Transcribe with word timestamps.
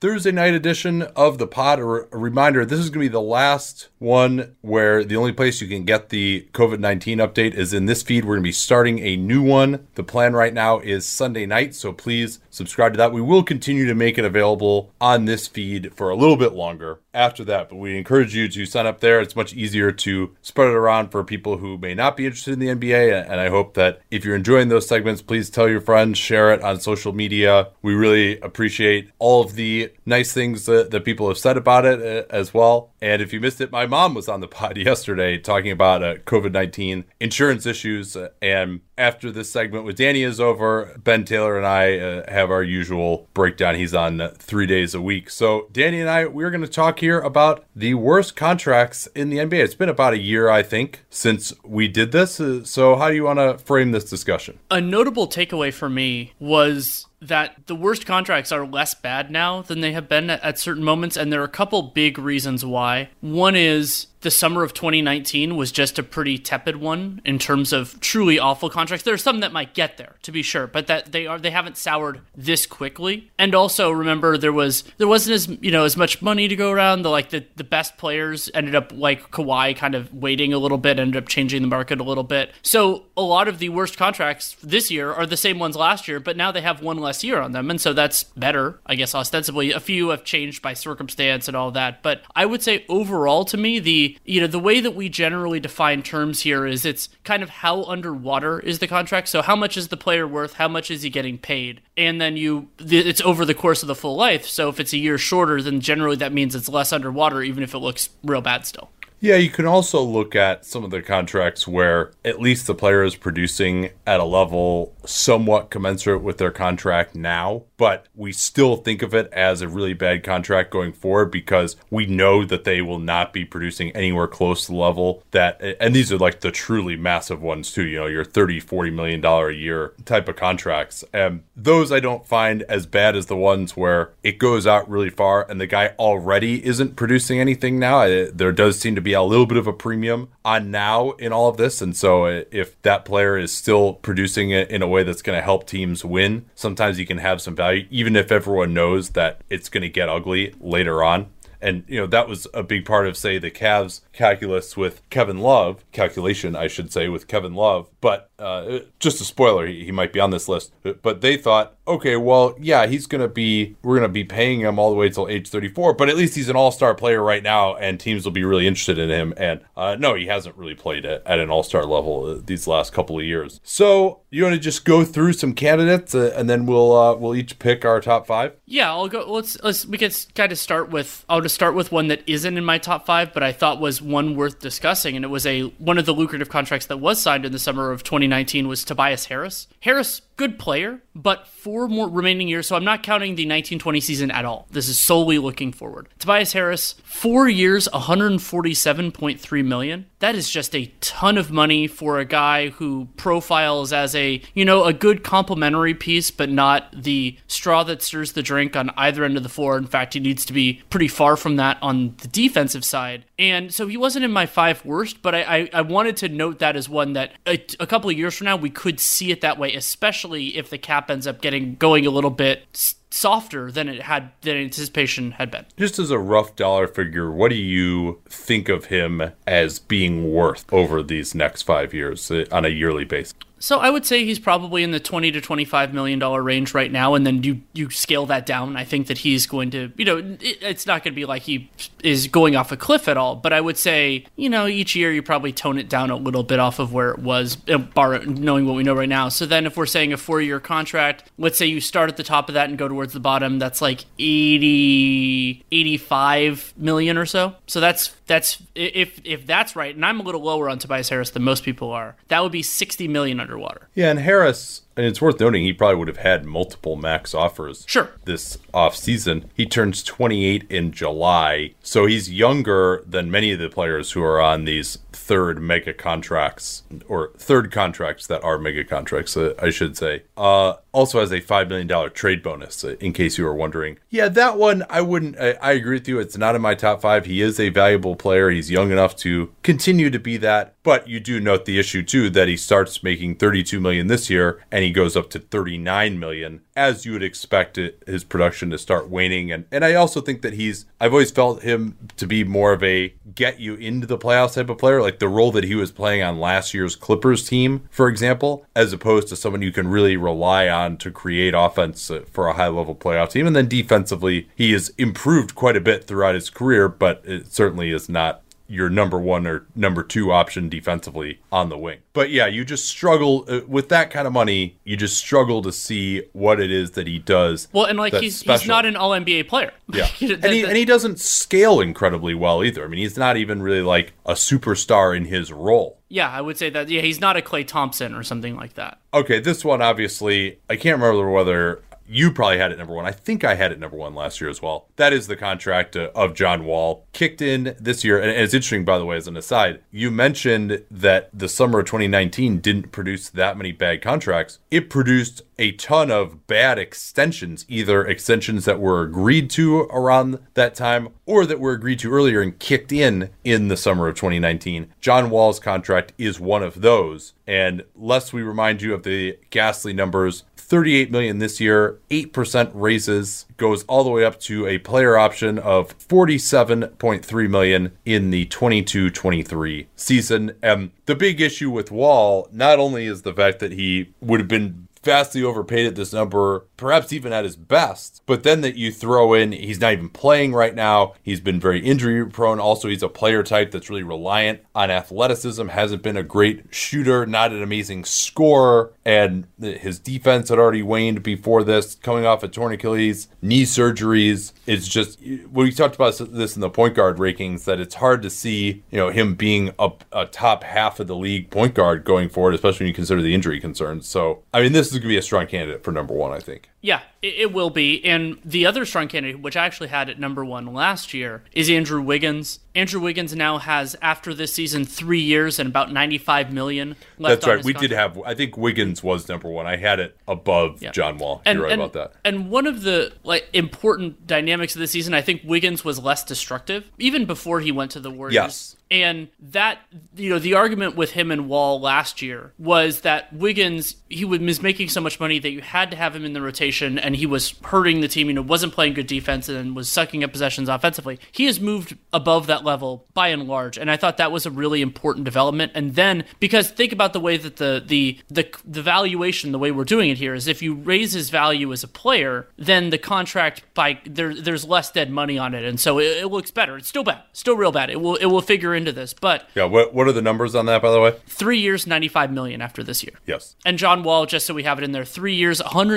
Thursday 0.00 0.32
night 0.32 0.54
edition 0.54 1.02
of 1.02 1.36
the 1.36 1.46
pod. 1.46 1.78
A, 1.78 1.84
re- 1.84 2.04
a 2.10 2.16
reminder 2.16 2.64
this 2.64 2.78
is 2.78 2.88
going 2.88 3.04
to 3.04 3.10
be 3.10 3.12
the 3.12 3.20
last 3.20 3.90
one 3.98 4.56
where 4.62 5.04
the 5.04 5.16
only 5.16 5.34
place 5.34 5.60
you 5.60 5.68
can 5.68 5.84
get 5.84 6.08
the 6.08 6.48
COVID 6.54 6.78
19 6.78 7.18
update 7.18 7.52
is 7.52 7.74
in 7.74 7.84
this 7.84 8.02
feed. 8.02 8.24
We're 8.24 8.36
going 8.36 8.42
to 8.42 8.48
be 8.48 8.52
starting 8.52 8.98
a 9.00 9.16
new 9.16 9.42
one. 9.42 9.86
The 9.96 10.02
plan 10.02 10.32
right 10.32 10.54
now 10.54 10.78
is 10.78 11.04
Sunday 11.04 11.44
night, 11.44 11.74
so 11.74 11.92
please 11.92 12.38
subscribe 12.48 12.94
to 12.94 12.96
that. 12.96 13.12
We 13.12 13.20
will 13.20 13.42
continue 13.42 13.84
to 13.84 13.94
make 13.94 14.16
it 14.16 14.24
available 14.24 14.90
on 15.02 15.26
this 15.26 15.46
feed 15.46 15.94
for 15.94 16.08
a 16.08 16.16
little 16.16 16.36
bit 16.38 16.54
longer 16.54 17.00
after 17.12 17.44
that, 17.44 17.68
but 17.68 17.76
we 17.76 17.98
encourage 17.98 18.34
you 18.34 18.48
to 18.48 18.66
sign 18.66 18.86
up 18.86 19.00
there. 19.00 19.20
It's 19.20 19.36
much 19.36 19.52
easier 19.52 19.90
to 19.92 20.34
spread 20.42 20.68
it 20.68 20.74
around 20.74 21.10
for 21.10 21.24
people 21.24 21.58
who 21.58 21.76
may 21.76 21.94
not 21.94 22.16
be 22.16 22.24
interested 22.24 22.54
in 22.54 22.58
the 22.58 22.68
NBA. 22.68 23.28
And 23.28 23.40
I 23.40 23.48
hope 23.48 23.74
that 23.74 24.00
if 24.10 24.24
you're 24.24 24.36
enjoying 24.36 24.68
those 24.68 24.86
segments, 24.86 25.20
please 25.20 25.50
tell 25.50 25.68
your 25.68 25.80
friends, 25.80 26.18
share 26.18 26.52
it 26.52 26.62
on 26.62 26.80
social 26.80 27.12
media. 27.12 27.68
We 27.82 27.94
really 27.94 28.38
appreciate 28.40 29.10
all 29.18 29.42
of 29.42 29.56
the 29.56 29.89
nice 30.06 30.32
things 30.32 30.66
that, 30.66 30.90
that 30.90 31.04
people 31.04 31.28
have 31.28 31.38
said 31.38 31.56
about 31.56 31.84
it 31.84 32.00
uh, 32.00 32.26
as 32.30 32.52
well. 32.52 32.92
And 33.00 33.22
if 33.22 33.32
you 33.32 33.40
missed 33.40 33.60
it, 33.60 33.70
my 33.70 33.86
mom 33.86 34.14
was 34.14 34.28
on 34.28 34.40
the 34.40 34.48
pod 34.60 34.76
yesterday 34.76 35.38
talking 35.38 35.70
about 35.70 36.02
uh, 36.02 36.16
COVID 36.16 36.52
19 36.52 37.04
insurance 37.20 37.66
issues. 37.66 38.16
And 38.42 38.80
after 39.00 39.30
this 39.30 39.50
segment 39.50 39.84
with 39.84 39.96
Danny 39.96 40.22
is 40.22 40.38
over, 40.38 40.94
Ben 41.02 41.24
Taylor 41.24 41.56
and 41.56 41.66
I 41.66 41.98
uh, 41.98 42.30
have 42.30 42.50
our 42.50 42.62
usual 42.62 43.28
breakdown. 43.32 43.74
He's 43.74 43.94
on 43.94 44.20
uh, 44.20 44.34
three 44.36 44.66
days 44.66 44.94
a 44.94 45.00
week. 45.00 45.30
So, 45.30 45.68
Danny 45.72 46.00
and 46.00 46.10
I, 46.10 46.26
we're 46.26 46.50
going 46.50 46.60
to 46.60 46.68
talk 46.68 47.00
here 47.00 47.18
about 47.18 47.64
the 47.74 47.94
worst 47.94 48.36
contracts 48.36 49.06
in 49.14 49.30
the 49.30 49.38
NBA. 49.38 49.64
It's 49.64 49.74
been 49.74 49.88
about 49.88 50.12
a 50.12 50.18
year, 50.18 50.50
I 50.50 50.62
think, 50.62 51.04
since 51.08 51.52
we 51.64 51.88
did 51.88 52.12
this. 52.12 52.38
Uh, 52.40 52.62
so, 52.64 52.96
how 52.96 53.08
do 53.08 53.14
you 53.14 53.24
want 53.24 53.38
to 53.38 53.56
frame 53.64 53.92
this 53.92 54.04
discussion? 54.04 54.58
A 54.70 54.80
notable 54.80 55.26
takeaway 55.26 55.72
for 55.72 55.88
me 55.88 56.34
was 56.38 57.06
that 57.20 57.66
the 57.66 57.74
worst 57.74 58.06
contracts 58.06 58.50
are 58.50 58.66
less 58.66 58.94
bad 58.94 59.30
now 59.30 59.62
than 59.62 59.80
they 59.80 59.92
have 59.92 60.08
been 60.08 60.30
at, 60.30 60.58
certain 60.58 60.82
moments, 60.82 61.16
and 61.16 61.32
there 61.32 61.40
are 61.40 61.44
a 61.44 61.48
couple 61.48 61.82
big 61.82 62.18
reasons 62.18 62.64
why. 62.64 63.10
One 63.20 63.54
is 63.56 64.06
the 64.22 64.30
summer 64.30 64.62
of 64.62 64.74
2019 64.74 65.56
was 65.56 65.72
just 65.72 65.98
a 65.98 66.02
pretty 66.02 66.38
tepid 66.38 66.76
one 66.76 67.20
in 67.24 67.38
terms 67.38 67.72
of 67.72 67.98
truly 68.00 68.38
awful 68.38 68.68
contracts. 68.68 69.04
There 69.04 69.14
are 69.14 69.18
some 69.18 69.40
that 69.40 69.52
might 69.52 69.74
get 69.74 69.96
there, 69.96 70.16
to 70.22 70.32
be 70.32 70.42
sure, 70.42 70.66
but 70.66 70.86
that 70.88 71.12
they 71.12 71.26
are 71.26 71.38
they 71.38 71.50
haven't 71.50 71.76
soured 71.76 72.20
this 72.36 72.66
quickly. 72.66 73.30
And 73.38 73.54
also 73.54 73.90
remember 73.90 74.36
there 74.36 74.52
was 74.52 74.84
there 74.98 75.08
wasn't 75.08 75.34
as 75.34 75.48
you 75.62 75.70
know 75.70 75.84
as 75.84 75.96
much 75.96 76.20
money 76.20 76.48
to 76.48 76.56
go 76.56 76.70
around. 76.70 77.02
The 77.02 77.10
like 77.10 77.30
the, 77.30 77.44
the 77.56 77.64
best 77.64 77.96
players 77.96 78.50
ended 78.52 78.74
up 78.74 78.92
like 78.92 79.30
Kawhi 79.30 79.74
kind 79.76 79.94
of 79.94 80.12
waiting 80.12 80.52
a 80.52 80.58
little 80.58 80.78
bit, 80.78 80.98
ended 80.98 81.22
up 81.22 81.28
changing 81.28 81.62
the 81.62 81.68
market 81.68 82.00
a 82.00 82.04
little 82.04 82.24
bit. 82.24 82.52
So 82.62 83.06
a 83.16 83.22
lot 83.22 83.48
of 83.48 83.58
the 83.58 83.70
worst 83.70 83.96
contracts 83.96 84.56
this 84.62 84.90
year 84.90 85.12
are 85.12 85.26
the 85.26 85.36
same 85.36 85.58
ones 85.58 85.76
last 85.76 86.08
year, 86.08 86.20
but 86.20 86.36
now 86.36 86.52
they 86.52 86.60
have 86.60 86.82
one 86.82 86.98
less 86.98 87.24
year 87.24 87.40
on 87.40 87.52
them, 87.52 87.70
and 87.70 87.80
so 87.80 87.92
that's 87.92 88.24
better, 88.24 88.80
I 88.84 88.96
guess. 88.96 89.14
Ostensibly, 89.14 89.72
a 89.72 89.80
few 89.80 90.10
have 90.10 90.24
changed 90.24 90.62
by 90.62 90.74
circumstance 90.74 91.48
and 91.48 91.56
all 91.56 91.70
that, 91.72 92.02
but 92.02 92.22
I 92.34 92.44
would 92.46 92.62
say 92.62 92.84
overall 92.88 93.44
to 93.46 93.56
me 93.56 93.78
the 93.78 94.09
you 94.24 94.40
know 94.40 94.46
the 94.46 94.58
way 94.58 94.80
that 94.80 94.94
we 94.94 95.08
generally 95.08 95.60
define 95.60 96.02
terms 96.02 96.40
here 96.40 96.66
is 96.66 96.84
it's 96.84 97.08
kind 97.24 97.42
of 97.42 97.48
how 97.48 97.84
underwater 97.84 98.60
is 98.60 98.78
the 98.78 98.86
contract. 98.86 99.28
So 99.28 99.42
how 99.42 99.56
much 99.56 99.76
is 99.76 99.88
the 99.88 99.96
player 99.96 100.26
worth? 100.26 100.54
How 100.54 100.68
much 100.68 100.90
is 100.90 101.02
he 101.02 101.10
getting 101.10 101.38
paid? 101.38 101.80
And 101.96 102.20
then 102.20 102.36
you 102.36 102.68
it's 102.78 103.20
over 103.20 103.44
the 103.44 103.54
course 103.54 103.82
of 103.82 103.86
the 103.86 103.94
full 103.94 104.16
life. 104.16 104.46
So 104.46 104.68
if 104.68 104.80
it's 104.80 104.92
a 104.92 104.98
year 104.98 105.18
shorter 105.18 105.62
then 105.62 105.80
generally 105.80 106.16
that 106.16 106.32
means 106.32 106.54
it's 106.54 106.68
less 106.68 106.92
underwater 106.92 107.42
even 107.42 107.62
if 107.62 107.74
it 107.74 107.78
looks 107.78 108.10
real 108.22 108.40
bad 108.40 108.66
still. 108.66 108.90
Yeah, 109.22 109.36
you 109.36 109.50
can 109.50 109.66
also 109.66 110.00
look 110.00 110.34
at 110.34 110.64
some 110.64 110.82
of 110.82 110.90
the 110.90 111.02
contracts 111.02 111.68
where 111.68 112.12
at 112.24 112.40
least 112.40 112.66
the 112.66 112.74
player 112.74 113.04
is 113.04 113.16
producing 113.16 113.90
at 114.06 114.18
a 114.18 114.24
level 114.24 114.94
somewhat 115.04 115.68
commensurate 115.68 116.22
with 116.22 116.38
their 116.38 116.50
contract 116.50 117.14
now, 117.14 117.64
but 117.80 118.04
we 118.14 118.30
still 118.30 118.76
think 118.76 119.00
of 119.00 119.14
it 119.14 119.32
as 119.32 119.62
a 119.62 119.68
really 119.68 119.94
bad 119.94 120.22
contract 120.22 120.70
going 120.70 120.92
forward 120.92 121.30
because 121.30 121.76
we 121.88 122.04
know 122.04 122.44
that 122.44 122.64
they 122.64 122.82
will 122.82 122.98
not 122.98 123.32
be 123.32 123.42
producing 123.42 123.90
anywhere 123.92 124.26
close 124.26 124.66
to 124.66 124.72
the 124.72 124.76
level 124.76 125.22
that, 125.30 125.58
and 125.80 125.96
these 125.96 126.12
are 126.12 126.18
like 126.18 126.40
the 126.40 126.50
truly 126.50 126.94
massive 126.94 127.40
ones 127.40 127.72
too, 127.72 127.86
you 127.86 127.98
know, 127.98 128.06
your 128.06 128.22
30, 128.22 128.60
40 128.60 128.90
million 128.90 129.22
dollar 129.22 129.48
a 129.48 129.54
year 129.54 129.94
type 130.04 130.28
of 130.28 130.36
contracts. 130.36 131.02
And 131.14 131.42
those 131.56 131.90
I 131.90 132.00
don't 132.00 132.26
find 132.26 132.64
as 132.64 132.84
bad 132.84 133.16
as 133.16 133.26
the 133.26 133.36
ones 133.36 133.78
where 133.78 134.12
it 134.22 134.38
goes 134.38 134.66
out 134.66 134.86
really 134.86 135.08
far 135.08 135.50
and 135.50 135.58
the 135.58 135.66
guy 135.66 135.94
already 135.98 136.62
isn't 136.66 136.96
producing 136.96 137.40
anything 137.40 137.78
now. 137.78 138.06
There 138.30 138.52
does 138.52 138.78
seem 138.78 138.94
to 138.94 139.00
be 139.00 139.14
a 139.14 139.22
little 139.22 139.46
bit 139.46 139.56
of 139.56 139.66
a 139.66 139.72
premium 139.72 140.28
on 140.44 140.70
now 140.70 141.12
in 141.12 141.32
all 141.32 141.48
of 141.48 141.56
this. 141.56 141.80
And 141.80 141.96
so 141.96 142.26
if 142.26 142.80
that 142.82 143.06
player 143.06 143.38
is 143.38 143.52
still 143.52 143.94
producing 143.94 144.50
it 144.50 144.70
in 144.70 144.82
a 144.82 144.88
way 144.88 145.02
that's 145.02 145.22
going 145.22 145.38
to 145.38 145.42
help 145.42 145.66
teams 145.66 146.04
win, 146.04 146.44
sometimes 146.54 146.98
you 146.98 147.06
can 147.06 147.18
have 147.18 147.40
some 147.40 147.56
value, 147.56 147.69
even 147.90 148.16
if 148.16 148.30
everyone 148.30 148.74
knows 148.74 149.10
that 149.10 149.42
it's 149.48 149.68
going 149.68 149.82
to 149.82 149.88
get 149.88 150.08
ugly 150.08 150.54
later 150.60 151.02
on. 151.02 151.30
And, 151.62 151.84
you 151.86 152.00
know, 152.00 152.06
that 152.06 152.26
was 152.26 152.46
a 152.54 152.62
big 152.62 152.86
part 152.86 153.06
of, 153.06 153.18
say, 153.18 153.38
the 153.38 153.50
Cavs 153.50 154.00
calculus 154.12 154.78
with 154.78 155.02
Kevin 155.10 155.40
Love, 155.40 155.84
calculation, 155.92 156.56
I 156.56 156.68
should 156.68 156.90
say, 156.90 157.08
with 157.08 157.28
Kevin 157.28 157.54
Love. 157.54 157.90
But 158.00 158.29
uh, 158.40 158.80
just 158.98 159.20
a 159.20 159.24
spoiler, 159.24 159.66
he, 159.66 159.84
he 159.84 159.92
might 159.92 160.12
be 160.12 160.20
on 160.20 160.30
this 160.30 160.48
list. 160.48 160.72
But 161.02 161.20
they 161.20 161.36
thought, 161.36 161.76
okay, 161.86 162.16
well, 162.16 162.54
yeah, 162.58 162.86
he's 162.86 163.06
going 163.06 163.20
to 163.20 163.28
be, 163.28 163.76
we're 163.82 163.98
going 163.98 164.08
to 164.08 164.12
be 164.12 164.24
paying 164.24 164.60
him 164.60 164.78
all 164.78 164.90
the 164.90 164.96
way 164.96 165.10
till 165.10 165.28
age 165.28 165.48
34, 165.48 165.94
but 165.94 166.08
at 166.08 166.16
least 166.16 166.34
he's 166.34 166.48
an 166.48 166.56
all 166.56 166.72
star 166.72 166.94
player 166.94 167.22
right 167.22 167.42
now, 167.42 167.74
and 167.76 167.98
teams 167.98 168.24
will 168.24 168.32
be 168.32 168.44
really 168.44 168.66
interested 168.66 168.98
in 168.98 169.10
him. 169.10 169.34
And 169.36 169.60
uh, 169.76 169.96
no, 169.98 170.14
he 170.14 170.26
hasn't 170.26 170.56
really 170.56 170.74
played 170.74 171.04
at, 171.04 171.26
at 171.26 171.38
an 171.38 171.50
all 171.50 171.62
star 171.62 171.84
level 171.84 172.24
uh, 172.24 172.40
these 172.44 172.66
last 172.66 172.92
couple 172.92 173.18
of 173.18 173.24
years. 173.24 173.60
So 173.62 174.20
you 174.30 174.44
want 174.44 174.54
to 174.54 174.60
just 174.60 174.84
go 174.84 175.04
through 175.04 175.34
some 175.34 175.52
candidates, 175.52 176.14
uh, 176.14 176.32
and 176.36 176.48
then 176.48 176.66
we'll 176.66 176.96
uh, 176.96 177.14
we'll 177.16 177.34
each 177.34 177.58
pick 177.58 177.84
our 177.84 178.00
top 178.00 178.26
five. 178.26 178.54
Yeah, 178.66 178.90
I'll 178.90 179.08
go. 179.08 179.30
Let's 179.30 179.60
let's 179.62 179.84
we 179.84 179.98
can 179.98 180.10
kind 180.34 180.52
of 180.52 180.58
start 180.58 180.90
with. 180.90 181.24
I'll 181.28 181.40
just 181.40 181.54
start 181.54 181.74
with 181.74 181.92
one 181.92 182.08
that 182.08 182.22
isn't 182.26 182.56
in 182.56 182.64
my 182.64 182.78
top 182.78 183.04
five, 183.06 183.34
but 183.34 183.42
I 183.42 183.52
thought 183.52 183.80
was 183.80 184.00
one 184.00 184.36
worth 184.36 184.60
discussing, 184.60 185.16
and 185.16 185.24
it 185.24 185.28
was 185.28 185.46
a 185.46 185.62
one 185.78 185.98
of 185.98 186.06
the 186.06 186.14
lucrative 186.14 186.48
contracts 186.48 186.86
that 186.86 186.98
was 186.98 187.20
signed 187.20 187.44
in 187.44 187.52
the 187.52 187.58
summer 187.58 187.90
of 187.90 188.02
2019 188.04 188.29
was 188.66 188.84
Tobias 188.84 189.26
Harris. 189.26 189.66
Harris 189.80 190.20
good 190.40 190.58
player, 190.58 191.02
but 191.14 191.46
four 191.46 191.86
more 191.86 192.08
remaining 192.08 192.48
years. 192.48 192.66
So 192.66 192.74
I'm 192.74 192.84
not 192.84 193.02
counting 193.02 193.34
the 193.34 193.42
1920 193.42 194.00
season 194.00 194.30
at 194.30 194.46
all. 194.46 194.66
This 194.70 194.88
is 194.88 194.98
solely 194.98 195.36
looking 195.36 195.70
forward. 195.70 196.08
Tobias 196.18 196.54
Harris, 196.54 196.94
four 197.04 197.46
years, 197.46 197.88
147.3 197.92 199.64
million. 199.66 200.06
That 200.20 200.34
is 200.34 200.50
just 200.50 200.74
a 200.74 200.86
ton 201.00 201.36
of 201.36 201.50
money 201.50 201.86
for 201.86 202.18
a 202.18 202.24
guy 202.24 202.70
who 202.70 203.08
profiles 203.18 203.92
as 203.92 204.14
a, 204.14 204.40
you 204.54 204.64
know, 204.64 204.84
a 204.84 204.94
good 204.94 205.22
complementary 205.22 205.92
piece, 205.94 206.30
but 206.30 206.48
not 206.48 206.90
the 206.94 207.36
straw 207.46 207.82
that 207.84 208.02
stirs 208.02 208.32
the 208.32 208.42
drink 208.42 208.76
on 208.76 208.90
either 208.96 209.24
end 209.24 209.36
of 209.36 209.42
the 209.42 209.48
floor. 209.50 209.76
In 209.76 209.86
fact, 209.86 210.14
he 210.14 210.20
needs 210.20 210.46
to 210.46 210.54
be 210.54 210.82
pretty 210.88 211.08
far 211.08 211.36
from 211.36 211.56
that 211.56 211.76
on 211.82 212.14
the 212.18 212.28
defensive 212.28 212.84
side. 212.84 213.24
And 213.38 213.72
so 213.72 213.86
he 213.86 213.96
wasn't 213.96 214.24
in 214.24 214.32
my 214.32 214.46
five 214.46 214.84
worst, 214.84 215.22
but 215.22 215.34
I, 215.34 215.42
I, 215.42 215.70
I 215.74 215.80
wanted 215.82 216.16
to 216.18 216.28
note 216.28 216.60
that 216.60 216.76
as 216.76 216.88
one 216.88 217.12
that 217.14 217.32
a, 217.46 217.62
a 217.78 217.86
couple 217.86 218.08
of 218.08 218.16
years 218.16 218.34
from 218.34 218.46
now 218.46 218.56
we 218.56 218.70
could 218.70 219.00
see 219.00 219.30
it 219.30 219.40
that 219.40 219.58
way, 219.58 219.74
especially 219.74 220.29
especially 220.30 220.56
if 220.56 220.70
the 220.70 220.78
cap 220.78 221.10
ends 221.10 221.26
up 221.26 221.40
getting 221.40 221.74
going 221.76 222.06
a 222.06 222.10
little 222.10 222.30
bit 222.30 222.94
softer 223.10 223.70
than 223.70 223.88
it 223.88 224.02
had 224.02 224.30
than 224.42 224.56
anticipation 224.56 225.32
had 225.32 225.50
been. 225.50 225.66
Just 225.76 225.98
as 225.98 226.10
a 226.10 226.18
rough 226.18 226.56
dollar 226.56 226.86
figure, 226.86 227.30
what 227.30 227.50
do 227.50 227.56
you 227.56 228.20
think 228.28 228.68
of 228.68 228.86
him 228.86 229.32
as 229.46 229.78
being 229.78 230.32
worth 230.32 230.64
over 230.72 231.02
these 231.02 231.34
next 231.34 231.62
five 231.62 231.92
years 231.92 232.30
uh, 232.30 232.44
on 232.52 232.64
a 232.64 232.68
yearly 232.68 233.04
basis? 233.04 233.34
So 233.62 233.78
I 233.78 233.90
would 233.90 234.06
say 234.06 234.24
he's 234.24 234.38
probably 234.38 234.82
in 234.82 234.90
the 234.90 234.98
20 234.98 235.32
to 235.32 235.40
25 235.40 235.92
million 235.92 236.18
dollar 236.18 236.42
range 236.42 236.72
right 236.72 236.90
now 236.90 237.14
and 237.14 237.26
then 237.26 237.42
you 237.42 237.60
you 237.74 237.90
scale 237.90 238.24
that 238.26 238.46
down. 238.46 238.74
I 238.74 238.84
think 238.84 239.06
that 239.08 239.18
he's 239.18 239.46
going 239.46 239.70
to, 239.72 239.92
you 239.98 240.06
know, 240.06 240.16
it, 240.16 240.58
it's 240.62 240.86
not 240.86 241.04
going 241.04 241.12
to 241.12 241.16
be 241.16 241.26
like 241.26 241.42
he 241.42 241.70
is 242.02 242.26
going 242.26 242.56
off 242.56 242.72
a 242.72 242.76
cliff 242.78 243.06
at 243.06 243.18
all, 243.18 243.36
but 243.36 243.52
I 243.52 243.60
would 243.60 243.76
say, 243.76 244.24
you 244.34 244.48
know, 244.48 244.66
each 244.66 244.96
year 244.96 245.12
you 245.12 245.22
probably 245.22 245.52
tone 245.52 245.78
it 245.78 245.90
down 245.90 246.10
a 246.10 246.16
little 246.16 246.42
bit 246.42 246.58
off 246.58 246.78
of 246.78 246.94
where 246.94 247.10
it 247.10 247.18
was 247.18 247.56
bar 247.94 248.20
knowing 248.20 248.64
what 248.64 248.76
we 248.76 248.82
know 248.82 248.94
right 248.94 249.08
now. 249.08 249.28
So 249.28 249.44
then 249.44 249.66
if 249.66 249.76
we're 249.76 249.84
saying 249.84 250.14
a 250.14 250.16
4-year 250.16 250.58
contract, 250.58 251.30
let's 251.36 251.58
say 251.58 251.66
you 251.66 251.80
start 251.80 252.08
at 252.08 252.16
the 252.16 252.22
top 252.22 252.48
of 252.48 252.54
that 252.54 252.70
and 252.70 252.78
go 252.78 252.88
towards 253.00 253.14
the 253.14 253.20
bottom, 253.20 253.58
that's 253.58 253.80
like 253.80 254.04
80 254.18 255.64
85 255.72 256.74
million 256.76 257.16
or 257.16 257.24
so. 257.24 257.54
So 257.66 257.80
that's 257.80 258.08
that's 258.26 258.62
if 258.74 259.22
if 259.24 259.46
that's 259.46 259.74
right, 259.74 259.94
and 259.94 260.04
I'm 260.04 260.20
a 260.20 260.22
little 260.22 260.42
lower 260.42 260.68
on 260.68 260.78
Tobias 260.78 261.08
Harris 261.08 261.30
than 261.30 261.42
most 261.42 261.64
people 261.64 261.92
are. 261.92 262.16
That 262.28 262.42
would 262.42 262.52
be 262.52 262.62
60 262.62 263.08
million 263.08 263.40
underwater. 263.40 263.88
Yeah, 263.94 264.10
and 264.10 264.18
Harris 264.18 264.82
and 264.98 265.06
it's 265.06 265.22
worth 265.22 265.40
noting 265.40 265.62
he 265.62 265.72
probably 265.72 265.96
would 265.96 266.08
have 266.08 266.18
had 266.18 266.44
multiple 266.44 266.94
max 266.94 267.34
offers 267.34 267.86
sure. 267.88 268.10
this 268.26 268.58
off 268.74 268.94
season. 268.94 269.50
He 269.54 269.64
turns 269.64 270.02
28 270.02 270.70
in 270.70 270.92
July, 270.92 271.72
so 271.82 272.04
he's 272.04 272.30
younger 272.30 273.02
than 273.06 273.30
many 273.30 273.50
of 273.52 273.60
the 273.60 273.70
players 273.70 274.12
who 274.12 274.22
are 274.22 274.42
on 274.42 274.66
these 274.66 274.98
third 275.30 275.62
mega 275.62 275.94
contracts 275.94 276.82
or 277.06 277.30
third 277.38 277.70
contracts 277.70 278.26
that 278.26 278.42
are 278.42 278.58
mega 278.58 278.82
contracts, 278.82 279.36
uh, 279.36 279.54
I 279.62 279.70
should 279.70 279.96
say. 279.96 280.24
Uh, 280.36 280.74
also 280.90 281.20
has 281.20 281.30
a 281.30 281.40
$5 281.40 281.68
million 281.68 282.10
trade 282.10 282.42
bonus, 282.42 282.82
uh, 282.82 282.96
in 282.98 283.12
case 283.12 283.38
you 283.38 283.44
were 283.44 283.54
wondering. 283.54 284.00
Yeah, 284.08 284.28
that 284.28 284.58
one, 284.58 284.84
I 284.90 285.02
wouldn't, 285.02 285.38
I, 285.38 285.52
I 285.62 285.70
agree 285.70 285.98
with 285.98 286.08
you. 286.08 286.18
It's 286.18 286.36
not 286.36 286.56
in 286.56 286.62
my 286.62 286.74
top 286.74 287.00
five. 287.00 287.26
He 287.26 287.42
is 287.42 287.60
a 287.60 287.68
valuable 287.68 288.16
player. 288.16 288.50
He's 288.50 288.72
young 288.72 288.90
enough 288.90 289.14
to 289.18 289.54
continue 289.62 290.10
to 290.10 290.18
be 290.18 290.36
that. 290.38 290.74
But 290.82 291.08
you 291.08 291.20
do 291.20 291.40
note 291.40 291.66
the 291.66 291.78
issue, 291.78 292.02
too, 292.02 292.30
that 292.30 292.48
he 292.48 292.56
starts 292.56 293.02
making 293.02 293.36
32 293.36 293.80
million 293.80 294.06
this 294.06 294.30
year 294.30 294.62
and 294.70 294.82
he 294.82 294.90
goes 294.90 295.16
up 295.16 295.30
to 295.30 295.38
39 295.38 296.18
million 296.18 296.62
as 296.80 297.04
you 297.04 297.12
would 297.12 297.22
expect 297.22 297.76
it, 297.76 298.02
his 298.06 298.24
production 298.24 298.70
to 298.70 298.78
start 298.78 299.10
waning. 299.10 299.52
And, 299.52 299.66
and 299.70 299.84
I 299.84 299.92
also 299.92 300.22
think 300.22 300.40
that 300.40 300.54
he's, 300.54 300.86
I've 300.98 301.12
always 301.12 301.30
felt 301.30 301.62
him 301.62 302.08
to 302.16 302.26
be 302.26 302.42
more 302.42 302.72
of 302.72 302.82
a 302.82 303.12
get 303.34 303.60
you 303.60 303.74
into 303.74 304.06
the 304.06 304.16
playoffs 304.16 304.54
type 304.54 304.70
of 304.70 304.78
player, 304.78 305.02
like 305.02 305.18
the 305.18 305.28
role 305.28 305.52
that 305.52 305.64
he 305.64 305.74
was 305.74 305.92
playing 305.92 306.22
on 306.22 306.40
last 306.40 306.72
year's 306.72 306.96
Clippers 306.96 307.46
team, 307.46 307.86
for 307.90 308.08
example, 308.08 308.64
as 308.74 308.94
opposed 308.94 309.28
to 309.28 309.36
someone 309.36 309.60
you 309.60 309.72
can 309.72 309.88
really 309.88 310.16
rely 310.16 310.70
on 310.70 310.96
to 310.96 311.10
create 311.10 311.52
offense 311.54 312.10
for 312.32 312.46
a 312.46 312.54
high 312.54 312.68
level 312.68 312.94
playoff 312.94 313.30
team. 313.30 313.46
And 313.46 313.54
then 313.54 313.68
defensively, 313.68 314.48
he 314.56 314.72
has 314.72 314.88
improved 314.96 315.54
quite 315.54 315.76
a 315.76 315.80
bit 315.82 316.04
throughout 316.04 316.34
his 316.34 316.48
career, 316.48 316.88
but 316.88 317.22
it 317.26 317.52
certainly 317.52 317.90
is 317.90 318.08
not 318.08 318.42
your 318.70 318.88
number 318.88 319.18
one 319.18 319.46
or 319.46 319.66
number 319.74 320.02
two 320.02 320.30
option 320.30 320.68
defensively 320.68 321.40
on 321.50 321.68
the 321.68 321.76
wing. 321.76 321.98
But 322.12 322.30
yeah, 322.30 322.46
you 322.46 322.64
just 322.64 322.86
struggle 322.86 323.44
uh, 323.48 323.60
with 323.66 323.88
that 323.88 324.10
kind 324.10 324.28
of 324.28 324.32
money. 324.32 324.78
You 324.84 324.96
just 324.96 325.18
struggle 325.18 325.60
to 325.62 325.72
see 325.72 326.22
what 326.32 326.60
it 326.60 326.70
is 326.70 326.92
that 326.92 327.08
he 327.08 327.18
does. 327.18 327.66
Well, 327.72 327.86
and 327.86 327.98
like 327.98 328.14
he's 328.14 328.36
special. 328.36 328.60
he's 328.60 328.68
not 328.68 328.86
an 328.86 328.94
All 328.94 329.10
NBA 329.10 329.48
player. 329.48 329.72
Yeah, 329.92 330.08
that, 330.20 330.44
and 330.44 330.54
he 330.54 330.62
and 330.62 330.76
he 330.76 330.84
doesn't 330.84 331.18
scale 331.18 331.80
incredibly 331.80 332.34
well 332.34 332.62
either. 332.62 332.84
I 332.84 332.86
mean, 332.86 333.00
he's 333.00 333.18
not 333.18 333.36
even 333.36 333.60
really 333.60 333.82
like 333.82 334.12
a 334.24 334.34
superstar 334.34 335.16
in 335.16 335.24
his 335.24 335.52
role. 335.52 335.98
Yeah, 336.08 336.30
I 336.30 336.40
would 336.40 336.56
say 336.56 336.70
that. 336.70 336.88
Yeah, 336.88 337.00
he's 337.02 337.20
not 337.20 337.36
a 337.36 337.40
Klay 337.40 337.66
Thompson 337.66 338.14
or 338.14 338.22
something 338.22 338.56
like 338.56 338.74
that. 338.74 338.98
Okay, 339.12 339.40
this 339.40 339.64
one 339.64 339.82
obviously 339.82 340.58
I 340.68 340.76
can't 340.76 341.00
remember 341.00 341.28
whether 341.30 341.82
you 342.10 342.32
probably 342.32 342.58
had 342.58 342.72
it 342.72 342.78
number 342.78 342.92
one. 342.92 343.06
I 343.06 343.12
think 343.12 343.44
I 343.44 343.54
had 343.54 343.70
it 343.70 343.78
number 343.78 343.96
one 343.96 344.16
last 344.16 344.40
year 344.40 344.50
as 344.50 344.60
well. 344.60 344.88
That 344.96 345.12
is 345.12 345.28
the 345.28 345.36
contract 345.36 345.94
uh, 345.94 346.10
of 346.14 346.34
John 346.34 346.64
Wall. 346.64 347.06
Kicked 347.12 347.40
in 347.40 347.76
this 347.78 348.02
year. 348.02 348.20
And 348.20 348.30
it's 348.30 348.52
interesting, 348.52 348.84
by 348.84 348.98
the 348.98 349.04
way, 349.04 349.16
as 349.16 349.28
an 349.28 349.36
aside, 349.36 349.80
you 349.92 350.10
mentioned 350.10 350.84
that 350.90 351.30
the 351.32 351.48
summer 351.48 351.78
of 351.78 351.86
2019 351.86 352.58
didn't 352.58 352.90
produce 352.90 353.30
that 353.30 353.56
many 353.56 353.70
bad 353.70 354.02
contracts. 354.02 354.58
It 354.72 354.90
produced 354.90 355.42
a 355.60 355.72
ton 355.72 356.10
of 356.10 356.46
bad 356.46 356.78
extensions, 356.78 357.66
either 357.68 358.04
extensions 358.04 358.64
that 358.64 358.80
were 358.80 359.02
agreed 359.02 359.50
to 359.50 359.80
around 359.82 360.38
that 360.54 360.74
time 360.74 361.10
or 361.26 361.44
that 361.44 361.60
were 361.60 361.72
agreed 361.72 361.98
to 361.98 362.10
earlier 362.10 362.40
and 362.40 362.58
kicked 362.58 362.90
in 362.90 363.28
in 363.44 363.68
the 363.68 363.76
summer 363.76 364.08
of 364.08 364.16
2019. 364.16 364.92
John 365.00 365.28
Wall's 365.28 365.60
contract 365.60 366.14
is 366.16 366.40
one 366.40 366.62
of 366.62 366.80
those. 366.80 367.34
And 367.46 367.84
lest 367.94 368.32
we 368.32 368.42
remind 368.42 368.80
you 368.80 368.94
of 368.94 369.02
the 369.02 369.38
ghastly 369.50 369.92
numbers 369.92 370.44
38 370.56 371.10
million 371.10 371.38
this 371.38 371.60
year, 371.60 371.98
8% 372.10 372.70
raises, 372.74 373.44
goes 373.56 373.82
all 373.84 374.04
the 374.04 374.10
way 374.10 374.24
up 374.24 374.38
to 374.38 374.68
a 374.68 374.78
player 374.78 375.18
option 375.18 375.58
of 375.58 375.98
47.3 375.98 377.50
million 377.50 377.90
in 378.04 378.30
the 378.30 378.46
22-23 378.46 379.86
season. 379.96 380.52
And 380.62 380.92
the 381.06 381.16
big 381.16 381.40
issue 381.40 381.70
with 381.70 381.90
Wall 381.90 382.48
not 382.52 382.78
only 382.78 383.06
is 383.06 383.22
the 383.22 383.34
fact 383.34 383.58
that 383.58 383.72
he 383.72 384.14
would 384.20 384.38
have 384.38 384.48
been 384.48 384.86
vastly 385.02 385.42
overpaid 385.42 385.86
at 385.86 385.94
this 385.94 386.12
number, 386.12 386.66
perhaps 386.76 387.12
even 387.12 387.32
at 387.32 387.44
his 387.44 387.56
best. 387.56 388.22
But 388.26 388.42
then 388.42 388.60
that 388.60 388.76
you 388.76 388.92
throw 388.92 389.32
in, 389.34 389.52
he's 389.52 389.80
not 389.80 389.94
even 389.94 390.08
playing 390.08 390.52
right 390.52 390.74
now. 390.74 391.14
He's 391.22 391.40
been 391.40 391.60
very 391.60 391.80
injury 391.80 392.24
prone. 392.26 392.60
Also, 392.60 392.88
he's 392.88 393.02
a 393.02 393.08
player 393.08 393.42
type 393.42 393.70
that's 393.70 393.88
really 393.88 394.02
reliant 394.02 394.60
on 394.74 394.90
athleticism, 394.90 395.68
hasn't 395.68 396.02
been 396.02 396.16
a 396.16 396.22
great 396.22 396.64
shooter, 396.70 397.26
not 397.26 397.52
an 397.52 397.62
amazing 397.62 398.04
scorer. 398.04 398.92
And 399.04 399.46
his 399.60 399.98
defense 399.98 400.48
had 400.48 400.58
already 400.58 400.82
waned 400.82 401.22
before 401.22 401.64
this, 401.64 401.94
coming 401.94 402.26
off 402.26 402.42
a 402.42 402.48
torn 402.48 402.72
Achilles, 402.72 403.28
knee 403.42 403.64
surgeries. 403.64 404.52
It's 404.66 404.86
just, 404.86 405.20
we 405.50 405.72
talked 405.72 405.94
about 405.94 406.16
this 406.18 406.54
in 406.54 406.60
the 406.60 406.70
point 406.70 406.94
guard 406.94 407.16
rankings, 407.16 407.64
that 407.64 407.80
it's 407.80 407.96
hard 407.96 408.22
to 408.22 408.30
see, 408.30 408.82
you 408.90 408.98
know, 408.98 409.08
him 409.08 409.34
being 409.34 409.72
a, 409.78 409.90
a 410.12 410.26
top 410.26 410.62
half 410.62 411.00
of 411.00 411.06
the 411.06 411.16
league 411.16 411.50
point 411.50 411.74
guard 411.74 412.04
going 412.04 412.28
forward, 412.28 412.54
especially 412.54 412.84
when 412.84 412.88
you 412.88 412.94
consider 412.94 413.22
the 413.22 413.34
injury 413.34 413.60
concerns. 413.60 414.06
So, 414.06 414.42
I 414.52 414.62
mean, 414.62 414.72
this 414.72 414.89
is 414.92 414.98
going 414.98 415.02
to 415.02 415.08
be 415.08 415.16
a 415.16 415.22
strong 415.22 415.46
candidate 415.46 415.84
for 415.84 415.92
number 415.92 416.14
one, 416.14 416.32
I 416.32 416.40
think. 416.40 416.70
Yeah, 416.82 417.02
it, 417.20 417.34
it, 417.34 417.52
will 417.52 417.68
be. 417.68 418.02
And 418.04 418.38
the 418.44 418.64
other 418.64 418.86
strong 418.86 419.08
candidate, 419.08 419.40
which 419.40 419.56
I 419.56 419.66
actually 419.66 419.88
had 419.88 420.08
at 420.08 420.18
number 420.18 420.44
one 420.44 420.72
last 420.72 421.12
year, 421.12 421.42
is 421.52 421.68
Andrew 421.68 422.00
Wiggins. 422.00 422.60
Andrew 422.74 423.00
Wiggins 423.00 423.34
now 423.34 423.58
has, 423.58 423.96
after 424.00 424.32
this 424.32 424.54
season, 424.54 424.84
three 424.84 425.20
years 425.20 425.58
and 425.58 425.68
about 425.68 425.92
95 425.92 426.52
million 426.52 426.96
left. 427.18 427.42
That's 427.42 427.46
right. 427.46 427.64
We 427.64 427.74
contract. 427.74 427.90
did 427.90 427.96
have, 427.96 428.22
I 428.24 428.34
think 428.34 428.56
Wiggins 428.56 429.02
was 429.02 429.28
number 429.28 429.50
one. 429.50 429.66
I 429.66 429.76
had 429.76 430.00
it 430.00 430.16
above 430.26 430.80
yeah. 430.80 430.92
John 430.92 431.18
Wall. 431.18 431.42
And, 431.44 431.58
You're 431.58 431.64
right 431.64 431.72
and, 431.72 431.82
about 431.82 431.92
that. 431.94 432.12
And 432.24 432.50
one 432.50 432.66
of 432.66 432.82
the 432.82 433.12
like 433.24 433.48
important 433.52 434.26
dynamics 434.26 434.74
of 434.74 434.80
the 434.80 434.86
season, 434.86 435.12
I 435.12 435.20
think 435.20 435.42
Wiggins 435.44 435.84
was 435.84 435.98
less 435.98 436.24
destructive, 436.24 436.90
even 436.98 437.26
before 437.26 437.60
he 437.60 437.72
went 437.72 437.90
to 437.90 438.00
the 438.00 438.10
Warriors. 438.10 438.34
Yes. 438.34 438.76
And 438.92 439.28
that, 439.38 439.78
you 440.16 440.30
know, 440.30 440.40
the 440.40 440.54
argument 440.54 440.96
with 440.96 441.12
him 441.12 441.30
and 441.30 441.48
Wall 441.48 441.80
last 441.80 442.22
year 442.22 442.52
was 442.58 443.02
that 443.02 443.32
Wiggins, 443.32 443.96
he 444.08 444.24
was 444.24 444.60
making 444.60 444.88
so 444.88 445.00
much 445.00 445.20
money 445.20 445.38
that 445.38 445.50
you 445.50 445.60
had 445.60 445.92
to 445.92 445.96
have 445.96 446.16
him 446.16 446.24
in 446.24 446.32
the 446.32 446.42
rotation 446.42 446.69
and 446.98 447.16
he 447.16 447.26
was 447.26 447.54
hurting 447.64 448.00
the 448.00 448.08
team, 448.08 448.28
you 448.28 448.34
know, 448.34 448.42
wasn't 448.42 448.72
playing 448.72 448.94
good 448.94 449.06
defense 449.06 449.48
and 449.48 449.74
was 449.76 449.88
sucking 449.88 450.24
up 450.24 450.32
possessions 450.32 450.68
offensively. 450.68 451.18
He 451.32 451.46
has 451.46 451.60
moved 451.60 451.96
above 452.12 452.46
that 452.46 452.64
level 452.64 453.06
by 453.14 453.28
and 453.28 453.46
large. 453.46 453.76
And 453.76 453.90
I 453.90 453.96
thought 453.96 454.16
that 454.18 454.32
was 454.32 454.46
a 454.46 454.50
really 454.50 454.82
important 454.82 455.24
development. 455.24 455.72
And 455.74 455.94
then, 455.94 456.24
because 456.38 456.70
think 456.70 456.92
about 456.92 457.12
the 457.12 457.20
way 457.20 457.36
that 457.36 457.56
the, 457.56 457.82
the, 457.84 458.18
the, 458.28 458.52
the 458.64 458.82
valuation, 458.82 459.52
the 459.52 459.58
way 459.58 459.70
we're 459.70 459.84
doing 459.84 460.10
it 460.10 460.18
here 460.18 460.34
is 460.34 460.46
if 460.46 460.62
you 460.62 460.74
raise 460.74 461.12
his 461.12 461.30
value 461.30 461.72
as 461.72 461.82
a 461.82 461.88
player, 461.88 462.48
then 462.56 462.90
the 462.90 462.98
contract 462.98 463.62
by, 463.74 464.00
there, 464.04 464.34
there's 464.34 464.64
less 464.64 464.90
dead 464.90 465.10
money 465.10 465.38
on 465.38 465.54
it. 465.54 465.64
And 465.64 465.78
so 465.80 465.98
it, 465.98 466.18
it 466.18 466.28
looks 466.28 466.50
better. 466.50 466.76
It's 466.76 466.88
still 466.88 467.04
bad, 467.04 467.22
still 467.32 467.56
real 467.56 467.72
bad. 467.72 467.90
It 467.90 468.00
will, 468.00 468.16
it 468.16 468.26
will 468.26 468.42
figure 468.42 468.74
into 468.74 468.92
this. 468.92 469.14
But 469.14 469.48
yeah, 469.54 469.64
what 469.64 469.94
what 469.94 470.08
are 470.08 470.12
the 470.12 470.22
numbers 470.22 470.54
on 470.54 470.66
that 470.66 470.82
by 470.82 470.90
the 470.90 471.00
way? 471.00 471.16
Three 471.26 471.58
years, 471.58 471.86
ninety 471.86 472.08
five 472.08 472.32
million 472.32 472.60
after 472.62 472.82
this 472.82 473.02
year. 473.02 473.14
Yes. 473.26 473.56
And 473.64 473.78
John 473.78 474.02
Wall, 474.02 474.26
just 474.26 474.46
so 474.46 474.54
we 474.54 474.62
have 474.62 474.78
it 474.78 474.84
in 474.84 474.92
there, 474.92 475.04
three 475.04 475.34
years, 475.34 475.60
one 475.72 475.88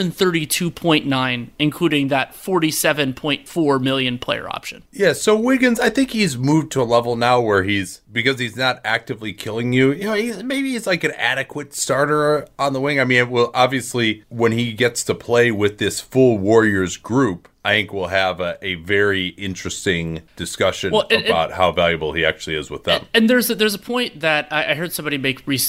two 0.64 0.72
point 0.72 1.06
nine, 1.06 1.52
including 1.60 2.08
that 2.08 2.34
forty 2.34 2.72
seven 2.72 3.14
point 3.14 3.50
four 3.50 3.80
million 3.80 4.18
player 4.18 4.48
option. 4.48 4.82
Yeah. 4.92 5.12
So 5.12 5.38
Wiggins, 5.38 5.78
I 5.78 5.90
think 5.90 6.12
he's 6.12 6.38
moved 6.38 6.72
to 6.72 6.82
a 6.82 6.84
level 6.84 7.18
now 7.18 7.42
where 7.42 7.64
he's 7.64 8.00
because 8.14 8.40
he's 8.40 8.56
not 8.56 8.80
actively 8.86 9.34
killing 9.34 9.74
you. 9.74 9.92
You 9.92 10.04
know, 10.06 10.14
he's, 10.14 10.44
maybe 10.44 10.72
he's 10.72 10.88
like 10.88 11.04
an 11.04 11.12
adequate 11.12 11.74
starter 11.74 12.48
on 12.58 12.74
the 12.74 12.80
wing. 12.80 13.00
I 13.00 13.04
mean, 13.04 13.30
well, 13.30 13.52
obviously 13.54 14.24
when 14.30 14.54
he 14.54 14.72
gets 14.74 15.04
to 15.06 15.16
play 15.16 15.52
with 15.52 15.80
this 15.80 16.00
full 16.00 16.38
Warriors 16.38 16.96
group 16.96 17.50
I 17.66 17.74
think 17.76 17.94
we'll 17.94 18.08
have 18.08 18.42
a, 18.42 18.58
a 18.62 18.76
very 18.76 19.28
interesting 19.28 20.24
discussion 20.36 20.92
Well, 20.92 21.08
and- 21.10 21.26
about 21.26 21.54
how 21.54 21.72
valuable 21.72 22.12
he 22.12 22.26
actually 22.26 22.58
is 22.58 22.70
with 22.70 22.84
them. 22.84 23.06
And 23.14 23.30
there's 23.30 23.50
a, 23.50 23.56
there's 23.56 23.74
a 23.74 23.80
point 23.80 24.20
that 24.20 24.52
I, 24.52 24.72
I 24.72 24.76
heard 24.76 24.92
somebody 24.92 25.18
make 25.18 25.44
re- 25.46 25.60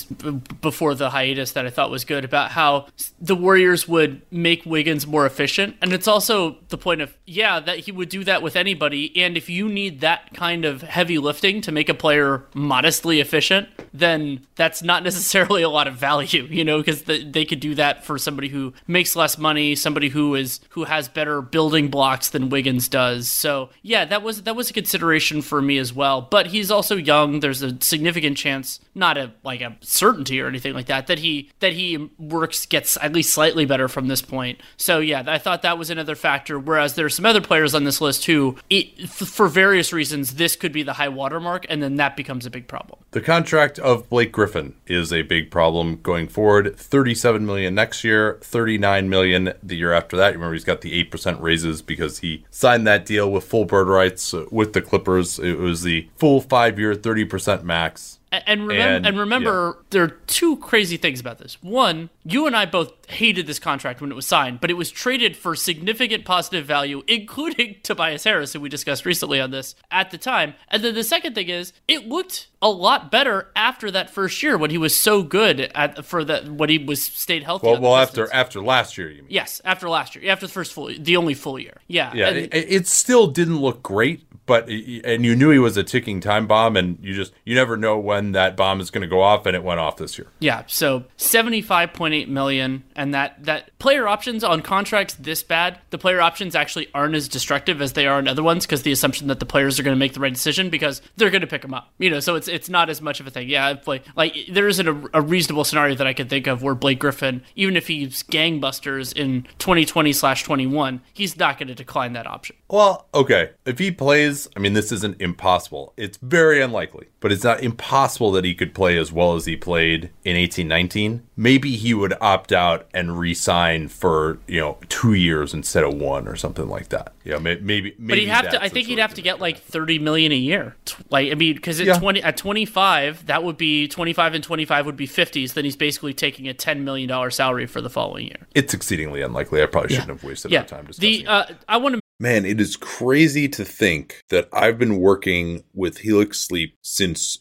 before 0.61 0.97
the 0.97 1.11
hiatus 1.11 1.53
that 1.53 1.67
I 1.67 1.71
thought 1.71 1.91
was 1.91 2.05
good 2.05 2.25
about 2.25 2.51
how 2.51 2.89
the 3.21 3.37
Warriors 3.37 3.87
would 3.87 4.23
make 4.33 4.67
Wiggins 4.67 5.07
more 5.07 5.25
efficient, 5.25 5.77
and 5.81 5.93
it's 5.93 6.09
also 6.09 6.57
the 6.69 6.79
point 6.79 7.01
of 7.01 7.17
yeah 7.27 7.61
that 7.61 7.81
he 7.81 7.93
would 7.93 8.09
do 8.09 8.25
that 8.25 8.43
with 8.43 8.57
anybody. 8.57 9.17
And 9.23 9.37
if 9.37 9.49
you 9.49 9.69
need 9.69 10.01
that 10.01 10.35
kind 10.35 10.65
of 10.65 10.83
heavy 10.83 11.19
lifting 11.19 11.61
to 11.63 11.73
make 11.73 11.89
a 11.89 11.95
player 11.95 12.34
modestly 12.55 13.21
efficient, 13.21 13.69
then 13.93 14.47
that's 14.57 14.83
not 14.83 15.03
necessarily 15.03 15.62
a 15.62 15.69
lot 15.69 15.87
of 15.87 15.95
value, 15.95 16.47
you 16.50 16.64
know, 16.64 16.79
because 16.79 17.03
the, 17.03 17.25
they 17.25 17.45
could 17.45 17.61
do 17.61 17.75
that 17.75 18.05
for 18.05 18.19
somebody 18.19 18.49
who 18.49 18.73
makes 18.87 19.17
less 19.17 19.38
money, 19.38 19.75
somebody 19.75 20.09
who 20.09 20.35
is 20.35 20.61
who 20.71 20.85
has 20.85 21.09
better 21.09 21.41
building 21.41 21.88
blocks 21.88 22.29
than 22.31 22.49
Wiggins 22.49 22.88
does. 22.88 23.29
So 23.29 23.71
yeah, 23.83 24.05
that 24.05 24.23
was 24.23 24.43
that 24.43 24.57
was 24.57 24.71
a 24.71 24.73
consideration 24.75 25.43
for 25.43 25.62
me 25.62 25.79
as 25.79 25.93
well. 25.93 26.23
But 26.23 26.49
he's 26.49 26.71
also 26.71 26.97
young. 26.97 27.41
There's 27.41 27.62
a 27.62 27.81
significant 27.81 28.37
chance, 28.37 28.81
not 28.95 29.17
a 29.17 29.33
like 29.43 29.61
a 29.61 29.76
certainty 29.81 30.41
or 30.41 30.49
anything 30.49 30.75
like 30.75 30.87
that, 30.87 31.07
that 31.07 31.21
he 31.21 31.50
that 31.61 31.73
he 31.73 32.11
works 32.19 32.67
gets 32.67 32.97
at 33.00 33.12
least 33.12 33.33
slightly 33.33 33.64
better 33.64 33.88
from 33.88 34.09
this 34.09 34.23
point. 34.23 34.61
So 34.76 34.99
yeah, 34.99 35.23
I 35.26 35.38
thought 35.38 35.62
that 35.62 35.79
was 35.79 35.91
another 35.91 36.14
factor. 36.14 36.59
Whereas 36.59 36.95
there 36.95 37.07
are 37.07 37.11
some 37.11 37.26
other 37.26 37.41
players 37.41 37.75
on 37.75 37.85
this 37.85 38.00
list 38.00 38.26
who, 38.26 38.57
it, 38.71 39.09
for 39.09 39.49
various 39.49 39.93
reasons, 39.93 40.35
this 40.35 40.57
could 40.57 40.73
be 40.73 40.83
the 40.83 40.95
high 40.95 41.09
watermark, 41.09 41.67
and 41.69 41.83
then 41.83 41.97
that 41.97 42.17
becomes 42.17 42.24
a 42.28 42.50
big 42.50 42.69
problem. 42.69 43.00
The 43.12 43.21
contract 43.21 43.78
of 43.78 44.09
Blake 44.09 44.33
Griffin 44.33 44.75
is 44.87 45.12
a 45.12 45.23
big 45.23 45.50
problem 45.50 46.00
going 46.02 46.28
forward. 46.28 46.76
37 46.76 47.45
million 47.47 47.75
next 47.75 48.04
year, 48.04 48.38
39 48.43 49.09
million 49.09 49.52
the 49.62 49.76
year 49.76 49.93
after 49.93 50.16
that. 50.16 50.28
You 50.28 50.35
remember 50.35 50.54
he's 50.54 50.64
got 50.64 50.81
the 50.81 51.04
8% 51.04 51.40
raises 51.40 51.83
because 51.83 52.19
he 52.19 52.45
signed 52.50 52.87
that 52.87 53.07
deal 53.07 53.31
with 53.31 53.45
full 53.45 53.64
bird 53.64 53.88
rights 53.88 54.35
uh, 54.35 54.47
with 54.50 54.73
the 54.73 54.83
Clippers. 54.83 55.38
It 55.38 55.59
was 55.59 55.83
the 55.83 56.09
full 56.16 56.40
5-year 56.40 56.95
30% 56.95 57.62
max. 57.62 58.19
And, 58.33 58.62
remem- 58.62 58.78
And, 58.78 59.07
and, 59.07 59.19
remember, 59.19 59.78
there 59.90 60.02
are 60.02 60.09
two 60.26 60.57
crazy 60.57 60.97
things 60.97 61.21
about 61.21 61.38
this. 61.38 61.62
One, 61.62 62.11
you 62.25 62.47
and 62.49 62.57
I 62.57 62.66
both 62.66 62.93
hated 63.11 63.47
this 63.47 63.59
contract 63.59 64.01
when 64.01 64.11
it 64.11 64.15
was 64.15 64.27
signed, 64.27 64.61
but 64.61 64.71
it 64.71 64.75
was 64.75 64.91
traded 64.91 65.37
for 65.37 65.55
significant 65.55 66.25
positive 66.25 66.67
value, 66.67 67.03
including 67.09 67.77
Tobias 67.83 68.25
Harris, 68.25 68.53
who 68.53 68.61
we 68.61 68.69
discussed 68.69 69.05
recently 69.05 69.41
on 69.41 69.51
this 69.51 69.75
at 69.91 70.11
the 70.11 70.19
time. 70.19 70.55
And 70.69 70.83
then 70.83 70.95
the 70.95 71.05
second 71.05 71.35
thing 71.35 71.49
is, 71.49 71.73
it 71.89 72.09
looked 72.09 72.49
a 72.63 72.71
lot 72.71 73.11
better 73.11 73.51
after 73.55 73.91
that 73.91 74.11
first 74.11 74.43
year 74.43 74.57
when 74.57 74.71
he 74.71 74.79
was 74.79 74.97
so 74.97 75.23
good 75.23 75.61
at 75.75 76.05
for 76.05 76.25
that 76.25 76.49
when 76.51 76.71
he 76.71 76.79
was 76.79 77.03
stayed 77.03 77.43
healthy. 77.43 77.67
Well, 77.67 77.81
well 77.81 77.97
after 77.97 78.33
after 78.33 78.61
last 78.63 78.97
year, 78.97 79.11
you 79.11 79.23
mean? 79.23 79.31
yes, 79.31 79.61
after 79.65 79.89
last 79.89 80.17
year, 80.17 80.31
after 80.33 80.47
the 80.47 80.53
first 80.53 80.73
full, 80.73 80.91
the 80.99 81.17
only 81.17 81.35
full 81.35 81.59
year. 81.59 81.77
Yeah, 81.87 82.13
Yeah, 82.15 82.29
and- 82.29 82.37
it, 82.39 82.55
it 82.55 82.87
still 82.87 83.27
didn't 83.27 83.59
look 83.61 83.83
great, 83.83 84.25
but 84.47 84.69
and 84.69 85.25
you 85.25 85.37
knew 85.37 85.51
he 85.51 85.59
was 85.59 85.77
a 85.77 85.83
ticking 85.83 86.21
time 86.21 86.47
bomb, 86.47 86.77
and 86.77 86.99
you 87.03 87.15
just 87.15 87.33
you 87.45 87.55
never 87.55 87.77
know 87.77 87.99
when 87.99 88.33
that 88.33 88.57
bomb 88.57 88.81
is 88.81 88.91
going 88.91 89.03
to 89.03 89.09
go 89.09 89.21
off, 89.21 89.45
and 89.47 89.55
it 89.55 89.63
went 89.63 89.81
off 89.81 89.97
this 89.99 90.17
year. 90.19 90.29
Yeah, 90.39 90.63
so 90.67 91.05
75.8 91.19 92.29
million 92.29 92.85
and 92.97 93.15
that 93.15 93.45
that 93.45 93.77
player 93.79 94.07
options 94.09 94.45
on 94.45 94.63
contracts 94.63 95.15
this 95.15 95.43
bad, 95.43 95.79
the 95.91 95.99
player 95.99 96.21
options 96.21 96.55
actually 96.55 96.89
aren't 96.95 97.15
as 97.15 97.29
destructive 97.29 97.81
as 97.83 97.93
they 97.93 98.07
are 98.07 98.19
in 98.19 98.29
other 98.29 98.43
ones 98.43 98.67
because 98.67 98.83
the 98.83 98.93
assumption 98.93 99.29
that 99.29 99.41
the 99.41 99.47
players 99.47 99.79
are 99.79 99.83
going 99.83 99.95
to 99.95 99.99
make 99.99 100.15
the 100.15 100.21
right 100.21 100.33
decision 100.33 100.71
because 100.71 101.03
they're 101.17 101.31
going 101.31 101.41
to 101.41 101.47
pick 101.47 101.63
them 101.63 101.75
up. 101.75 101.93
You 101.99 102.11
know, 102.11 102.21
so 102.21 102.35
it's 102.35 102.49
it's 102.49 102.69
not 102.69 102.91
as 102.91 103.01
much 103.01 103.21
of 103.21 103.27
a 103.27 103.31
thing. 103.31 103.49
Yeah, 103.49 103.77
like 103.87 104.05
like 104.17 104.37
there 104.51 104.69
isn't 104.69 104.87
a, 104.87 105.11
a 105.15 105.23
reasonable 105.23 105.65
scenario 105.65 105.95
that 105.97 106.07
I 106.07 106.13
could 106.13 106.31
think 106.31 106.47
of 106.47 106.63
where 106.63 106.75
Blake 106.75 106.99
Griffin, 106.99 107.43
even 107.55 107.77
if 107.77 107.87
he's 107.87 108.23
gangbusters 108.23 109.13
in 109.17 109.47
2020 109.59 110.13
slash 110.13 110.43
21, 110.43 111.01
he's 111.13 111.37
not 111.37 111.59
going 111.59 111.69
to 111.69 111.75
decline 111.75 112.13
that 112.15 112.27
option. 112.27 112.57
Well, 112.69 113.09
okay. 113.15 113.51
If 113.65 113.79
he 113.79 113.91
plays, 113.91 114.49
I 114.57 114.61
mean, 114.61 114.73
this 114.73 114.93
isn't 114.93 115.21
impossible. 115.21 115.93
It's 115.97 116.19
very 116.19 116.61
unlikely, 116.61 117.09
but 117.21 117.33
it's 117.33 117.45
not 117.45 117.63
impossible 117.63 118.33
that 118.33 118.45
he 118.45 118.55
could 118.55 118.75
play 118.75 118.99
as 118.99 119.13
well 119.13 119.35
as 119.35 119.47
he 119.47 119.57
played 119.57 120.11
in 120.25 120.37
eighteen 120.37 120.69
nineteen. 120.69 121.27
Maybe 121.37 121.75
he 121.76 121.95
would 121.95 122.14
opt 122.21 122.53
out 122.53 122.87
and 122.95 123.19
re-sign 123.19 123.88
for 123.88 124.38
you 124.47 124.61
know 124.61 124.79
two 124.88 125.14
years 125.14 125.53
instead 125.53 125.83
of 125.83 125.95
one 125.95 126.29
or 126.29 126.37
something 126.37 126.69
like 126.69 126.91
that. 126.91 127.12
Yeah, 127.25 127.38
may- 127.38 127.57
maybe. 127.57 127.95
maybe 127.99 128.07
But 128.09 128.19
he'd 128.19 128.29
have 128.29 128.50
to. 128.50 128.62
I 128.62 128.69
think 128.69 128.87
he'd 128.87 128.99
have 128.99 129.14
to 129.14 129.23
get 129.23 129.41
like 129.41 129.59
thirty 129.59 129.99
million 129.99 130.31
a 130.31 130.37
year. 130.37 130.76
Like 131.11 131.33
I 131.33 131.35
mean, 131.35 131.55
because 131.57 131.81
at 131.81 131.87
Yeah. 131.87 131.99
twenty 131.99 132.23
at 132.23 132.37
twenty 132.37 132.64
five, 132.64 133.26
that 133.26 133.43
would 133.43 133.57
be 133.57 133.88
twenty 133.88 134.12
five 134.12 134.35
and 134.35 134.45
twenty 134.45 134.64
five 134.64 134.87
would 134.87 134.97
be 134.97 135.07
fifties. 135.07 135.55
Then 135.55 135.64
he's 135.64 135.76
basically 135.76 136.14
taking 136.14 136.47
a 136.49 136.55
ten 136.55 136.85
million 136.85 137.09
dollar 137.09 137.31
salary 137.31 137.67
for 137.67 137.81
the 137.81 137.91
following 137.91 138.26
year. 138.26 138.47
It's 138.55 138.73
exceedingly 138.73 139.21
unlikely. 139.23 139.62
I 139.62 139.67
probably 139.67 139.91
shouldn't 139.91 140.11
have 140.11 140.23
wasted 140.25 140.53
Yeah. 140.53 140.61
our 140.61 140.67
time 140.67 140.87
discussing. 140.87 141.11
The 141.11 141.21
it. 141.23 141.26
uh, 141.29 141.47
I 141.69 141.76
want 141.79 141.97
to 141.97 142.00
Man, 142.21 142.45
it 142.45 142.61
is 142.61 142.76
crazy 142.76 143.49
to 143.49 143.64
think 143.64 144.23
that 144.31 144.49
I've 144.53 144.79
been 144.79 144.99
working 144.99 145.64
with 145.75 145.99
Helix 145.99 146.38
Sleep 146.38 146.76
since 146.81 147.41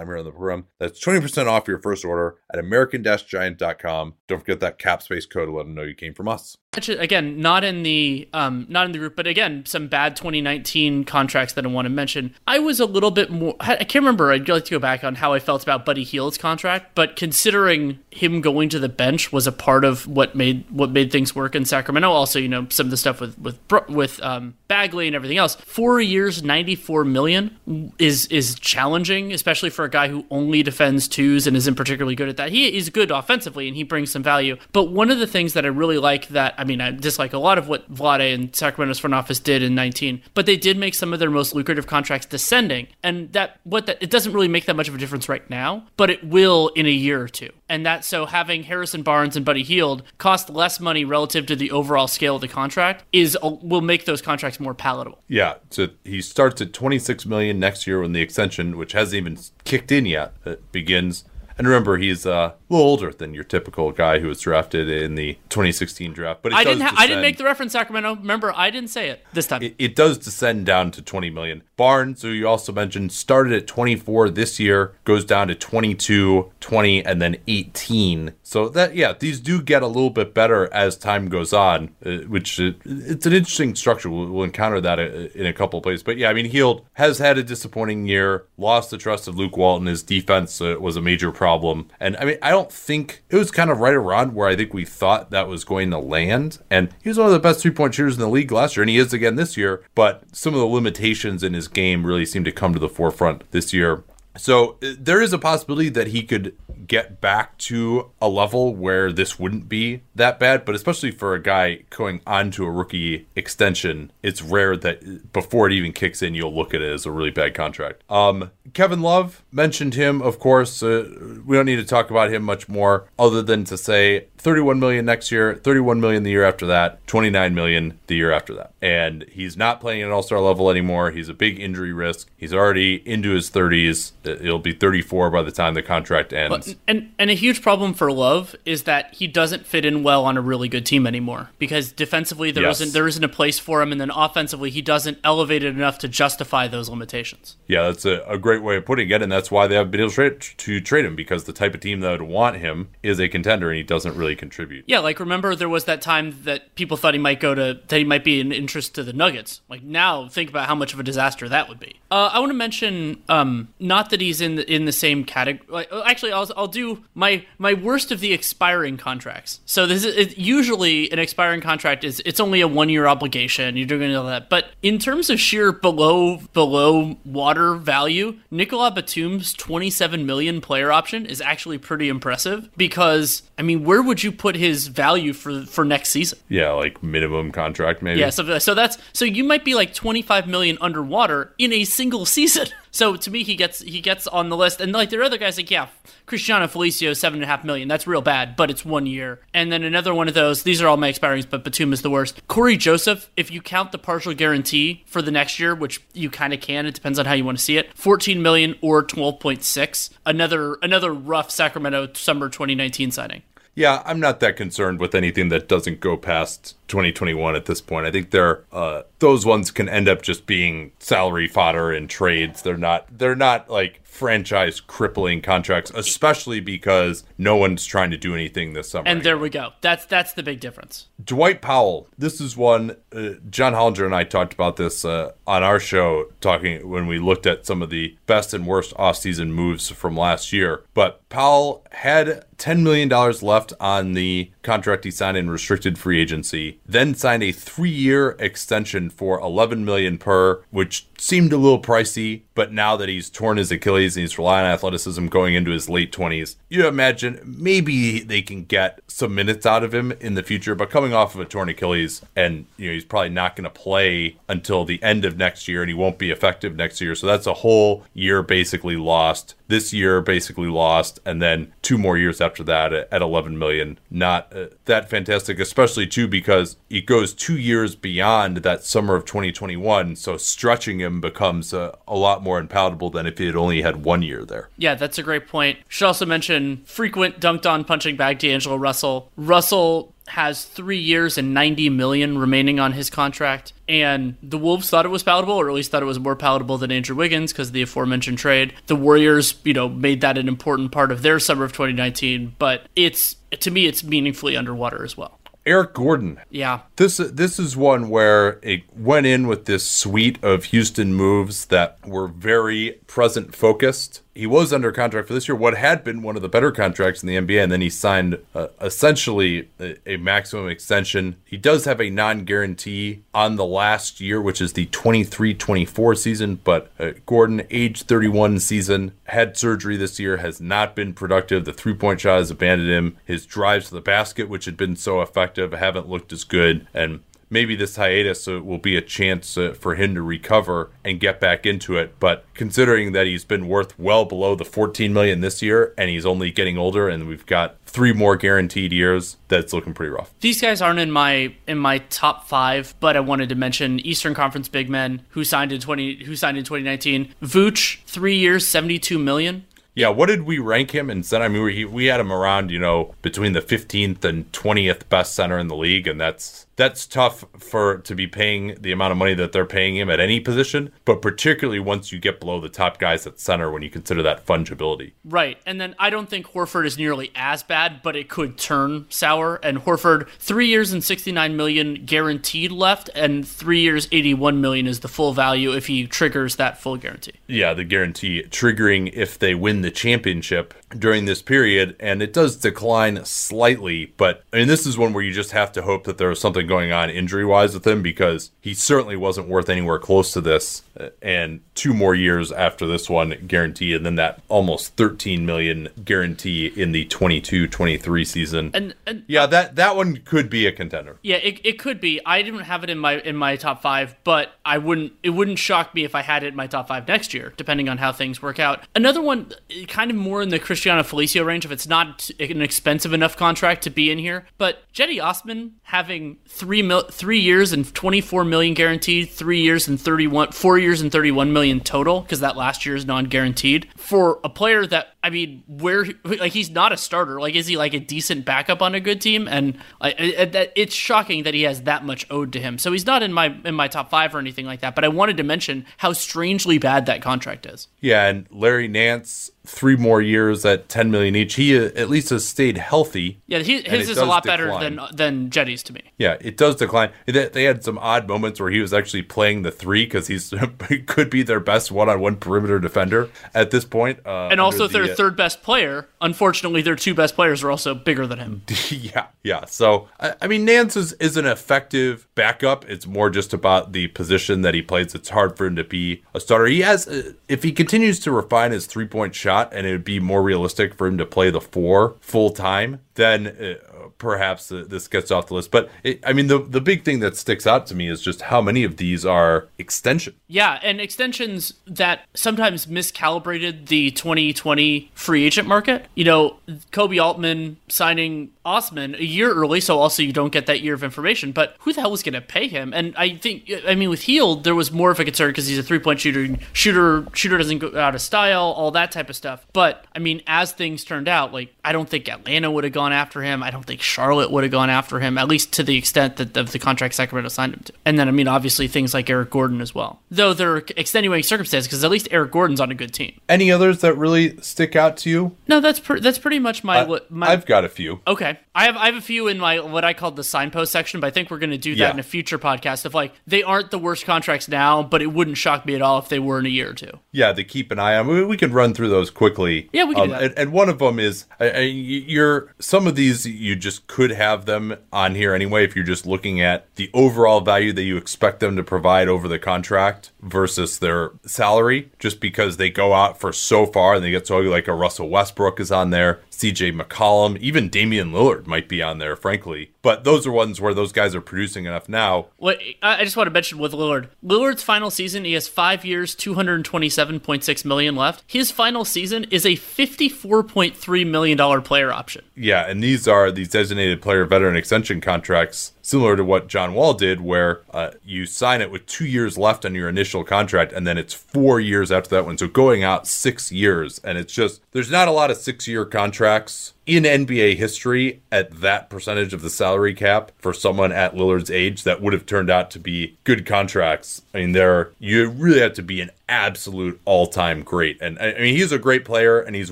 time 0.01 0.07
here 0.07 0.17
on 0.17 0.25
the 0.25 0.31
program. 0.31 0.65
That's 0.79 1.03
20% 1.03 1.47
off 1.47 1.67
your 1.67 1.79
first 1.79 2.03
order 2.03 2.37
at 2.51 2.59
american-giant.com. 2.59 4.15
Don't 4.27 4.39
forget 4.39 4.59
that 4.59 4.79
cap 4.79 5.01
space 5.01 5.25
code 5.25 5.47
to 5.47 5.53
let 5.53 5.63
them 5.63 5.75
know 5.75 5.83
you 5.83 5.95
came 5.95 6.13
from 6.13 6.27
us 6.27 6.57
again 6.87 7.37
not 7.41 7.65
in 7.65 7.83
the 7.83 8.29
um 8.31 8.65
not 8.69 8.85
in 8.85 8.93
the 8.93 8.97
group 8.97 9.13
but 9.13 9.27
again 9.27 9.61
some 9.65 9.89
bad 9.89 10.15
2019 10.15 11.03
contracts 11.03 11.53
that 11.53 11.65
i 11.65 11.67
want 11.67 11.85
to 11.85 11.89
mention 11.89 12.33
i 12.47 12.59
was 12.59 12.79
a 12.79 12.85
little 12.85 13.11
bit 13.11 13.29
more 13.29 13.53
i 13.59 13.75
can't 13.75 13.95
remember 13.95 14.31
i'd 14.31 14.47
like 14.47 14.63
to 14.63 14.71
go 14.71 14.79
back 14.79 15.03
on 15.03 15.15
how 15.15 15.33
i 15.33 15.39
felt 15.39 15.63
about 15.63 15.85
buddy 15.85 16.05
Hield's 16.05 16.37
contract 16.37 16.95
but 16.95 17.17
considering 17.17 17.99
him 18.09 18.39
going 18.39 18.69
to 18.69 18.79
the 18.79 18.87
bench 18.87 19.33
was 19.33 19.47
a 19.47 19.51
part 19.51 19.83
of 19.83 20.07
what 20.07 20.33
made 20.33 20.63
what 20.69 20.91
made 20.91 21.11
things 21.11 21.35
work 21.35 21.55
in 21.55 21.65
sacramento 21.65 22.09
also 22.09 22.39
you 22.39 22.47
know 22.47 22.65
some 22.69 22.87
of 22.87 22.91
the 22.91 22.97
stuff 22.97 23.19
with 23.19 23.37
with 23.37 23.59
with 23.89 24.23
um 24.23 24.55
bagley 24.69 25.07
and 25.07 25.15
everything 25.15 25.37
else 25.37 25.55
four 25.55 25.99
years 25.99 26.41
94 26.41 27.03
million 27.03 27.91
is 27.99 28.27
is 28.27 28.55
challenging 28.55 29.33
especially 29.33 29.69
for 29.69 29.83
a 29.83 29.89
guy 29.91 30.07
who 30.07 30.25
only 30.31 30.63
defends 30.63 31.07
twos 31.07 31.45
and 31.47 31.57
isn't 31.57 31.75
particularly 31.75 32.15
good 32.15 32.29
at 32.29 32.37
that 32.37 32.51
he 32.51 32.77
is 32.77 32.89
good 32.89 33.11
offensively 33.11 33.67
and 33.67 33.75
he 33.75 33.83
brings 33.83 34.11
some 34.11 34.23
value 34.23 34.55
but 34.71 34.85
one 34.85 35.11
of 35.11 35.19
the 35.19 35.27
things 35.27 35.53
that 35.53 35.65
i 35.65 35.67
really 35.67 35.97
like 35.97 36.29
that 36.29 36.55
I 36.61 36.63
mean, 36.63 36.79
I 36.79 36.91
dislike 36.91 37.33
a 37.33 37.39
lot 37.39 37.57
of 37.57 37.67
what 37.67 37.91
Vlade 37.91 38.35
and 38.35 38.55
Sacramento's 38.55 38.99
front 38.99 39.15
office 39.15 39.39
did 39.39 39.63
in 39.63 39.73
19, 39.73 40.21
but 40.35 40.45
they 40.45 40.55
did 40.55 40.77
make 40.77 40.93
some 40.93 41.11
of 41.11 41.19
their 41.19 41.31
most 41.31 41.55
lucrative 41.55 41.87
contracts 41.87 42.27
descending. 42.27 42.85
And 43.01 43.33
that, 43.33 43.59
what 43.63 43.87
that, 43.87 43.97
it 43.99 44.11
doesn't 44.11 44.31
really 44.31 44.47
make 44.47 44.65
that 44.65 44.75
much 44.75 44.87
of 44.87 44.93
a 44.93 44.99
difference 44.99 45.27
right 45.27 45.49
now, 45.49 45.87
but 45.97 46.11
it 46.11 46.23
will 46.23 46.67
in 46.75 46.85
a 46.85 46.91
year 46.91 47.19
or 47.19 47.27
two. 47.27 47.49
And 47.67 47.83
that, 47.83 48.05
so 48.05 48.27
having 48.27 48.63
Harrison 48.63 49.01
Barnes 49.01 49.35
and 49.35 49.43
Buddy 49.43 49.63
Hield 49.63 50.03
cost 50.19 50.51
less 50.51 50.79
money 50.79 51.03
relative 51.03 51.47
to 51.47 51.55
the 51.55 51.71
overall 51.71 52.07
scale 52.07 52.35
of 52.35 52.41
the 52.41 52.47
contract 52.47 53.05
is, 53.11 53.35
will 53.41 53.81
make 53.81 54.05
those 54.05 54.21
contracts 54.21 54.59
more 54.59 54.75
palatable. 54.75 55.23
Yeah. 55.27 55.55
So 55.71 55.87
he 56.03 56.21
starts 56.21 56.61
at 56.61 56.73
26 56.73 57.25
million 57.25 57.59
next 57.59 57.87
year 57.87 58.01
when 58.01 58.11
the 58.11 58.21
extension, 58.21 58.77
which 58.77 58.91
hasn't 58.91 59.15
even 59.15 59.39
kicked 59.63 59.80
in 59.89 60.05
yet, 60.05 60.33
begins. 60.73 61.23
And 61.57 61.67
remember, 61.67 61.97
he's 61.97 62.25
uh, 62.25 62.31
a 62.31 62.53
little 62.69 62.87
older 62.87 63.11
than 63.11 63.33
your 63.33 63.43
typical 63.43 63.91
guy 63.91 64.19
who 64.19 64.27
was 64.27 64.41
drafted 64.41 64.89
in 64.89 65.15
the 65.15 65.33
2016 65.49 66.13
draft. 66.13 66.41
But 66.41 66.53
I 66.53 66.63
didn't. 66.63 66.81
Ha- 66.81 66.95
I 66.97 67.07
didn't 67.07 67.21
make 67.21 67.37
the 67.37 67.43
reference, 67.43 67.73
Sacramento. 67.73 68.15
Remember, 68.15 68.53
I 68.55 68.69
didn't 68.69 68.89
say 68.89 69.09
it 69.09 69.25
this 69.33 69.47
time. 69.47 69.61
It, 69.61 69.75
it, 69.77 69.95
does 69.95 70.17
descend 70.17 70.65
down 70.65 70.91
to 70.91 71.01
20 71.01 71.29
million. 71.29 71.63
Barnes, 71.75 72.21
who 72.21 72.29
you 72.29 72.47
also 72.47 72.71
mentioned, 72.71 73.11
started 73.11 73.53
at 73.53 73.67
24 73.67 74.29
this 74.29 74.59
year, 74.59 74.95
goes 75.03 75.25
down 75.25 75.47
to 75.49 75.55
22, 75.55 76.51
20, 76.59 77.05
and 77.05 77.21
then 77.21 77.37
18. 77.47 78.33
So 78.41 78.69
that 78.69 78.95
yeah, 78.95 79.13
these 79.17 79.39
do 79.39 79.61
get 79.61 79.81
a 79.81 79.87
little 79.87 80.09
bit 80.09 80.33
better 80.33 80.71
as 80.73 80.97
time 80.97 81.29
goes 81.29 81.53
on, 81.53 81.93
uh, 82.05 82.17
which 82.27 82.59
uh, 82.59 82.71
it's 82.85 83.25
an 83.25 83.33
interesting 83.33 83.75
structure. 83.75 84.09
We'll, 84.09 84.27
we'll 84.27 84.43
encounter 84.43 84.81
that 84.81 84.99
in 84.99 85.45
a 85.45 85.53
couple 85.53 85.77
of 85.77 85.83
places. 85.83 86.03
But 86.03 86.17
yeah, 86.17 86.29
I 86.29 86.33
mean, 86.33 86.45
Hield 86.45 86.85
has 86.93 87.17
had 87.17 87.37
a 87.37 87.43
disappointing 87.43 88.05
year, 88.05 88.45
lost 88.57 88.91
the 88.91 88.97
trust 88.97 89.27
of 89.27 89.37
Luke 89.37 89.57
Walton. 89.57 89.87
His 89.87 90.03
defense 90.03 90.61
uh, 90.61 90.75
was 90.79 90.95
a 90.95 91.01
major 91.01 91.31
problem. 91.41 91.87
And 91.99 92.15
I 92.17 92.25
mean, 92.25 92.37
I 92.43 92.51
don't 92.51 92.71
think 92.71 93.23
it 93.31 93.35
was 93.35 93.49
kind 93.49 93.71
of 93.71 93.79
right 93.79 93.95
around 93.95 94.35
where 94.35 94.47
I 94.47 94.55
think 94.55 94.75
we 94.75 94.85
thought 94.85 95.31
that 95.31 95.47
was 95.47 95.63
going 95.63 95.89
to 95.89 95.97
land. 95.97 96.59
And 96.69 96.89
he 97.01 97.09
was 97.09 97.17
one 97.17 97.25
of 97.25 97.33
the 97.33 97.39
best 97.39 97.61
three 97.61 97.71
point 97.71 97.95
shooters 97.95 98.13
in 98.13 98.19
the 98.19 98.29
league 98.29 98.51
last 98.51 98.77
year, 98.77 98.83
and 98.83 98.91
he 98.91 98.99
is 98.99 99.11
again 99.11 99.37
this 99.37 99.57
year. 99.57 99.83
But 99.95 100.23
some 100.33 100.53
of 100.53 100.59
the 100.59 100.67
limitations 100.67 101.41
in 101.41 101.55
his 101.55 101.67
game 101.67 102.05
really 102.05 102.27
seem 102.27 102.43
to 102.43 102.51
come 102.51 102.73
to 102.73 102.79
the 102.79 102.87
forefront 102.87 103.49
this 103.49 103.73
year. 103.73 104.03
So 104.37 104.77
uh, 104.83 104.93
there 104.97 105.21
is 105.21 105.33
a 105.33 105.37
possibility 105.37 105.89
that 105.89 106.07
he 106.07 106.23
could 106.23 106.55
get 106.87 107.21
back 107.21 107.57
to 107.57 108.11
a 108.21 108.27
level 108.27 108.75
where 108.75 109.11
this 109.11 109.39
wouldn't 109.39 109.69
be 109.69 110.01
that 110.15 110.39
bad, 110.39 110.65
but 110.65 110.75
especially 110.75 111.11
for 111.11 111.33
a 111.33 111.41
guy 111.41 111.83
going 111.89 112.21
onto 112.25 112.65
a 112.65 112.71
rookie 112.71 113.27
extension, 113.35 114.11
it's 114.23 114.41
rare 114.41 114.75
that 114.77 115.31
before 115.31 115.67
it 115.67 115.73
even 115.73 115.93
kicks 115.93 116.21
in, 116.21 116.35
you'll 116.35 116.55
look 116.55 116.73
at 116.73 116.81
it 116.81 116.91
as 116.91 117.05
a 117.05 117.11
really 117.11 117.29
bad 117.29 117.53
contract. 117.53 118.03
Um, 118.09 118.51
Kevin 118.73 119.01
Love 119.01 119.43
mentioned 119.51 119.93
him, 119.93 120.21
of 120.21 120.39
course. 120.39 120.81
Uh, 120.81 121.39
we 121.45 121.55
don't 121.55 121.65
need 121.65 121.77
to 121.77 121.85
talk 121.85 122.09
about 122.09 122.31
him 122.31 122.43
much 122.43 122.67
more, 122.67 123.07
other 123.19 123.41
than 123.41 123.63
to 123.65 123.77
say 123.77 124.27
31 124.37 124.79
million 124.79 125.05
next 125.05 125.31
year, 125.31 125.55
31 125.55 126.01
million 126.01 126.23
the 126.23 126.31
year 126.31 126.43
after 126.43 126.65
that, 126.67 127.05
29 127.07 127.53
million 127.53 127.99
the 128.07 128.15
year 128.15 128.31
after 128.31 128.53
that. 128.53 128.70
And 128.81 129.23
he's 129.29 129.55
not 129.55 129.79
playing 129.79 130.01
at 130.01 130.07
an 130.07 130.11
all-star 130.11 130.39
level 130.39 130.69
anymore. 130.69 131.11
He's 131.11 131.29
a 131.29 131.33
big 131.33 131.59
injury 131.59 131.93
risk. 131.93 132.29
He's 132.35 132.53
already 132.53 132.95
into 133.07 133.31
his 133.31 133.49
30s. 133.51 134.11
He'll 134.41 134.59
be 134.59 134.73
34 134.73 135.29
by 135.29 135.43
the 135.43 135.51
time 135.51 135.75
the 135.75 135.83
contract 135.83 136.33
ends. 136.33 136.73
But, 136.73 136.75
and 136.87 137.11
and 137.19 137.29
a 137.29 137.33
huge 137.33 137.61
problem 137.61 137.93
for 137.93 138.11
Love 138.11 138.55
is 138.65 138.83
that 138.83 139.13
he 139.13 139.27
doesn't 139.27 139.65
fit 139.65 139.85
in 139.85 140.03
well 140.03 140.25
on 140.25 140.37
a 140.37 140.41
really 140.41 140.67
good 140.67 140.85
team 140.85 141.05
anymore 141.05 141.49
because 141.59 141.91
defensively 141.91 142.51
there 142.51 142.63
yes. 142.63 142.79
not 142.79 142.89
there 142.93 143.07
isn't 143.07 143.23
a 143.23 143.29
place 143.29 143.59
for 143.59 143.81
him 143.81 143.91
and 143.91 144.01
then 144.01 144.09
offensively 144.09 144.69
he 144.69 144.81
doesn't 144.81 145.19
elevate 145.23 145.63
it 145.63 145.75
enough 145.75 145.97
to 145.99 146.07
justify 146.07 146.67
those 146.67 146.89
limitations. 146.89 147.57
Yeah, 147.67 147.83
that's 147.83 148.05
a, 148.05 148.23
a 148.27 148.37
great 148.37 148.63
way 148.63 148.77
of 148.77 148.85
putting 148.85 149.09
it 149.09 149.21
and 149.21 149.31
that's 149.31 149.51
why 149.51 149.67
they 149.67 149.75
have 149.75 149.91
been 149.91 150.01
able 150.01 150.09
to 150.09 150.15
trade, 150.15 150.41
to 150.41 150.81
trade 150.81 151.05
him 151.05 151.15
because 151.15 151.43
the 151.43 151.53
type 151.53 151.73
of 151.75 151.81
team 151.81 151.99
that 151.99 152.19
would 152.19 152.27
want 152.27 152.57
him 152.57 152.89
is 153.03 153.19
a 153.19 153.29
contender 153.29 153.69
and 153.69 153.77
he 153.77 153.83
doesn't 153.83 154.15
really 154.15 154.35
contribute. 154.35 154.85
Yeah, 154.87 154.99
like 154.99 155.19
remember 155.19 155.55
there 155.55 155.69
was 155.69 155.85
that 155.85 156.01
time 156.01 156.43
that 156.43 156.73
people 156.75 156.97
thought 156.97 157.13
he 157.13 157.19
might 157.19 157.39
go 157.39 157.53
to 157.53 157.79
that 157.87 157.97
he 157.97 158.03
might 158.03 158.23
be 158.23 158.41
an 158.41 158.51
interest 158.71 158.95
to 158.95 159.03
the 159.03 159.11
Nuggets. 159.11 159.59
Like 159.67 159.83
now 159.83 160.29
think 160.29 160.49
about 160.49 160.67
how 160.67 160.75
much 160.75 160.93
of 160.93 160.99
a 160.99 161.03
disaster 161.03 161.49
that 161.49 161.67
would 161.67 161.79
be. 161.79 161.99
Uh, 162.09 162.29
I 162.31 162.39
want 162.39 162.51
to 162.51 162.57
mention 162.57 163.21
um, 163.27 163.67
not 163.79 164.09
that 164.11 164.21
he's 164.21 164.39
in 164.39 164.55
the, 164.55 164.73
in 164.73 164.85
the 164.85 164.93
same 164.93 165.25
category. 165.25 165.87
Actually, 166.05 166.31
I'll 166.31 166.49
I'll 166.55 166.67
do 166.67 167.03
my 167.13 167.45
my 167.57 167.73
worst 167.73 168.11
of 168.11 168.21
the 168.21 168.31
expiring 168.31 168.95
contracts. 168.95 169.59
So 169.65 169.85
this 169.85 170.05
is 170.05 170.15
it, 170.15 170.37
usually 170.37 171.11
an 171.11 171.19
expiring 171.19 171.59
contract 171.59 172.05
is 172.05 172.21
it's 172.25 172.39
only 172.39 172.61
a 172.61 172.67
one 172.67 172.87
year 172.87 173.07
obligation. 173.07 173.75
You're 173.75 173.87
doing 173.87 174.15
all 174.15 174.25
that, 174.27 174.49
but 174.49 174.67
in 174.81 174.99
terms 174.99 175.29
of 175.29 175.39
sheer 175.39 175.73
below 175.73 176.37
below 176.53 177.17
water 177.25 177.75
value, 177.75 178.39
Nicolas 178.49 178.93
Batum's 178.93 179.53
27 179.53 180.25
million 180.25 180.61
player 180.61 180.93
option 180.93 181.25
is 181.25 181.41
actually 181.41 181.77
pretty 181.77 182.07
impressive 182.07 182.69
because 182.77 183.43
I 183.57 183.63
mean, 183.63 183.83
where 183.83 184.01
would 184.01 184.23
you 184.23 184.31
put 184.31 184.55
his 184.55 184.87
value 184.87 185.33
for 185.33 185.65
for 185.65 185.83
next 185.83 186.09
season? 186.09 186.39
Yeah, 186.47 186.71
like 186.71 187.03
minimum 187.03 187.51
contract 187.51 188.01
maybe. 188.01 188.21
Yeah, 188.21 188.29
so 188.29 188.59
so 188.61 188.73
that's 188.73 188.97
so 189.13 189.25
you 189.25 189.43
might 189.43 189.65
be 189.65 189.75
like 189.75 189.93
25 189.93 190.47
million 190.47 190.77
underwater 190.81 191.53
in 191.57 191.73
a 191.73 191.83
single 191.83 192.25
season. 192.37 192.67
So 192.93 193.15
to 193.15 193.31
me, 193.31 193.43
he 193.43 193.55
gets 193.55 193.79
he 193.79 194.01
gets 194.01 194.27
on 194.27 194.49
the 194.49 194.57
list, 194.57 194.81
and 194.81 194.91
like 194.91 195.09
there 195.09 195.21
are 195.21 195.23
other 195.23 195.37
guys 195.37 195.55
like 195.57 195.71
yeah, 195.71 195.87
Cristiano 196.25 196.67
Felicio 196.67 197.15
seven 197.15 197.37
and 197.37 197.43
a 197.45 197.47
half 197.47 197.63
million. 197.63 197.87
That's 197.87 198.05
real 198.05 198.21
bad, 198.21 198.57
but 198.57 198.69
it's 198.69 198.83
one 198.83 199.05
year. 199.05 199.39
And 199.53 199.71
then 199.71 199.83
another 199.83 200.13
one 200.13 200.27
of 200.27 200.33
those. 200.33 200.63
These 200.63 200.81
are 200.81 200.87
all 200.87 200.97
my 200.97 201.09
expirings, 201.11 201.49
but 201.49 201.63
Batum 201.63 201.93
is 201.93 202.01
the 202.01 202.09
worst. 202.09 202.41
Cory 202.47 202.75
Joseph, 202.75 203.29
if 203.37 203.49
you 203.49 203.61
count 203.61 203.93
the 203.93 203.97
partial 203.97 204.33
guarantee 204.33 205.03
for 205.07 205.21
the 205.21 205.31
next 205.31 205.57
year, 205.57 205.73
which 205.73 206.01
you 206.13 206.29
kind 206.29 206.53
of 206.53 206.59
can, 206.59 206.85
it 206.85 206.93
depends 206.93 207.17
on 207.17 207.25
how 207.25 207.33
you 207.33 207.45
want 207.45 207.57
to 207.57 207.63
see 207.63 207.77
it. 207.77 207.93
Fourteen 207.97 208.41
million 208.41 208.75
or 208.81 209.03
twelve 209.03 209.39
point 209.39 209.63
six. 209.63 210.09
Another 210.25 210.77
another 210.81 211.13
rough 211.13 211.49
Sacramento 211.49 212.09
summer 212.13 212.49
2019 212.49 213.11
signing. 213.11 213.41
yeah, 213.73 214.01
I'm 214.05 214.19
not 214.19 214.41
that 214.41 214.57
concerned 214.57 214.99
with 214.99 215.15
anything 215.15 215.47
that 215.47 215.69
doesn't 215.69 216.01
go 216.01 216.17
past 216.17 216.75
2021 216.91 217.55
at 217.55 217.65
this 217.65 217.81
point. 217.81 218.05
I 218.05 218.11
think 218.11 218.29
they're 218.29 218.63
uh, 218.71 219.03
those 219.19 219.45
ones 219.45 219.71
can 219.71 219.89
end 219.89 220.07
up 220.07 220.21
just 220.21 220.45
being 220.45 220.91
salary 220.99 221.47
fodder 221.47 221.91
in 221.91 222.07
trades. 222.07 222.61
They're 222.61 222.77
not 222.77 223.07
they're 223.17 223.35
not 223.35 223.69
like 223.69 224.01
franchise 224.03 224.81
crippling 224.81 225.41
contracts, 225.41 225.89
especially 225.95 226.59
because 226.59 227.23
no 227.37 227.55
one's 227.55 227.85
trying 227.85 228.11
to 228.11 228.17
do 228.17 228.35
anything 228.35 228.73
this 228.73 228.89
summer. 228.89 229.07
And 229.07 229.23
there 229.23 229.37
we 229.37 229.49
go. 229.49 229.71
That's 229.79 230.05
that's 230.05 230.33
the 230.33 230.43
big 230.43 230.59
difference. 230.59 231.07
Dwight 231.23 231.61
Powell. 231.61 232.07
This 232.17 232.41
is 232.41 232.57
one. 232.57 232.97
Uh, 233.15 233.31
John 233.49 233.73
Hollinger 233.73 234.05
and 234.05 234.13
I 234.13 234.25
talked 234.25 234.53
about 234.53 234.75
this 234.75 235.05
uh, 235.05 235.31
on 235.47 235.63
our 235.63 235.79
show, 235.79 236.31
talking 236.41 236.87
when 236.87 237.07
we 237.07 237.19
looked 237.19 237.45
at 237.45 237.65
some 237.65 237.81
of 237.81 237.89
the 237.89 238.17
best 238.25 238.53
and 238.53 238.67
worst 238.67 238.93
offseason 238.95 239.49
moves 239.49 239.89
from 239.89 240.17
last 240.17 240.51
year. 240.51 240.83
But 240.93 241.27
Powell 241.29 241.85
had 241.91 242.45
$10 242.57 242.81
million 242.83 243.09
left 243.41 243.73
on 243.79 244.13
the 244.13 244.51
contract 244.61 245.03
he 245.03 245.11
signed 245.11 245.37
in 245.37 245.49
restricted 245.49 245.97
free 245.97 246.21
agency, 246.21 246.79
then 246.91 247.15
signed 247.15 247.43
a 247.43 247.51
three 247.51 247.89
year 247.89 248.35
extension 248.39 249.09
for 249.09 249.39
11 249.39 249.85
million 249.85 250.17
per, 250.17 250.63
which 250.69 251.07
seemed 251.17 251.53
a 251.53 251.57
little 251.57 251.81
pricey, 251.81 252.41
but 252.55 252.73
now 252.73 252.97
that 252.97 253.09
he's 253.09 253.29
torn 253.29 253.57
his 253.57 253.71
Achilles 253.71 254.15
and 254.15 254.21
he's 254.21 254.37
relying 254.37 254.65
on 254.65 254.71
athleticism 254.71 255.27
going 255.27 255.53
into 255.53 255.71
his 255.71 255.89
late 255.89 256.11
20s, 256.11 256.55
you 256.69 256.87
imagine 256.87 257.39
maybe 257.45 258.21
they 258.21 258.41
can 258.41 258.63
get 258.63 258.99
some 259.07 259.35
minutes 259.35 259.65
out 259.65 259.83
of 259.83 259.93
him 259.93 260.11
in 260.13 260.33
the 260.33 260.43
future. 260.43 260.75
But 260.75 260.89
coming 260.89 261.13
off 261.13 261.35
of 261.35 261.41
a 261.41 261.45
torn 261.45 261.69
Achilles, 261.69 262.21
and 262.35 262.65
you 262.77 262.87
know 262.87 262.93
he's 262.93 263.05
probably 263.05 263.29
not 263.29 263.55
going 263.55 263.65
to 263.65 263.69
play 263.69 264.37
until 264.49 264.85
the 264.85 265.01
end 265.03 265.25
of 265.25 265.37
next 265.37 265.67
year, 265.67 265.81
and 265.81 265.89
he 265.89 265.93
won't 265.93 266.17
be 266.17 266.31
effective 266.31 266.75
next 266.75 267.01
year. 267.01 267.15
So 267.15 267.27
that's 267.27 267.47
a 267.47 267.55
whole 267.55 268.05
year 268.13 268.41
basically 268.41 268.95
lost. 268.95 269.55
This 269.71 269.93
year 269.93 270.19
basically 270.19 270.67
lost, 270.67 271.21
and 271.25 271.41
then 271.41 271.71
two 271.81 271.97
more 271.97 272.17
years 272.17 272.41
after 272.41 272.61
that 272.65 272.91
at 272.91 273.21
11 273.21 273.57
million. 273.57 273.99
Not 274.09 274.51
uh, 274.53 274.65
that 274.83 275.09
fantastic, 275.09 275.61
especially 275.61 276.07
too 276.07 276.27
because 276.27 276.75
it 276.89 277.05
goes 277.05 277.33
two 277.33 277.57
years 277.57 277.95
beyond 277.95 278.57
that 278.57 278.83
summer 278.83 279.15
of 279.15 279.23
2021. 279.23 280.17
So 280.17 280.35
stretching 280.35 280.99
him 280.99 281.21
becomes 281.21 281.71
a 281.71 281.95
lot 282.09 282.43
more 282.43 282.59
unpalatable 282.59 283.11
than 283.11 283.25
if 283.25 283.37
he 283.37 283.45
had 283.45 283.55
only 283.55 283.81
had 283.81 284.03
one 284.03 284.21
year 284.23 284.43
there. 284.43 284.67
Yeah, 284.75 284.95
that's 284.95 285.17
a 285.17 285.23
great 285.23 285.47
point. 285.47 285.79
Should 285.87 286.07
also 286.07 286.25
mention 286.25 286.83
frequent 286.83 287.39
dunked 287.39 287.65
on 287.65 287.85
punching 287.85 288.17
bag 288.17 288.39
D'Angelo 288.39 288.75
Russell. 288.75 289.31
Russell 289.37 290.13
has 290.27 290.65
three 290.65 290.99
years 290.99 291.37
and 291.37 291.53
90 291.53 291.89
million 291.89 292.37
remaining 292.37 292.79
on 292.79 292.93
his 292.93 293.09
contract. 293.09 293.73
And 293.87 294.37
the 294.41 294.57
Wolves 294.57 294.89
thought 294.89 295.05
it 295.05 295.09
was 295.09 295.23
palatable, 295.23 295.55
or 295.55 295.69
at 295.69 295.75
least 295.75 295.91
thought 295.91 296.03
it 296.03 296.05
was 296.05 296.19
more 296.19 296.35
palatable 296.35 296.77
than 296.77 296.91
Andrew 296.91 297.15
Wiggins 297.15 297.51
because 297.51 297.67
of 297.67 297.73
the 297.73 297.81
aforementioned 297.81 298.37
trade. 298.37 298.73
The 298.87 298.95
Warriors, 298.95 299.55
you 299.63 299.73
know, 299.73 299.89
made 299.89 300.21
that 300.21 300.37
an 300.37 300.47
important 300.47 300.91
part 300.91 301.11
of 301.11 301.21
their 301.21 301.39
summer 301.39 301.65
of 301.65 301.73
2019, 301.73 302.55
but 302.57 302.87
it's 302.95 303.35
to 303.59 303.71
me, 303.71 303.85
it's 303.85 304.03
meaningfully 304.03 304.55
underwater 304.55 305.03
as 305.03 305.17
well. 305.17 305.39
Eric 305.65 305.93
Gordon. 305.93 306.39
Yeah. 306.49 306.81
This 306.95 307.17
this 307.17 307.59
is 307.59 307.77
one 307.77 308.09
where 308.09 308.59
it 308.63 308.81
went 308.95 309.27
in 309.27 309.47
with 309.47 309.65
this 309.65 309.87
suite 309.87 310.43
of 310.43 310.65
Houston 310.65 311.13
moves 311.13 311.65
that 311.65 311.97
were 312.05 312.27
very 312.27 312.99
present 313.05 313.55
focused 313.55 314.21
he 314.33 314.47
was 314.47 314.71
under 314.71 314.91
contract 314.91 315.27
for 315.27 315.33
this 315.33 315.47
year, 315.47 315.55
what 315.55 315.75
had 315.75 316.03
been 316.03 316.21
one 316.21 316.35
of 316.35 316.41
the 316.41 316.49
better 316.49 316.71
contracts 316.71 317.21
in 317.21 317.27
the 317.27 317.35
NBA, 317.35 317.63
and 317.63 317.71
then 317.71 317.81
he 317.81 317.89
signed 317.89 318.37
uh, 318.55 318.67
essentially 318.79 319.69
a, 319.79 320.13
a, 320.13 320.17
maximum 320.17 320.69
extension. 320.69 321.35
He 321.43 321.57
does 321.57 321.85
have 321.85 321.99
a 321.99 322.09
non 322.09 322.45
guarantee 322.45 323.23
on 323.33 323.57
the 323.57 323.65
last 323.65 324.21
year, 324.21 324.41
which 324.41 324.61
is 324.61 324.73
the 324.73 324.85
23 324.87 325.53
24 325.53 326.15
season, 326.15 326.59
but 326.63 326.91
uh, 326.97 327.11
Gordon, 327.25 327.63
age 327.69 328.03
31 328.03 328.59
season, 328.59 329.11
had 329.25 329.57
surgery 329.57 329.97
this 329.97 330.19
year, 330.19 330.37
has 330.37 330.61
not 330.61 330.95
been 330.95 331.13
productive. 331.13 331.65
The 331.65 331.73
three 331.73 331.93
point 331.93 332.21
shot 332.21 332.37
has 332.37 332.51
abandoned 332.51 332.89
him. 332.89 333.17
His 333.25 333.45
drives 333.45 333.89
to 333.89 333.95
the 333.95 334.01
basket, 334.01 334.47
which 334.47 334.65
had 334.65 334.77
been 334.77 334.95
so 334.95 335.21
effective, 335.21 335.73
haven't 335.73 336.09
looked 336.09 336.31
as 336.31 336.45
good. 336.45 336.87
And 336.93 337.19
maybe 337.51 337.75
this 337.75 337.97
hiatus 337.97 338.47
uh, 338.47 338.63
will 338.63 338.79
be 338.79 338.95
a 338.95 339.01
chance 339.01 339.57
uh, 339.57 339.75
for 339.77 339.93
him 339.93 340.15
to 340.15 340.21
recover 340.23 340.89
and 341.03 341.19
get 341.19 341.39
back 341.39 341.65
into 341.65 341.97
it. 341.97 342.19
But 342.19 342.45
considering 342.55 343.11
that 343.11 343.27
he's 343.27 343.43
been 343.43 343.67
worth 343.67 343.99
well 343.99 344.25
below 344.25 344.55
the 344.55 344.65
14 344.65 345.13
million 345.13 345.41
this 345.41 345.61
year, 345.61 345.93
and 345.97 346.09
he's 346.09 346.25
only 346.25 346.49
getting 346.49 346.77
older, 346.77 347.07
and 347.07 347.27
we've 347.27 347.45
got 347.45 347.75
three 347.85 348.13
more 348.13 348.37
guaranteed 348.37 348.93
years, 348.93 349.37
that's 349.49 349.73
looking 349.73 349.93
pretty 349.93 350.11
rough. 350.11 350.33
These 350.39 350.61
guys 350.61 350.81
aren't 350.81 350.99
in 350.99 351.11
my 351.11 351.53
in 351.67 351.77
my 351.77 351.99
top 352.09 352.47
five, 352.47 352.95
but 352.99 353.15
I 353.15 353.19
wanted 353.19 353.49
to 353.49 353.55
mention 353.55 353.99
Eastern 353.99 354.33
Conference 354.33 354.69
big 354.69 354.89
men 354.89 355.21
who 355.29 355.43
signed 355.43 355.71
in 355.71 355.81
20 355.81 356.23
who 356.23 356.35
signed 356.35 356.57
in 356.57 356.63
2019. 356.63 357.35
Vooch, 357.43 358.01
three 358.05 358.37
years, 358.37 358.65
72 358.65 359.19
million. 359.19 359.65
Yeah, 359.93 360.07
what 360.07 360.27
did 360.27 360.43
we 360.43 360.57
rank 360.57 360.91
him 360.91 361.09
in 361.09 361.21
center? 361.21 361.45
I 361.45 361.47
mean, 361.49 361.63
we, 361.63 361.83
we 361.83 362.05
had 362.05 362.21
him 362.21 362.31
around, 362.31 362.71
you 362.71 362.79
know, 362.79 363.13
between 363.21 363.51
the 363.51 363.61
15th 363.61 364.23
and 364.23 364.49
20th 364.53 365.09
best 365.09 365.35
center 365.35 365.59
in 365.59 365.67
the 365.67 365.75
league, 365.75 366.07
and 366.07 366.19
that's 366.19 366.65
that's 366.81 367.05
tough 367.05 367.45
for 367.59 367.99
to 367.99 368.15
be 368.15 368.25
paying 368.25 368.75
the 368.81 368.91
amount 368.91 369.11
of 369.11 369.17
money 369.19 369.35
that 369.35 369.51
they're 369.51 369.67
paying 369.67 369.95
him 369.95 370.09
at 370.09 370.19
any 370.19 370.39
position, 370.39 370.91
but 371.05 371.21
particularly 371.21 371.79
once 371.79 372.11
you 372.11 372.17
get 372.17 372.39
below 372.39 372.59
the 372.59 372.69
top 372.69 372.97
guys 372.97 373.27
at 373.27 373.39
center 373.39 373.69
when 373.69 373.83
you 373.83 373.89
consider 373.91 374.23
that 374.23 374.47
fungibility. 374.47 375.11
Right. 375.23 375.59
And 375.67 375.79
then 375.79 375.93
I 375.99 376.09
don't 376.09 376.27
think 376.27 376.47
Horford 376.47 376.87
is 376.87 376.97
nearly 376.97 377.31
as 377.35 377.61
bad, 377.61 378.01
but 378.01 378.15
it 378.15 378.29
could 378.29 378.57
turn 378.57 379.05
sour. 379.09 379.59
And 379.61 379.77
Horford, 379.83 380.27
three 380.39 380.65
years 380.65 380.91
and 380.91 381.03
69 381.03 381.55
million 381.55 382.03
guaranteed 382.03 382.71
left, 382.71 383.11
and 383.13 383.47
three 383.47 383.81
years, 383.81 384.07
81 384.11 384.59
million 384.59 384.87
is 384.87 385.01
the 385.01 385.07
full 385.07 385.33
value 385.33 385.75
if 385.75 385.85
he 385.85 386.07
triggers 386.07 386.55
that 386.55 386.79
full 386.79 386.97
guarantee. 386.97 387.33
Yeah, 387.45 387.75
the 387.75 387.83
guarantee 387.83 388.41
triggering 388.49 389.11
if 389.13 389.37
they 389.37 389.53
win 389.53 389.81
the 389.81 389.91
championship 389.91 390.73
during 390.97 391.25
this 391.25 391.41
period, 391.41 391.95
and 391.99 392.21
it 392.21 392.33
does 392.33 392.55
decline 392.55 393.23
slightly, 393.25 394.13
but 394.17 394.43
I 394.53 394.57
mean, 394.57 394.67
this 394.67 394.85
is 394.85 394.97
one 394.97 395.13
where 395.13 395.23
you 395.23 395.31
just 395.31 395.51
have 395.51 395.71
to 395.73 395.81
hope 395.81 396.03
that 396.05 396.17
there 396.17 396.31
is 396.31 396.39
something 396.39 396.67
going 396.67 396.91
on 396.91 397.09
injury 397.09 397.45
wise 397.45 397.73
with 397.73 397.85
him 397.85 398.01
because 398.01 398.51
he 398.61 398.73
certainly 398.73 399.15
wasn't 399.15 399.47
worth 399.47 399.69
anywhere 399.69 399.99
close 399.99 400.33
to 400.33 400.41
this. 400.41 400.83
Uh, 400.99 401.09
and 401.21 401.61
two 401.73 401.93
more 401.93 402.13
years 402.13 402.51
after 402.51 402.85
this 402.85 403.09
one 403.09 403.33
guarantee, 403.47 403.93
and 403.93 404.05
then 404.05 404.15
that 404.15 404.41
almost 404.49 404.95
13 404.97 405.45
million 405.45 405.87
guarantee 406.03 406.67
in 406.67 406.91
the 406.91 407.05
22 407.05 407.67
23 407.67 408.25
season. 408.25 408.71
And, 408.73 408.93
and 409.05 409.23
yeah, 409.27 409.45
that 409.45 409.77
that 409.77 409.95
one 409.95 410.17
could 410.17 410.49
be 410.49 410.67
a 410.67 410.71
contender. 410.71 411.17
Yeah, 411.23 411.37
it, 411.37 411.61
it 411.63 411.79
could 411.79 412.01
be. 412.01 412.19
I 412.25 412.41
didn't 412.41 412.61
have 412.61 412.83
it 412.83 412.89
in 412.89 412.97
my 412.97 413.19
in 413.19 413.37
my 413.37 413.55
top 413.55 413.81
five, 413.81 414.15
but 414.25 414.51
I 414.65 414.79
wouldn't. 414.79 415.13
It 415.23 415.29
wouldn't 415.29 415.59
shock 415.59 415.95
me 415.95 416.03
if 416.03 416.13
I 416.13 416.21
had 416.21 416.43
it 416.43 416.47
in 416.47 416.55
my 416.55 416.67
top 416.67 416.89
five 416.89 417.07
next 417.07 417.33
year, 417.33 417.53
depending 417.55 417.87
on 417.87 417.97
how 417.97 418.11
things 418.11 418.41
work 418.41 418.59
out. 418.59 418.83
Another 418.93 419.21
one, 419.21 419.53
uh, 419.71 419.85
kind 419.85 420.11
of 420.11 420.17
more 420.17 420.41
in 420.41 420.49
the 420.49 420.59
Cristiano 420.81 421.03
Felicio 421.03 421.45
range, 421.45 421.63
if 421.63 421.71
it's 421.71 421.87
not 421.87 422.31
an 422.39 422.59
expensive 422.63 423.13
enough 423.13 423.37
contract 423.37 423.83
to 423.83 423.91
be 423.91 424.09
in 424.09 424.17
here. 424.17 424.47
But 424.57 424.79
Cedi 424.95 425.23
Osman 425.23 425.73
having 425.83 426.39
three 426.47 426.81
mil, 426.81 427.03
three 427.03 427.39
years 427.39 427.71
and 427.71 427.93
24 427.93 428.43
million 428.45 428.73
guaranteed, 428.73 429.29
three 429.29 429.61
years 429.61 429.87
and 429.87 430.01
31, 430.01 430.53
four 430.53 430.79
years 430.79 430.99
and 430.99 431.11
31 431.11 431.53
million 431.53 431.81
total, 431.81 432.21
because 432.21 432.39
that 432.39 432.57
last 432.57 432.83
year 432.83 432.95
is 432.95 433.05
non-guaranteed 433.05 433.89
for 433.95 434.39
a 434.43 434.49
player 434.49 434.87
that 434.87 435.09
I 435.23 435.29
mean, 435.29 435.63
where 435.67 436.05
like 436.25 436.51
he's 436.51 436.71
not 436.71 436.91
a 436.91 436.97
starter. 436.97 437.39
Like, 437.39 437.53
is 437.53 437.67
he 437.67 437.77
like 437.77 437.93
a 437.93 437.99
decent 437.99 438.43
backup 438.43 438.81
on 438.81 438.95
a 438.95 438.99
good 438.99 439.21
team? 439.21 439.47
And 439.47 439.77
it, 440.01 440.73
it's 440.75 440.95
shocking 440.95 441.43
that 441.43 441.53
he 441.53 441.61
has 441.61 441.83
that 441.83 442.03
much 442.03 442.25
owed 442.31 442.53
to 442.53 442.59
him. 442.59 442.79
So 442.79 442.91
he's 442.91 443.05
not 443.05 443.21
in 443.21 443.31
my 443.31 443.55
in 443.63 443.75
my 443.75 443.87
top 443.87 444.09
five 444.09 444.33
or 444.33 444.39
anything 444.39 444.65
like 444.65 444.81
that. 444.81 444.95
But 444.95 445.03
I 445.03 445.09
wanted 445.09 445.37
to 445.37 445.43
mention 445.43 445.85
how 445.97 446.13
strangely 446.13 446.79
bad 446.79 447.05
that 447.05 447.21
contract 447.21 447.67
is. 447.67 447.87
Yeah, 447.99 448.25
and 448.25 448.47
Larry 448.49 448.87
Nance 448.87 449.51
three 449.65 449.95
more 449.95 450.21
years 450.21 450.65
at 450.65 450.89
10 450.89 451.11
million 451.11 451.35
each. 451.35 451.55
He 451.55 451.77
uh, 451.77 451.89
at 451.95 452.09
least 452.09 452.29
has 452.29 452.47
stayed 452.47 452.77
healthy. 452.77 453.41
Yeah, 453.47 453.59
he, 453.59 453.81
his 453.81 454.09
is 454.09 454.17
a 454.17 454.25
lot 454.25 454.43
decline. 454.43 454.57
better 454.57 454.79
than 454.79 455.15
than 455.15 455.51
Cedi's 455.51 455.83
to 455.83 455.93
me. 455.93 456.01
Yeah, 456.17 456.37
it 456.41 456.57
does 456.57 456.75
decline. 456.75 457.11
They 457.25 457.63
had 457.63 457.83
some 457.83 457.97
odd 457.97 458.27
moments 458.27 458.59
where 458.59 458.71
he 458.71 458.79
was 458.79 458.93
actually 458.93 459.23
playing 459.23 459.61
the 459.61 459.71
three 459.71 460.05
because 460.05 460.27
he's 460.27 460.53
he 460.89 460.99
could 460.99 461.29
be 461.29 461.43
their 461.43 461.59
best 461.59 461.91
one-on-one 461.91 462.37
perimeter 462.37 462.79
defender 462.79 463.29
at 463.53 463.71
this 463.71 463.85
point. 463.85 464.19
Uh, 464.25 464.47
and 464.47 464.59
also 464.59 464.87
the, 464.87 464.93
their 464.93 465.11
uh, 465.11 465.15
third 465.15 465.35
best 465.35 465.61
player. 465.61 466.07
Unfortunately, 466.21 466.81
their 466.81 466.95
two 466.95 467.13
best 467.13 467.35
players 467.35 467.63
are 467.63 467.71
also 467.71 467.93
bigger 467.93 468.25
than 468.25 468.39
him. 468.39 468.63
yeah, 468.89 469.27
yeah. 469.43 469.65
So 469.65 470.09
I, 470.19 470.35
I 470.41 470.47
mean, 470.47 470.65
Nance 470.65 470.95
is, 470.95 471.13
is 471.13 471.37
an 471.37 471.45
effective 471.45 472.27
backup. 472.35 472.89
It's 472.89 473.05
more 473.05 473.29
just 473.29 473.53
about 473.53 473.93
the 473.93 474.07
position 474.07 474.61
that 474.61 474.73
he 474.73 474.81
plays. 474.81 475.13
It's 475.13 475.29
hard 475.29 475.57
for 475.57 475.65
him 475.65 475.75
to 475.75 475.83
be 475.83 476.23
a 476.33 476.39
starter. 476.39 476.65
He 476.65 476.81
has, 476.81 477.07
uh, 477.07 477.33
if 477.47 477.63
he 477.63 477.71
continues 477.71 478.19
to 478.21 478.31
refine 478.31 478.71
his 478.71 478.85
three-point 478.85 479.35
shot, 479.35 479.50
and 479.73 479.85
it 479.85 479.91
would 479.91 480.03
be 480.03 480.19
more 480.19 480.41
realistic 480.41 480.93
for 480.93 481.07
him 481.07 481.17
to 481.17 481.25
play 481.25 481.49
the 481.49 481.61
four 481.61 482.15
full 482.19 482.51
time, 482.51 483.01
then 483.15 483.47
uh, 483.47 483.90
perhaps 484.17 484.69
this 484.69 485.07
gets 485.07 485.31
off 485.31 485.47
the 485.47 485.55
list. 485.55 485.71
But 485.71 485.89
it, 486.03 486.19
I 486.25 486.33
mean, 486.33 486.47
the 486.47 486.59
the 486.59 486.81
big 486.81 487.03
thing 487.03 487.19
that 487.19 487.35
sticks 487.37 487.67
out 487.67 487.87
to 487.87 487.95
me 487.95 488.07
is 488.07 488.21
just 488.21 488.43
how 488.43 488.61
many 488.61 488.83
of 488.83 488.97
these 488.97 489.25
are 489.25 489.67
extension. 489.77 490.35
Yeah, 490.47 490.79
and 490.83 490.99
extensions 490.99 491.73
that 491.87 492.25
sometimes 492.33 492.85
miscalibrated 492.85 493.87
the 493.87 494.11
2020 494.11 495.11
free 495.13 495.45
agent 495.45 495.67
market. 495.67 496.05
You 496.15 496.25
know, 496.25 496.57
Koby 496.91 497.21
Altman 497.21 497.77
signing 497.87 498.51
Osman 498.63 499.15
a 499.15 499.23
year 499.23 499.53
early, 499.53 499.81
so 499.81 499.97
also 499.97 500.21
you 500.23 500.33
don't 500.33 500.51
get 500.51 500.65
that 500.67 500.81
year 500.81 500.93
of 500.93 501.03
information. 501.03 501.51
But 501.51 501.75
who 501.79 501.93
the 501.93 502.01
hell 502.01 502.11
was 502.11 502.23
going 502.23 502.33
to 502.33 502.41
pay 502.41 502.67
him? 502.67 502.93
And 502.93 503.15
I 503.17 503.35
think, 503.37 503.71
I 503.87 503.95
mean, 503.95 504.09
with 504.09 504.23
Hield, 504.23 504.63
there 504.63 504.75
was 504.75 504.91
more 504.91 505.11
of 505.11 505.19
a 505.19 505.25
concern 505.25 505.49
because 505.49 505.67
he's 505.67 505.79
a 505.79 505.83
three 505.83 505.99
point 505.99 506.19
shooter. 506.19 506.55
Shooter 506.73 507.25
shooter 507.33 507.57
doesn't 507.57 507.79
go 507.79 507.97
out 507.99 508.15
of 508.15 508.21
style, 508.21 508.63
all 508.63 508.91
that 508.91 509.11
type 509.11 509.29
of 509.29 509.35
stuff. 509.35 509.65
But 509.73 510.05
I 510.15 510.19
mean, 510.19 510.41
as 510.47 510.71
things 510.71 511.03
turned 511.03 511.27
out, 511.27 511.53
like 511.53 511.73
I 511.83 511.91
don't 511.91 512.09
think 512.09 512.29
Atlanta 512.29 512.69
would 512.69 512.83
have 512.83 512.93
gone 512.93 513.13
after 513.13 513.41
him. 513.41 513.63
I 513.63 513.71
don't 513.71 513.85
think 513.91 514.01
Charlotte 514.01 514.51
would 514.51 514.63
have 514.63 514.71
gone 514.71 514.89
after 514.89 515.19
him, 515.19 515.37
at 515.37 515.47
least 515.47 515.73
to 515.73 515.83
the 515.83 515.97
extent 515.97 516.37
that 516.37 516.55
of 516.55 516.71
the 516.71 516.79
contract 516.79 517.13
Sacramento 517.15 517.49
signed 517.49 517.73
him 517.75 517.81
to. 517.83 517.93
And 518.05 518.17
then 518.17 518.27
I 518.27 518.31
mean, 518.31 518.47
obviously 518.47 518.87
things 518.87 519.13
like 519.13 519.29
Eric 519.29 519.49
Gordon 519.49 519.81
as 519.81 519.93
well, 519.93 520.19
though 520.31 520.53
they're 520.53 520.77
extenuating 520.95 521.43
circumstances 521.43 521.87
because 521.87 522.03
at 522.03 522.09
least 522.11 522.27
Eric 522.31 522.51
Gordon's 522.51 522.79
on 522.79 522.91
a 522.91 522.95
good 522.95 523.13
team. 523.13 523.39
Any 523.49 523.71
others 523.71 523.99
that 524.01 524.15
really 524.15 524.57
stick 524.61 524.95
out 524.95 525.17
to 525.17 525.29
you? 525.29 525.55
No, 525.67 525.79
that's 525.79 525.99
per- 525.99 526.19
that's 526.19 526.39
pretty 526.39 526.59
much 526.59 526.83
my 526.83 527.19
my. 527.29 527.47
I've 527.47 527.65
got 527.65 527.83
a 527.85 527.89
few. 527.89 528.21
Okay, 528.27 528.59
I 528.73 528.85
have 528.85 528.95
I 528.97 529.05
have 529.07 529.15
a 529.15 529.21
few 529.21 529.47
in 529.47 529.57
my 529.59 529.79
what 529.79 530.03
I 530.05 530.13
call 530.13 530.31
the 530.31 530.43
signpost 530.43 530.91
section, 530.91 531.19
but 531.19 531.27
I 531.27 531.31
think 531.31 531.51
we're 531.51 531.59
going 531.59 531.71
to 531.71 531.77
do 531.77 531.93
that 531.95 531.99
Yeah. 531.99 532.11
in 532.11 532.19
a 532.19 532.23
future 532.23 532.57
podcast. 532.59 533.05
Of 533.05 533.13
like 533.13 533.33
they 533.45 533.63
aren't 533.63 533.91
the 533.91 533.99
worst 533.99 534.25
contracts 534.25 534.67
now, 534.67 535.03
but 535.03 535.21
it 535.21 535.27
wouldn't 535.27 535.57
shock 535.57 535.85
me 535.85 535.95
at 535.95 536.01
all 536.01 536.19
if 536.19 536.29
they 536.29 536.39
were 536.39 536.59
in 536.59 536.65
a 536.65 536.69
year 536.69 536.91
or 536.91 536.93
two. 536.93 537.11
Yeah, 537.31 537.51
to 537.53 537.63
keep 537.63 537.91
an 537.91 537.99
eye 537.99 538.15
on. 538.17 538.27
We, 538.27 538.43
we 538.45 538.57
can 538.57 538.71
run 538.71 538.93
through 538.93 539.09
those 539.09 539.29
quickly. 539.29 539.89
Yeah, 539.91 540.05
we 540.05 540.15
can 540.15 540.31
Um. 540.31 540.41
And, 540.41 540.53
and 540.57 540.71
one 540.71 540.89
of 540.89 540.99
them 540.99 541.19
is, 541.19 541.45
I, 541.59 541.69
I, 541.69 541.79
you're 541.81 542.73
some 542.79 543.07
of 543.07 543.15
these 543.15 543.45
you 543.45 543.75
just 543.81 544.07
could 544.07 544.31
have 544.31 544.65
them 544.65 544.95
on 545.11 545.35
here 545.35 545.53
anyway 545.53 545.83
if 545.83 545.95
you're 545.95 546.05
just 546.05 546.25
looking 546.25 546.61
at 546.61 546.93
the 546.95 547.09
overall 547.13 547.61
value 547.61 547.91
that 547.91 548.03
you 548.03 548.15
expect 548.15 548.59
them 548.59 548.75
to 548.75 548.83
provide 548.83 549.27
over 549.27 549.47
the 549.47 549.59
contract 549.59 550.31
versus 550.41 550.99
their 550.99 551.31
salary, 551.45 552.09
just 552.19 552.39
because 552.39 552.77
they 552.77 552.89
go 552.89 553.13
out 553.13 553.39
for 553.39 553.51
so 553.51 553.85
far 553.85 554.15
and 554.15 554.23
they 554.23 554.31
get 554.31 554.47
so 554.47 554.59
like 554.59 554.87
a 554.87 554.93
Russell 554.93 555.29
Westbrook 555.29 555.79
is 555.79 555.91
on 555.91 556.11
there, 556.11 556.39
C.J. 556.61 556.91
McCollum, 556.91 557.57
even 557.57 557.89
Damian 557.89 558.31
Lillard 558.31 558.67
might 558.67 558.87
be 558.87 559.01
on 559.01 559.17
there, 559.17 559.35
frankly. 559.35 559.91
But 560.03 560.23
those 560.23 560.45
are 560.45 560.51
ones 560.51 560.79
where 560.79 560.93
those 560.93 561.11
guys 561.11 561.33
are 561.33 561.41
producing 561.41 561.85
enough 561.85 562.07
now. 562.07 562.47
What 562.57 562.79
I 563.01 563.23
just 563.23 563.35
want 563.35 563.47
to 563.47 563.51
mention 563.51 563.79
with 563.79 563.93
Lillard, 563.93 564.29
Lillard's 564.43 564.83
final 564.83 565.09
season, 565.09 565.43
he 565.43 565.53
has 565.53 565.67
five 565.67 566.05
years, 566.05 566.35
two 566.35 566.53
hundred 566.53 566.85
twenty-seven 566.85 567.39
point 567.39 567.63
six 567.63 567.83
million 567.83 568.15
left. 568.15 568.43
His 568.45 568.71
final 568.71 569.05
season 569.05 569.45
is 569.49 569.65
a 569.65 569.75
fifty-four 569.75 570.63
point 570.63 570.95
three 570.95 571.25
million 571.25 571.57
dollar 571.57 571.81
player 571.81 572.11
option. 572.11 572.43
Yeah, 572.55 572.87
and 572.87 573.03
these 573.03 573.27
are 573.27 573.51
these 573.51 573.69
designated 573.69 574.21
player 574.21 574.45
veteran 574.45 574.75
extension 574.75 575.19
contracts, 575.19 575.93
similar 576.01 576.35
to 576.35 576.43
what 576.43 576.67
John 576.67 576.93
Wall 576.93 577.13
did, 577.13 577.41
where 577.41 577.81
uh, 577.91 578.11
you 578.25 578.45
sign 578.45 578.81
it 578.81 578.91
with 578.91 579.05
two 579.05 579.25
years 579.25 579.57
left 579.57 579.85
on 579.85 579.95
your 579.95 580.09
initial 580.09 580.43
contract, 580.43 580.93
and 580.93 581.05
then 581.05 581.17
it's 581.17 581.33
four 581.33 581.79
years 581.79 582.11
after 582.11 582.29
that 582.31 582.45
one. 582.45 582.57
So 582.57 582.67
going 582.67 583.03
out 583.03 583.27
six 583.27 583.71
years, 583.71 584.19
and 584.19 584.37
it's 584.37 584.53
just 584.53 584.81
there's 584.91 585.11
not 585.11 585.27
a 585.27 585.31
lot 585.31 585.51
of 585.51 585.57
six 585.57 585.87
year 585.87 586.05
contracts 586.05 586.93
in 587.11 587.23
NBA 587.23 587.75
history 587.75 588.41
at 588.53 588.71
that 588.79 589.09
percentage 589.09 589.53
of 589.53 589.61
the 589.61 589.69
salary 589.69 590.13
cap 590.13 590.49
for 590.57 590.73
someone 590.73 591.11
at 591.11 591.35
Lillard's 591.35 591.69
age 591.69 592.03
that 592.03 592.21
would 592.21 592.31
have 592.31 592.45
turned 592.45 592.69
out 592.69 592.89
to 592.91 592.99
be 592.99 593.37
good 593.43 593.65
contracts. 593.65 594.43
I 594.53 594.59
mean, 594.59 594.71
there 594.71 595.11
you 595.19 595.49
really 595.49 595.81
have 595.81 595.91
to 595.95 596.03
be 596.03 596.21
an 596.21 596.31
absolute 596.47 597.19
all-time 597.25 597.83
great, 597.83 598.21
and 598.21 598.39
I 598.39 598.53
mean 598.53 598.77
he's 598.77 598.93
a 598.93 598.97
great 598.97 599.25
player 599.25 599.59
and 599.59 599.75
he's 599.75 599.91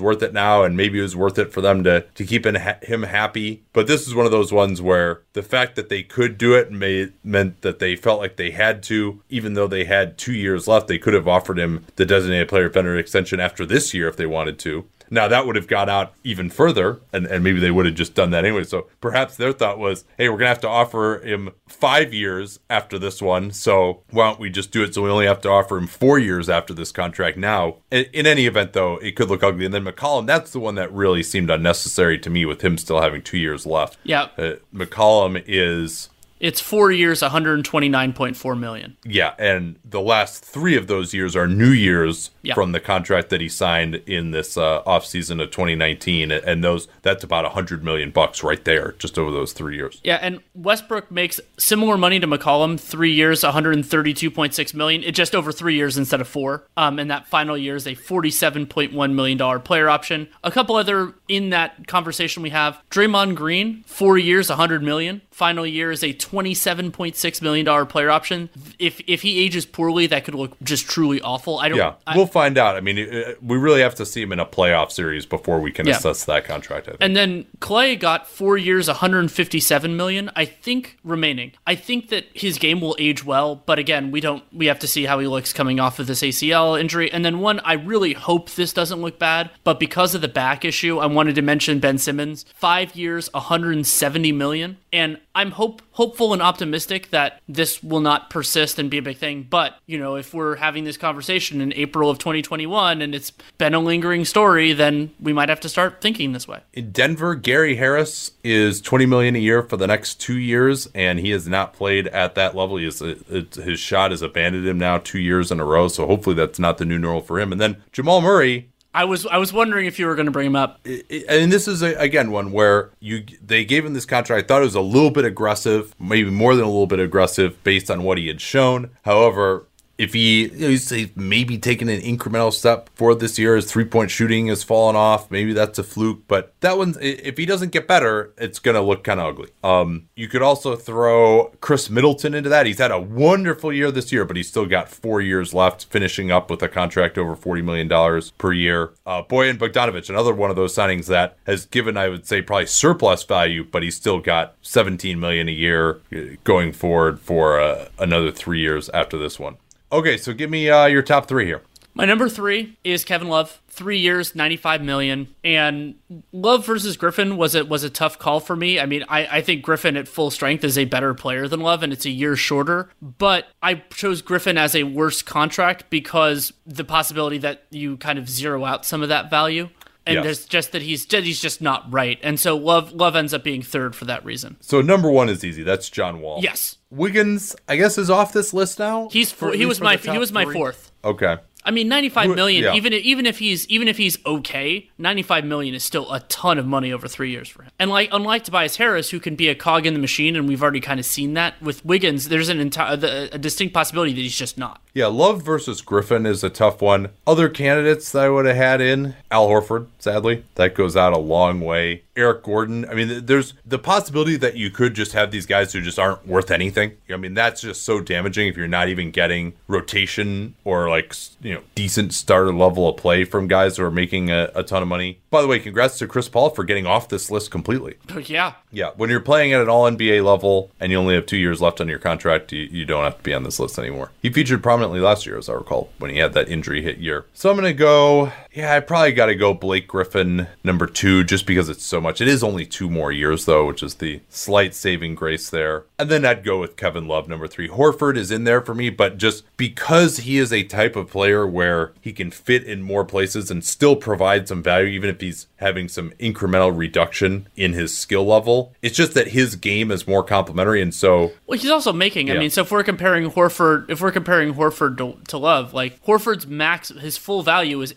worth 0.00 0.22
it 0.22 0.32
now, 0.32 0.62
and 0.62 0.78
maybe 0.78 0.98
it 0.98 1.02
was 1.02 1.14
worth 1.14 1.38
it 1.38 1.52
for 1.52 1.60
them 1.60 1.84
to 1.84 2.06
to 2.14 2.24
keep 2.24 2.46
in, 2.46 2.56
him 2.82 3.02
happy. 3.02 3.64
But 3.74 3.86
this 3.86 4.08
is 4.08 4.14
one 4.14 4.24
of 4.24 4.32
those 4.32 4.50
ones 4.50 4.80
where 4.80 5.20
the 5.34 5.42
fact 5.42 5.76
that 5.76 5.90
they 5.90 6.02
could 6.02 6.38
do 6.38 6.54
it 6.54 6.72
made 6.72 7.12
meant 7.22 7.60
that 7.60 7.80
they 7.80 7.96
felt 7.96 8.20
like 8.20 8.36
they 8.36 8.52
had 8.52 8.82
to, 8.84 9.20
even 9.28 9.52
though 9.52 9.68
they 9.68 9.84
had 9.84 10.16
two 10.16 10.32
years 10.32 10.66
left, 10.66 10.88
they 10.88 10.98
could 10.98 11.12
have 11.12 11.28
offered 11.28 11.58
him 11.58 11.84
the 11.96 12.06
designated 12.06 12.48
player 12.48 12.70
veteran 12.70 12.98
extension 12.98 13.40
after 13.40 13.66
this 13.66 13.92
year 13.92 14.08
if 14.08 14.16
they 14.16 14.24
wanted 14.24 14.58
to. 14.60 14.86
Now 15.10 15.28
that 15.28 15.46
would 15.46 15.56
have 15.56 15.66
gone 15.66 15.88
out 15.88 16.14
even 16.22 16.48
further, 16.48 17.00
and, 17.12 17.26
and 17.26 17.42
maybe 17.42 17.58
they 17.58 17.70
would 17.70 17.86
have 17.86 17.94
just 17.94 18.14
done 18.14 18.30
that 18.30 18.44
anyway. 18.44 18.64
So 18.64 18.86
perhaps 19.00 19.36
their 19.36 19.52
thought 19.52 19.78
was, 19.78 20.04
hey, 20.16 20.28
we're 20.28 20.38
gonna 20.38 20.48
have 20.48 20.60
to 20.60 20.68
offer 20.68 21.20
him 21.24 21.50
five 21.68 22.14
years 22.14 22.60
after 22.70 22.98
this 22.98 23.20
one. 23.20 23.50
So 23.50 24.02
why 24.10 24.28
don't 24.28 24.40
we 24.40 24.50
just 24.50 24.70
do 24.70 24.82
it 24.82 24.94
so 24.94 25.02
we 25.02 25.10
only 25.10 25.26
have 25.26 25.40
to 25.42 25.50
offer 25.50 25.76
him 25.76 25.86
four 25.86 26.18
years 26.18 26.48
after 26.48 26.72
this 26.72 26.92
contract 26.92 27.36
now? 27.36 27.76
In, 27.90 28.06
in 28.12 28.26
any 28.26 28.46
event, 28.46 28.72
though, 28.72 28.96
it 28.98 29.16
could 29.16 29.28
look 29.28 29.42
ugly. 29.42 29.64
And 29.64 29.74
then 29.74 29.84
McCollum, 29.84 30.26
that's 30.26 30.52
the 30.52 30.60
one 30.60 30.76
that 30.76 30.92
really 30.92 31.22
seemed 31.22 31.50
unnecessary 31.50 32.18
to 32.18 32.30
me 32.30 32.46
with 32.46 32.62
him 32.62 32.78
still 32.78 33.00
having 33.00 33.22
two 33.22 33.38
years 33.38 33.66
left. 33.66 33.98
Yeah. 34.04 34.28
Uh, 34.38 34.56
McCollum 34.72 35.42
is 35.46 36.08
It's 36.40 36.60
four 36.60 36.90
years, 36.90 37.20
one 37.22 37.30
hundred 37.30 37.64
twenty-nine 37.64 38.12
point 38.14 38.36
four 38.36 38.56
million. 38.56 38.96
yeah, 39.04 39.34
and 39.38 39.76
the 39.84 40.00
last 40.00 40.42
three 40.44 40.74
of 40.76 40.86
those 40.86 41.12
years 41.14 41.36
are 41.36 41.46
new 41.46 41.70
years 41.70 42.30
Yeah. 42.42 42.54
from 42.54 42.72
the 42.72 42.80
contract 42.80 43.28
that 43.28 43.40
he 43.42 43.48
signed 43.48 43.96
in 44.06 44.30
this 44.30 44.56
uh, 44.56 44.82
offseason 44.84 45.42
of 45.42 45.50
2019, 45.50 46.30
and 46.32 46.64
those 46.64 46.88
that's 47.02 47.22
about 47.22 47.44
a 47.44 47.50
hundred 47.50 47.84
million 47.84 48.10
bucks 48.10 48.42
right 48.42 48.64
there, 48.64 48.94
just 48.98 49.18
over 49.18 49.30
those 49.30 49.52
three 49.52 49.76
years. 49.76 50.00
Yeah, 50.02 50.18
and 50.22 50.40
Westbrook 50.54 51.10
makes 51.10 51.40
similar 51.58 51.98
money 51.98 52.18
to 52.20 52.26
McCollum, 52.26 52.80
three 52.80 53.12
years, 53.12 53.42
132.6 53.42 54.74
million. 54.74 55.02
It 55.02 55.12
just 55.14 55.34
over 55.34 55.52
three 55.52 55.74
years 55.74 55.98
instead 55.98 56.20
of 56.20 56.28
four. 56.28 56.66
Um, 56.76 56.98
and 56.98 57.10
that 57.10 57.26
final 57.28 57.56
year 57.58 57.76
is 57.76 57.86
a 57.86 57.94
47.1 57.94 59.12
million 59.14 59.36
dollar 59.38 59.58
player 59.58 59.88
option. 59.88 60.28
A 60.42 60.50
couple 60.50 60.76
other 60.76 61.12
in 61.28 61.50
that 61.50 61.86
conversation 61.86 62.42
we 62.42 62.50
have: 62.50 62.80
Draymond 62.90 63.34
Green, 63.34 63.82
four 63.86 64.16
years, 64.18 64.48
100 64.48 64.82
million. 64.82 65.20
Final 65.40 65.64
year 65.66 65.90
is 65.90 66.02
a 66.02 66.12
27.6 66.12 67.40
million 67.40 67.64
dollar 67.64 67.86
player 67.86 68.10
option. 68.10 68.50
If 68.78 69.00
if 69.06 69.22
he 69.22 69.42
ages 69.42 69.64
poorly, 69.64 70.06
that 70.08 70.24
could 70.26 70.34
look 70.34 70.54
just 70.62 70.86
truly 70.86 71.18
awful. 71.22 71.58
I 71.58 71.70
don't. 71.70 71.78
Yeah, 71.78 71.94
I- 72.06 72.14
we'll 72.14 72.26
find 72.26 72.58
out. 72.58 72.76
I 72.76 72.80
mean, 72.80 72.98
uh, 72.98 73.32
we 73.40 73.56
really 73.56 73.80
have 73.80 73.94
to 73.94 74.04
see 74.04 74.20
him 74.20 74.32
in 74.32 74.38
a 74.38 74.44
playoff 74.44 74.92
series 74.92 75.24
before 75.24 75.58
we 75.58 75.72
can 75.72 75.86
Yeah. 75.86 75.96
assess 75.96 76.26
that 76.26 76.44
contract. 76.44 76.88
I 76.88 76.90
think. 76.90 76.98
And 77.00 77.16
then 77.16 77.46
Klay 77.58 77.98
got 77.98 78.26
four 78.28 78.58
years, 78.58 78.86
157 78.86 79.96
million, 79.96 80.30
I 80.36 80.44
think, 80.44 80.98
remaining. 81.02 81.52
I 81.66 81.74
think 81.74 82.10
that 82.10 82.26
his 82.34 82.58
game 82.58 82.82
will 82.82 82.94
age 82.98 83.24
well, 83.24 83.62
but 83.64 83.78
again, 83.78 84.10
we 84.10 84.20
don't. 84.20 84.44
We 84.52 84.66
have 84.66 84.78
to 84.80 84.86
see 84.86 85.06
how 85.06 85.20
he 85.20 85.26
looks 85.26 85.54
coming 85.54 85.80
off 85.80 85.98
of 85.98 86.06
this 86.06 86.22
ACL 86.22 86.78
injury. 86.78 87.10
And 87.10 87.24
then 87.24 87.38
one, 87.38 87.60
I 87.60 87.72
really 87.72 88.12
hope 88.12 88.50
this 88.50 88.74
doesn't 88.74 89.00
look 89.00 89.18
bad, 89.18 89.48
but 89.64 89.80
because 89.80 90.14
of 90.14 90.20
the 90.20 90.28
back 90.28 90.66
issue, 90.66 90.98
I 90.98 91.06
wanted 91.06 91.34
to 91.36 91.42
mention 91.42 91.78
Ben 91.78 91.96
Simmons, 91.96 92.44
five 92.54 92.94
years, 92.94 93.30
170 93.32 94.32
million, 94.32 94.76
and 94.92 95.16
I'm 95.34 95.52
hope 95.52 95.82
hopeful 95.92 96.32
and 96.32 96.42
optimistic 96.42 97.10
that 97.10 97.40
this 97.48 97.82
will 97.82 98.00
not 98.00 98.30
persist 98.30 98.78
and 98.78 98.90
be 98.90 98.98
a 98.98 99.02
big 99.02 99.16
thing. 99.16 99.46
But 99.48 99.76
you 99.86 99.98
know, 99.98 100.16
if 100.16 100.34
we're 100.34 100.56
having 100.56 100.84
this 100.84 100.96
conversation 100.96 101.60
in 101.60 101.72
April 101.74 102.10
of 102.10 102.18
2021 102.18 103.00
and 103.00 103.14
it's 103.14 103.30
been 103.58 103.74
a 103.74 103.78
lingering 103.78 104.24
story, 104.24 104.72
then 104.72 105.12
we 105.20 105.32
might 105.32 105.48
have 105.48 105.60
to 105.60 105.68
start 105.68 106.00
thinking 106.00 106.32
this 106.32 106.48
way. 106.48 106.60
in 106.72 106.90
Denver, 106.90 107.34
Gary 107.34 107.76
Harris 107.76 108.32
is 108.42 108.80
20 108.80 109.06
million 109.06 109.36
a 109.36 109.38
year 109.38 109.62
for 109.62 109.76
the 109.76 109.86
next 109.86 110.20
two 110.20 110.38
years, 110.38 110.88
and 110.94 111.20
he 111.20 111.30
has 111.30 111.46
not 111.46 111.72
played 111.72 112.08
at 112.08 112.34
that 112.34 112.56
level. 112.56 112.76
He 112.76 112.86
is, 112.86 113.00
uh, 113.00 113.16
it, 113.28 113.54
his 113.54 113.78
shot 113.78 114.10
has 114.10 114.22
abandoned 114.22 114.66
him 114.66 114.78
now 114.78 114.98
two 114.98 115.18
years 115.18 115.52
in 115.52 115.60
a 115.60 115.64
row. 115.64 115.88
So 115.88 116.06
hopefully 116.06 116.34
that's 116.34 116.58
not 116.58 116.78
the 116.78 116.84
new 116.84 116.98
normal 116.98 117.22
for 117.22 117.38
him. 117.38 117.52
And 117.52 117.60
then 117.60 117.82
Jamal 117.92 118.20
Murray, 118.20 118.70
I 118.92 119.04
was 119.04 119.24
I 119.26 119.38
was 119.38 119.52
wondering 119.52 119.86
if 119.86 119.98
you 119.98 120.06
were 120.06 120.16
going 120.16 120.26
to 120.26 120.32
bring 120.32 120.46
him 120.46 120.56
up. 120.56 120.80
and 120.84 121.52
this 121.52 121.68
is 121.68 121.82
a, 121.82 121.94
again 121.94 122.32
one 122.32 122.50
where 122.50 122.90
you 122.98 123.24
they 123.44 123.64
gave 123.64 123.86
him 123.86 123.94
this 123.94 124.04
contract. 124.04 124.44
I 124.44 124.46
thought 124.46 124.62
it 124.62 124.64
was 124.64 124.74
a 124.74 124.80
little 124.80 125.10
bit 125.10 125.24
aggressive, 125.24 125.94
maybe 126.00 126.30
more 126.30 126.56
than 126.56 126.64
a 126.64 126.68
little 126.68 126.88
bit 126.88 126.98
aggressive 126.98 127.62
based 127.62 127.90
on 127.90 128.02
what 128.02 128.18
he 128.18 128.26
had 128.26 128.40
shown. 128.40 128.90
However, 129.02 129.66
if 130.00 130.14
he 130.14 130.48
he's 130.48 130.90
maybe 131.14 131.58
taking 131.58 131.90
an 131.90 132.00
incremental 132.00 132.52
step 132.52 132.88
forward 132.94 133.20
this 133.20 133.38
year, 133.38 133.54
his 133.56 133.70
three 133.70 133.84
point 133.84 134.10
shooting 134.10 134.46
has 134.46 134.62
fallen 134.62 134.96
off. 134.96 135.30
Maybe 135.30 135.52
that's 135.52 135.78
a 135.78 135.82
fluke, 135.84 136.22
but 136.26 136.54
that 136.60 136.78
one's 136.78 136.96
i- 136.96 137.00
if 137.02 137.36
he 137.36 137.44
doesn't 137.44 137.70
get 137.72 137.86
better, 137.86 138.32
it's 138.38 138.58
gonna 138.58 138.80
look 138.80 139.04
kind 139.04 139.20
of 139.20 139.26
ugly. 139.26 139.50
Um, 139.62 140.08
you 140.16 140.26
could 140.28 140.42
also 140.42 140.74
throw 140.76 141.52
Khris 141.60 141.90
Middleton 141.90 142.34
into 142.34 142.48
that. 142.48 142.64
He's 142.66 142.78
had 142.78 142.90
a 142.90 142.98
wonderful 143.00 143.72
year 143.72 143.90
this 143.90 144.10
year, 144.10 144.24
but 144.24 144.36
he's 144.36 144.48
still 144.48 144.66
got 144.66 144.88
four 144.88 145.20
years 145.20 145.52
left, 145.52 145.84
finishing 145.90 146.30
up 146.30 146.50
with 146.50 146.62
a 146.62 146.68
contract 146.68 147.18
over 147.18 147.36
forty 147.36 147.60
million 147.62 147.86
dollars 147.88 148.30
per 148.32 148.52
year. 148.52 148.92
Uh, 149.04 149.22
Bojan 149.22 149.58
Bogdanovic, 149.58 150.08
another 150.08 150.32
one 150.34 150.48
of 150.50 150.56
those 150.56 150.74
signings 150.74 151.06
that 151.06 151.36
has 151.46 151.66
given, 151.66 151.96
I 151.96 152.08
would 152.08 152.26
say, 152.26 152.40
probably 152.42 152.66
surplus 152.66 153.22
value, 153.24 153.64
but 153.70 153.82
he's 153.82 153.96
still 153.96 154.18
got 154.18 154.54
seventeen 154.62 155.20
million 155.20 155.48
a 155.48 155.52
year 155.52 156.00
uh, 156.14 156.36
going 156.44 156.72
forward 156.72 157.20
for 157.20 157.60
uh, 157.60 157.88
another 157.98 158.30
three 158.30 158.60
years 158.60 158.88
after 158.94 159.18
this 159.18 159.38
one. 159.38 159.56
Okay, 159.92 160.16
so 160.16 160.32
give 160.32 160.50
me 160.50 160.70
uh, 160.70 160.86
your 160.86 161.02
top 161.02 161.26
three 161.26 161.46
here. 161.46 161.62
My 161.92 162.04
number 162.04 162.28
three 162.28 162.78
is 162.84 163.04
Kevin 163.04 163.28
Love. 163.28 163.60
Three 163.66 163.98
years, 163.98 164.34
ninety-five 164.34 164.82
million, 164.82 165.34
and 165.42 165.96
Love 166.32 166.64
versus 166.64 166.96
Griffin 166.96 167.36
was 167.36 167.54
a 167.54 167.64
was 167.64 167.82
a 167.82 167.90
tough 167.90 168.18
call 168.18 168.38
for 168.38 168.54
me. 168.54 168.78
I 168.78 168.86
mean, 168.86 169.04
I, 169.08 169.26
I 169.38 169.40
think 169.40 169.62
Griffin 169.62 169.96
at 169.96 170.06
full 170.06 170.30
strength 170.30 170.62
is 170.62 170.78
a 170.78 170.84
better 170.84 171.14
player 171.14 171.48
than 171.48 171.60
Love, 171.60 171.82
and 171.82 171.92
it's 171.92 172.04
a 172.06 172.10
year 172.10 172.36
shorter. 172.36 172.90
But 173.02 173.46
I 173.62 173.74
chose 173.90 174.22
Griffin 174.22 174.56
as 174.56 174.76
a 174.76 174.84
worse 174.84 175.22
contract 175.22 175.90
because 175.90 176.52
the 176.64 176.84
possibility 176.84 177.38
that 177.38 177.64
you 177.70 177.96
kind 177.96 178.18
of 178.18 178.28
zero 178.28 178.64
out 178.64 178.84
some 178.84 179.02
of 179.02 179.08
that 179.08 179.30
value, 179.30 179.70
and 180.06 180.14
Yes. 180.16 180.24
there's 180.24 180.44
just 180.46 180.72
that 180.72 180.82
he's 180.82 181.04
he's 181.10 181.40
just 181.40 181.60
not 181.60 181.84
right, 181.92 182.18
and 182.22 182.38
so 182.40 182.56
Love 182.56 182.92
Love 182.92 183.14
ends 183.16 183.34
up 183.34 183.44
being 183.44 183.62
third 183.62 183.94
for 183.94 184.04
that 184.06 184.24
reason. 184.24 184.56
So 184.60 184.80
number 184.80 185.10
one 185.10 185.28
is 185.28 185.44
easy. 185.44 185.62
That's 185.62 185.88
John 185.90 186.20
Wall. 186.20 186.40
Yes, 186.42 186.76
Wiggins, 186.90 187.54
I 187.68 187.76
guess, 187.76 187.98
is 187.98 188.10
off 188.10 188.32
this 188.32 188.52
list 188.54 188.78
now. 188.78 189.08
he's 189.10 189.30
For- 189.32 189.52
he 189.52 189.66
was 189.66 189.80
my 189.80 189.96
he 189.96 190.18
was 190.18 190.32
my 190.32 190.44
three? 190.44 190.54
fourth. 190.54 190.90
Okay. 191.04 191.36
I 191.62 191.72
mean, 191.72 191.88
ninety-five 191.88 192.34
million. 192.34 192.64
yeah. 192.64 192.72
Even 192.74 192.94
even 192.94 193.26
if 193.26 193.38
he's 193.38 193.66
even 193.68 193.86
if 193.86 193.98
he's 193.98 194.16
okay, 194.24 194.88
ninety-five 194.96 195.44
million 195.44 195.74
is 195.74 195.84
still 195.84 196.10
a 196.10 196.20
ton 196.20 196.56
of 196.56 196.66
money 196.66 196.90
over 196.90 197.06
three 197.06 197.30
years 197.30 197.50
for 197.50 197.64
him. 197.64 197.70
And 197.78 197.90
like 197.90 198.08
unlike 198.12 198.44
Tobias 198.44 198.76
Harris, 198.76 199.10
who 199.10 199.20
can 199.20 199.36
be 199.36 199.48
a 199.48 199.54
cog 199.54 199.84
in 199.84 199.92
the 199.92 200.00
machine, 200.00 200.36
and 200.36 200.48
we've 200.48 200.62
already 200.62 200.80
kind 200.80 200.98
of 200.98 201.04
seen 201.04 201.34
that 201.34 201.60
with 201.60 201.84
Wiggins. 201.84 202.28
There's 202.30 202.48
an 202.48 202.60
entire 202.60 202.94
a 203.30 203.36
distinct 203.36 203.74
possibility 203.74 204.14
that 204.14 204.20
he's 204.22 204.38
just 204.38 204.56
not. 204.56 204.80
Yeah, 204.92 205.06
Love 205.06 205.42
versus 205.42 205.82
Griffin 205.82 206.26
is 206.26 206.42
a 206.42 206.50
tough 206.50 206.82
one. 206.82 207.10
Other 207.26 207.48
candidates 207.48 208.10
that 208.12 208.24
I 208.24 208.28
would 208.28 208.46
have 208.46 208.56
had 208.56 208.80
in 208.80 209.14
Al 209.30 209.48
Horford, 209.48 209.86
sadly, 209.98 210.44
that 210.56 210.74
goes 210.74 210.96
out 210.96 211.12
a 211.12 211.18
long 211.18 211.60
way. 211.60 212.02
Eric 212.16 212.42
Gordon. 212.42 212.84
I 212.84 212.94
mean, 212.94 213.24
there's 213.26 213.54
the 213.64 213.78
possibility 213.78 214.36
that 214.36 214.56
you 214.56 214.70
could 214.70 214.94
just 214.94 215.12
have 215.12 215.30
these 215.30 215.46
guys 215.46 215.72
who 215.72 215.80
just 215.80 215.98
aren't 215.98 216.26
worth 216.26 216.50
anything. 216.50 216.96
I 217.08 217.16
mean, 217.16 217.34
that's 217.34 217.62
just 217.62 217.82
so 217.82 218.00
damaging 218.00 218.48
if 218.48 218.56
you're 218.56 218.68
not 218.68 218.88
even 218.88 219.10
getting 219.10 219.54
rotation 219.68 220.54
or 220.64 220.88
like 220.90 221.14
you 221.40 221.54
know 221.54 221.62
decent 221.74 222.12
starter 222.12 222.52
level 222.52 222.88
of 222.88 222.96
play 222.96 223.24
from 223.24 223.48
guys 223.48 223.76
who 223.76 223.84
are 223.84 223.90
making 223.90 224.30
a, 224.30 224.50
a 224.54 224.62
ton 224.62 224.82
of 224.82 224.88
money. 224.88 225.18
By 225.30 225.40
the 225.40 225.48
way, 225.48 225.60
congrats 225.60 225.98
to 225.98 226.06
Chris 226.06 226.28
Paul 226.28 226.50
for 226.50 226.64
getting 226.64 226.86
off 226.86 227.08
this 227.08 227.30
list 227.30 227.50
completely. 227.50 227.96
Yeah, 228.30 228.52
Yeah, 228.70 228.90
when 228.96 229.08
you're 229.08 229.18
playing 229.18 229.54
at 229.54 229.62
an 229.62 229.68
All 229.68 229.90
NBA 229.90 230.22
level 230.24 230.70
and 230.78 230.92
you 230.92 230.98
only 230.98 231.14
have 231.14 231.26
two 231.26 231.38
years 231.38 231.60
left 231.60 231.80
on 231.80 231.88
your 231.88 231.98
contract, 231.98 232.52
you, 232.52 232.68
you 232.70 232.84
don't 232.84 233.02
have 233.02 233.16
to 233.16 233.22
be 233.22 233.32
on 233.32 233.44
this 233.44 233.58
list 233.58 233.78
anymore. 233.78 234.10
He 234.20 234.30
featured 234.30 234.62
prominently 234.62 234.79
last 234.88 235.26
year, 235.26 235.36
as 235.36 235.48
I 235.48 235.52
recall, 235.52 235.90
when 235.98 236.10
he 236.10 236.18
had 236.18 236.32
that 236.32 236.48
injury 236.48 236.82
hit 236.82 236.98
year. 236.98 237.26
So 237.34 237.50
I'm 237.50 237.56
gonna 237.56 237.72
go. 237.72 238.32
Yeah, 238.52 238.74
I 238.74 238.80
probably 238.80 239.12
got 239.12 239.26
to 239.26 239.34
go 239.34 239.54
Blake 239.54 239.86
Griffin 239.86 240.48
number 240.64 240.86
two, 240.86 241.22
just 241.24 241.46
because 241.46 241.68
it's 241.68 241.84
so 241.84 242.00
much. 242.00 242.20
It 242.20 242.28
is 242.28 242.42
only 242.42 242.66
two 242.66 242.90
more 242.90 243.12
years 243.12 243.44
though, 243.44 243.66
which 243.66 243.82
is 243.82 243.94
the 243.94 244.20
slight 244.28 244.74
saving 244.74 245.14
grace 245.14 245.50
there. 245.50 245.84
And 245.98 246.10
then 246.10 246.24
I'd 246.24 246.44
go 246.44 246.58
with 246.58 246.76
Kevin 246.76 247.06
Love 247.06 247.28
number 247.28 247.46
three. 247.46 247.68
Horford 247.68 248.16
is 248.16 248.30
in 248.30 248.44
there 248.44 248.60
for 248.60 248.74
me, 248.74 248.90
but 248.90 249.18
just 249.18 249.44
because 249.56 250.18
he 250.18 250.38
is 250.38 250.52
a 250.52 250.64
type 250.64 250.96
of 250.96 251.10
player 251.10 251.46
where 251.46 251.92
he 252.00 252.12
can 252.12 252.30
fit 252.30 252.64
in 252.64 252.82
more 252.82 253.04
places 253.04 253.50
and 253.50 253.64
still 253.64 253.96
provide 253.96 254.48
some 254.48 254.62
value, 254.62 254.88
even 254.88 255.10
if 255.10 255.20
he's 255.20 255.46
having 255.56 255.88
some 255.88 256.10
incremental 256.18 256.76
reduction 256.76 257.46
in 257.54 257.74
his 257.74 257.96
skill 257.96 258.24
level. 258.24 258.72
It's 258.82 258.96
just 258.96 259.14
that 259.14 259.28
his 259.28 259.56
game 259.56 259.90
is 259.90 260.08
more 260.08 260.24
complementary, 260.24 260.82
and 260.82 260.94
so 260.94 261.32
Well, 261.46 261.58
he's 261.58 261.70
also 261.70 261.92
making. 261.92 262.30
I 262.30 262.38
mean, 262.38 262.50
so 262.50 262.62
if 262.62 262.72
we're 262.72 262.82
comparing 262.82 263.30
Horford, 263.30 263.88
if 263.90 264.00
we're 264.00 264.10
comparing 264.10 264.54
Horford 264.54 264.96
to, 264.98 265.18
to 265.28 265.38
Love, 265.38 265.74
like 265.74 266.02
Horford's 266.04 266.46
max, 266.46 266.88
his 266.88 267.16
full 267.16 267.42
value 267.42 267.80
is 267.82 267.94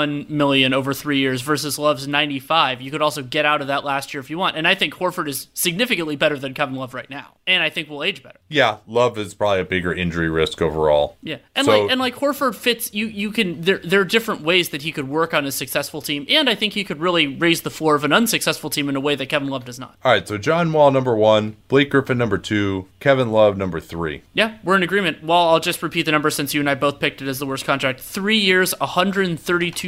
eighty-one 0.00 0.26
million 0.28 0.72
over 0.74 0.92
three 0.92 1.18
years 1.18 1.40
versus 1.42 1.78
Love's 1.78 2.06
ninety-five. 2.06 2.80
You 2.80 2.90
could 2.90 3.02
also 3.02 3.22
get 3.22 3.44
out 3.46 3.60
of 3.60 3.66
that 3.68 3.84
last 3.84 4.12
year 4.14 4.20
if 4.20 4.30
you 4.30 4.38
want, 4.38 4.56
and 4.56 4.66
I 4.66 4.74
think 4.74 4.94
Horford 4.94 5.28
is 5.28 5.48
significantly 5.54 6.16
better 6.16 6.38
than 6.38 6.54
Kevin 6.54 6.74
Love 6.74 6.94
right 6.94 7.08
now, 7.08 7.34
and 7.46 7.62
I 7.62 7.70
think 7.70 7.88
will 7.88 8.02
age 8.02 8.22
better. 8.22 8.38
yeah, 8.48 8.78
Love 8.86 9.18
is 9.18 9.34
probably 9.34 9.60
a 9.60 9.64
bigger 9.64 9.92
injury 9.92 10.28
risk 10.30 10.60
overall. 10.62 11.16
Yeah, 11.22 11.38
and 11.54 11.64
So- 11.66 11.82
like 11.82 11.90
and 11.90 12.00
like 12.00 12.16
Horford 12.16 12.54
fits 12.54 12.92
you. 12.94 13.06
You 13.06 13.30
can 13.32 13.60
there 13.62 13.78
there 13.78 14.00
are 14.00 14.04
different 14.04 14.42
ways 14.42 14.70
that 14.70 14.82
he 14.82 14.92
could 14.92 15.08
work 15.08 15.34
on 15.34 15.44
a 15.46 15.52
successful 15.52 16.00
team, 16.00 16.26
and 16.28 16.48
I 16.48 16.54
think 16.54 16.72
he 16.74 16.84
could 16.84 17.00
really 17.00 17.26
raise 17.26 17.62
the 17.62 17.70
floor 17.70 17.94
of 17.94 18.04
an 18.04 18.12
unsuccessful 18.12 18.70
team 18.70 18.88
in 18.88 18.96
a 18.96 19.00
way 19.00 19.14
that 19.14 19.26
Kevin 19.26 19.48
Love 19.48 19.64
does 19.64 19.78
not. 19.78 19.96
All 20.04 20.12
right, 20.12 20.26
so 20.26 20.38
John 20.38 20.72
Wall 20.72 20.90
number 20.90 21.14
one, 21.16 21.56
Blake 21.68 21.90
Griffin 21.90 22.18
number 22.18 22.38
two, 22.38 22.88
Kevin 23.00 23.30
Love 23.30 23.56
number 23.56 23.80
three. 23.80 24.22
Yeah, 24.34 24.58
we're 24.64 24.76
in 24.76 24.82
agreement. 24.82 25.22
Well, 25.22 25.48
I'll 25.48 25.60
just 25.60 25.82
repeat 25.82 26.02
the 26.06 26.12
number 26.12 26.30
since 26.30 26.54
you 26.54 26.60
and 26.60 26.68
I 26.70 26.74
both 26.74 27.00
picked 27.00 27.22
it 27.22 27.28
as 27.28 27.38
the 27.38 27.46
worst 27.46 27.64
contract. 27.64 28.00
Three 28.00 28.38
years, 28.38 28.74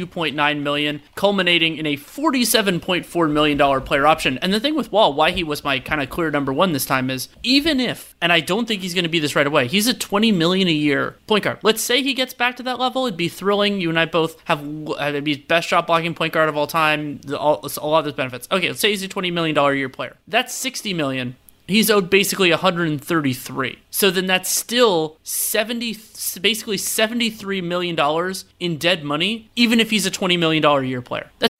132.9 0.05 0.61
million, 0.61 1.01
culminating 1.15 1.77
in 1.77 1.85
a 1.85 1.97
47.4 1.97 3.31
million 3.31 3.57
dollar 3.57 3.81
player 3.81 4.07
option. 4.07 4.37
And 4.39 4.53
the 4.53 4.59
thing 4.59 4.75
with 4.75 4.91
Wall, 4.91 5.13
why 5.13 5.31
he 5.31 5.43
was 5.43 5.63
my 5.63 5.79
kind 5.79 6.01
of 6.01 6.09
clear 6.09 6.31
number 6.31 6.53
one 6.53 6.73
this 6.73 6.85
time 6.85 7.09
is 7.09 7.29
even 7.43 7.79
if, 7.79 8.15
and 8.21 8.31
I 8.31 8.39
don't 8.39 8.67
think 8.67 8.81
he's 8.81 8.93
going 8.93 9.03
to 9.03 9.09
be 9.09 9.19
this 9.19 9.35
right 9.35 9.47
away, 9.47 9.67
he's 9.67 9.87
a 9.87 9.93
20 9.93 10.31
million 10.31 10.67
a 10.67 10.71
year 10.71 11.15
point 11.27 11.43
guard. 11.43 11.59
Let's 11.63 11.81
say 11.81 12.01
he 12.01 12.13
gets 12.13 12.33
back 12.33 12.57
to 12.57 12.63
that 12.63 12.79
level, 12.79 13.05
it'd 13.05 13.17
be 13.17 13.29
thrilling. 13.29 13.81
You 13.81 13.89
and 13.89 13.99
I 13.99 14.05
both 14.05 14.37
have, 14.45 14.63
it'd 14.99 15.23
be 15.23 15.35
best 15.35 15.67
shot 15.67 15.87
blocking 15.87 16.13
point 16.13 16.33
guard 16.33 16.49
of 16.49 16.57
all 16.57 16.67
time. 16.67 17.21
All, 17.37 17.65
a 17.77 17.87
lot 17.87 17.99
of 17.99 18.05
those 18.05 18.13
benefits. 18.13 18.47
Okay, 18.51 18.67
let's 18.67 18.79
say 18.79 18.89
he's 18.89 19.03
a 19.03 19.07
20 19.07 19.31
million 19.31 19.55
dollar 19.55 19.71
a 19.71 19.77
year 19.77 19.89
player. 19.89 20.15
That's 20.27 20.53
60 20.53 20.93
million 20.93 21.35
he's 21.69 21.89
owed 21.89 22.09
basically 22.09 22.49
133 22.51 23.79
so 23.89 24.11
then 24.11 24.25
that's 24.25 24.49
still 24.49 25.17
70 25.23 25.97
basically 26.41 26.77
73 26.77 27.61
million 27.61 27.95
dollars 27.95 28.45
in 28.59 28.77
dead 28.77 29.03
money 29.03 29.49
even 29.55 29.79
if 29.79 29.89
he's 29.89 30.05
a 30.05 30.11
20 30.11 30.37
million 30.37 30.61
dollar 30.61 30.83
year 30.83 31.01
player 31.01 31.29
that's 31.39 31.55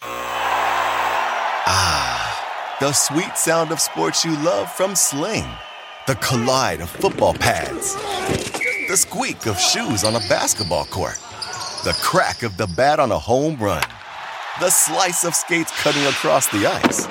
ah, 1.67 2.77
The 2.79 2.93
sweet 2.93 3.37
sound 3.37 3.71
of 3.71 3.79
sports 3.81 4.23
you 4.23 4.31
love 4.37 4.71
from 4.71 4.95
Sling. 4.95 5.45
The 6.07 6.15
collide 6.15 6.79
of 6.79 6.89
football 6.89 7.33
pads. 7.33 7.95
The 8.87 8.95
squeak 8.95 9.45
of 9.47 9.59
shoes 9.59 10.05
on 10.05 10.15
a 10.15 10.19
basketball 10.29 10.85
court. 10.85 11.19
The 11.83 11.95
crack 12.01 12.41
of 12.41 12.55
the 12.55 12.67
bat 12.67 12.99
on 12.99 13.11
a 13.11 13.19
home 13.19 13.57
run. 13.57 13.83
The 14.61 14.69
slice 14.69 15.25
of 15.25 15.35
skates 15.35 15.71
cutting 15.83 16.05
across 16.05 16.47
the 16.47 16.65
ice. 16.65 17.05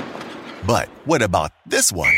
But 0.67 0.89
what 1.05 1.21
about 1.21 1.53
this 1.67 1.93
one? 1.93 2.15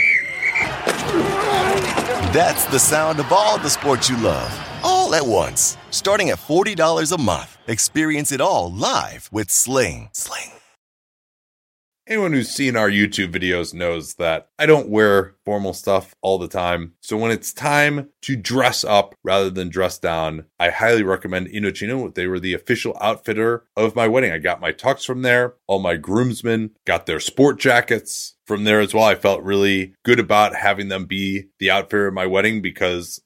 That's 2.33 2.65
the 2.67 2.79
sound 2.79 3.19
of 3.19 3.33
all 3.33 3.59
the 3.59 3.71
sports 3.71 4.09
you 4.09 4.17
love, 4.19 4.53
all 4.85 5.15
at 5.15 5.27
once. 5.27 5.77
Starting 5.91 6.31
at 6.31 6.39
$40 6.39 7.13
a 7.13 7.21
month. 7.21 7.59
Experience 7.67 8.31
it 8.31 8.41
all 8.41 8.71
live 8.73 9.29
with 9.33 9.51
Sling. 9.51 10.11
Sling. 10.13 10.53
Anyone 12.11 12.33
who's 12.33 12.51
seen 12.51 12.75
our 12.75 12.91
YouTube 12.91 13.31
videos 13.31 13.73
knows 13.73 14.15
that 14.15 14.49
I 14.59 14.67
don't 14.67 14.89
wear 14.89 15.37
formal 15.45 15.73
stuff 15.73 16.13
all 16.23 16.39
the 16.39 16.49
time. 16.49 16.95
So 17.01 17.17
when 17.17 17.31
it's 17.31 17.53
time 17.53 18.09
to 18.23 18.35
dress 18.35 18.83
up 18.83 19.15
rather 19.23 19.49
than 19.49 19.69
dress 19.69 19.97
down, 19.97 20.47
I 20.59 20.71
highly 20.71 21.05
recommend 21.05 21.47
Indochino. 21.47 22.13
They 22.13 22.27
were 22.27 22.41
the 22.41 22.55
official 22.55 22.97
outfitter 23.01 23.65
of 23.77 23.95
my 23.95 24.09
wedding. 24.09 24.33
I 24.33 24.39
got 24.39 24.61
my 24.61 24.73
tux 24.73 25.07
from 25.07 25.23
there. 25.23 25.55
All 25.69 25.79
my 25.79 25.95
groomsmen 25.95 26.73
got 26.85 27.07
their 27.07 27.21
sport 27.21 27.61
jackets 27.61 28.35
from 28.51 28.65
there 28.65 28.81
as 28.81 28.93
well. 28.93 29.05
I 29.05 29.15
felt 29.15 29.45
really 29.45 29.95
good 30.03 30.19
about 30.19 30.57
having 30.57 30.89
them 30.89 31.07
be 31.07 31.45
the 31.61 31.71
outfitter 31.71 32.09
of 32.09 32.15
my 32.15 32.27
wedding 32.27 32.61
because 32.61 33.23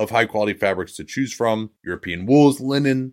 of 0.00 0.08
high 0.08 0.24
quality 0.24 0.54
fabrics 0.54 0.96
to 0.96 1.04
choose 1.04 1.32
from. 1.32 1.70
European 1.84 2.24
wools, 2.24 2.58
linen, 2.58 3.12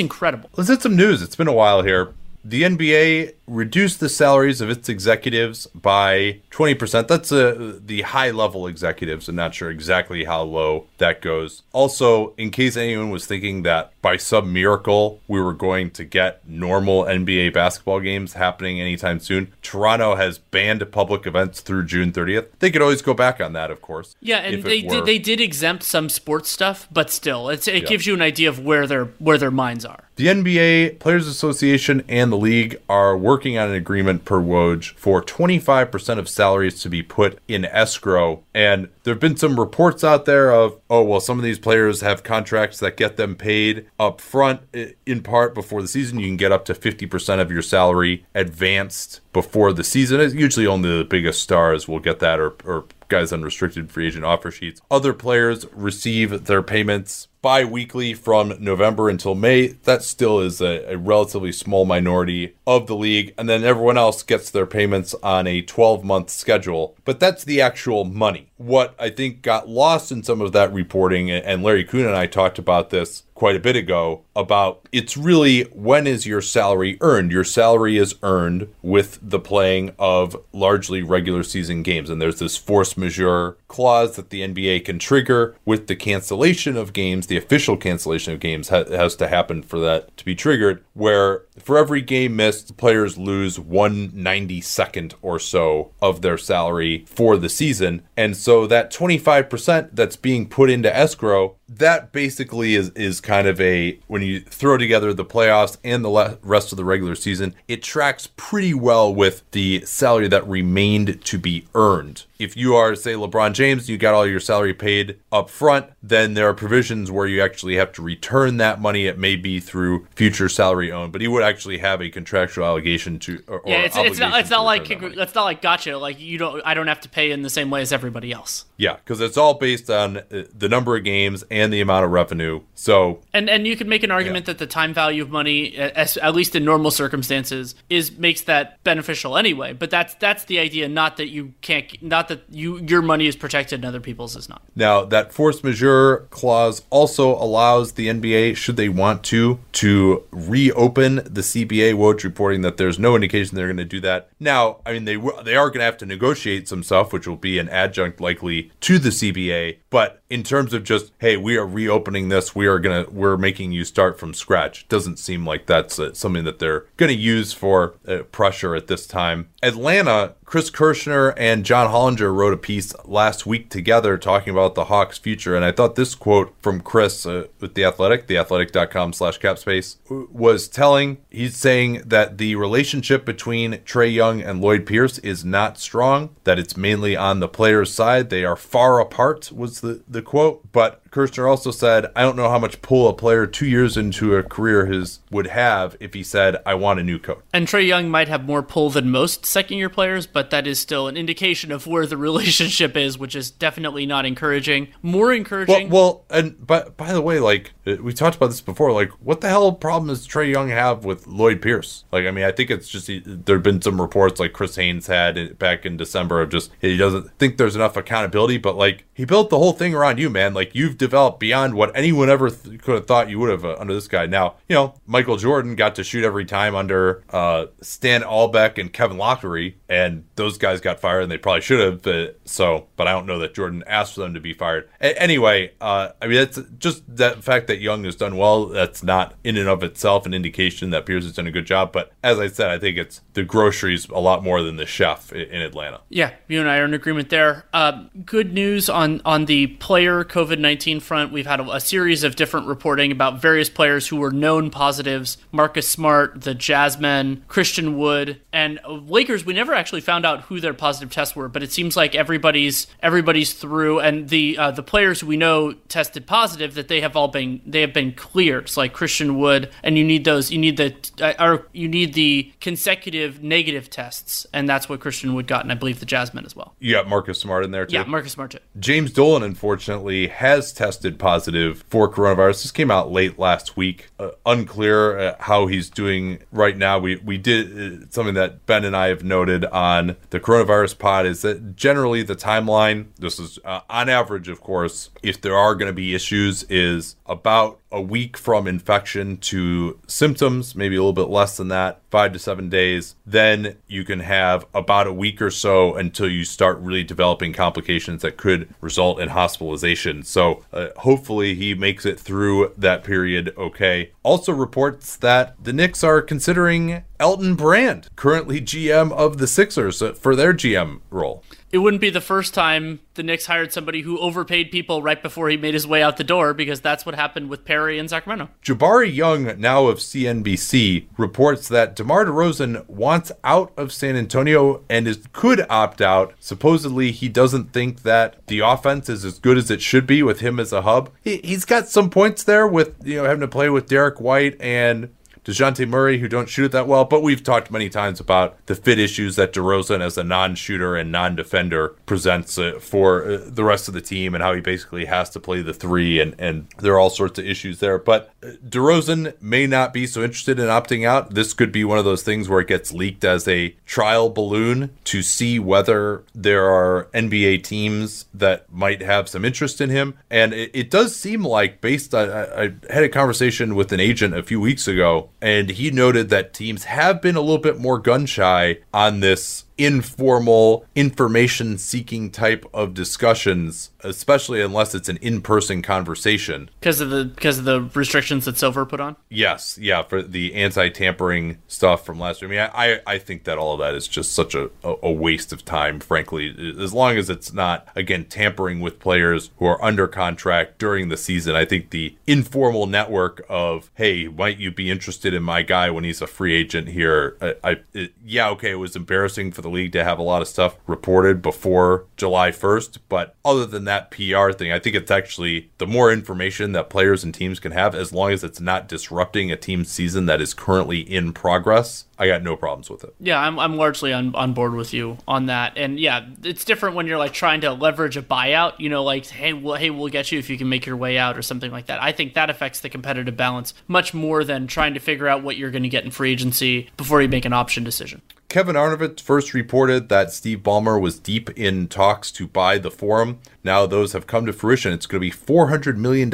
Incredible 0.00 0.50
Let's 0.56 0.68
hit 0.68 0.82
some 0.82 0.96
news. 0.96 1.22
It's 1.22 1.36
been 1.36 1.48
a 1.48 1.52
while 1.52 1.82
here. 1.82 2.12
The 2.46 2.62
NBA 2.62 3.34
reduced 3.46 4.00
the 4.00 4.08
salaries 4.08 4.60
of 4.60 4.68
its 4.68 4.88
executives 4.88 5.66
by 5.74 6.40
20%. 6.50 7.08
That's 7.08 7.32
uh, 7.32 7.78
the 7.84 8.02
high 8.02 8.30
level 8.30 8.66
executives. 8.66 9.28
I'm 9.28 9.36
not 9.36 9.54
sure 9.54 9.70
exactly 9.70 10.24
how 10.24 10.42
low 10.42 10.86
that 10.98 11.22
goes. 11.22 11.62
Also, 11.72 12.34
in 12.36 12.50
case 12.50 12.76
anyone 12.76 13.10
was 13.10 13.26
thinking 13.26 13.62
that 13.62 13.92
by 14.02 14.16
some 14.18 14.52
miracle 14.52 15.20
we 15.26 15.40
were 15.40 15.54
going 15.54 15.90
to 15.92 16.04
get 16.04 16.46
normal 16.48 17.04
NBA 17.04 17.54
basketball 17.54 18.00
games 18.00 18.34
happening 18.34 18.80
anytime 18.80 19.20
soon, 19.20 19.52
Toronto 19.62 20.14
has 20.16 20.38
banned 20.38 20.84
public 20.92 21.26
events 21.26 21.60
through 21.62 21.84
June 21.86 22.12
30th. 22.12 22.46
They 22.58 22.70
could 22.70 22.82
always 22.82 23.00
go 23.02 23.14
back 23.14 23.40
on 23.40 23.54
that, 23.54 23.70
of 23.70 23.80
course. 23.80 24.16
yeah 24.20 24.38
and 24.38 24.62
they 24.62 24.82
did 24.82 25.06
they 25.06 25.18
did 25.18 25.40
exempt 25.40 25.82
some 25.82 26.08
sports 26.08 26.48
stuff 26.50 26.86
but 26.92 27.10
still 27.10 27.48
it's 27.48 27.66
it 27.68 27.82
Yeah. 27.82 27.88
gives 27.88 28.06
you 28.06 28.14
an 28.14 28.22
idea 28.22 28.48
of 28.48 28.58
where 28.58 28.86
their 28.86 29.06
where 29.18 29.38
their 29.38 29.50
minds 29.50 29.84
are 29.84 30.03
The 30.16 30.28
NBA, 30.28 31.00
Players 31.00 31.26
Association, 31.26 32.04
and 32.08 32.30
the 32.30 32.36
league 32.36 32.80
are 32.88 33.18
working 33.18 33.58
on 33.58 33.70
an 33.70 33.74
agreement 33.74 34.24
per 34.24 34.40
Woj 34.40 34.94
for 34.94 35.20
25% 35.20 36.18
of 36.20 36.28
salaries 36.28 36.80
to 36.82 36.88
be 36.88 37.02
put 37.02 37.40
in 37.48 37.64
escrow. 37.64 38.44
And 38.54 38.90
there 39.02 39.14
have 39.14 39.20
been 39.20 39.36
some 39.36 39.58
reports 39.58 40.04
out 40.04 40.24
there 40.24 40.52
of, 40.52 40.78
oh, 40.88 41.02
well, 41.02 41.18
some 41.18 41.38
of 41.38 41.44
these 41.44 41.58
players 41.58 42.00
have 42.02 42.22
contracts 42.22 42.78
that 42.78 42.96
get 42.96 43.16
them 43.16 43.34
paid 43.34 43.86
up 43.98 44.20
front 44.20 44.60
in 45.04 45.22
part 45.24 45.52
before 45.52 45.82
the 45.82 45.88
season. 45.88 46.20
You 46.20 46.28
can 46.28 46.36
get 46.36 46.52
up 46.52 46.64
to 46.66 46.74
50% 46.74 47.40
of 47.40 47.50
your 47.50 47.62
salary 47.62 48.24
advanced 48.36 49.20
before 49.32 49.72
the 49.72 49.82
season. 49.82 50.20
Usually 50.38 50.66
only 50.66 50.96
the 50.96 51.04
biggest 51.04 51.42
stars 51.42 51.88
will 51.88 51.98
get 51.98 52.20
that 52.20 52.38
or, 52.38 52.54
or 52.64 52.84
guys 53.08 53.32
on 53.32 53.42
restricted 53.42 53.90
free 53.90 54.06
agent 54.06 54.24
offer 54.24 54.52
sheets. 54.52 54.80
Other 54.92 55.12
players 55.12 55.66
receive 55.72 56.44
their 56.44 56.62
payments 56.62 57.26
bi-weekly 57.44 58.14
from 58.14 58.54
November 58.58 59.10
until 59.10 59.34
May. 59.34 59.66
That 59.66 60.02
still 60.02 60.40
is 60.40 60.62
a, 60.62 60.94
a, 60.94 60.96
relatively 60.96 61.52
small 61.52 61.84
minority 61.84 62.56
of 62.66 62.86
the 62.86 62.96
league. 62.96 63.34
And 63.36 63.50
then 63.50 63.62
everyone 63.62 63.98
else 63.98 64.22
gets 64.22 64.48
their 64.48 64.64
payments 64.64 65.14
on 65.22 65.46
a 65.46 65.60
12-month 65.60 66.30
schedule. 66.30 66.96
But 67.04 67.20
that's 67.20 67.44
the 67.44 67.60
actual 67.60 68.04
money. 68.04 68.48
What 68.56 68.94
I 68.98 69.10
think 69.10 69.42
got 69.42 69.68
lost 69.68 70.10
in 70.10 70.22
some 70.22 70.40
of 70.40 70.52
that 70.52 70.72
reporting, 70.72 71.30
and 71.30 71.62
Larry 71.62 71.84
Kuhn 71.84 72.06
and 72.06 72.16
I 72.16 72.24
talked 72.24 72.58
about 72.58 72.88
this 72.88 73.24
quite 73.34 73.56
a 73.56 73.60
bit 73.60 73.76
ago 73.76 74.22
about 74.36 74.88
it's 74.92 75.16
really 75.16 75.62
when 75.72 76.06
is 76.06 76.26
your 76.26 76.40
salary 76.40 76.96
earned? 77.00 77.32
Your 77.32 77.44
salary 77.44 77.96
is 77.96 78.14
earned 78.22 78.72
with 78.80 79.18
the 79.20 79.40
playing 79.40 79.92
of 79.98 80.36
largely 80.52 81.02
regular 81.02 81.42
season 81.42 81.82
games. 81.82 82.08
And 82.08 82.22
there's 82.22 82.38
this 82.38 82.56
force 82.56 82.96
majeure 82.96 83.56
clause 83.68 84.16
that 84.16 84.30
the 84.30 84.42
NBA 84.42 84.84
can 84.84 84.98
trigger 84.98 85.56
with 85.64 85.88
the 85.88 85.96
cancellation 85.96 86.76
of 86.76 86.92
games. 86.92 87.26
The 87.26 87.33
official 87.36 87.76
cancellation 87.76 88.32
of 88.32 88.40
games 88.40 88.68
ha- 88.68 88.84
has 88.84 89.16
to 89.16 89.28
happen 89.28 89.62
for 89.62 89.78
that 89.80 90.16
to 90.16 90.24
be 90.24 90.34
triggered, 90.34 90.84
where 90.94 91.43
for 91.58 91.78
every 91.78 92.02
game 92.02 92.36
missed, 92.36 92.76
players 92.76 93.16
lose 93.16 93.58
192nd 93.58 95.14
or 95.22 95.38
so 95.38 95.92
of 96.02 96.22
their 96.22 96.38
salary 96.38 97.04
for 97.06 97.36
the 97.36 97.48
season. 97.48 98.02
And 98.16 98.36
so 98.36 98.66
that 98.66 98.92
25% 98.92 99.90
that's 99.92 100.16
being 100.16 100.48
put 100.48 100.70
into 100.70 100.94
escrow 100.94 101.56
that 101.68 102.12
basically 102.12 102.74
is 102.74 102.90
is 102.90 103.20
kind 103.20 103.46
of 103.46 103.60
a 103.60 103.98
when 104.06 104.22
you 104.22 104.40
throw 104.40 104.76
together 104.76 105.12
the 105.12 105.24
playoffs 105.24 105.76
and 105.82 106.04
the 106.04 106.08
le- 106.08 106.38
rest 106.42 106.72
of 106.72 106.76
the 106.76 106.84
regular 106.84 107.14
season, 107.14 107.54
it 107.68 107.82
tracks 107.82 108.28
pretty 108.36 108.74
well 108.74 109.14
with 109.14 109.48
the 109.52 109.84
salary 109.84 110.28
that 110.28 110.46
remained 110.46 111.24
to 111.24 111.38
be 111.38 111.66
earned. 111.74 112.24
If 112.38 112.56
you 112.56 112.74
are 112.74 112.94
say 112.94 113.12
LeBron 113.12 113.54
James, 113.54 113.88
you 113.88 113.96
got 113.96 114.14
all 114.14 114.26
your 114.26 114.40
salary 114.40 114.74
paid 114.74 115.18
up 115.32 115.48
front, 115.48 115.86
then 116.02 116.34
there 116.34 116.48
are 116.48 116.54
provisions 116.54 117.10
where 117.10 117.26
you 117.26 117.40
actually 117.40 117.76
have 117.76 117.92
to 117.92 118.02
return 118.02 118.58
that 118.58 118.80
money. 118.80 119.06
It 119.06 119.18
may 119.18 119.36
be 119.36 119.60
through 119.60 120.06
future 120.14 120.48
salary 120.48 120.92
owned, 120.92 121.12
but 121.12 121.20
he 121.20 121.28
would 121.28 121.42
actually 121.44 121.78
have 121.78 122.02
a 122.02 122.10
contractual 122.10 122.64
obligation 122.64 123.18
to. 123.20 123.42
Or, 123.46 123.62
yeah, 123.64 123.82
it's, 123.82 123.96
it's 123.96 124.18
not 124.18 124.40
it's 124.40 124.50
not 124.50 124.62
like 124.62 124.90
it's 124.90 125.34
not 125.34 125.44
like 125.44 125.62
gotcha. 125.62 125.96
Like 125.96 126.20
you 126.20 126.38
don't 126.38 126.62
I 126.64 126.74
don't 126.74 126.88
have 126.88 127.00
to 127.02 127.08
pay 127.08 127.30
in 127.30 127.42
the 127.42 127.50
same 127.50 127.70
way 127.70 127.80
as 127.82 127.92
everybody 127.92 128.32
else. 128.32 128.64
Yeah, 128.76 128.96
because 128.96 129.20
it's 129.20 129.36
all 129.36 129.54
based 129.54 129.88
on 129.88 130.18
uh, 130.18 130.44
the 130.56 130.68
number 130.68 130.96
of 130.96 131.04
games 131.04 131.44
and 131.50 131.72
the 131.72 131.80
amount 131.80 132.04
of 132.04 132.10
revenue. 132.10 132.62
So 132.74 133.20
and 133.32 133.48
and 133.48 133.66
you 133.66 133.76
could 133.76 133.86
make 133.86 134.02
an 134.02 134.10
argument 134.10 134.46
yeah. 134.46 134.54
that 134.54 134.58
the 134.58 134.66
time 134.66 134.92
value 134.92 135.22
of 135.22 135.30
money, 135.30 135.76
as, 135.76 136.16
at 136.16 136.34
least 136.34 136.56
in 136.56 136.64
normal 136.64 136.90
circumstances, 136.90 137.74
is 137.88 138.16
makes 138.18 138.42
that 138.42 138.82
beneficial 138.82 139.36
anyway. 139.36 139.72
But 139.72 139.90
that's 139.90 140.14
that's 140.14 140.44
the 140.44 140.58
idea, 140.58 140.88
not 140.88 141.16
that 141.18 141.28
you 141.28 141.54
can't, 141.60 142.02
not 142.02 142.28
that 142.28 142.42
you 142.50 142.78
your 142.78 143.02
money 143.02 143.26
is 143.26 143.36
protected 143.36 143.80
and 143.80 143.84
other 143.84 144.00
people's 144.00 144.36
is 144.36 144.48
not. 144.48 144.62
Now 144.74 145.04
that 145.04 145.32
force 145.32 145.62
majeure 145.62 146.26
clause 146.30 146.82
also 146.90 147.34
allows 147.36 147.92
the 147.92 148.08
NBA, 148.08 148.56
should 148.56 148.76
they 148.76 148.88
want 148.88 149.22
to, 149.24 149.58
to 149.72 150.24
reopen 150.30 151.22
the 151.34 151.40
CBA. 151.40 151.94
Woj 151.94 152.24
reporting 152.24 152.62
that 152.62 152.76
there's 152.76 152.98
no 152.98 153.14
indication 153.14 153.56
they're 153.56 153.66
going 153.66 153.76
to 153.76 153.84
do 153.84 154.00
that. 154.00 154.30
Now, 154.40 154.78
I 154.86 154.92
mean 154.92 155.04
they 155.04 155.16
they 155.44 155.56
are 155.56 155.68
going 155.68 155.80
to 155.80 155.84
have 155.84 155.98
to 155.98 156.06
negotiate 156.06 156.68
some 156.68 156.82
stuff, 156.82 157.12
which 157.12 157.26
will 157.26 157.36
be 157.36 157.58
an 157.58 157.68
adjunct 157.68 158.20
likely 158.20 158.72
to 158.80 158.98
the 158.98 159.10
CBA. 159.10 159.78
But 159.90 160.22
in 160.34 160.42
terms 160.42 160.74
of 160.74 160.82
just 160.82 161.12
hey, 161.20 161.36
we 161.36 161.56
are 161.56 161.64
reopening 161.64 162.28
this, 162.28 162.56
we 162.56 162.66
are 162.66 162.80
gonna 162.80 163.06
we're 163.08 163.36
making 163.36 163.70
you 163.70 163.84
start 163.84 164.18
from 164.18 164.34
scratch. 164.34 164.88
Doesn't 164.88 165.20
seem 165.20 165.46
like 165.46 165.66
that's 165.66 165.96
uh, 165.96 166.12
something 166.12 166.42
that 166.42 166.58
they're 166.58 166.86
gonna 166.96 167.12
use 167.12 167.52
for 167.52 167.94
uh, 168.08 168.24
pressure 168.32 168.74
at 168.74 168.88
this 168.88 169.06
time. 169.06 169.48
Atlanta 169.62 170.34
Chris 170.44 170.70
Kirschner 170.70 171.30
and 171.36 171.64
John 171.64 171.90
Hollinger 171.90 172.32
wrote 172.32 172.52
a 172.52 172.58
piece 172.58 172.94
last 173.04 173.46
week 173.46 173.70
together 173.70 174.18
talking 174.18 174.52
about 174.52 174.74
the 174.74 174.84
Hawks' 174.84 175.18
future, 175.18 175.56
and 175.56 175.64
I 175.64 175.72
thought 175.72 175.96
this 175.96 176.14
quote 176.14 176.54
from 176.60 176.80
Chris 176.80 177.24
uh, 177.26 177.46
with 177.60 177.74
the 177.74 177.84
Athletic, 177.84 178.28
theathletic.com 178.28 179.14
slash 179.14 179.40
capspace, 179.40 179.96
was 180.08 180.68
telling. 180.68 181.18
He's 181.30 181.56
saying 181.56 182.02
that 182.06 182.38
the 182.38 182.56
relationship 182.56 183.24
between 183.24 183.78
Trae 183.78 184.12
Young 184.12 184.42
and 184.42 184.60
Lloyd 184.60 184.86
Pierce 184.86 185.18
is 185.18 185.44
not 185.44 185.78
strong, 185.78 186.36
that 186.44 186.58
it's 186.58 186.76
mainly 186.76 187.16
on 187.16 187.40
the 187.40 187.48
player's 187.48 187.92
side. 187.92 188.30
They 188.30 188.44
are 188.44 188.56
far 188.56 189.00
apart, 189.00 189.50
was 189.50 189.80
the, 189.80 190.02
the 190.06 190.22
quote, 190.24 190.60
but 190.72 191.02
Kirschner 191.14 191.46
also 191.46 191.70
said, 191.70 192.06
I 192.16 192.22
don't 192.22 192.34
know 192.34 192.50
how 192.50 192.58
much 192.58 192.82
pull 192.82 193.08
a 193.08 193.12
player 193.12 193.46
two 193.46 193.66
years 193.66 193.96
into 193.96 194.34
a 194.34 194.42
career 194.42 194.86
his 194.86 195.20
would 195.30 195.46
have 195.46 195.96
if 196.00 196.12
he 196.12 196.24
said, 196.24 196.56
I 196.66 196.74
want 196.74 196.98
a 196.98 197.04
new 197.04 197.20
coach. 197.20 197.38
And 197.52 197.68
Trae 197.68 197.86
Young 197.86 198.08
might 198.08 198.26
have 198.26 198.44
more 198.44 198.64
pull 198.64 198.90
than 198.90 199.10
most 199.12 199.46
second 199.46 199.78
year 199.78 199.88
players, 199.88 200.26
but 200.26 200.50
that 200.50 200.66
is 200.66 200.80
still 200.80 201.06
an 201.06 201.16
indication 201.16 201.70
of 201.70 201.86
where 201.86 202.04
the 202.04 202.16
relationship 202.28 202.96
is, 202.96 203.16
which 203.16 203.36
is 203.36 203.52
definitely 203.52 204.06
not 204.06 204.26
encouraging. 204.26 204.88
More 205.02 205.32
encouraging. 205.32 205.88
Well, 205.88 206.24
well 206.28 206.40
and 206.40 206.66
but 206.66 206.96
by 206.96 207.12
the 207.12 207.22
way, 207.22 207.38
like 207.38 207.74
uh, 207.86 207.94
we 208.02 208.12
talked 208.12 208.36
about 208.36 208.48
this 208.48 208.60
before, 208.60 208.90
like 208.90 209.10
what 209.22 209.40
the 209.40 209.48
hell 209.48 209.70
problem 209.70 210.08
does 210.08 210.26
Trae 210.26 210.50
Young 210.50 210.70
have 210.70 211.04
with 211.04 211.28
Lloyd 211.28 211.62
Pierce? 211.62 212.04
Like, 212.10 212.26
I 212.26 212.32
mean, 212.32 212.44
I 212.44 212.50
think 212.50 212.70
it's 212.70 212.88
just 212.88 213.08
there 213.24 213.54
have 213.54 213.62
been 213.62 213.80
some 213.80 214.00
reports 214.00 214.40
like 214.40 214.52
Chris 214.52 214.74
Haynes 214.74 215.06
had 215.06 215.60
back 215.60 215.86
in 215.86 215.96
December 215.96 216.40
of 216.40 216.50
just 216.50 216.72
he 216.80 216.96
doesn't 216.96 217.38
think 217.38 217.56
there's 217.56 217.76
enough 217.76 217.96
accountability, 217.96 218.58
but 218.58 218.74
like 218.74 219.04
he 219.14 219.24
built 219.24 219.50
the 219.50 219.58
whole 219.58 219.74
thing 219.74 219.94
around 219.94 220.18
you, 220.18 220.28
man. 220.28 220.54
Like 220.54 220.74
you've 220.74 220.98
developed 221.04 221.38
beyond 221.38 221.74
what 221.74 221.94
anyone 221.94 222.30
ever 222.30 222.48
th- 222.50 222.80
could 222.80 222.94
have 222.94 223.06
thought 223.06 223.28
you 223.28 223.38
would 223.38 223.50
have 223.50 223.64
uh, 223.64 223.76
under 223.78 223.94
this 223.94 224.08
guy. 224.08 224.26
Now, 224.26 224.56
you 224.68 224.74
know, 224.74 224.94
Michael 225.06 225.36
Jordan 225.36 225.76
got 225.76 225.94
to 225.96 226.04
shoot 226.04 226.24
every 226.24 226.44
time 226.44 226.74
under 226.74 227.22
uh, 227.30 227.66
Stan 227.80 228.22
Albeck 228.22 228.78
and 228.78 228.92
Kevin 228.92 229.18
Loughery, 229.18 229.74
and 229.88 230.24
those 230.36 230.58
guys 230.58 230.80
got 230.80 231.00
fired, 231.00 231.22
and 231.24 231.30
they 231.30 231.38
probably 231.38 231.60
should 231.60 231.80
have. 231.80 232.02
But, 232.02 232.40
so, 232.44 232.88
but 232.96 233.06
I 233.06 233.12
don't 233.12 233.26
know 233.26 233.38
that 233.40 233.54
Jordan 233.54 233.84
asked 233.86 234.14
for 234.14 234.20
them 234.20 234.34
to 234.34 234.40
be 234.40 234.54
fired. 234.54 234.88
A- 235.00 235.20
anyway, 235.20 235.72
uh, 235.80 236.10
I 236.22 236.26
mean, 236.26 236.38
it's 236.38 236.58
just 236.78 237.02
that 237.16 237.44
fact 237.44 237.66
that 237.66 237.80
Young 237.80 238.04
has 238.04 238.16
done 238.16 238.36
well. 238.36 238.66
That's 238.66 239.02
not 239.02 239.34
in 239.44 239.56
and 239.56 239.68
of 239.68 239.82
itself 239.82 240.26
an 240.26 240.34
indication 240.34 240.90
that 240.90 241.06
Pierce 241.06 241.24
has 241.24 241.34
done 241.34 241.46
a 241.46 241.52
good 241.52 241.66
job. 241.66 241.92
But 241.92 242.12
as 242.22 242.38
I 242.38 242.48
said, 242.48 242.70
I 242.70 242.78
think 242.78 242.96
it's 242.96 243.20
the 243.34 243.44
groceries 243.44 244.08
a 244.08 244.20
lot 244.20 244.42
more 244.42 244.62
than 244.62 244.76
the 244.76 244.86
chef 244.86 245.32
in, 245.32 245.42
in 245.50 245.60
Atlanta. 245.62 246.00
Yeah, 246.08 246.32
you 246.48 246.60
and 246.60 246.68
I 246.68 246.78
are 246.78 246.84
in 246.84 246.94
agreement 246.94 247.28
there. 247.28 247.66
Uh, 247.72 248.04
good 248.24 248.52
news 248.52 248.88
on 248.88 249.20
on 249.24 249.44
the 249.44 249.66
player 249.66 250.24
COVID 250.24 250.58
nineteen 250.58 250.93
front 251.00 251.32
we've 251.32 251.46
had 251.46 251.60
a, 251.60 251.70
a, 251.74 251.80
series 251.80 252.24
of 252.24 252.36
different 252.36 252.66
reporting 252.66 253.12
about 253.12 253.40
various 253.40 253.68
players 253.68 254.08
who 254.08 254.16
were 254.16 254.30
known 254.30 254.70
positives 254.70 255.36
Marcus 255.52 255.88
Smart, 255.88 256.42
the 256.42 256.54
Jazzmen, 256.54 257.42
Christian 257.48 257.98
Wood, 257.98 258.40
and 258.52 258.80
Lakers. 258.88 259.44
We 259.44 259.52
never 259.52 259.74
actually 259.74 260.00
found 260.00 260.24
out 260.24 260.42
who 260.42 260.60
their 260.60 260.74
positive 260.74 261.12
tests 261.12 261.36
were, 261.36 261.48
but 261.48 261.62
it 261.62 261.72
seems 261.72 261.96
like 261.96 262.14
everybody's 262.14 262.86
everybody's 263.02 263.52
through, 263.52 264.00
and 264.00 264.28
the 264.28 264.56
uh, 264.58 264.70
the 264.70 264.82
players 264.82 265.22
we 265.22 265.36
know 265.36 265.72
tested 265.88 266.26
positive 266.26 266.74
that 266.74 266.88
they 266.88 267.00
have 267.00 267.16
all 267.16 267.28
been 267.28 267.60
they 267.66 267.80
have 267.80 267.92
been 267.92 268.12
cleared. 268.12 268.68
So 268.68 268.80
like 268.80 268.92
Christian 268.92 269.38
Wood, 269.38 269.70
and 269.82 269.96
you 269.96 270.04
need 270.04 270.24
those 270.24 270.50
you 270.50 270.58
need 270.58 270.76
the 270.76 270.94
uh, 271.20 271.34
or 271.38 271.66
you 271.72 271.88
need 271.88 272.14
the 272.14 272.52
consecutive 272.60 273.42
negative 273.42 273.90
tests, 273.90 274.46
and 274.52 274.68
that's 274.68 274.88
what 274.88 275.00
Christian 275.00 275.34
Wood 275.34 275.46
got, 275.46 275.62
and 275.62 275.72
I 275.72 275.74
believe 275.74 276.00
the 276.00 276.06
Jazzmen 276.06 276.44
as 276.44 276.54
well. 276.54 276.74
You 276.78 276.92
got 276.92 277.08
Marcus 277.08 277.38
Smart 277.38 277.64
in 277.64 277.70
there 277.70 277.86
too. 277.86 277.96
Yeah, 277.96 278.04
Marcus 278.04 278.32
Smart 278.32 278.52
too. 278.52 278.58
James 278.78 279.12
Dolan, 279.12 279.42
unfortunately, 279.42 280.28
has 280.28 280.72
tested 280.74 281.18
positive 281.18 281.84
for 281.88 282.10
coronavirus. 282.10 282.62
This 282.62 282.72
came 282.72 282.90
out 282.90 283.10
late 283.10 283.38
last 283.38 283.76
week. 283.76 284.10
Uh, 284.18 284.30
unclear 284.44 285.18
uh, 285.18 285.36
how 285.40 285.66
he's 285.66 285.88
doing 285.88 286.40
right 286.52 286.76
now. 286.76 286.98
We 286.98 287.16
we 287.16 287.38
did 287.38 288.02
uh, 288.02 288.06
something 288.10 288.34
that 288.34 288.66
Ben 288.66 288.84
and 288.84 288.96
I 288.96 289.08
have 289.08 289.24
noted 289.24 289.64
on 289.66 290.16
the 290.30 290.40
coronavirus 290.40 290.98
pod 290.98 291.26
is 291.26 291.42
that 291.42 291.76
generally 291.76 292.22
the 292.22 292.36
timeline. 292.36 293.06
This 293.18 293.38
is 293.38 293.58
uh, 293.64 293.80
on 293.88 294.08
average, 294.08 294.48
of 294.48 294.60
course. 294.60 295.10
If 295.22 295.40
there 295.40 295.56
are 295.56 295.74
going 295.74 295.88
to 295.88 295.94
be 295.94 296.14
issues, 296.14 296.64
is 296.64 297.16
about 297.26 297.80
a 297.90 298.00
week 298.00 298.36
from 298.36 298.66
infection 298.66 299.36
to 299.36 299.98
symptoms, 300.06 300.74
maybe 300.74 300.96
a 300.96 300.98
little 300.98 301.12
bit 301.12 301.30
less 301.30 301.56
than 301.56 301.68
that, 301.68 302.00
five 302.14 302.32
to 302.32 302.38
seven 302.38 302.68
days. 302.68 303.16
Then 303.26 303.74
you 303.88 304.04
can 304.04 304.20
have 304.20 304.66
about 304.72 305.08
a 305.08 305.12
week 305.12 305.42
or 305.42 305.50
so 305.50 305.96
until 305.96 306.30
you 306.30 306.44
start 306.44 306.78
really 306.78 307.02
developing 307.02 307.52
complications 307.52 308.22
that 308.22 308.36
could 308.36 308.72
result 308.80 309.18
in 309.18 309.30
hospitalization. 309.30 310.22
So 310.22 310.62
uh, 310.72 310.90
hopefully 310.98 311.56
he 311.56 311.74
makes 311.74 312.06
it 312.06 312.20
through 312.20 312.72
that 312.78 313.02
period 313.02 313.52
okay. 313.58 314.12
Also 314.22 314.52
reports 314.52 315.16
that 315.16 315.56
the 315.60 315.72
Knicks 315.72 316.04
are 316.04 316.22
considering 316.22 317.02
Elton 317.18 317.56
Brand, 317.56 318.08
currently 318.14 318.60
GM 318.60 319.10
of 319.10 319.38
the 319.38 319.48
Sixers, 319.48 320.00
uh, 320.00 320.12
for 320.12 320.36
their 320.36 320.54
GM 320.54 321.00
role 321.10 321.42
it 321.74 321.78
wouldn't 321.78 322.00
be 322.00 322.08
the 322.08 322.20
first 322.20 322.54
time 322.54 323.00
the 323.14 323.22
Knicks 323.24 323.46
hired 323.46 323.72
somebody 323.72 324.02
who 324.02 324.16
overpaid 324.20 324.70
people 324.70 325.02
right 325.02 325.20
before 325.20 325.48
he 325.48 325.56
made 325.56 325.74
his 325.74 325.88
way 325.88 326.04
out 326.04 326.18
the 326.18 326.22
door 326.22 326.54
because 326.54 326.80
that's 326.80 327.04
what 327.04 327.16
happened 327.16 327.50
with 327.50 327.64
Perry 327.64 327.98
in 327.98 328.06
Sacramento. 328.06 328.48
Jabari 328.62 329.12
Young, 329.12 329.58
now 329.60 329.88
of 329.88 329.98
CNBC, 329.98 331.06
reports 331.18 331.66
that 331.66 331.96
DeMar 331.96 332.26
DeRozan 332.26 332.88
wants 332.88 333.32
out 333.42 333.72
of 333.76 333.92
San 333.92 334.14
Antonio 334.14 334.84
and 334.88 335.08
is, 335.08 335.26
could 335.32 335.66
opt 335.68 336.00
out. 336.00 336.34
Supposedly, 336.38 337.10
he 337.10 337.28
doesn't 337.28 337.72
think 337.72 338.02
that 338.02 338.36
the 338.46 338.60
offense 338.60 339.08
is 339.08 339.24
as 339.24 339.40
good 339.40 339.58
as 339.58 339.68
it 339.68 339.82
should 339.82 340.06
be 340.06 340.22
with 340.22 340.38
him 340.38 340.60
as 340.60 340.72
a 340.72 340.82
hub. 340.82 341.10
He, 341.24 341.38
he's 341.38 341.64
got 341.64 341.88
some 341.88 342.08
points 342.08 342.44
there 342.44 342.68
with 342.68 342.94
you 343.04 343.16
know 343.16 343.24
having 343.24 343.40
to 343.40 343.48
play 343.48 343.68
with 343.68 343.88
Derrick 343.88 344.20
White 344.20 344.56
and 344.60 345.12
Dejounte 345.44 345.86
Murray, 345.86 346.18
who 346.18 346.28
don't 346.28 346.48
shoot 346.48 346.64
it 346.66 346.72
that 346.72 346.88
well, 346.88 347.04
but 347.04 347.22
we've 347.22 347.42
talked 347.42 347.70
many 347.70 347.88
times 347.88 348.18
about 348.18 348.56
the 348.66 348.74
fit 348.74 348.98
issues 348.98 349.36
that 349.36 349.52
DeRozan 349.52 350.00
as 350.00 350.16
a 350.16 350.24
non-shooter 350.24 350.96
and 350.96 351.12
non-defender 351.12 351.88
presents 352.06 352.56
uh, 352.56 352.78
for 352.80 353.24
uh, 353.24 353.40
the 353.44 353.64
rest 353.64 353.86
of 353.86 353.94
the 353.94 354.00
team 354.00 354.34
and 354.34 354.42
how 354.42 354.54
he 354.54 354.60
basically 354.60 355.04
has 355.04 355.28
to 355.30 355.40
play 355.40 355.60
the 355.60 355.74
three 355.74 356.18
and, 356.18 356.34
and 356.38 356.66
there 356.78 356.94
are 356.94 356.98
all 356.98 357.10
sorts 357.10 357.38
of 357.38 357.46
issues 357.46 357.80
there. 357.80 357.98
But 357.98 358.32
uh, 358.42 358.52
DeRozan 358.66 359.40
may 359.42 359.66
not 359.66 359.92
be 359.92 360.06
so 360.06 360.22
interested 360.22 360.58
in 360.58 360.66
opting 360.66 361.06
out. 361.06 361.34
This 361.34 361.52
could 361.52 361.72
be 361.72 361.84
one 361.84 361.98
of 361.98 362.06
those 362.06 362.22
things 362.22 362.48
where 362.48 362.60
it 362.60 362.68
gets 362.68 362.92
leaked 362.92 363.24
as 363.24 363.46
a 363.46 363.76
trial 363.84 364.30
balloon 364.30 364.96
to 365.04 365.22
see 365.22 365.58
whether 365.58 366.24
there 366.34 366.70
are 366.70 367.08
NBA 367.12 367.64
teams 367.64 368.26
that 368.32 368.72
might 368.72 369.02
have 369.02 369.28
some 369.28 369.44
interest 369.44 369.80
in 369.82 369.90
him. 369.90 370.14
And 370.30 370.54
it, 370.54 370.70
it 370.72 370.90
does 370.90 371.14
seem 371.14 371.44
like 371.44 371.82
based 371.82 372.14
on, 372.14 372.30
I, 372.30 372.62
I 372.62 372.74
had 372.90 373.04
a 373.04 373.08
conversation 373.10 373.74
with 373.74 373.92
an 373.92 374.00
agent 374.00 374.34
a 374.34 374.42
few 374.42 374.60
weeks 374.60 374.88
ago 374.88 375.30
and 375.44 375.68
he 375.68 375.90
noted 375.90 376.30
that 376.30 376.54
teams 376.54 376.84
have 376.84 377.20
been 377.20 377.36
a 377.36 377.40
little 377.42 377.58
bit 377.58 377.78
more 377.78 377.98
gun 377.98 378.24
shy 378.24 378.78
on 378.94 379.20
this 379.20 379.66
informal 379.76 380.86
information 380.94 381.78
seeking 381.78 382.30
type 382.30 382.64
of 382.72 382.94
discussions 382.94 383.90
especially 384.04 384.60
unless 384.60 384.94
it's 384.94 385.08
an 385.08 385.16
in-person 385.16 385.82
conversation. 385.82 386.70
Because 386.78 387.00
of 387.00 387.10
the 387.10 387.24
because 387.24 387.58
of 387.58 387.64
the 387.64 387.82
restrictions 387.94 388.44
that 388.44 388.56
silver 388.56 388.84
put 388.84 389.00
on? 389.00 389.16
Yes 389.28 389.78
yeah 389.80 390.02
for 390.02 390.22
the 390.22 390.54
anti-tampering 390.54 391.58
stuff 391.66 392.04
from 392.04 392.20
last 392.20 392.42
year. 392.42 392.50
I 392.50 392.54
mean 392.54 392.70
i 392.74 393.14
i 393.14 393.18
think 393.18 393.44
that 393.44 393.58
all 393.58 393.72
of 393.72 393.80
that 393.80 393.94
is 393.94 394.06
just 394.06 394.32
such 394.32 394.54
a, 394.54 394.70
a 394.84 395.10
waste 395.10 395.52
of 395.52 395.64
time 395.64 396.00
frankly. 396.00 396.54
As 396.78 396.92
long 396.92 397.16
as 397.16 397.30
it's 397.30 397.52
not 397.52 397.88
again 397.96 398.26
tampering 398.26 398.80
with 398.80 398.98
players 398.98 399.50
who 399.56 399.66
are 399.66 399.82
under 399.82 400.06
contract 400.06 400.78
during 400.78 401.08
the 401.08 401.16
season 401.16 401.54
i 401.54 401.64
think 401.64 401.90
the 401.90 402.16
informal 402.26 402.86
network 402.86 403.44
of 403.48 403.90
hey 403.94 404.28
might 404.28 404.58
you 404.58 404.70
be 404.70 404.90
interested 404.90 405.32
in 405.32 405.42
my 405.42 405.62
guy 405.62 405.90
when 405.90 406.04
he's 406.04 406.20
a 406.20 406.26
free 406.26 406.54
agent 406.54 406.88
here? 406.88 407.36
I, 407.40 407.54
I 407.64 407.76
it, 407.92 408.12
yeah 408.24 408.50
okay 408.50 408.72
it 408.72 408.76
was 408.76 408.94
embarrassing 408.94 409.52
for 409.52 409.62
the 409.64 409.70
league 409.70 409.90
to 409.92 410.04
have 410.04 410.20
a 410.20 410.22
lot 410.22 410.42
of 410.42 410.46
stuff 410.46 410.76
reported 410.86 411.42
before 411.42 412.04
July 412.16 412.50
1st. 412.50 412.98
But 413.08 413.34
other 413.44 413.66
than 413.66 413.84
that 413.86 414.12
PR 414.12 414.52
thing, 414.52 414.70
I 414.70 414.78
think 414.78 414.94
it's 414.94 415.10
actually 415.10 415.70
the 415.78 415.86
more 415.86 416.12
information 416.12 416.70
that 416.72 416.88
players 416.88 417.24
and 417.24 417.34
teams 417.34 417.58
can 417.58 417.72
have, 417.72 417.96
as 417.96 418.12
long 418.12 418.30
as 418.30 418.44
it's 418.44 418.60
not 418.60 418.86
disrupting 418.86 419.50
a 419.50 419.56
team's 419.56 419.90
season 419.90 420.26
that 420.26 420.40
is 420.40 420.54
currently 420.54 421.00
in 421.00 421.32
progress. 421.32 422.04
I 422.16 422.28
got 422.28 422.42
no 422.44 422.54
problems 422.56 422.88
with 422.88 423.02
it. 423.02 423.12
Yeah, 423.18 423.40
I'm, 423.40 423.58
I'm 423.58 423.76
largely 423.76 424.12
on, 424.12 424.34
on 424.36 424.52
board 424.54 424.74
with 424.74 424.94
you 424.94 425.18
on 425.26 425.46
that. 425.46 425.76
And 425.76 425.98
yeah, 425.98 426.26
it's 426.44 426.64
different 426.64 426.94
when 426.94 427.08
you're 427.08 427.18
like 427.18 427.32
trying 427.32 427.62
to 427.62 427.72
leverage 427.72 428.16
a 428.16 428.22
buyout, 428.22 428.78
you 428.78 428.88
know, 428.88 429.02
like, 429.02 429.26
hey, 429.26 429.52
well, 429.52 429.74
hey, 429.74 429.90
we'll 429.90 430.08
get 430.08 430.30
you 430.30 430.38
if 430.38 430.48
you 430.48 430.56
can 430.56 430.68
make 430.68 430.86
your 430.86 430.96
way 430.96 431.18
out 431.18 431.36
or 431.36 431.42
something 431.42 431.72
like 431.72 431.86
that. 431.86 432.00
I 432.00 432.12
think 432.12 432.34
that 432.34 432.50
affects 432.50 432.80
the 432.80 432.88
competitive 432.88 433.36
balance 433.36 433.74
much 433.88 434.14
more 434.14 434.44
than 434.44 434.68
trying 434.68 434.94
to 434.94 435.00
figure 435.00 435.26
out 435.26 435.42
what 435.42 435.56
you're 435.56 435.72
going 435.72 435.82
to 435.82 435.88
get 435.88 436.04
in 436.04 436.12
free 436.12 436.30
agency 436.30 436.88
before 436.96 437.20
you 437.20 437.28
make 437.28 437.44
an 437.44 437.52
option 437.52 437.82
decision. 437.82 438.22
Kevin 438.54 438.76
Arnovitz 438.76 439.20
first 439.20 439.52
reported 439.52 440.08
that 440.10 440.32
Steve 440.32 440.60
Ballmer 440.60 441.00
was 441.00 441.18
deep 441.18 441.50
in 441.58 441.88
talks 441.88 442.30
to 442.30 442.46
buy 442.46 442.78
the 442.78 442.88
forum. 442.88 443.40
Now 443.64 443.84
those 443.84 444.12
have 444.12 444.28
come 444.28 444.46
to 444.46 444.52
fruition. 444.52 444.92
It's 444.92 445.06
going 445.06 445.20
to 445.20 445.28
be 445.28 445.36
$400 445.36 445.96
million 445.96 446.32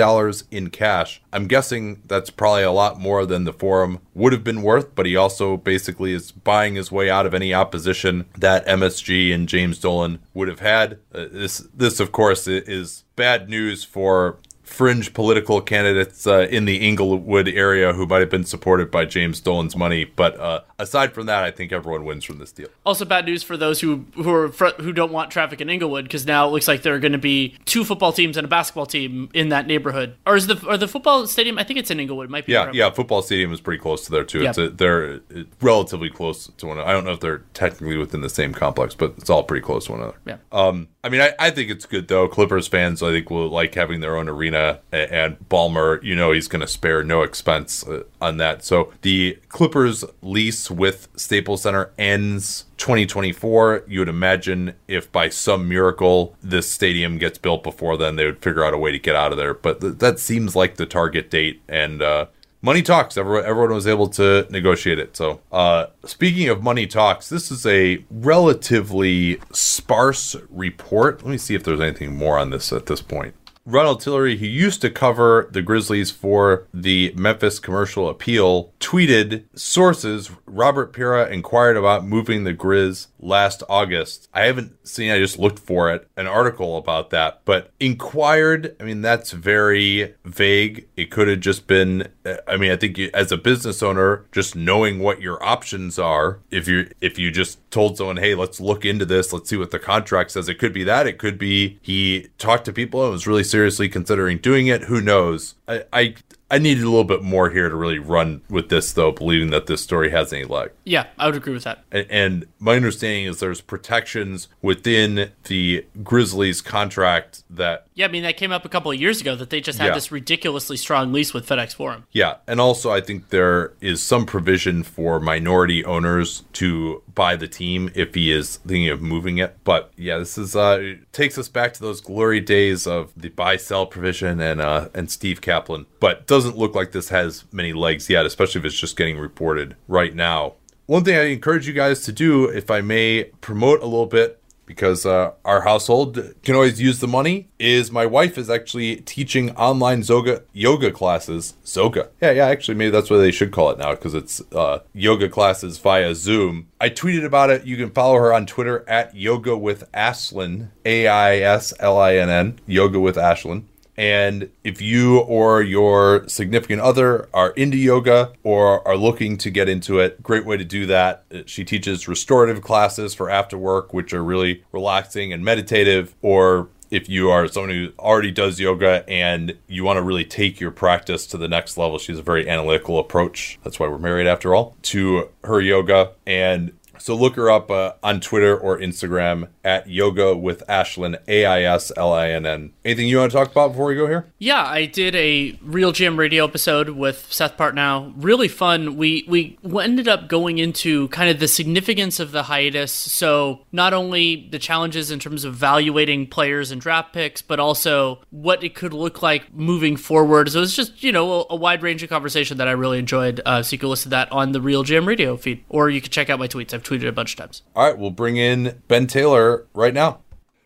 in 0.51 0.69
cash. 0.69 1.23
I'm 1.33 1.47
guessing 1.47 2.03
that's 2.05 2.29
probably 2.29 2.63
a 2.63 2.73
lot 2.73 3.01
more 3.01 3.25
than 3.25 3.45
the 3.45 3.55
forum 3.55 4.01
would 4.13 4.35
have 4.35 4.45
been 4.45 4.61
worth, 4.61 4.95
but 4.95 5.07
he 5.07 5.17
also 5.17 5.57
basically 5.57 6.13
is 6.13 6.31
buying 6.31 6.75
his 6.75 6.93
way 6.93 7.09
out 7.09 7.25
of 7.25 7.33
any 7.33 7.55
opposition 7.55 8.27
that 8.37 8.67
MSG 8.67 9.35
and 9.35 9.49
James 9.49 9.79
Dolan 9.79 10.19
would 10.35 10.49
have 10.49 10.61
had. 10.61 10.99
Uh, 11.15 11.25
this, 11.33 11.67
this, 11.73 12.01
of 12.01 12.13
course, 12.13 12.47
is 12.47 13.05
bad 13.17 13.49
news 13.49 13.83
for 13.83 14.37
fringe 14.71 15.13
political 15.13 15.61
candidates 15.61 16.27
uh, 16.27 16.47
in 16.51 16.65
the 16.65 16.77
Inglewood 16.89 17.49
area 17.49 17.93
who 17.93 18.07
might 18.07 18.21
have 18.21 18.31
been 18.31 18.45
supported 18.45 18.91
by 18.91 19.05
James 19.05 19.41
Dolan's 19.41 19.77
money. 19.77 20.05
But 20.05 20.39
uh, 20.39 20.61
aside 20.79 21.13
from 21.13 21.27
that, 21.27 21.43
I 21.43 21.51
think 21.51 21.73
everyone 21.73 22.05
wins 22.05 22.25
from 22.25 22.39
this 22.39 22.53
deal. 22.53 22.69
Also, 22.87 23.05
bad 23.05 23.27
news 23.27 23.43
for 23.43 23.57
those 23.57 23.81
who 23.81 24.07
who 24.15 24.33
are 24.33 24.49
fr- 24.49 24.79
who 24.79 24.93
don't 24.93 25.13
want 25.13 25.31
traffic 25.31 25.61
in 25.61 25.69
Inglewood 25.69 26.05
because 26.05 26.25
now 26.25 26.47
it 26.47 26.53
looks 26.53 26.69
like 26.69 26.83
there 26.83 26.95
are 26.95 27.01
going 27.01 27.13
to 27.13 27.19
be 27.19 27.57
two 27.65 27.85
football 27.85 28.13
teams 28.13 28.37
and 28.37 28.45
a 28.45 28.49
basketball 28.49 28.87
team 28.87 29.29
in 29.35 29.49
that 29.49 29.67
neighborhood. 29.67 30.17
Or 30.25 30.37
is 30.37 30.47
the 30.47 30.65
or 30.67 30.77
the 30.77 30.89
football 30.89 31.27
stadium? 31.27 31.59
I 31.59 31.65
think 31.65 31.79
it's 31.79 31.91
in 31.91 31.99
Inglewood. 31.99 32.27
It 32.27 32.31
might 32.31 32.47
be. 32.47 32.53
Yeah, 32.53 32.71
yeah. 32.73 32.91
Football 32.91 33.23
stadium 33.23 33.53
is 33.53 33.61
pretty 33.61 33.81
close 33.81 34.05
to 34.07 34.13
there 34.13 34.25
too. 34.25 34.43
It's 34.43 34.59
a, 34.59 34.71
they're 34.71 35.21
relatively 35.61 36.11
close 36.11 36.47
to 36.47 36.67
one. 36.67 36.79
Another. 36.79 36.89
I 36.89 36.93
don't 36.93 37.05
know 37.05 37.13
if 37.13 37.21
they're 37.21 37.43
technically 37.55 37.97
within 37.97 38.21
the 38.21 38.31
same 38.31 38.55
complex, 38.55 38.95
but 38.95 39.15
it's 39.19 39.31
all 39.31 39.43
pretty 39.43 39.65
close 39.65 39.87
to 39.87 39.93
one 39.93 40.01
another. 40.01 40.19
Yeah. 40.25 40.37
Um. 40.53 40.89
I 41.03 41.09
mean, 41.09 41.23
I, 41.23 41.33
I 41.39 41.51
think 41.51 41.71
it's 41.71 41.87
good 41.87 42.09
though. 42.09 42.29
Clippers 42.29 42.69
fans, 42.69 43.03
I 43.03 43.11
think, 43.11 43.31
will 43.31 43.49
like 43.49 43.75
having 43.75 44.01
their 44.01 44.17
own 44.17 44.29
arena 44.29 44.81
and 44.93 45.39
Ballmer, 45.49 46.03
you 46.03 46.15
know, 46.15 46.33
he's 46.33 46.47
going 46.47 46.61
to 46.61 46.67
spare 46.67 47.03
no 47.03 47.23
expense 47.23 47.87
uh, 47.87 48.03
on 48.21 48.37
that. 48.37 48.65
So 48.65 48.93
the 49.01 49.39
Clippers 49.49 50.05
lease 50.21 50.71
with 50.71 51.09
Staples 51.17 51.63
Center 51.63 51.91
ends 51.97 52.67
2024. 52.77 53.85
You 53.89 54.01
would 54.01 54.11
imagine 54.11 54.75
if 54.89 55.11
by 55.11 55.31
some 55.31 55.69
miracle 55.69 56.37
this 56.43 56.71
stadium 56.71 57.17
gets 57.17 57.39
built 57.39 57.63
before 57.63 57.97
then, 57.97 58.17
they 58.17 58.27
would 58.27 58.43
figure 58.43 58.65
out 58.65 58.75
a 58.75 58.79
way 58.79 58.93
to 58.93 58.99
get 58.99 59.17
out 59.17 59.33
of 59.33 59.39
there. 59.39 59.55
But 59.55 59.81
th- 59.81 59.99
that 59.99 60.19
seems 60.19 60.55
like 60.55 60.77
the 60.77 60.87
target 60.87 61.31
date. 61.31 61.63
And, 61.67 62.03
uh, 62.03 62.27
money 62.63 62.83
talks. 62.83 63.17
Everyone, 63.17 63.45
everyone 63.45 63.75
was 63.75 63.87
able 63.87 64.09
to 64.09 64.47
negotiate 64.51 64.99
it. 64.99 65.17
So, 65.17 65.41
uh, 65.53 65.87
speaking 66.05 66.49
of 66.49 66.63
money 66.63 66.87
talks, 66.87 67.29
this 67.29 67.51
is 67.51 67.67
a 67.67 68.05
relatively 68.11 69.41
sparse 69.53 70.37
report. 70.49 71.23
Let 71.23 71.31
me 71.31 71.39
see 71.39 71.55
if 71.55 71.65
there's 71.65 71.81
anything 71.81 72.17
more 72.17 72.39
on 72.39 72.51
this 72.51 72.73
at 72.73 72.87
this 72.87 73.03
point. 73.03 73.35
Ronald 73.67 74.01
Tillery, 74.01 74.39
who 74.39 74.47
used 74.47 74.81
to 74.81 74.91
cover 74.91 75.49
the 75.53 75.63
Grizzlies 75.63 76.11
for 76.11 76.67
the 76.73 77.13
Memphis 77.15 77.59
Commercial 77.59 78.09
Appeal, 78.09 78.73
tweeted 78.81 79.45
sources 79.55 80.31
Robert 80.51 80.93
Pera 80.93 81.29
inquired 81.29 81.77
about 81.77 82.05
moving 82.05 82.45
the 82.45 82.55
Grizz 82.55 83.07
last 83.19 83.63
August. 83.69 84.29
I 84.35 84.43
haven't 84.47 84.87
seen, 84.87 85.11
I 85.11 85.19
just 85.19 85.39
looked 85.39 85.59
for 85.59 85.91
it, 85.93 86.09
an 86.17 86.27
article 86.27 86.77
about 86.77 87.11
that, 87.11 87.41
but 87.45 87.71
inquired, 87.79 88.75
I 88.81 88.85
mean, 88.85 89.03
that's 89.03 89.31
very 89.31 90.15
vague. 90.25 90.89
It 90.97 91.11
could 91.11 91.29
have 91.29 91.41
just 91.41 91.67
been, 91.67 92.09
I 92.47 92.57
mean, 92.57 92.73
I 92.73 92.77
think 92.77 92.99
you, 92.99 93.11
as 93.15 93.33
a 93.33 93.37
business 93.37 93.83
owner, 93.83 94.27
just 94.33 94.57
knowing 94.57 94.99
what 94.99 95.21
your 95.21 95.43
options 95.43 95.99
are, 95.99 96.41
if 96.51 96.67
you 96.67 96.91
if 97.01 97.19
you 97.19 97.31
just 97.31 97.59
told 97.71 97.97
someone, 97.97 98.17
hey, 98.17 98.35
let's 98.35 98.61
look 98.61 98.85
into 98.85 99.05
this, 99.05 99.33
let's 99.33 99.49
see 99.49 99.57
what 99.57 99.71
the 99.71 99.79
contract 99.79 100.33
says, 100.33 100.49
it 100.49 100.59
could 100.59 100.73
be 100.73 100.85
that. 100.85 101.07
It 101.07 101.19
could 101.19 101.39
be 101.39 101.79
he 101.83 102.29
talked 102.39 102.65
to 102.67 102.73
people 102.73 103.03
and 103.03 103.13
was 103.13 103.27
really 103.27 103.45
seriously 103.45 103.89
considering 103.89 104.39
doing 104.39 104.67
it. 104.67 104.85
Who 104.85 105.01
knows? 105.01 105.55
I, 105.69 105.85
I 105.93 106.15
I 106.51 106.59
needed 106.59 106.83
a 106.83 106.89
little 106.89 107.05
bit 107.05 107.23
more 107.23 107.51
here 107.51 107.69
to 107.69 107.75
really 107.77 107.99
run 107.99 108.43
with 108.49 108.69
this, 108.69 108.93
though, 108.93 109.13
believing 109.13 109.51
that 109.51 109.67
this 109.67 109.83
story 109.83 110.11
has 110.11 110.33
any 110.33 110.45
leg. 110.45 110.71
Yeah, 110.85 111.07
I 111.19 111.27
would 111.27 111.37
agree 111.37 111.53
with 111.53 111.65
that. 111.65 111.85
And, 111.93 112.07
and 112.11 112.47
my 112.59 112.77
understanding 112.77 113.27
is 113.27 113.41
there's 113.41 113.61
protections 113.61 114.49
within 114.61 115.31
the 115.45 115.87
Grizzlies 116.03 116.61
contract 116.61 117.45
that. 117.51 117.87
Yeah, 117.95 118.07
I 118.07 118.09
mean, 118.09 118.23
that 118.23 118.37
came 118.37 118.53
up 118.53 118.65
a 118.65 118.69
couple 118.69 118.91
of 118.91 119.01
years 119.01 119.21
ago 119.21 119.37
that 119.37 119.51
they 119.51 119.61
just 119.61 119.79
had 119.79 119.89
yeah. 119.89 119.95
this 119.95 120.11
ridiculously 120.11 120.77
strong 120.77 121.13
lease 121.13 121.33
with 121.33 121.47
FedEx 121.47 121.75
Forum. 121.75 122.07
Yeah, 122.13 122.37
and 122.47 122.61
also 122.61 122.91
I 122.91 123.01
think 123.01 123.29
there 123.29 123.75
is 123.81 124.03
some 124.03 124.27
provision 124.27 124.83
for 124.83 125.21
minority 125.21 125.85
owners 125.85 126.45
to 126.55 127.03
buy 127.15 127.37
the 127.37 127.49
team 127.49 127.91
if 127.95 128.15
he 128.15 128.33
is 128.33 128.57
thinking 128.59 128.89
of 128.89 129.03
moving 129.03 129.39
it. 129.39 129.59
But 129.65 129.93
yeah, 129.97 130.19
this 130.19 130.39
is 130.39 130.57
uh 130.57 130.95
takes 131.13 131.37
us 131.39 131.49
back 131.49 131.75
to 131.75 131.81
those 131.81 132.01
glory 132.01 132.41
days 132.41 132.87
of 132.87 133.13
the 133.17 133.29
buy 133.29 133.57
sell 133.57 133.87
provision 133.87 134.41
and 134.41 134.61
uh 134.61 134.89
and 134.95 135.11
Steve 135.11 135.41
Kaplan. 135.41 135.87
But 135.99 136.27
doesn't 136.41 136.57
look 136.57 136.75
like 136.75 136.93
this 136.93 137.11
has 137.11 137.45
many 137.53 137.75
legs 137.75 138.09
yet, 138.09 138.25
especially 138.25 138.61
if 138.61 138.65
it's 138.65 138.79
just 138.79 138.97
getting 138.97 139.19
reported 139.19 139.77
right 139.89 140.15
now. 140.15 140.55
One 140.87 141.05
thing 141.05 141.17
I 141.17 141.25
encourage 141.25 141.69
you 141.69 141.75
guys 141.75 142.03
to 142.05 142.13
do, 142.13 142.47
if 142.47 142.71
I 142.71 142.81
may 142.81 143.25
promote 143.43 143.81
a 143.81 143.85
little 143.85 144.07
bit, 144.07 144.41
because 144.71 145.05
uh, 145.05 145.33
our 145.45 145.63
household 145.63 146.33
can 146.45 146.55
always 146.55 146.81
use 146.81 147.01
the 147.01 147.09
money 147.09 147.49
is 147.59 147.91
my 147.91 148.07
wife 148.07 148.39
is 148.39 148.49
actually 148.49 148.97
teaching 148.99 149.51
online 149.57 150.01
yoga 150.03 150.45
yoga 150.53 150.93
classes. 150.93 151.55
Zoga. 151.67 152.09
Yeah 152.21 152.31
yeah 152.31 152.47
actually 152.47 152.77
maybe 152.77 152.91
that's 152.93 153.11
what 153.11 153.17
they 153.17 153.33
should 153.33 153.51
call 153.51 153.71
it 153.71 153.79
now 153.79 153.91
because 153.97 154.15
it's 154.15 154.41
uh, 154.53 154.79
yoga 154.95 155.29
classes 155.29 155.79
via 155.79 156.15
zoom. 156.15 156.69
I 156.81 156.89
tweeted 156.89 157.25
about 157.25 157.51
it. 157.51 157.67
You 157.67 157.77
can 157.77 157.91
follow 157.91 158.15
her 158.15 158.33
on 158.33 158.47
twitter 158.47 158.89
at 158.89 159.17
yoga 159.17 159.57
with 159.57 159.91
aislinn 159.91 160.69
a-i-s-l-i-n-n 160.85 162.61
yoga 162.67 163.01
with 163.01 163.17
aislinn 163.17 163.65
And 164.01 164.49
if 164.65 164.81
you 164.81 165.19
or 165.19 165.61
your 165.61 166.27
significant 166.27 166.81
other 166.81 167.29
are 167.35 167.51
into 167.51 167.77
yoga 167.77 168.33
or 168.43 168.87
are 168.89 168.97
looking 168.97 169.37
to 169.37 169.51
get 169.51 169.69
into 169.69 169.99
it, 169.99 170.23
great 170.23 170.47
way 170.47 170.57
to 170.57 170.65
do 170.65 170.87
that. 170.87 171.25
Uh, 171.31 171.41
she 171.45 171.65
teaches 171.65 172.09
restorative 172.09 172.63
classes 172.63 173.13
for 173.13 173.29
after 173.29 173.59
work, 173.59 173.93
which 173.93 174.15
are 174.15 174.25
really 174.25 174.65
relaxing 174.73 175.35
and 175.35 175.45
meditative, 175.45 176.15
or 176.23 176.71
if 176.91 177.11
you 177.11 177.31
are 177.31 177.47
someone 177.47 177.71
who 177.71 177.93
already 177.99 178.31
does 178.31 178.59
yoga 178.59 179.05
and 179.07 179.55
you 179.69 179.85
want 179.85 179.99
to 179.99 180.03
really 180.03 180.25
take 180.25 180.61
your 180.61 180.71
practice 180.71 181.27
to 181.27 181.37
the 181.37 181.47
next 181.47 181.77
level, 181.77 181.99
she's 181.99 182.19
a 182.19 182.23
very 182.23 182.49
analytical 182.49 182.99
approach. 182.99 183.59
That's 183.63 183.79
why 183.79 183.87
we're 183.87 183.99
married 183.99 184.27
after 184.27 184.55
all 184.55 184.77
to 184.83 185.29
her 185.45 185.61
yoga. 185.61 186.13
And 186.27 186.73
so 187.01 187.15
look 187.15 187.37
her 187.37 187.51
up 187.51 187.71
uh, 187.71 187.93
on 188.03 188.21
Twitter 188.21 188.57
or 188.57 188.79
Instagram 188.79 189.49
at 189.65 189.89
Yoga 189.89 190.37
with 190.37 190.63
Aislinn 190.69 191.19
A 191.27 191.47
I 191.47 191.63
S 191.63 191.91
L 191.97 192.13
I 192.13 192.31
N 192.31 192.47
N. 192.47 192.73
Anything 192.85 193.09
you 193.09 193.19
want 193.19 193.33
to 193.33 193.39
talk 193.39 193.51
about 193.51 193.73
before 193.73 193.87
we 193.87 193.95
go 193.95 194.07
here? 194.07 194.33
Yeah, 194.39 194.65
I 194.65 194.87
did 194.87 195.15
a 195.15 195.53
RealGM 195.55 196.19
radio 196.19 196.45
episode 196.45 196.91
with 196.91 197.33
Seth 197.33 197.57
Partnow. 197.57 198.13
Really 198.17 198.49
fun. 198.49 198.97
We 198.97 199.25
we 199.29 199.59
ended 199.81 200.09
up 200.09 200.29
going 200.29 200.59
into 200.59 201.09
kind 201.09 201.31
of 201.31 201.41
the 201.41 201.49
significance 201.49 202.21
of 202.21 202.33
the 202.33 202.45
hiatus. 202.45 202.93
So 202.93 203.61
not 203.73 203.93
only 203.95 204.49
the 204.51 204.59
challenges 204.59 205.11
in 205.11 205.19
terms 205.19 205.45
of 205.45 205.55
evaluating 205.55 206.27
players 206.27 206.71
and 206.71 206.81
draft 206.81 207.13
picks, 207.13 207.43
but 207.43 207.59
also 207.59 208.21
what 208.31 208.63
it 208.63 208.75
could 208.75 208.93
look 208.93 209.23
like 209.23 209.53
moving 209.55 209.97
forward. 209.97 210.51
So 210.51 210.59
it 210.59 210.61
was 210.63 210.77
just 210.77 211.03
you 211.03 211.13
know 211.13 211.41
a, 211.43 211.47
a 211.51 211.57
wide 211.57 211.83
range 211.83 212.03
of 212.03 212.11
conversation 212.11 212.59
that 212.59 212.69
I 212.69 212.73
really 212.73 212.99
enjoyed. 212.99 213.41
Uh, 213.47 213.63
so 213.63 213.73
you 213.73 213.79
can 213.79 213.89
listen 213.89 214.05
to 214.05 214.11
that 214.11 214.31
on 214.33 214.53
the 214.53 214.61
RealGM 214.61 215.07
radio 215.07 215.37
feed, 215.37 215.65
or 215.69 215.89
you 215.91 216.01
can 216.01 216.11
check 216.11 216.29
out 216.29 216.39
my 216.39 216.49
tweets. 216.49 216.75
I've 216.75 216.83
tweeted 216.91 217.09
a 217.09 217.13
bunch 217.13 217.33
of 217.35 217.39
times. 217.39 217.63
All 217.77 217.87
right, 217.87 217.99
we'll 217.99 218.11
bring 218.11 218.37
in 218.37 218.83
Ben 218.89 219.07
Taylor 219.07 219.67
right 219.75 219.95
now. 219.95 220.21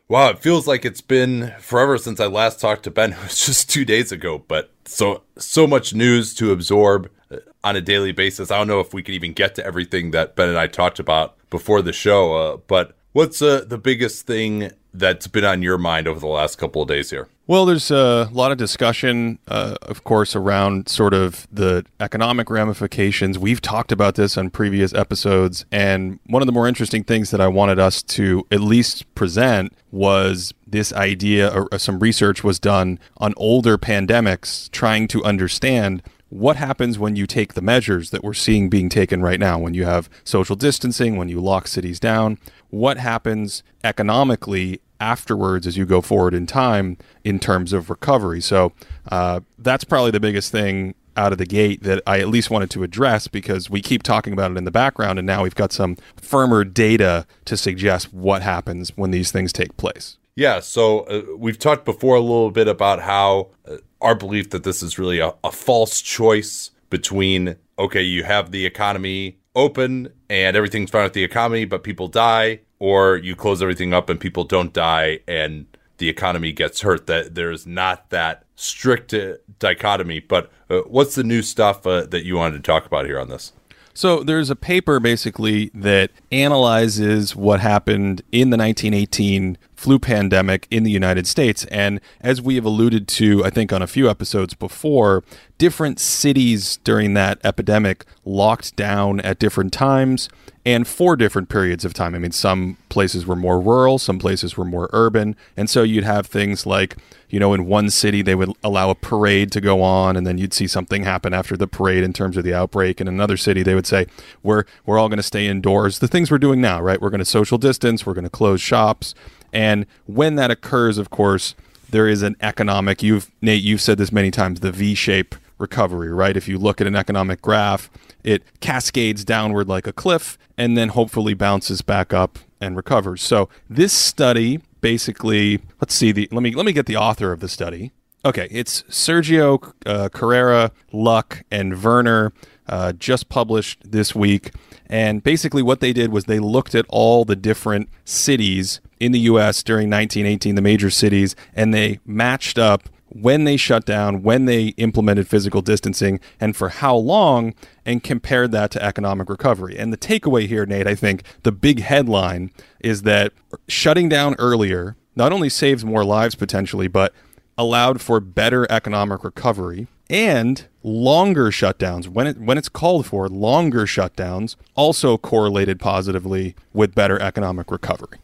Wow, 0.08 0.30
it 0.30 0.38
feels 0.38 0.66
like 0.66 0.84
it's 0.84 1.00
been 1.00 1.54
forever 1.58 1.96
since 1.98 2.20
I 2.20 2.26
last 2.26 2.60
talked 2.60 2.84
to 2.84 2.90
Ben. 2.90 3.12
It 3.18 3.22
was 3.22 3.46
just 3.46 3.70
two 3.70 3.84
days 3.84 4.12
ago, 4.12 4.44
but 4.46 4.70
so 4.84 5.22
so 5.38 5.66
much 5.66 5.94
news 5.94 6.34
to 6.34 6.52
absorb 6.52 7.10
uh, 7.30 7.38
on 7.62 7.76
a 7.76 7.80
daily 7.80 8.12
basis. 8.12 8.50
I 8.50 8.58
don't 8.58 8.68
know 8.68 8.80
if 8.80 8.92
we 8.92 9.02
could 9.02 9.14
even 9.14 9.32
get 9.32 9.54
to 9.56 9.64
everything 9.64 10.10
that 10.10 10.36
Ben 10.36 10.48
and 10.48 10.58
I 10.58 10.66
talked 10.66 10.98
about 10.98 11.36
before 11.50 11.80
the 11.82 11.92
show. 11.92 12.36
Uh, 12.36 12.56
but 12.58 12.96
what's 13.12 13.40
uh, 13.40 13.64
the 13.66 13.78
biggest 13.78 14.26
thing 14.26 14.70
that's 14.94 15.26
been 15.26 15.44
on 15.44 15.60
your 15.60 15.76
mind 15.76 16.06
over 16.08 16.20
the 16.20 16.26
last 16.26 16.56
couple 16.56 16.80
of 16.80 16.88
days 16.88 17.10
here? 17.10 17.28
Well, 17.46 17.66
there's 17.66 17.90
a 17.90 18.30
lot 18.32 18.52
of 18.52 18.58
discussion, 18.58 19.38
uh, 19.48 19.74
of 19.82 20.02
course, 20.02 20.34
around 20.34 20.88
sort 20.88 21.12
of 21.12 21.46
the 21.52 21.84
economic 22.00 22.48
ramifications. 22.48 23.38
We've 23.38 23.60
talked 23.60 23.92
about 23.92 24.14
this 24.14 24.38
on 24.38 24.48
previous 24.48 24.94
episodes. 24.94 25.66
And 25.70 26.20
one 26.24 26.40
of 26.40 26.46
the 26.46 26.52
more 26.52 26.66
interesting 26.66 27.04
things 27.04 27.30
that 27.32 27.42
I 27.42 27.48
wanted 27.48 27.78
us 27.78 28.02
to 28.02 28.46
at 28.50 28.60
least 28.60 29.14
present 29.14 29.74
was 29.90 30.54
this 30.66 30.90
idea, 30.94 31.48
or 31.52 31.78
some 31.78 31.98
research 31.98 32.42
was 32.42 32.58
done 32.58 32.98
on 33.18 33.34
older 33.36 33.76
pandemics, 33.76 34.70
trying 34.70 35.06
to 35.08 35.22
understand 35.22 36.02
what 36.34 36.56
happens 36.56 36.98
when 36.98 37.14
you 37.14 37.28
take 37.28 37.54
the 37.54 37.62
measures 37.62 38.10
that 38.10 38.24
we're 38.24 38.34
seeing 38.34 38.68
being 38.68 38.88
taken 38.88 39.22
right 39.22 39.38
now, 39.38 39.56
when 39.56 39.72
you 39.72 39.84
have 39.84 40.10
social 40.24 40.56
distancing, 40.56 41.16
when 41.16 41.28
you 41.28 41.40
lock 41.40 41.68
cities 41.68 42.00
down, 42.00 42.38
what 42.70 42.96
happens 42.96 43.62
economically 43.84 44.80
afterwards 44.98 45.64
as 45.64 45.76
you 45.76 45.86
go 45.86 46.00
forward 46.00 46.34
in 46.34 46.44
time 46.44 46.96
in 47.22 47.38
terms 47.38 47.72
of 47.72 47.88
recovery. 47.88 48.40
So 48.40 48.72
uh, 49.12 49.40
that's 49.58 49.84
probably 49.84 50.10
the 50.10 50.18
biggest 50.18 50.50
thing 50.50 50.96
out 51.16 51.30
of 51.30 51.38
the 51.38 51.46
gate 51.46 51.84
that 51.84 52.02
I 52.04 52.18
at 52.18 52.26
least 52.26 52.50
wanted 52.50 52.70
to 52.70 52.82
address 52.82 53.28
because 53.28 53.70
we 53.70 53.80
keep 53.80 54.02
talking 54.02 54.32
about 54.32 54.50
it 54.50 54.56
in 54.56 54.64
the 54.64 54.72
background 54.72 55.20
and 55.20 55.26
now 55.26 55.44
we've 55.44 55.54
got 55.54 55.70
some 55.70 55.96
firmer 56.16 56.64
data 56.64 57.28
to 57.44 57.56
suggest 57.56 58.12
what 58.12 58.42
happens 58.42 58.90
when 58.96 59.12
these 59.12 59.30
things 59.30 59.52
take 59.52 59.76
place. 59.76 60.18
Yeah, 60.34 60.58
so 60.58 61.02
uh, 61.02 61.22
we've 61.36 61.60
talked 61.60 61.84
before 61.84 62.16
a 62.16 62.20
little 62.20 62.50
bit 62.50 62.66
about 62.66 63.02
how 63.02 63.50
uh, 63.68 63.76
our 64.04 64.14
belief 64.14 64.50
that 64.50 64.62
this 64.62 64.82
is 64.82 64.98
really 64.98 65.18
a, 65.18 65.34
a 65.42 65.50
false 65.50 66.00
choice 66.00 66.70
between 66.90 67.56
okay, 67.76 68.02
you 68.02 68.22
have 68.22 68.52
the 68.52 68.64
economy 68.64 69.38
open 69.56 70.12
and 70.30 70.56
everything's 70.56 70.90
fine 70.90 71.02
with 71.02 71.12
the 71.12 71.24
economy, 71.24 71.64
but 71.64 71.82
people 71.82 72.06
die, 72.06 72.60
or 72.78 73.16
you 73.16 73.34
close 73.34 73.60
everything 73.60 73.92
up 73.92 74.08
and 74.08 74.20
people 74.20 74.44
don't 74.44 74.72
die 74.72 75.18
and 75.26 75.66
the 75.98 76.08
economy 76.08 76.52
gets 76.52 76.82
hurt. 76.82 77.06
That 77.06 77.34
there's 77.34 77.66
not 77.66 78.10
that 78.10 78.44
strict 78.56 79.14
uh, 79.14 79.34
dichotomy. 79.58 80.20
But 80.20 80.50
uh, 80.70 80.80
what's 80.80 81.14
the 81.14 81.24
new 81.24 81.42
stuff 81.42 81.86
uh, 81.86 82.06
that 82.06 82.24
you 82.24 82.36
wanted 82.36 82.56
to 82.56 82.62
talk 82.62 82.86
about 82.86 83.06
here 83.06 83.18
on 83.18 83.28
this? 83.28 83.52
So 83.96 84.24
there's 84.24 84.50
a 84.50 84.56
paper 84.56 84.98
basically 84.98 85.70
that 85.72 86.10
analyzes 86.32 87.36
what 87.36 87.60
happened 87.60 88.22
in 88.32 88.50
the 88.50 88.56
1918 88.56 89.56
flu 89.84 89.98
pandemic 89.98 90.66
in 90.70 90.82
the 90.82 90.90
United 90.90 91.26
States. 91.26 91.66
And 91.66 92.00
as 92.22 92.40
we 92.40 92.54
have 92.54 92.64
alluded 92.64 93.06
to, 93.08 93.44
I 93.44 93.50
think 93.50 93.70
on 93.70 93.82
a 93.82 93.86
few 93.86 94.08
episodes 94.08 94.54
before, 94.54 95.22
different 95.58 96.00
cities 96.00 96.78
during 96.84 97.12
that 97.14 97.38
epidemic 97.44 98.06
locked 98.24 98.76
down 98.76 99.20
at 99.20 99.38
different 99.38 99.74
times 99.74 100.30
and 100.64 100.88
for 100.88 101.16
different 101.16 101.50
periods 101.50 101.84
of 101.84 101.92
time. 101.92 102.14
I 102.14 102.18
mean, 102.18 102.32
some 102.32 102.78
places 102.88 103.26
were 103.26 103.36
more 103.36 103.60
rural, 103.60 103.98
some 103.98 104.18
places 104.18 104.56
were 104.56 104.64
more 104.64 104.88
urban. 104.94 105.36
And 105.54 105.68
so 105.68 105.82
you'd 105.82 106.04
have 106.04 106.26
things 106.26 106.64
like, 106.64 106.96
you 107.28 107.38
know, 107.38 107.52
in 107.52 107.66
one 107.66 107.90
city, 107.90 108.22
they 108.22 108.34
would 108.34 108.52
allow 108.62 108.88
a 108.88 108.94
parade 108.94 109.52
to 109.52 109.60
go 109.60 109.82
on, 109.82 110.16
and 110.16 110.26
then 110.26 110.38
you'd 110.38 110.54
see 110.54 110.66
something 110.66 111.02
happen 111.02 111.34
after 111.34 111.56
the 111.58 111.66
parade 111.66 112.04
in 112.04 112.14
terms 112.14 112.38
of 112.38 112.44
the 112.44 112.54
outbreak. 112.54 113.02
In 113.02 113.08
another 113.08 113.36
city, 113.36 113.62
they 113.62 113.74
would 113.74 113.86
say, 113.86 114.06
we're, 114.42 114.64
we're 114.86 114.98
all 114.98 115.08
going 115.08 115.18
to 115.18 115.22
stay 115.22 115.46
indoors. 115.46 115.98
The 115.98 116.08
things 116.08 116.30
we're 116.30 116.38
doing 116.38 116.62
now, 116.62 116.80
right? 116.80 117.02
We're 117.02 117.10
going 117.10 117.18
to 117.18 117.26
social 117.26 117.58
distance, 117.58 118.06
we're 118.06 118.14
going 118.14 118.24
to 118.24 118.30
close 118.30 118.62
shops. 118.62 119.14
And 119.54 119.86
when 120.04 120.34
that 120.34 120.50
occurs, 120.50 120.98
of 120.98 121.08
course, 121.08 121.54
there 121.88 122.08
is 122.08 122.22
an 122.22 122.36
economic, 122.42 123.02
you've, 123.02 123.30
Nate, 123.40 123.62
you've 123.62 123.80
said 123.80 123.96
this 123.96 124.12
many 124.12 124.30
times, 124.30 124.60
the 124.60 124.72
V 124.72 124.94
shape 124.94 125.34
recovery, 125.58 126.12
right? 126.12 126.36
If 126.36 126.48
you 126.48 126.58
look 126.58 126.80
at 126.80 126.86
an 126.86 126.96
economic 126.96 127.40
graph, 127.40 127.88
it 128.22 128.42
cascades 128.60 129.24
downward 129.24 129.68
like 129.68 129.86
a 129.86 129.92
cliff 129.92 130.36
and 130.58 130.76
then 130.76 130.90
hopefully 130.90 131.34
bounces 131.34 131.80
back 131.80 132.12
up 132.12 132.38
and 132.60 132.76
recovers. 132.76 133.22
So 133.22 133.48
this 133.70 133.92
study 133.92 134.60
basically, 134.80 135.60
let's 135.80 135.94
see 135.94 136.12
the 136.12 136.28
let 136.30 136.42
me 136.42 136.52
let 136.54 136.66
me 136.66 136.72
get 136.72 136.86
the 136.86 136.96
author 136.96 137.32
of 137.32 137.40
the 137.40 137.48
study. 137.48 137.92
Okay, 138.24 138.48
it's 138.50 138.82
Sergio 138.84 139.72
uh, 139.86 140.08
Correia, 140.08 140.72
Luck, 140.92 141.42
and 141.50 141.82
Werner. 141.82 142.32
Uh, 142.66 142.92
just 142.92 143.28
published 143.28 143.78
this 143.90 144.14
week. 144.14 144.52
And 144.86 145.22
basically, 145.22 145.62
what 145.62 145.80
they 145.80 145.92
did 145.92 146.10
was 146.10 146.24
they 146.24 146.38
looked 146.38 146.74
at 146.74 146.86
all 146.88 147.24
the 147.24 147.36
different 147.36 147.90
cities 148.04 148.80
in 149.04 149.12
the 149.12 149.20
US 149.20 149.62
during 149.62 149.90
1918, 149.90 150.54
the 150.54 150.62
major 150.62 150.90
cities, 150.90 151.36
and 151.54 151.74
they 151.74 152.00
matched 152.06 152.58
up 152.58 152.88
when 153.10 153.44
they 153.44 153.56
shut 153.56 153.84
down, 153.84 154.22
when 154.22 154.46
they 154.46 154.68
implemented 154.76 155.28
physical 155.28 155.60
distancing, 155.60 156.18
and 156.40 156.56
for 156.56 156.70
how 156.70 156.96
long, 156.96 157.54
and 157.84 158.02
compared 158.02 158.50
that 158.52 158.70
to 158.72 158.82
economic 158.82 159.28
recovery. 159.28 159.78
And 159.78 159.92
the 159.92 159.98
takeaway 159.98 160.48
here, 160.48 160.66
Nate, 160.66 160.86
I 160.86 160.94
think 160.94 161.22
the 161.42 161.52
big 161.52 161.80
headline 161.80 162.50
is 162.80 163.02
that 163.02 163.32
shutting 163.68 164.08
down 164.08 164.34
earlier 164.38 164.96
not 165.14 165.32
only 165.32 165.48
saves 165.48 165.84
more 165.84 166.04
lives 166.04 166.34
potentially, 166.34 166.88
but 166.88 167.14
allowed 167.56 168.00
for 168.00 168.18
better 168.18 168.66
economic 168.70 169.22
recovery 169.22 169.86
and 170.10 170.66
longer 170.82 171.50
shutdowns 171.50 172.08
when 172.08 172.26
it 172.26 172.38
when 172.38 172.58
it's 172.58 172.68
called 172.68 173.06
for 173.06 173.28
longer 173.28 173.86
shutdowns 173.86 174.54
also 174.74 175.16
correlated 175.16 175.80
positively 175.80 176.54
with 176.74 176.94
better 176.94 177.18
economic 177.22 177.70
recovery 177.70 178.18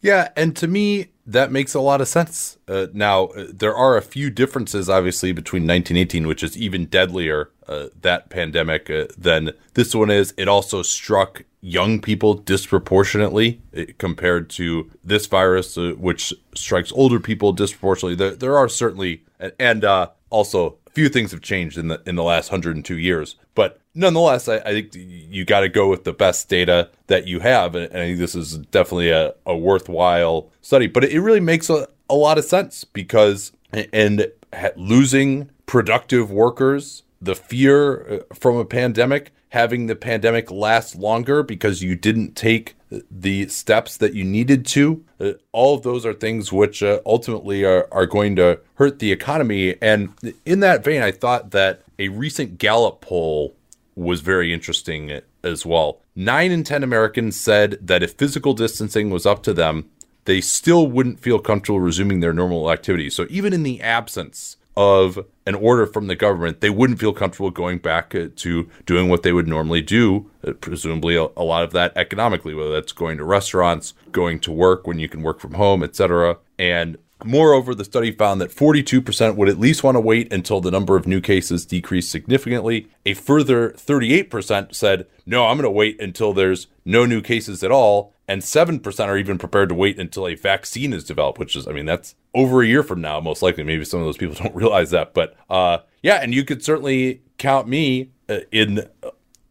yeah, 0.00 0.28
and 0.36 0.56
to 0.56 0.68
me, 0.68 1.08
that 1.26 1.52
makes 1.52 1.74
a 1.74 1.80
lot 1.80 2.00
of 2.00 2.08
sense. 2.08 2.56
Uh, 2.66 2.86
now, 2.92 3.26
uh, 3.26 3.46
there 3.52 3.76
are 3.76 3.96
a 3.96 4.02
few 4.02 4.30
differences, 4.30 4.88
obviously, 4.88 5.32
between 5.32 5.62
1918, 5.62 6.26
which 6.26 6.42
is 6.42 6.56
even 6.56 6.86
deadlier, 6.86 7.50
uh, 7.66 7.88
that 8.00 8.30
pandemic, 8.30 8.88
uh, 8.88 9.06
than 9.16 9.52
this 9.74 9.94
one 9.94 10.10
is. 10.10 10.32
It 10.38 10.48
also 10.48 10.82
struck 10.82 11.44
young 11.60 12.00
people 12.00 12.34
disproportionately 12.34 13.60
uh, 13.76 13.82
compared 13.98 14.48
to 14.50 14.90
this 15.04 15.26
virus, 15.26 15.76
which 15.76 16.32
strikes 16.54 16.92
older 16.92 17.20
people 17.20 17.52
disproportionately. 17.52 18.14
There, 18.14 18.36
there 18.36 18.56
are 18.56 18.68
certainly, 18.68 19.24
and 19.58 19.84
also 20.30 20.78
a 20.86 20.90
few 20.90 21.10
things 21.10 21.32
have 21.32 21.42
changed 21.42 21.76
in 21.76 21.88
the 21.88 22.02
in 22.06 22.14
the 22.16 22.22
last 22.22 22.50
102 22.50 22.96
years. 22.96 23.36
But 23.54 23.80
nonetheless, 23.98 24.48
I, 24.48 24.56
I 24.58 24.72
think 24.72 24.94
you 24.94 25.44
got 25.44 25.60
to 25.60 25.68
go 25.68 25.88
with 25.88 26.04
the 26.04 26.12
best 26.12 26.48
data 26.48 26.88
that 27.08 27.26
you 27.26 27.40
have, 27.40 27.74
and, 27.74 27.92
I 27.92 28.06
think 28.06 28.18
this 28.18 28.34
is 28.34 28.58
definitely 28.58 29.10
a, 29.10 29.34
a 29.44 29.56
worthwhile 29.56 30.50
study. 30.62 30.86
But 30.86 31.04
it 31.04 31.20
really 31.20 31.40
makes 31.40 31.68
a, 31.68 31.88
a 32.08 32.14
lot 32.14 32.38
of 32.38 32.44
sense 32.44 32.84
because 32.84 33.52
and 33.72 34.30
losing 34.76 35.50
productive 35.66 36.30
workers, 36.30 37.02
the 37.20 37.34
fear 37.34 38.22
uh, 38.30 38.34
from 38.34 38.56
a 38.56 38.64
pandemic, 38.64 39.32
having 39.50 39.86
the 39.86 39.96
pandemic 39.96 40.50
last 40.50 40.94
longer 40.94 41.42
because 41.42 41.82
you 41.82 41.96
didn't 41.96 42.34
take 42.34 42.76
the 43.10 43.48
steps 43.48 43.96
that 43.98 44.14
you 44.14 44.24
needed 44.24 44.64
to. 44.64 45.04
Uh, 45.20 45.32
all 45.52 45.74
of 45.74 45.82
those 45.82 46.06
are 46.06 46.14
things 46.14 46.52
which 46.52 46.82
uh, 46.82 47.00
ultimately 47.04 47.64
are, 47.64 47.86
are 47.92 48.06
going 48.06 48.36
to 48.36 48.60
hurt 48.74 48.98
the 48.98 49.12
economy. 49.12 49.76
And 49.82 50.14
in 50.46 50.60
that 50.60 50.84
vein, 50.84 51.02
I 51.02 51.10
thought 51.10 51.50
that 51.50 51.82
a 51.98 52.08
recent 52.08 52.58
Gallup 52.58 53.00
poll 53.00 53.54
was 53.98 54.20
very 54.20 54.52
interesting 54.52 55.20
as 55.42 55.66
well. 55.66 56.00
Nine 56.14 56.52
in 56.52 56.64
10 56.64 56.82
Americans 56.82 57.38
said 57.38 57.78
that 57.80 58.02
if 58.02 58.12
physical 58.12 58.54
distancing 58.54 59.10
was 59.10 59.26
up 59.26 59.42
to 59.42 59.52
them, 59.52 59.90
they 60.24 60.40
still 60.40 60.86
wouldn't 60.86 61.20
feel 61.20 61.38
comfortable 61.38 61.80
resuming 61.80 62.20
their 62.20 62.32
normal 62.32 62.70
activities. 62.70 63.14
So 63.14 63.26
even 63.30 63.52
in 63.52 63.62
the 63.62 63.80
absence 63.80 64.56
of 64.76 65.18
an 65.46 65.56
order 65.56 65.86
from 65.86 66.06
the 66.06 66.14
government, 66.14 66.60
they 66.60 66.70
wouldn't 66.70 67.00
feel 67.00 67.12
comfortable 67.12 67.50
going 67.50 67.78
back 67.78 68.14
uh, 68.14 68.28
to 68.36 68.68
doing 68.86 69.08
what 69.08 69.24
they 69.24 69.32
would 69.32 69.48
normally 69.48 69.82
do, 69.82 70.30
uh, 70.46 70.52
presumably 70.52 71.16
a, 71.16 71.26
a 71.36 71.42
lot 71.42 71.64
of 71.64 71.72
that 71.72 71.92
economically, 71.96 72.54
whether 72.54 72.70
that's 72.70 72.92
going 72.92 73.18
to 73.18 73.24
restaurants, 73.24 73.94
going 74.12 74.38
to 74.38 74.52
work 74.52 74.86
when 74.86 75.00
you 75.00 75.08
can 75.08 75.22
work 75.22 75.40
from 75.40 75.54
home, 75.54 75.82
etc. 75.82 76.36
And 76.58 76.96
Moreover, 77.24 77.74
the 77.74 77.84
study 77.84 78.12
found 78.12 78.40
that 78.40 78.54
42% 78.54 79.34
would 79.34 79.48
at 79.48 79.58
least 79.58 79.82
want 79.82 79.96
to 79.96 80.00
wait 80.00 80.32
until 80.32 80.60
the 80.60 80.70
number 80.70 80.96
of 80.96 81.06
new 81.06 81.20
cases 81.20 81.66
decreased 81.66 82.10
significantly. 82.10 82.88
A 83.04 83.14
further 83.14 83.70
38% 83.70 84.74
said, 84.74 85.06
no, 85.26 85.46
I'm 85.46 85.56
going 85.56 85.64
to 85.64 85.70
wait 85.70 86.00
until 86.00 86.32
there's 86.32 86.68
no 86.84 87.06
new 87.06 87.20
cases 87.20 87.64
at 87.64 87.72
all. 87.72 88.14
And 88.28 88.42
7% 88.42 89.06
are 89.06 89.16
even 89.16 89.38
prepared 89.38 89.70
to 89.70 89.74
wait 89.74 89.98
until 89.98 90.28
a 90.28 90.36
vaccine 90.36 90.92
is 90.92 91.02
developed, 91.02 91.38
which 91.38 91.56
is, 91.56 91.66
I 91.66 91.72
mean, 91.72 91.86
that's 91.86 92.14
over 92.34 92.62
a 92.62 92.66
year 92.66 92.82
from 92.82 93.00
now, 93.00 93.20
most 93.20 93.42
likely. 93.42 93.64
Maybe 93.64 93.84
some 93.84 94.00
of 94.00 94.06
those 94.06 94.18
people 94.18 94.34
don't 94.42 94.54
realize 94.54 94.90
that. 94.90 95.12
But 95.12 95.34
uh, 95.50 95.78
yeah, 96.02 96.16
and 96.16 96.32
you 96.32 96.44
could 96.44 96.62
certainly 96.62 97.22
count 97.38 97.66
me 97.66 98.10
uh, 98.28 98.40
in 98.52 98.88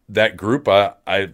that 0.08 0.36
group. 0.36 0.68
Uh, 0.68 0.94
I, 1.06 1.30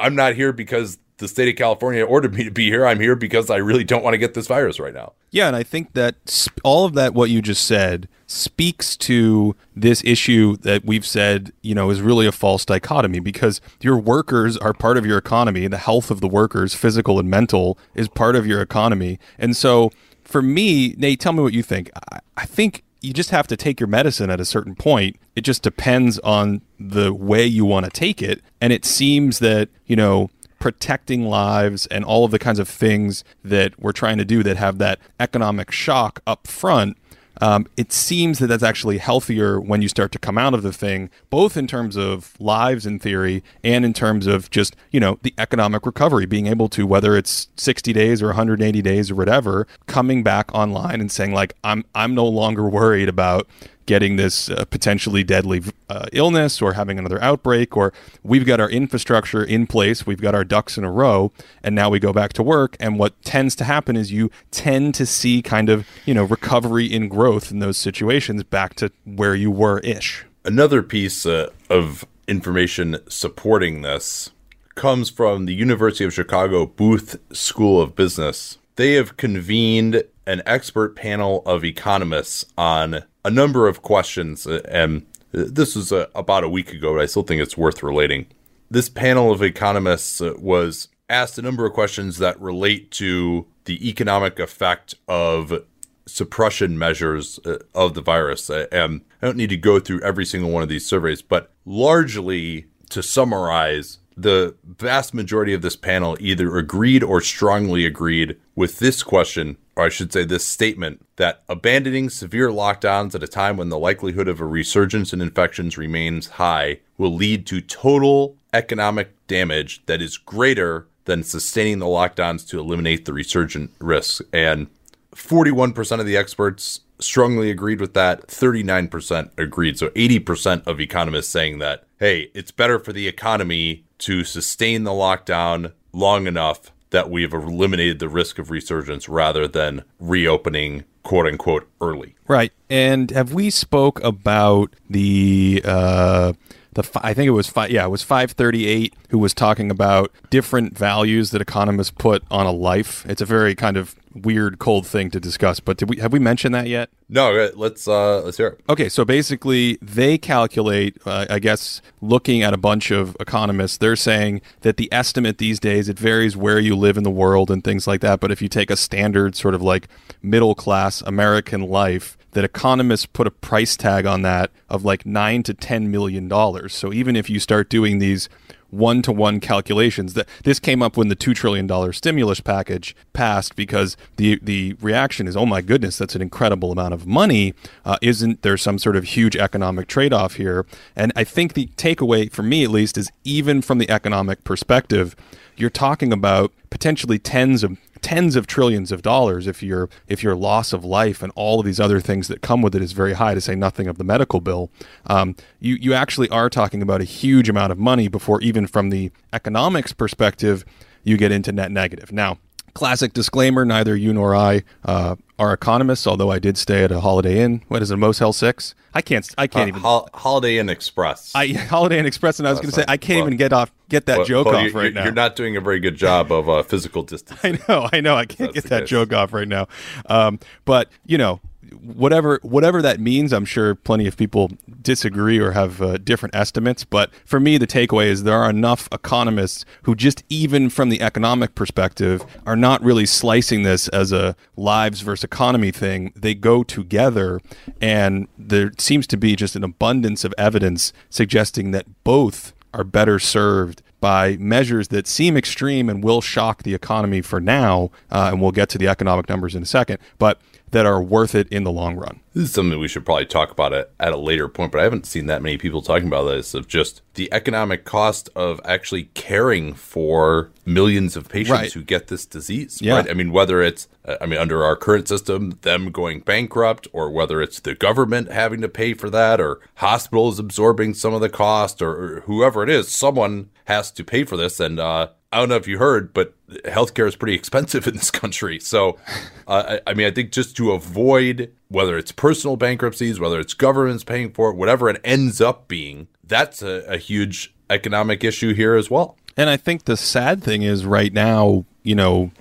I'm 0.00 0.14
not 0.14 0.34
here 0.34 0.52
because 0.52 0.98
the 1.18 1.28
state 1.28 1.48
of 1.48 1.56
California 1.56 2.04
ordered 2.04 2.34
me 2.34 2.44
to 2.44 2.50
be 2.50 2.66
here. 2.66 2.86
I'm 2.86 3.00
here 3.00 3.16
because 3.16 3.50
I 3.50 3.56
really 3.56 3.84
don't 3.84 4.02
want 4.02 4.14
to 4.14 4.18
get 4.18 4.34
this 4.34 4.46
virus 4.46 4.80
right 4.80 4.94
now. 4.94 5.12
Yeah, 5.30 5.46
and 5.46 5.56
I 5.56 5.62
think 5.62 5.92
that 5.92 6.16
sp- 6.30 6.58
all 6.64 6.84
of 6.84 6.94
that, 6.94 7.12
what 7.12 7.30
you 7.30 7.42
just 7.42 7.64
said, 7.64 8.08
speaks 8.26 8.96
to 8.96 9.56
this 9.74 10.02
issue 10.04 10.56
that 10.58 10.84
we've 10.84 11.06
said, 11.06 11.52
you 11.62 11.74
know, 11.74 11.90
is 11.90 12.00
really 12.00 12.26
a 12.26 12.32
false 12.32 12.64
dichotomy 12.64 13.20
because 13.20 13.60
your 13.80 13.98
workers 13.98 14.56
are 14.56 14.72
part 14.72 14.96
of 14.96 15.04
your 15.04 15.18
economy. 15.18 15.66
The 15.66 15.78
health 15.78 16.10
of 16.10 16.20
the 16.20 16.28
workers, 16.28 16.74
physical 16.74 17.18
and 17.18 17.28
mental, 17.28 17.78
is 17.94 18.08
part 18.08 18.36
of 18.36 18.46
your 18.46 18.60
economy. 18.60 19.18
And 19.38 19.56
so 19.56 19.90
for 20.24 20.42
me, 20.42 20.94
Nate, 20.98 21.20
tell 21.20 21.32
me 21.32 21.42
what 21.42 21.52
you 21.52 21.62
think. 21.62 21.90
I, 22.12 22.20
I 22.36 22.46
think 22.46 22.84
you 23.00 23.12
just 23.12 23.30
have 23.30 23.46
to 23.46 23.56
take 23.56 23.80
your 23.80 23.86
medicine 23.86 24.30
at 24.30 24.40
a 24.40 24.44
certain 24.44 24.74
point. 24.74 25.16
It 25.36 25.42
just 25.42 25.62
depends 25.62 26.18
on 26.20 26.62
the 26.78 27.12
way 27.14 27.46
you 27.46 27.64
want 27.64 27.84
to 27.84 27.90
take 27.90 28.20
it. 28.22 28.42
And 28.60 28.72
it 28.72 28.84
seems 28.84 29.38
that, 29.38 29.68
you 29.86 29.96
know, 29.96 30.30
protecting 30.58 31.26
lives 31.26 31.86
and 31.86 32.04
all 32.04 32.24
of 32.24 32.30
the 32.30 32.38
kinds 32.38 32.58
of 32.58 32.68
things 32.68 33.24
that 33.44 33.78
we're 33.78 33.92
trying 33.92 34.18
to 34.18 34.24
do 34.24 34.42
that 34.42 34.56
have 34.56 34.78
that 34.78 34.98
economic 35.20 35.70
shock 35.70 36.20
up 36.26 36.46
front. 36.46 36.96
Um, 37.40 37.68
it 37.76 37.92
seems 37.92 38.40
that 38.40 38.48
that's 38.48 38.64
actually 38.64 38.98
healthier 38.98 39.60
when 39.60 39.80
you 39.80 39.88
start 39.88 40.10
to 40.12 40.18
come 40.18 40.36
out 40.36 40.54
of 40.54 40.64
the 40.64 40.72
thing, 40.72 41.08
both 41.30 41.56
in 41.56 41.68
terms 41.68 41.96
of 41.96 42.34
lives 42.40 42.84
in 42.84 42.98
theory 42.98 43.44
and 43.62 43.84
in 43.84 43.92
terms 43.92 44.26
of 44.26 44.50
just, 44.50 44.74
you 44.90 44.98
know, 44.98 45.20
the 45.22 45.32
economic 45.38 45.86
recovery, 45.86 46.26
being 46.26 46.48
able 46.48 46.68
to, 46.70 46.84
whether 46.84 47.16
it's 47.16 47.48
60 47.56 47.92
days 47.92 48.22
or 48.22 48.26
180 48.26 48.82
days 48.82 49.10
or 49.12 49.14
whatever, 49.14 49.68
coming 49.86 50.24
back 50.24 50.52
online 50.52 51.00
and 51.00 51.12
saying, 51.12 51.32
like, 51.32 51.54
I'm, 51.62 51.84
I'm 51.94 52.12
no 52.12 52.26
longer 52.26 52.68
worried 52.68 53.08
about 53.08 53.46
getting 53.88 54.16
this 54.16 54.50
uh, 54.50 54.66
potentially 54.66 55.24
deadly 55.24 55.62
uh, 55.88 56.04
illness 56.12 56.60
or 56.60 56.74
having 56.74 56.98
another 56.98 57.20
outbreak, 57.22 57.74
or 57.74 57.92
we've 58.22 58.44
got 58.44 58.60
our 58.60 58.70
infrastructure 58.70 59.42
in 59.42 59.66
place, 59.66 60.06
we've 60.06 60.20
got 60.20 60.34
our 60.34 60.44
ducks 60.44 60.76
in 60.76 60.84
a 60.84 60.92
row, 60.92 61.32
and 61.64 61.74
now 61.74 61.88
we 61.88 61.98
go 61.98 62.12
back 62.12 62.34
to 62.34 62.42
work. 62.42 62.76
And 62.78 62.98
what 62.98 63.20
tends 63.22 63.56
to 63.56 63.64
happen 63.64 63.96
is 63.96 64.12
you 64.12 64.30
tend 64.50 64.94
to 64.96 65.06
see 65.06 65.40
kind 65.40 65.70
of, 65.70 65.86
you 66.04 66.12
know, 66.12 66.24
recovery 66.24 66.84
in 66.84 67.08
growth 67.08 67.50
in 67.50 67.60
those 67.60 67.78
situations 67.78 68.44
back 68.44 68.74
to 68.74 68.92
where 69.04 69.34
you 69.34 69.50
were 69.50 69.78
ish. 69.80 70.26
Another 70.44 70.82
piece 70.82 71.24
uh, 71.24 71.48
of 71.70 72.06
information 72.28 72.98
supporting 73.08 73.80
this 73.80 74.30
comes 74.74 75.08
from 75.08 75.46
the 75.46 75.54
University 75.54 76.04
of 76.04 76.12
Chicago 76.12 76.66
Booth 76.66 77.18
School 77.32 77.80
of 77.80 77.96
Business. 77.96 78.58
They 78.76 78.92
have 78.92 79.16
convened 79.16 80.04
an 80.26 80.42
expert 80.44 80.94
panel 80.94 81.42
of 81.46 81.64
economists 81.64 82.44
on 82.56 83.02
a 83.28 83.30
number 83.30 83.68
of 83.68 83.82
questions, 83.82 84.46
uh, 84.46 84.62
and 84.70 85.04
this 85.32 85.76
was 85.76 85.92
uh, 85.92 86.06
about 86.14 86.44
a 86.44 86.48
week 86.48 86.72
ago, 86.72 86.94
but 86.94 87.02
I 87.02 87.06
still 87.06 87.22
think 87.22 87.42
it's 87.42 87.58
worth 87.58 87.82
relating. 87.82 88.26
This 88.70 88.88
panel 88.88 89.30
of 89.30 89.42
economists 89.42 90.22
uh, 90.22 90.32
was 90.38 90.88
asked 91.10 91.38
a 91.38 91.42
number 91.42 91.66
of 91.66 91.74
questions 91.74 92.16
that 92.18 92.40
relate 92.40 92.90
to 92.92 93.46
the 93.66 93.86
economic 93.86 94.38
effect 94.38 94.94
of 95.06 95.62
suppression 96.06 96.78
measures 96.78 97.38
of 97.74 97.92
the 97.92 98.00
virus. 98.00 98.48
And 98.50 99.02
I 99.20 99.26
don't 99.26 99.36
need 99.36 99.50
to 99.50 99.58
go 99.58 99.78
through 99.78 100.00
every 100.00 100.24
single 100.24 100.50
one 100.50 100.62
of 100.62 100.70
these 100.70 100.86
surveys, 100.86 101.20
but 101.20 101.52
largely 101.66 102.66
to 102.90 103.02
summarize, 103.02 103.98
the 104.16 104.54
vast 104.64 105.12
majority 105.14 105.52
of 105.54 105.62
this 105.62 105.76
panel 105.76 106.16
either 106.18 106.56
agreed 106.56 107.02
or 107.02 107.20
strongly 107.20 107.84
agreed 107.84 108.36
with 108.54 108.78
this 108.78 109.02
question, 109.02 109.58
or 109.78 109.84
I 109.84 109.88
should 109.90 110.12
say 110.12 110.24
this 110.24 110.44
statement, 110.44 111.06
that 111.16 111.44
abandoning 111.48 112.10
severe 112.10 112.48
lockdowns 112.48 113.14
at 113.14 113.22
a 113.22 113.28
time 113.28 113.56
when 113.56 113.68
the 113.68 113.78
likelihood 113.78 114.26
of 114.26 114.40
a 114.40 114.44
resurgence 114.44 115.12
in 115.12 115.22
infections 115.22 115.78
remains 115.78 116.26
high 116.26 116.80
will 116.98 117.14
lead 117.14 117.46
to 117.46 117.60
total 117.60 118.36
economic 118.52 119.14
damage 119.28 119.80
that 119.86 120.02
is 120.02 120.16
greater 120.16 120.88
than 121.04 121.22
sustaining 121.22 121.78
the 121.78 121.86
lockdowns 121.86 122.46
to 122.48 122.58
eliminate 122.58 123.04
the 123.04 123.12
resurgent 123.12 123.70
risks. 123.78 124.20
And 124.32 124.66
41% 125.14 126.00
of 126.00 126.06
the 126.06 126.16
experts 126.16 126.80
strongly 126.98 127.48
agreed 127.48 127.80
with 127.80 127.94
that. 127.94 128.26
39% 128.26 129.30
agreed. 129.38 129.78
So 129.78 129.90
80% 129.90 130.66
of 130.66 130.80
economists 130.80 131.28
saying 131.28 131.60
that, 131.60 131.84
hey, 132.00 132.32
it's 132.34 132.50
better 132.50 132.80
for 132.80 132.92
the 132.92 133.06
economy 133.06 133.84
to 133.98 134.24
sustain 134.24 134.82
the 134.82 134.90
lockdown 134.90 135.72
long 135.92 136.26
enough 136.26 136.72
that 136.90 137.10
we 137.10 137.22
have 137.22 137.32
eliminated 137.32 137.98
the 137.98 138.08
risk 138.08 138.38
of 138.38 138.50
resurgence 138.50 139.08
rather 139.08 139.46
than 139.46 139.84
reopening 139.98 140.84
quote 141.02 141.26
unquote 141.26 141.68
early. 141.80 142.14
Right. 142.26 142.52
And 142.68 143.10
have 143.10 143.32
we 143.32 143.50
spoke 143.50 144.02
about 144.04 144.74
the 144.88 145.62
uh 145.64 146.32
the 146.74 146.88
I 147.02 147.14
think 147.14 147.28
it 147.28 147.32
was 147.32 147.48
five, 147.48 147.70
yeah, 147.70 147.84
it 147.84 147.90
was 147.90 148.02
538 148.02 148.94
who 149.10 149.18
was 149.18 149.34
talking 149.34 149.70
about 149.70 150.12
different 150.30 150.76
values 150.76 151.30
that 151.30 151.40
economists 151.40 151.90
put 151.90 152.22
on 152.30 152.46
a 152.46 152.52
life. 152.52 153.04
It's 153.08 153.20
a 153.20 153.26
very 153.26 153.54
kind 153.54 153.76
of 153.76 153.94
weird, 154.14 154.58
cold 154.58 154.86
thing 154.86 155.10
to 155.10 155.20
discuss. 155.20 155.60
But 155.60 155.76
did 155.76 155.88
we 155.88 155.98
have 155.98 156.12
we 156.12 156.18
mentioned 156.18 156.54
that 156.54 156.66
yet? 156.66 156.90
No, 157.08 157.36
uh, 157.36 157.50
let's 157.54 157.88
uh, 157.88 158.22
let's 158.22 158.36
hear 158.36 158.48
it. 158.48 158.60
Okay, 158.68 158.88
so 158.88 159.04
basically, 159.04 159.78
they 159.80 160.18
calculate. 160.18 160.98
Uh, 161.04 161.26
I 161.30 161.38
guess 161.38 161.80
looking 162.00 162.42
at 162.42 162.52
a 162.52 162.58
bunch 162.58 162.90
of 162.90 163.16
economists, 163.20 163.78
they're 163.78 163.96
saying 163.96 164.42
that 164.60 164.76
the 164.76 164.92
estimate 164.92 165.38
these 165.38 165.58
days 165.58 165.88
it 165.88 165.98
varies 165.98 166.36
where 166.36 166.58
you 166.58 166.76
live 166.76 166.96
in 166.96 167.04
the 167.04 167.10
world 167.10 167.50
and 167.50 167.64
things 167.64 167.86
like 167.86 168.00
that. 168.02 168.20
But 168.20 168.30
if 168.30 168.42
you 168.42 168.48
take 168.48 168.70
a 168.70 168.76
standard 168.76 169.36
sort 169.36 169.54
of 169.54 169.62
like 169.62 169.88
middle 170.22 170.54
class 170.54 171.00
American 171.02 171.62
life, 171.62 172.17
that 172.32 172.44
economists 172.44 173.06
put 173.06 173.26
a 173.26 173.30
price 173.30 173.76
tag 173.76 174.06
on 174.06 174.22
that 174.22 174.50
of 174.68 174.84
like 174.84 175.06
nine 175.06 175.42
to 175.44 175.54
ten 175.54 175.90
million 175.90 176.28
dollars. 176.28 176.74
So 176.74 176.92
even 176.92 177.16
if 177.16 177.30
you 177.30 177.40
start 177.40 177.68
doing 177.68 177.98
these 177.98 178.28
one 178.70 179.00
to 179.00 179.12
one 179.12 179.40
calculations, 179.40 180.14
that 180.14 180.28
this 180.44 180.58
came 180.58 180.82
up 180.82 180.96
when 180.96 181.08
the 181.08 181.14
two 181.14 181.32
trillion 181.32 181.66
dollar 181.66 181.92
stimulus 181.92 182.40
package 182.40 182.94
passed 183.12 183.56
because 183.56 183.96
the 184.16 184.38
the 184.42 184.74
reaction 184.80 185.26
is, 185.26 185.36
oh 185.36 185.46
my 185.46 185.62
goodness, 185.62 185.96
that's 185.96 186.14
an 186.14 186.22
incredible 186.22 186.70
amount 186.70 186.94
of 186.94 187.06
money. 187.06 187.54
Uh, 187.84 187.96
isn't 188.02 188.42
there 188.42 188.56
some 188.56 188.78
sort 188.78 188.96
of 188.96 189.04
huge 189.04 189.36
economic 189.36 189.88
trade 189.88 190.12
off 190.12 190.34
here? 190.34 190.66
And 190.94 191.12
I 191.16 191.24
think 191.24 191.54
the 191.54 191.68
takeaway 191.76 192.30
for 192.30 192.42
me 192.42 192.64
at 192.64 192.70
least 192.70 192.98
is 192.98 193.10
even 193.24 193.62
from 193.62 193.78
the 193.78 193.90
economic 193.90 194.44
perspective, 194.44 195.16
you're 195.56 195.70
talking 195.70 196.12
about 196.12 196.52
potentially 196.70 197.18
tens 197.18 197.64
of 197.64 197.78
tens 198.02 198.36
of 198.36 198.46
trillions 198.46 198.92
of 198.92 199.02
dollars 199.02 199.46
if 199.46 199.62
your 199.62 199.88
if 200.06 200.22
your 200.22 200.34
loss 200.34 200.72
of 200.72 200.84
life 200.84 201.22
and 201.22 201.32
all 201.34 201.60
of 201.60 201.66
these 201.66 201.80
other 201.80 202.00
things 202.00 202.28
that 202.28 202.40
come 202.40 202.62
with 202.62 202.74
it 202.74 202.82
is 202.82 202.92
very 202.92 203.14
high 203.14 203.34
to 203.34 203.40
say 203.40 203.54
nothing 203.54 203.86
of 203.86 203.98
the 203.98 204.04
medical 204.04 204.40
bill. 204.40 204.70
Um, 205.06 205.36
you 205.60 205.76
you 205.76 205.94
actually 205.94 206.28
are 206.30 206.50
talking 206.50 206.82
about 206.82 207.00
a 207.00 207.04
huge 207.04 207.48
amount 207.48 207.72
of 207.72 207.78
money 207.78 208.08
before 208.08 208.40
even 208.40 208.66
from 208.66 208.90
the 208.90 209.10
economics 209.32 209.92
perspective 209.92 210.64
you 211.04 211.16
get 211.16 211.32
into 211.32 211.52
net 211.52 211.70
negative. 211.70 212.12
Now 212.12 212.38
classic 212.78 213.12
disclaimer 213.12 213.64
neither 213.64 213.96
you 213.96 214.12
nor 214.12 214.36
i 214.36 214.62
uh, 214.84 215.16
are 215.36 215.52
economists 215.52 216.06
although 216.06 216.30
i 216.30 216.38
did 216.38 216.56
stay 216.56 216.84
at 216.84 216.92
a 216.92 217.00
holiday 217.00 217.40
inn. 217.42 217.60
What 217.66 217.82
is 217.82 217.90
it 217.90 217.96
Motel 217.96 218.32
6 218.32 218.74
i 218.94 219.02
can't 219.02 219.28
i 219.36 219.48
can't 219.48 219.64
uh, 219.64 219.68
even 219.68 219.80
Hol- 219.80 220.08
holiday 220.14 220.58
inn 220.58 220.68
express. 220.68 221.32
I, 221.34 221.48
holiday 221.74 221.98
inn 221.98 222.06
express 222.06 222.38
and 222.38 222.46
i 222.46 222.52
was 222.52 222.60
going 222.60 222.70
to 222.70 222.76
say 222.76 222.84
i 222.86 222.96
can't 222.96 223.18
well, 223.18 223.26
even 223.30 223.36
get 223.36 223.52
off 223.52 223.72
get 223.88 224.06
that 224.06 224.18
well, 224.18 224.26
joke 224.26 224.46
well, 224.46 224.64
off 224.64 224.74
right 224.74 224.94
now. 224.94 225.02
you're 225.02 225.12
not 225.12 225.34
doing 225.34 225.56
a 225.56 225.60
very 225.60 225.80
good 225.80 225.96
job 225.96 226.30
of 226.30 226.48
uh, 226.48 226.62
physical 226.62 227.02
distance 227.02 227.40
i 227.44 227.58
know 227.68 227.88
i 227.92 228.00
know 228.00 228.14
i 228.14 228.24
can't 228.24 228.54
get 228.54 228.64
that 228.64 228.82
case. 228.82 228.90
joke 228.90 229.12
off 229.12 229.32
right 229.32 229.48
now. 229.48 229.66
Um, 230.06 230.38
but 230.64 230.88
you 231.04 231.18
know 231.18 231.40
whatever 231.72 232.38
whatever 232.42 232.82
that 232.82 233.00
means, 233.00 233.32
I'm 233.32 233.44
sure 233.44 233.74
plenty 233.74 234.06
of 234.06 234.16
people 234.16 234.50
disagree 234.82 235.38
or 235.38 235.52
have 235.52 235.80
uh, 235.80 235.98
different 235.98 236.34
estimates. 236.34 236.84
But 236.84 237.10
for 237.24 237.40
me, 237.40 237.58
the 237.58 237.66
takeaway 237.66 238.06
is 238.06 238.22
there 238.22 238.36
are 238.36 238.50
enough 238.50 238.88
economists 238.92 239.64
who 239.82 239.94
just 239.94 240.24
even 240.28 240.70
from 240.70 240.88
the 240.88 241.02
economic 241.02 241.54
perspective 241.54 242.24
are 242.46 242.56
not 242.56 242.82
really 242.82 243.06
slicing 243.06 243.62
this 243.62 243.88
as 243.88 244.12
a 244.12 244.36
lives 244.56 245.00
versus 245.00 245.24
economy 245.24 245.70
thing. 245.70 246.12
They 246.14 246.34
go 246.34 246.62
together, 246.62 247.40
and 247.80 248.28
there 248.36 248.72
seems 248.78 249.06
to 249.08 249.16
be 249.16 249.36
just 249.36 249.56
an 249.56 249.64
abundance 249.64 250.24
of 250.24 250.34
evidence 250.38 250.92
suggesting 251.10 251.70
that 251.72 251.86
both 252.04 252.52
are 252.74 252.84
better 252.84 253.18
served 253.18 253.82
by 254.00 254.36
measures 254.36 254.88
that 254.88 255.06
seem 255.06 255.36
extreme 255.36 255.88
and 255.88 256.04
will 256.04 256.20
shock 256.20 256.62
the 256.62 256.74
economy 256.74 257.20
for 257.20 257.40
now. 257.40 257.90
Uh, 258.10 258.28
and 258.32 258.40
we'll 258.40 258.52
get 258.52 258.68
to 258.70 258.78
the 258.78 258.86
economic 258.86 259.28
numbers 259.28 259.54
in 259.54 259.62
a 259.62 259.66
second, 259.66 259.98
but 260.18 260.40
that 260.70 260.86
are 260.86 261.02
worth 261.02 261.34
it 261.34 261.48
in 261.48 261.64
the 261.64 261.70
long 261.72 261.96
run. 261.96 262.20
This 262.34 262.44
is 262.48 262.52
something 262.54 262.78
we 262.78 262.88
should 262.88 263.04
probably 263.04 263.26
talk 263.26 263.50
about 263.50 263.72
it 263.72 263.90
at 263.98 264.12
a 264.12 264.16
later 264.16 264.48
point, 264.48 264.70
but 264.72 264.80
I 264.80 264.84
haven't 264.84 265.06
seen 265.06 265.26
that 265.26 265.42
many 265.42 265.56
people 265.58 265.82
talking 265.82 266.06
about 266.06 266.24
this 266.24 266.54
of 266.54 266.68
just 266.68 267.02
the 267.14 267.32
economic 267.32 267.84
cost 267.84 268.28
of 268.36 268.60
actually 268.64 269.04
caring 269.14 269.74
for 269.74 270.50
millions 270.64 271.16
of 271.16 271.28
patients 271.28 271.50
Right. 271.50 271.72
who 271.72 271.82
get 271.82 272.06
this 272.08 272.26
disease. 272.26 272.78
Yeah. 272.80 272.96
Right? 272.96 273.10
I 273.10 273.14
mean, 273.14 273.32
whether 273.32 273.60
it's, 273.62 273.88
uh, 274.04 274.16
I 274.20 274.26
mean, 274.26 274.38
under 274.38 274.62
our 274.62 274.76
current 274.76 275.08
system, 275.08 275.58
them 275.62 275.90
going 275.90 276.20
bankrupt, 276.20 276.86
or 276.92 277.10
whether 277.10 277.42
it's 277.42 277.58
the 277.60 277.74
government 277.74 278.30
having 278.30 278.60
to 278.60 278.68
pay 278.68 278.94
for 278.94 279.10
that, 279.10 279.40
or 279.40 279.60
hospitals 279.76 280.38
absorbing 280.38 280.94
some 280.94 281.14
of 281.14 281.20
the 281.20 281.28
cost, 281.28 281.82
or, 281.82 281.90
or 282.18 282.20
whoever 282.26 282.62
it 282.62 282.68
is, 282.68 282.88
someone 282.88 283.48
has 283.64 283.90
to 283.92 284.04
pay 284.04 284.22
for 284.24 284.36
this. 284.36 284.60
And, 284.60 284.78
uh, 284.78 285.08
I 285.32 285.40
don't 285.40 285.48
know 285.48 285.56
if 285.56 285.66
you 285.68 285.78
heard, 285.78 286.14
but 286.14 286.34
healthcare 286.64 287.06
is 287.06 287.16
pretty 287.16 287.34
expensive 287.34 287.86
in 287.86 287.94
this 287.94 288.10
country. 288.10 288.58
So, 288.58 288.98
uh, 289.46 289.78
I, 289.86 289.90
I 289.90 289.94
mean, 289.94 290.06
I 290.06 290.10
think 290.10 290.32
just 290.32 290.56
to 290.56 290.72
avoid 290.72 291.52
whether 291.68 291.98
it's 291.98 292.12
personal 292.12 292.56
bankruptcies, 292.56 293.20
whether 293.20 293.38
it's 293.38 293.54
governments 293.54 294.04
paying 294.04 294.32
for 294.32 294.50
it, 294.50 294.56
whatever 294.56 294.88
it 294.88 295.00
ends 295.04 295.40
up 295.40 295.68
being, 295.68 296.08
that's 296.24 296.62
a, 296.62 296.84
a 296.88 296.96
huge 296.96 297.54
economic 297.70 298.24
issue 298.24 298.54
here 298.54 298.74
as 298.74 298.90
well. 298.90 299.16
And 299.36 299.48
I 299.48 299.56
think 299.56 299.84
the 299.84 299.96
sad 299.96 300.42
thing 300.42 300.62
is 300.62 300.84
right 300.84 301.12
now, 301.12 301.64
you 301.84 301.94
know, 301.94 302.32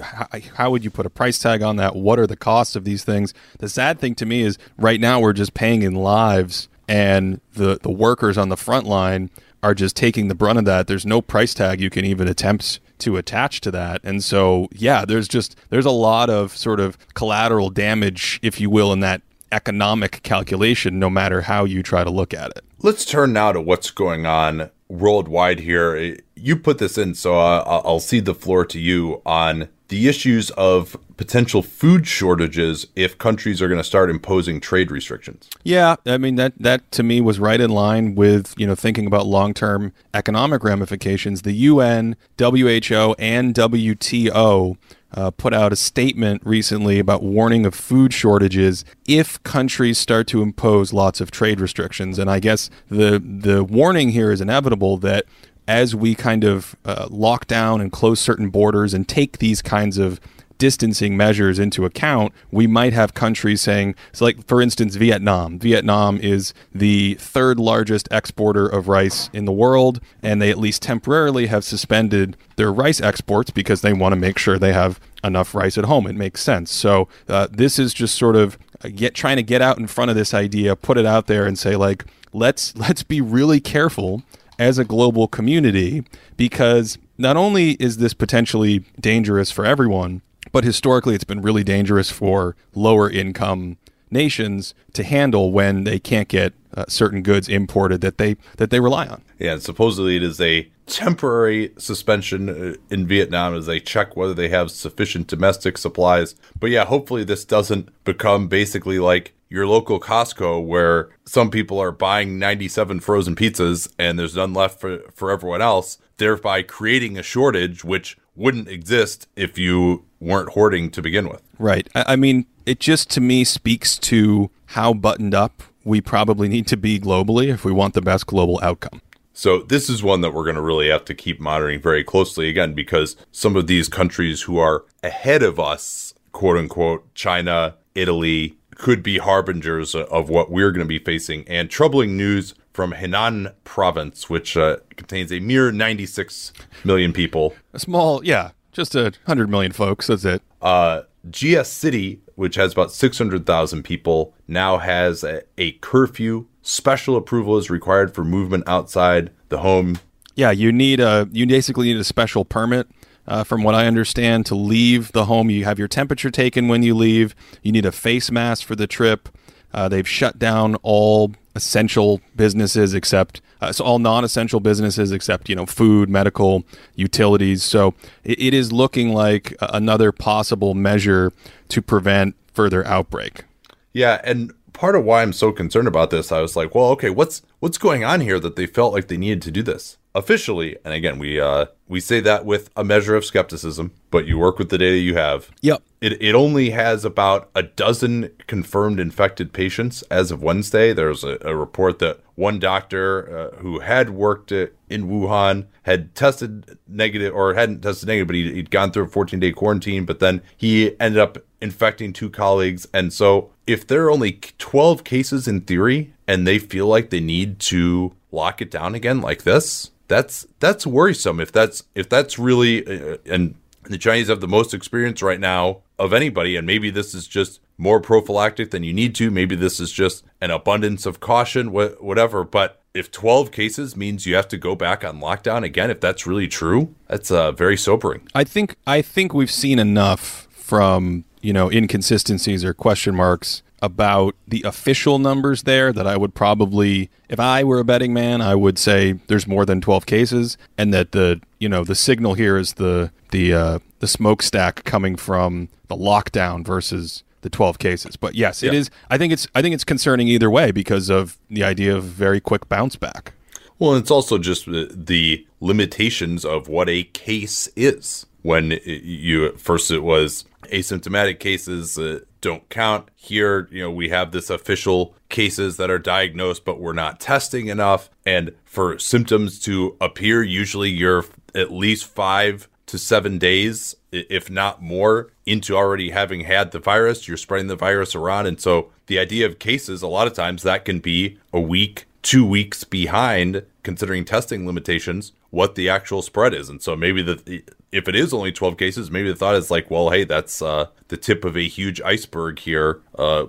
how, 0.00 0.26
how 0.56 0.70
would 0.70 0.82
you 0.82 0.90
put 0.90 1.06
a 1.06 1.10
price 1.10 1.38
tag 1.38 1.62
on 1.62 1.76
that? 1.76 1.94
What 1.94 2.18
are 2.18 2.26
the 2.26 2.36
costs 2.36 2.74
of 2.74 2.84
these 2.84 3.04
things? 3.04 3.32
The 3.58 3.68
sad 3.68 4.00
thing 4.00 4.14
to 4.16 4.26
me 4.26 4.42
is 4.42 4.58
right 4.76 5.00
now 5.00 5.20
we're 5.20 5.32
just 5.32 5.54
paying 5.54 5.82
in 5.82 5.94
lives, 5.94 6.68
and 6.88 7.40
the 7.52 7.78
the 7.80 7.90
workers 7.90 8.36
on 8.36 8.48
the 8.48 8.56
front 8.56 8.86
line 8.86 9.30
are 9.62 9.74
just 9.74 9.94
taking 9.94 10.26
the 10.26 10.34
brunt 10.34 10.58
of 10.58 10.64
that. 10.64 10.88
There's 10.88 11.06
no 11.06 11.22
price 11.22 11.54
tag 11.54 11.80
you 11.80 11.90
can 11.90 12.04
even 12.04 12.26
attempt 12.26 12.80
to 13.00 13.16
attach 13.16 13.60
to 13.62 13.70
that. 13.70 14.00
And 14.04 14.22
so, 14.22 14.68
yeah, 14.72 15.04
there's 15.04 15.28
just 15.28 15.56
there's 15.70 15.86
a 15.86 15.90
lot 15.90 16.30
of 16.30 16.56
sort 16.56 16.80
of 16.80 16.96
collateral 17.14 17.70
damage, 17.70 18.38
if 18.42 18.60
you 18.60 18.70
will, 18.70 18.92
in 18.92 19.00
that 19.00 19.22
economic 19.52 20.22
calculation 20.22 20.98
no 20.98 21.10
matter 21.10 21.42
how 21.42 21.64
you 21.64 21.82
try 21.82 22.04
to 22.04 22.10
look 22.10 22.32
at 22.32 22.50
it. 22.50 22.64
Let's 22.82 23.04
turn 23.04 23.32
now 23.32 23.52
to 23.52 23.60
what's 23.60 23.90
going 23.90 24.26
on 24.26 24.70
worldwide 24.88 25.60
here. 25.60 26.16
You 26.34 26.56
put 26.56 26.78
this 26.78 26.96
in, 26.96 27.14
so 27.14 27.38
uh, 27.38 27.64
I'll 27.66 27.82
I'll 27.84 28.00
cede 28.00 28.24
the 28.24 28.34
floor 28.34 28.64
to 28.66 28.78
you 28.78 29.22
on 29.26 29.68
the 29.90 30.08
issues 30.08 30.50
of 30.52 30.96
potential 31.16 31.62
food 31.62 32.06
shortages 32.06 32.86
if 32.96 33.18
countries 33.18 33.60
are 33.60 33.68
going 33.68 33.80
to 33.80 33.84
start 33.84 34.08
imposing 34.08 34.60
trade 34.60 34.90
restrictions. 34.90 35.50
Yeah, 35.64 35.96
I 36.06 36.16
mean 36.16 36.36
that 36.36 36.54
that 36.58 36.90
to 36.92 37.02
me 37.02 37.20
was 37.20 37.38
right 37.38 37.60
in 37.60 37.70
line 37.70 38.14
with 38.14 38.54
you 38.56 38.66
know 38.66 38.74
thinking 38.74 39.06
about 39.06 39.26
long 39.26 39.52
term 39.52 39.92
economic 40.14 40.64
ramifications. 40.64 41.42
The 41.42 41.52
UN, 41.52 42.16
WHO, 42.38 43.14
and 43.18 43.54
WTO 43.54 44.76
uh, 45.12 45.30
put 45.32 45.52
out 45.52 45.72
a 45.72 45.76
statement 45.76 46.40
recently 46.44 46.98
about 46.98 47.22
warning 47.22 47.66
of 47.66 47.74
food 47.74 48.14
shortages 48.14 48.84
if 49.06 49.42
countries 49.42 49.98
start 49.98 50.28
to 50.28 50.40
impose 50.40 50.92
lots 50.92 51.20
of 51.20 51.32
trade 51.32 51.60
restrictions. 51.60 52.18
And 52.18 52.30
I 52.30 52.38
guess 52.38 52.70
the 52.88 53.18
the 53.18 53.64
warning 53.64 54.10
here 54.10 54.30
is 54.30 54.40
inevitable 54.40 54.96
that 54.98 55.26
as 55.70 55.94
we 55.94 56.16
kind 56.16 56.42
of 56.42 56.74
uh, 56.84 57.06
lock 57.10 57.46
down 57.46 57.80
and 57.80 57.92
close 57.92 58.18
certain 58.18 58.50
borders 58.50 58.92
and 58.92 59.06
take 59.06 59.38
these 59.38 59.62
kinds 59.62 59.98
of 59.98 60.20
distancing 60.58 61.16
measures 61.16 61.60
into 61.60 61.84
account, 61.84 62.32
we 62.50 62.66
might 62.66 62.92
have 62.92 63.14
countries 63.14 63.60
saying, 63.60 63.94
so 64.12 64.24
like 64.24 64.44
for 64.48 64.60
instance, 64.60 64.96
Vietnam. 64.96 65.60
Vietnam 65.60 66.18
is 66.18 66.52
the 66.74 67.14
third 67.14 67.60
largest 67.60 68.08
exporter 68.10 68.66
of 68.66 68.88
rice 68.88 69.30
in 69.32 69.44
the 69.44 69.52
world, 69.52 70.00
and 70.24 70.42
they 70.42 70.50
at 70.50 70.58
least 70.58 70.82
temporarily 70.82 71.46
have 71.46 71.62
suspended 71.62 72.36
their 72.56 72.72
rice 72.72 73.00
exports 73.00 73.52
because 73.52 73.80
they 73.80 73.92
want 73.92 74.12
to 74.12 74.16
make 74.16 74.38
sure 74.38 74.58
they 74.58 74.72
have 74.72 74.98
enough 75.22 75.54
rice 75.54 75.78
at 75.78 75.84
home. 75.84 76.08
It 76.08 76.16
makes 76.16 76.42
sense. 76.42 76.72
So 76.72 77.06
uh, 77.28 77.46
this 77.48 77.78
is 77.78 77.94
just 77.94 78.16
sort 78.16 78.34
of 78.34 78.58
uh, 78.84 78.88
get 78.92 79.14
trying 79.14 79.36
to 79.36 79.44
get 79.44 79.62
out 79.62 79.78
in 79.78 79.86
front 79.86 80.10
of 80.10 80.16
this 80.16 80.34
idea, 80.34 80.74
put 80.74 80.98
it 80.98 81.06
out 81.06 81.28
there, 81.28 81.46
and 81.46 81.56
say 81.56 81.76
like, 81.76 82.04
let's 82.32 82.76
let's 82.76 83.04
be 83.04 83.20
really 83.20 83.60
careful 83.60 84.24
as 84.60 84.78
a 84.78 84.84
global 84.84 85.26
community 85.26 86.04
because 86.36 86.98
not 87.16 87.36
only 87.36 87.72
is 87.72 87.96
this 87.96 88.12
potentially 88.12 88.84
dangerous 89.00 89.50
for 89.50 89.64
everyone, 89.64 90.20
but 90.52 90.64
historically 90.64 91.14
it's 91.14 91.24
been 91.24 91.40
really 91.40 91.64
dangerous 91.64 92.10
for 92.10 92.54
lower 92.74 93.10
income 93.10 93.78
nations 94.10 94.74
to 94.92 95.02
handle 95.02 95.52
when 95.52 95.84
they 95.84 95.98
can't 95.98 96.28
get 96.28 96.52
uh, 96.74 96.84
certain 96.88 97.22
goods 97.22 97.48
imported 97.48 98.00
that 98.00 98.18
they 98.18 98.36
that 98.56 98.70
they 98.70 98.80
rely 98.80 99.06
on. 99.06 99.22
Yeah, 99.38 99.54
and 99.54 99.62
supposedly 99.62 100.16
it 100.16 100.22
is 100.22 100.40
a 100.40 100.70
temporary 100.86 101.72
suspension 101.78 102.48
uh, 102.48 102.74
in 102.90 103.06
Vietnam 103.06 103.54
as 103.54 103.66
they 103.66 103.80
check 103.80 104.16
whether 104.16 104.34
they 104.34 104.48
have 104.48 104.70
sufficient 104.70 105.26
domestic 105.26 105.78
supplies. 105.78 106.34
But 106.58 106.70
yeah, 106.70 106.84
hopefully 106.84 107.24
this 107.24 107.44
doesn't 107.44 107.88
become 108.04 108.48
basically 108.48 108.98
like 108.98 109.32
your 109.48 109.66
local 109.66 109.98
Costco 109.98 110.64
where 110.64 111.10
some 111.24 111.50
people 111.50 111.80
are 111.80 111.92
buying 111.92 112.38
97 112.38 113.00
frozen 113.00 113.34
pizzas 113.34 113.92
and 113.98 114.18
there's 114.18 114.36
none 114.36 114.54
left 114.54 114.80
for, 114.80 115.00
for 115.12 115.30
everyone 115.30 115.60
else, 115.60 115.98
thereby 116.18 116.62
creating 116.62 117.18
a 117.18 117.22
shortage 117.22 117.84
which 117.84 118.16
wouldn't 118.34 118.68
exist 118.68 119.28
if 119.36 119.58
you 119.58 120.04
weren't 120.20 120.50
hoarding 120.50 120.90
to 120.90 121.02
begin 121.02 121.28
with. 121.28 121.42
Right. 121.58 121.88
I, 121.94 122.04
I 122.08 122.16
mean, 122.16 122.46
it 122.66 122.80
just 122.80 123.10
to 123.10 123.20
me 123.20 123.44
speaks 123.44 123.98
to 123.98 124.50
how 124.66 124.94
buttoned 124.94 125.34
up 125.34 125.62
we 125.84 126.00
probably 126.00 126.48
need 126.48 126.66
to 126.68 126.76
be 126.76 127.00
globally 127.00 127.52
if 127.52 127.64
we 127.64 127.72
want 127.72 127.94
the 127.94 128.02
best 128.02 128.26
global 128.26 128.60
outcome. 128.62 129.00
So 129.32 129.60
this 129.60 129.88
is 129.88 130.02
one 130.02 130.20
that 130.20 130.34
we're 130.34 130.44
going 130.44 130.56
to 130.56 130.62
really 130.62 130.88
have 130.90 131.04
to 131.06 131.14
keep 131.14 131.40
monitoring 131.40 131.80
very 131.80 132.04
closely 132.04 132.48
again 132.48 132.74
because 132.74 133.16
some 133.32 133.56
of 133.56 133.66
these 133.66 133.88
countries 133.88 134.42
who 134.42 134.58
are 134.58 134.84
ahead 135.02 135.42
of 135.42 135.58
us, 135.58 136.12
quote 136.32 136.58
unquote, 136.58 137.14
China, 137.14 137.76
Italy, 137.94 138.58
could 138.74 139.02
be 139.02 139.18
harbingers 139.18 139.94
of 139.94 140.28
what 140.28 140.50
we're 140.50 140.72
going 140.72 140.84
to 140.84 140.88
be 140.88 140.98
facing. 140.98 141.46
And 141.48 141.70
troubling 141.70 142.16
news 142.16 142.54
from 142.80 142.94
Henan 142.94 143.52
province, 143.64 144.30
which 144.30 144.56
uh, 144.56 144.78
contains 144.96 145.30
a 145.30 145.38
mere 145.38 145.70
96 145.70 146.50
million 146.82 147.12
people. 147.12 147.54
A 147.74 147.78
small, 147.78 148.24
yeah, 148.24 148.52
just 148.72 148.94
a 148.94 149.12
hundred 149.26 149.50
million 149.50 149.72
folks. 149.72 150.06
That's 150.06 150.24
it. 150.24 150.40
Uh, 150.62 151.02
GS 151.30 151.68
City, 151.68 152.22
which 152.36 152.54
has 152.54 152.72
about 152.72 152.90
600,000 152.90 153.82
people, 153.82 154.32
now 154.48 154.78
has 154.78 155.22
a, 155.22 155.42
a 155.58 155.72
curfew. 155.72 156.46
Special 156.62 157.16
approval 157.16 157.58
is 157.58 157.68
required 157.68 158.14
for 158.14 158.24
movement 158.24 158.64
outside 158.66 159.30
the 159.50 159.58
home. 159.58 159.98
Yeah, 160.34 160.50
you 160.50 160.72
need 160.72 161.00
a 161.00 161.28
you 161.30 161.46
basically 161.46 161.88
need 161.88 161.98
a 161.98 162.04
special 162.04 162.46
permit. 162.46 162.88
Uh, 163.26 163.44
from 163.44 163.62
what 163.62 163.74
I 163.74 163.86
understand, 163.86 164.46
to 164.46 164.54
leave 164.54 165.12
the 165.12 165.26
home, 165.26 165.50
you 165.50 165.66
have 165.66 165.78
your 165.78 165.86
temperature 165.86 166.30
taken 166.30 166.66
when 166.66 166.82
you 166.82 166.94
leave. 166.94 167.34
You 167.62 167.72
need 167.72 167.84
a 167.84 167.92
face 167.92 168.30
mask 168.30 168.66
for 168.66 168.74
the 168.74 168.86
trip. 168.86 169.28
Uh, 169.72 169.88
they've 169.88 170.08
shut 170.08 170.38
down 170.38 170.76
all 170.82 171.32
essential 171.54 172.20
businesses 172.36 172.94
except 172.94 173.40
uh, 173.60 173.72
so 173.72 173.84
all 173.84 173.98
non-essential 173.98 174.60
businesses 174.60 175.12
except 175.12 175.48
you 175.48 175.54
know 175.54 175.66
food, 175.66 176.08
medical, 176.08 176.64
utilities. 176.94 177.62
So 177.62 177.94
it, 178.24 178.40
it 178.40 178.54
is 178.54 178.72
looking 178.72 179.12
like 179.12 179.54
another 179.60 180.12
possible 180.12 180.74
measure 180.74 181.32
to 181.68 181.82
prevent 181.82 182.36
further 182.52 182.86
outbreak. 182.86 183.44
Yeah, 183.92 184.20
and 184.24 184.52
part 184.72 184.96
of 184.96 185.04
why 185.04 185.22
I'm 185.22 185.32
so 185.32 185.52
concerned 185.52 185.88
about 185.88 186.10
this, 186.10 186.32
I 186.32 186.40
was 186.40 186.56
like, 186.56 186.74
well, 186.74 186.86
okay, 186.90 187.10
what's 187.10 187.42
what's 187.58 187.78
going 187.78 188.04
on 188.04 188.20
here 188.20 188.40
that 188.40 188.56
they 188.56 188.66
felt 188.66 188.92
like 188.92 189.08
they 189.08 189.16
needed 189.16 189.42
to 189.42 189.50
do 189.50 189.62
this 189.62 189.98
officially? 190.14 190.76
And 190.84 190.94
again, 190.94 191.18
we 191.18 191.40
uh, 191.40 191.66
we 191.88 192.00
say 192.00 192.20
that 192.20 192.44
with 192.44 192.70
a 192.76 192.84
measure 192.84 193.14
of 193.14 193.24
skepticism, 193.24 193.92
but 194.10 194.26
you 194.26 194.38
work 194.38 194.58
with 194.58 194.70
the 194.70 194.78
data 194.78 194.96
you 194.96 195.16
have. 195.16 195.50
Yep. 195.60 195.82
It, 196.00 196.20
it 196.22 196.34
only 196.34 196.70
has 196.70 197.04
about 197.04 197.50
a 197.54 197.62
dozen 197.62 198.30
confirmed 198.46 198.98
infected 198.98 199.52
patients 199.52 200.02
as 200.10 200.30
of 200.30 200.42
Wednesday. 200.42 200.94
There's 200.94 201.24
a, 201.24 201.36
a 201.42 201.54
report 201.54 201.98
that 201.98 202.20
one 202.36 202.58
doctor 202.58 203.52
uh, 203.52 203.56
who 203.58 203.80
had 203.80 204.10
worked 204.10 204.50
uh, 204.50 204.68
in 204.88 205.08
Wuhan 205.08 205.66
had 205.82 206.14
tested 206.14 206.78
negative 206.88 207.34
or 207.34 207.52
hadn't 207.52 207.82
tested 207.82 208.08
negative, 208.08 208.28
but 208.28 208.36
he'd, 208.36 208.54
he'd 208.54 208.70
gone 208.70 208.92
through 208.92 209.04
a 209.04 209.08
14 209.08 209.38
day 209.38 209.52
quarantine, 209.52 210.06
but 210.06 210.20
then 210.20 210.40
he 210.56 210.98
ended 210.98 211.20
up 211.20 211.36
infecting 211.60 212.14
two 212.14 212.30
colleagues. 212.30 212.88
And 212.94 213.12
so 213.12 213.50
if 213.66 213.86
there 213.86 214.06
are 214.06 214.10
only 214.10 214.40
12 214.58 215.04
cases 215.04 215.46
in 215.46 215.60
theory 215.60 216.14
and 216.26 216.46
they 216.46 216.58
feel 216.58 216.86
like 216.86 217.10
they 217.10 217.20
need 217.20 217.58
to 217.60 218.14
lock 218.32 218.62
it 218.62 218.70
down 218.70 218.94
again 218.94 219.20
like 219.20 219.42
this, 219.42 219.90
that's 220.08 220.44
that's 220.58 220.84
worrisome 220.84 221.38
if 221.38 221.52
that's 221.52 221.84
if 221.94 222.08
that's 222.08 222.36
really 222.36 222.84
uh, 222.84 223.18
and 223.26 223.54
the 223.84 223.98
Chinese 223.98 224.28
have 224.28 224.40
the 224.40 224.48
most 224.48 224.74
experience 224.74 225.22
right 225.22 225.40
now 225.40 225.78
of 225.98 226.12
anybody, 226.12 226.56
and 226.56 226.66
maybe 226.66 226.90
this 226.90 227.14
is 227.14 227.26
just 227.26 227.60
more 227.78 228.00
prophylactic 228.00 228.70
than 228.70 228.84
you 228.84 228.92
need 228.92 229.14
to. 229.16 229.30
Maybe 229.30 229.56
this 229.56 229.80
is 229.80 229.90
just 229.90 230.24
an 230.40 230.50
abundance 230.50 231.06
of 231.06 231.20
caution, 231.20 231.68
wh- 231.68 232.02
whatever. 232.02 232.44
But 232.44 232.82
if 232.92 233.10
12 233.10 233.50
cases 233.50 233.96
means 233.96 234.26
you 234.26 234.34
have 234.34 234.48
to 234.48 234.58
go 234.58 234.74
back 234.74 235.04
on 235.04 235.20
lockdown 235.20 235.64
again, 235.64 235.90
if 235.90 236.00
that's 236.00 236.26
really 236.26 236.48
true, 236.48 236.94
that's 237.08 237.30
uh, 237.30 237.52
very 237.52 237.76
sobering. 237.76 238.28
I 238.34 238.44
think 238.44 238.76
I 238.86 239.02
think 239.02 239.32
we've 239.32 239.50
seen 239.50 239.78
enough 239.78 240.48
from 240.50 241.24
you 241.40 241.52
know 241.52 241.70
inconsistencies 241.70 242.64
or 242.64 242.74
question 242.74 243.14
marks 243.14 243.62
about 243.82 244.34
the 244.46 244.62
official 244.62 245.18
numbers 245.18 245.62
there 245.62 245.92
that 245.92 246.06
I 246.06 246.16
would 246.16 246.34
probably, 246.34 247.10
if 247.28 247.40
I 247.40 247.64
were 247.64 247.78
a 247.80 247.84
betting 247.84 248.12
man, 248.12 248.40
I 248.40 248.54
would 248.54 248.78
say 248.78 249.12
there's 249.26 249.46
more 249.46 249.64
than 249.64 249.80
12 249.80 250.06
cases, 250.06 250.58
and 250.76 250.92
that 250.94 251.12
the 251.12 251.40
you 251.58 251.68
know 251.68 251.84
the 251.84 251.94
signal 251.94 252.34
here 252.34 252.56
is 252.56 252.74
the 252.74 253.10
the 253.30 253.52
uh, 253.54 253.78
the 254.00 254.06
smokestack 254.06 254.84
coming 254.84 255.16
from 255.16 255.68
the 255.88 255.96
lockdown 255.96 256.64
versus 256.64 257.22
the 257.42 257.50
12 257.50 257.78
cases. 257.78 258.16
But 258.16 258.34
yes, 258.34 258.62
it 258.62 258.72
Yeah. 258.72 258.80
is. 258.80 258.90
I 259.10 259.16
think 259.18 259.32
it's 259.32 259.46
I 259.54 259.62
think 259.62 259.74
it's 259.74 259.84
concerning 259.84 260.28
either 260.28 260.50
way 260.50 260.70
because 260.72 261.08
of 261.08 261.38
the 261.48 261.64
idea 261.64 261.96
of 261.96 262.04
very 262.04 262.40
quick 262.40 262.68
bounce 262.68 262.96
back. 262.96 263.32
Well, 263.78 263.94
it's 263.94 264.10
also 264.10 264.36
just 264.36 264.66
the, 264.66 265.46
limitations 265.62 266.44
of 266.44 266.68
what 266.68 266.88
a 266.88 267.02
case 267.04 267.68
is. 267.76 268.24
When 268.42 268.78
you 268.86 269.44
at 269.46 269.60
first 269.60 269.90
it 269.90 269.98
was 270.00 270.46
asymptomatic 270.72 271.38
cases 271.38 271.98
uh, 271.98 272.20
don't 272.40 272.68
count. 272.68 273.08
Here, 273.16 273.68
you 273.70 273.82
know, 273.82 273.90
we 273.90 274.08
have 274.08 274.32
this 274.32 274.50
official 274.50 275.14
cases 275.28 275.76
that 275.76 275.90
are 275.90 275.98
diagnosed, 275.98 276.64
but 276.64 276.80
we're 276.80 276.92
not 276.92 277.20
testing 277.20 277.68
enough. 277.68 278.10
And 278.24 278.52
for 278.64 278.98
symptoms 278.98 279.58
to 279.60 279.96
appear, 280.00 280.42
usually 280.42 280.90
you're 280.90 281.24
at 281.54 281.72
least 281.72 282.06
five 282.06 282.68
to 282.86 282.98
seven 282.98 283.38
days, 283.38 283.94
if 284.10 284.50
not 284.50 284.82
more, 284.82 285.30
into 285.46 285.76
already 285.76 286.10
having 286.10 286.40
had 286.40 286.72
the 286.72 286.78
virus. 286.78 287.28
You're 287.28 287.36
spreading 287.36 287.68
the 287.68 287.76
virus 287.76 288.14
around. 288.14 288.46
And 288.46 288.60
so 288.60 288.90
the 289.06 289.18
idea 289.18 289.46
of 289.46 289.58
cases, 289.58 290.02
a 290.02 290.08
lot 290.08 290.26
of 290.26 290.32
times 290.32 290.62
that 290.62 290.84
can 290.84 290.98
be 290.98 291.38
a 291.52 291.60
week, 291.60 292.06
two 292.22 292.44
weeks 292.44 292.84
behind, 292.84 293.64
considering 293.82 294.24
testing 294.24 294.66
limitations, 294.66 295.32
what 295.50 295.74
the 295.74 295.88
actual 295.88 296.22
spread 296.22 296.54
is. 296.54 296.68
And 296.68 296.82
so 296.82 296.94
maybe 296.96 297.22
the 297.22 297.62
if 297.92 298.06
it 298.06 298.14
is 298.14 298.32
only 298.32 298.52
12 298.52 298.76
cases, 298.76 299.10
maybe 299.10 299.28
the 299.28 299.36
thought 299.36 299.56
is 299.56 299.70
like, 299.70 299.90
well, 299.90 300.10
hey, 300.10 300.24
that's 300.24 300.62
uh, 300.62 300.86
the 301.08 301.16
tip 301.16 301.44
of 301.44 301.56
a 301.56 301.66
huge 301.66 302.00
iceberg 302.02 302.60
here. 302.60 303.00
Uh, 303.18 303.46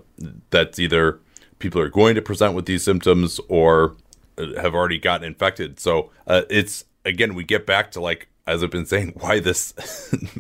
that's 0.50 0.80
either 0.80 1.20
people 1.60 1.80
are 1.80 1.90
going 1.90 2.16
to 2.16 2.22
present 2.22 2.56
with 2.56 2.66
these 2.66 2.84
symptoms 2.84 3.40
or 3.50 3.96
uh, 4.38 4.60
have 4.60 4.74
already 4.74 4.98
gotten 4.98 5.28
infected. 5.28 5.80
So 5.80 6.12
uh, 6.28 6.44
it's 6.50 6.86
again, 7.06 7.36
we 7.36 7.44
get 7.44 7.66
back 7.66 7.92
to 7.92 8.02
like 8.02 8.28
as 8.48 8.64
I've 8.64 8.72
been 8.72 8.86
saying, 8.86 9.14
why 9.20 9.40
this 9.40 9.74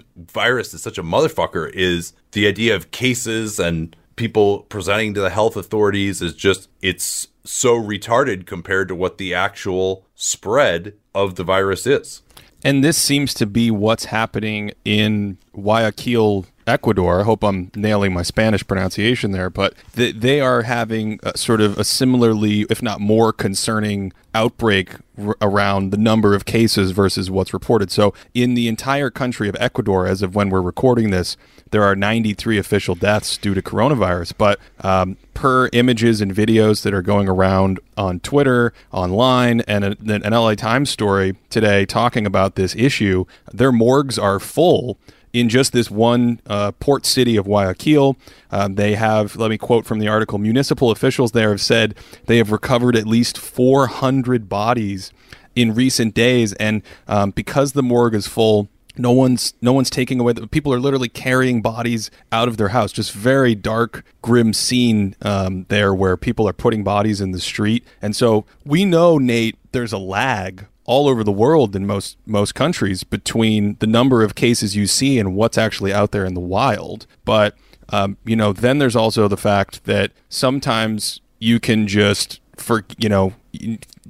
virus 0.15 0.73
is 0.73 0.81
such 0.81 0.97
a 0.97 1.03
motherfucker 1.03 1.69
is 1.71 2.13
the 2.31 2.47
idea 2.47 2.75
of 2.75 2.91
cases 2.91 3.59
and 3.59 3.95
people 4.21 4.59
presenting 4.69 5.15
to 5.15 5.19
the 5.19 5.31
health 5.31 5.57
authorities 5.57 6.21
is 6.21 6.35
just 6.35 6.69
it's 6.79 7.27
so 7.43 7.73
retarded 7.73 8.45
compared 8.45 8.87
to 8.87 8.93
what 8.93 9.17
the 9.17 9.33
actual 9.33 10.05
spread 10.13 10.93
of 11.15 11.37
the 11.37 11.43
virus 11.43 11.87
is. 11.87 12.21
And 12.63 12.83
this 12.83 12.99
seems 12.99 13.33
to 13.33 13.47
be 13.47 13.71
what's 13.71 14.05
happening 14.05 14.73
in 14.85 15.39
Guayaquil, 15.53 16.45
Ecuador. 16.67 17.21
I 17.21 17.23
hope 17.23 17.43
I'm 17.43 17.71
nailing 17.75 18.13
my 18.13 18.21
Spanish 18.21 18.65
pronunciation 18.67 19.31
there, 19.31 19.49
but 19.49 19.73
th- 19.95 20.17
they 20.17 20.39
are 20.39 20.61
having 20.61 21.19
a, 21.23 21.35
sort 21.35 21.59
of 21.59 21.79
a 21.79 21.83
similarly, 21.83 22.67
if 22.69 22.83
not 22.83 23.01
more 23.01 23.33
concerning 23.33 24.13
outbreak 24.35 24.93
r- 25.17 25.35
around 25.41 25.89
the 25.89 25.97
number 25.97 26.35
of 26.35 26.45
cases 26.45 26.91
versus 26.91 27.31
what's 27.31 27.55
reported. 27.55 27.89
So, 27.89 28.13
in 28.35 28.53
the 28.53 28.67
entire 28.67 29.09
country 29.09 29.49
of 29.49 29.57
Ecuador, 29.59 30.05
as 30.05 30.21
of 30.21 30.35
when 30.35 30.51
we're 30.51 30.61
recording 30.61 31.09
this, 31.09 31.37
there 31.71 31.83
are 31.83 31.95
93 31.95 32.57
official 32.57 32.95
deaths 32.95 33.37
due 33.37 33.53
to 33.53 33.61
coronavirus. 33.61 34.33
But 34.37 34.59
um, 34.81 35.17
per 35.33 35.69
images 35.73 36.21
and 36.21 36.33
videos 36.33 36.83
that 36.83 36.93
are 36.93 37.01
going 37.01 37.27
around 37.27 37.79
on 37.97 38.19
Twitter, 38.19 38.73
online, 38.91 39.61
and 39.61 39.83
a, 39.83 39.97
an 40.07 40.33
LA 40.33 40.55
Times 40.55 40.89
story 40.89 41.37
today 41.49 41.85
talking 41.85 42.25
about 42.25 42.55
this 42.55 42.75
issue, 42.75 43.25
their 43.51 43.71
morgues 43.71 44.21
are 44.21 44.39
full 44.39 44.97
in 45.33 45.47
just 45.47 45.71
this 45.71 45.89
one 45.89 46.41
uh, 46.47 46.71
port 46.73 47.05
city 47.05 47.37
of 47.37 47.45
Guayaquil. 47.45 48.17
Um, 48.51 48.75
they 48.75 48.95
have, 48.95 49.37
let 49.37 49.49
me 49.49 49.57
quote 49.57 49.85
from 49.85 49.99
the 49.99 50.07
article 50.07 50.37
municipal 50.37 50.91
officials 50.91 51.31
there 51.31 51.51
have 51.51 51.61
said 51.61 51.95
they 52.25 52.37
have 52.37 52.51
recovered 52.51 52.95
at 52.95 53.07
least 53.07 53.37
400 53.37 54.49
bodies 54.49 55.13
in 55.55 55.73
recent 55.73 56.13
days. 56.13 56.53
And 56.53 56.81
um, 57.07 57.31
because 57.31 57.73
the 57.73 57.83
morgue 57.83 58.15
is 58.15 58.27
full, 58.27 58.67
no 58.97 59.11
one's 59.11 59.53
no 59.61 59.73
one's 59.73 59.89
taking 59.89 60.19
away 60.19 60.33
the 60.33 60.47
people 60.47 60.73
are 60.73 60.79
literally 60.79 61.09
carrying 61.09 61.61
bodies 61.61 62.11
out 62.31 62.47
of 62.47 62.57
their 62.57 62.69
house. 62.69 62.91
Just 62.91 63.11
very 63.11 63.55
dark 63.55 64.03
grim 64.21 64.53
scene 64.53 65.15
um, 65.21 65.65
there 65.69 65.93
where 65.93 66.17
people 66.17 66.47
are 66.47 66.53
putting 66.53 66.83
bodies 66.83 67.21
in 67.21 67.31
the 67.31 67.39
street. 67.39 67.85
And 68.01 68.15
so 68.15 68.45
we 68.65 68.85
know 68.85 69.17
nate 69.17 69.57
there's 69.71 69.93
a 69.93 69.97
lag 69.97 70.67
all 70.85 71.07
over 71.07 71.23
the 71.23 71.31
world 71.31 71.75
in 71.75 71.85
most 71.85 72.17
most 72.25 72.55
countries 72.55 73.03
between 73.03 73.77
the 73.79 73.87
number 73.87 74.23
of 74.23 74.35
cases 74.35 74.75
you 74.75 74.87
see 74.87 75.19
and 75.19 75.35
what's 75.35 75.57
actually 75.57 75.93
out 75.93 76.11
there 76.11 76.25
in 76.25 76.33
the 76.33 76.39
wild. 76.39 77.07
But 77.25 77.55
um, 77.89 78.17
you 78.25 78.35
know 78.35 78.53
then 78.53 78.79
there's 78.79 78.95
also 78.95 79.27
the 79.27 79.37
fact 79.37 79.85
that 79.85 80.11
sometimes 80.29 81.21
you 81.39 81.59
can 81.59 81.87
just 81.87 82.39
for 82.57 82.85
you 82.97 83.09
know 83.09 83.33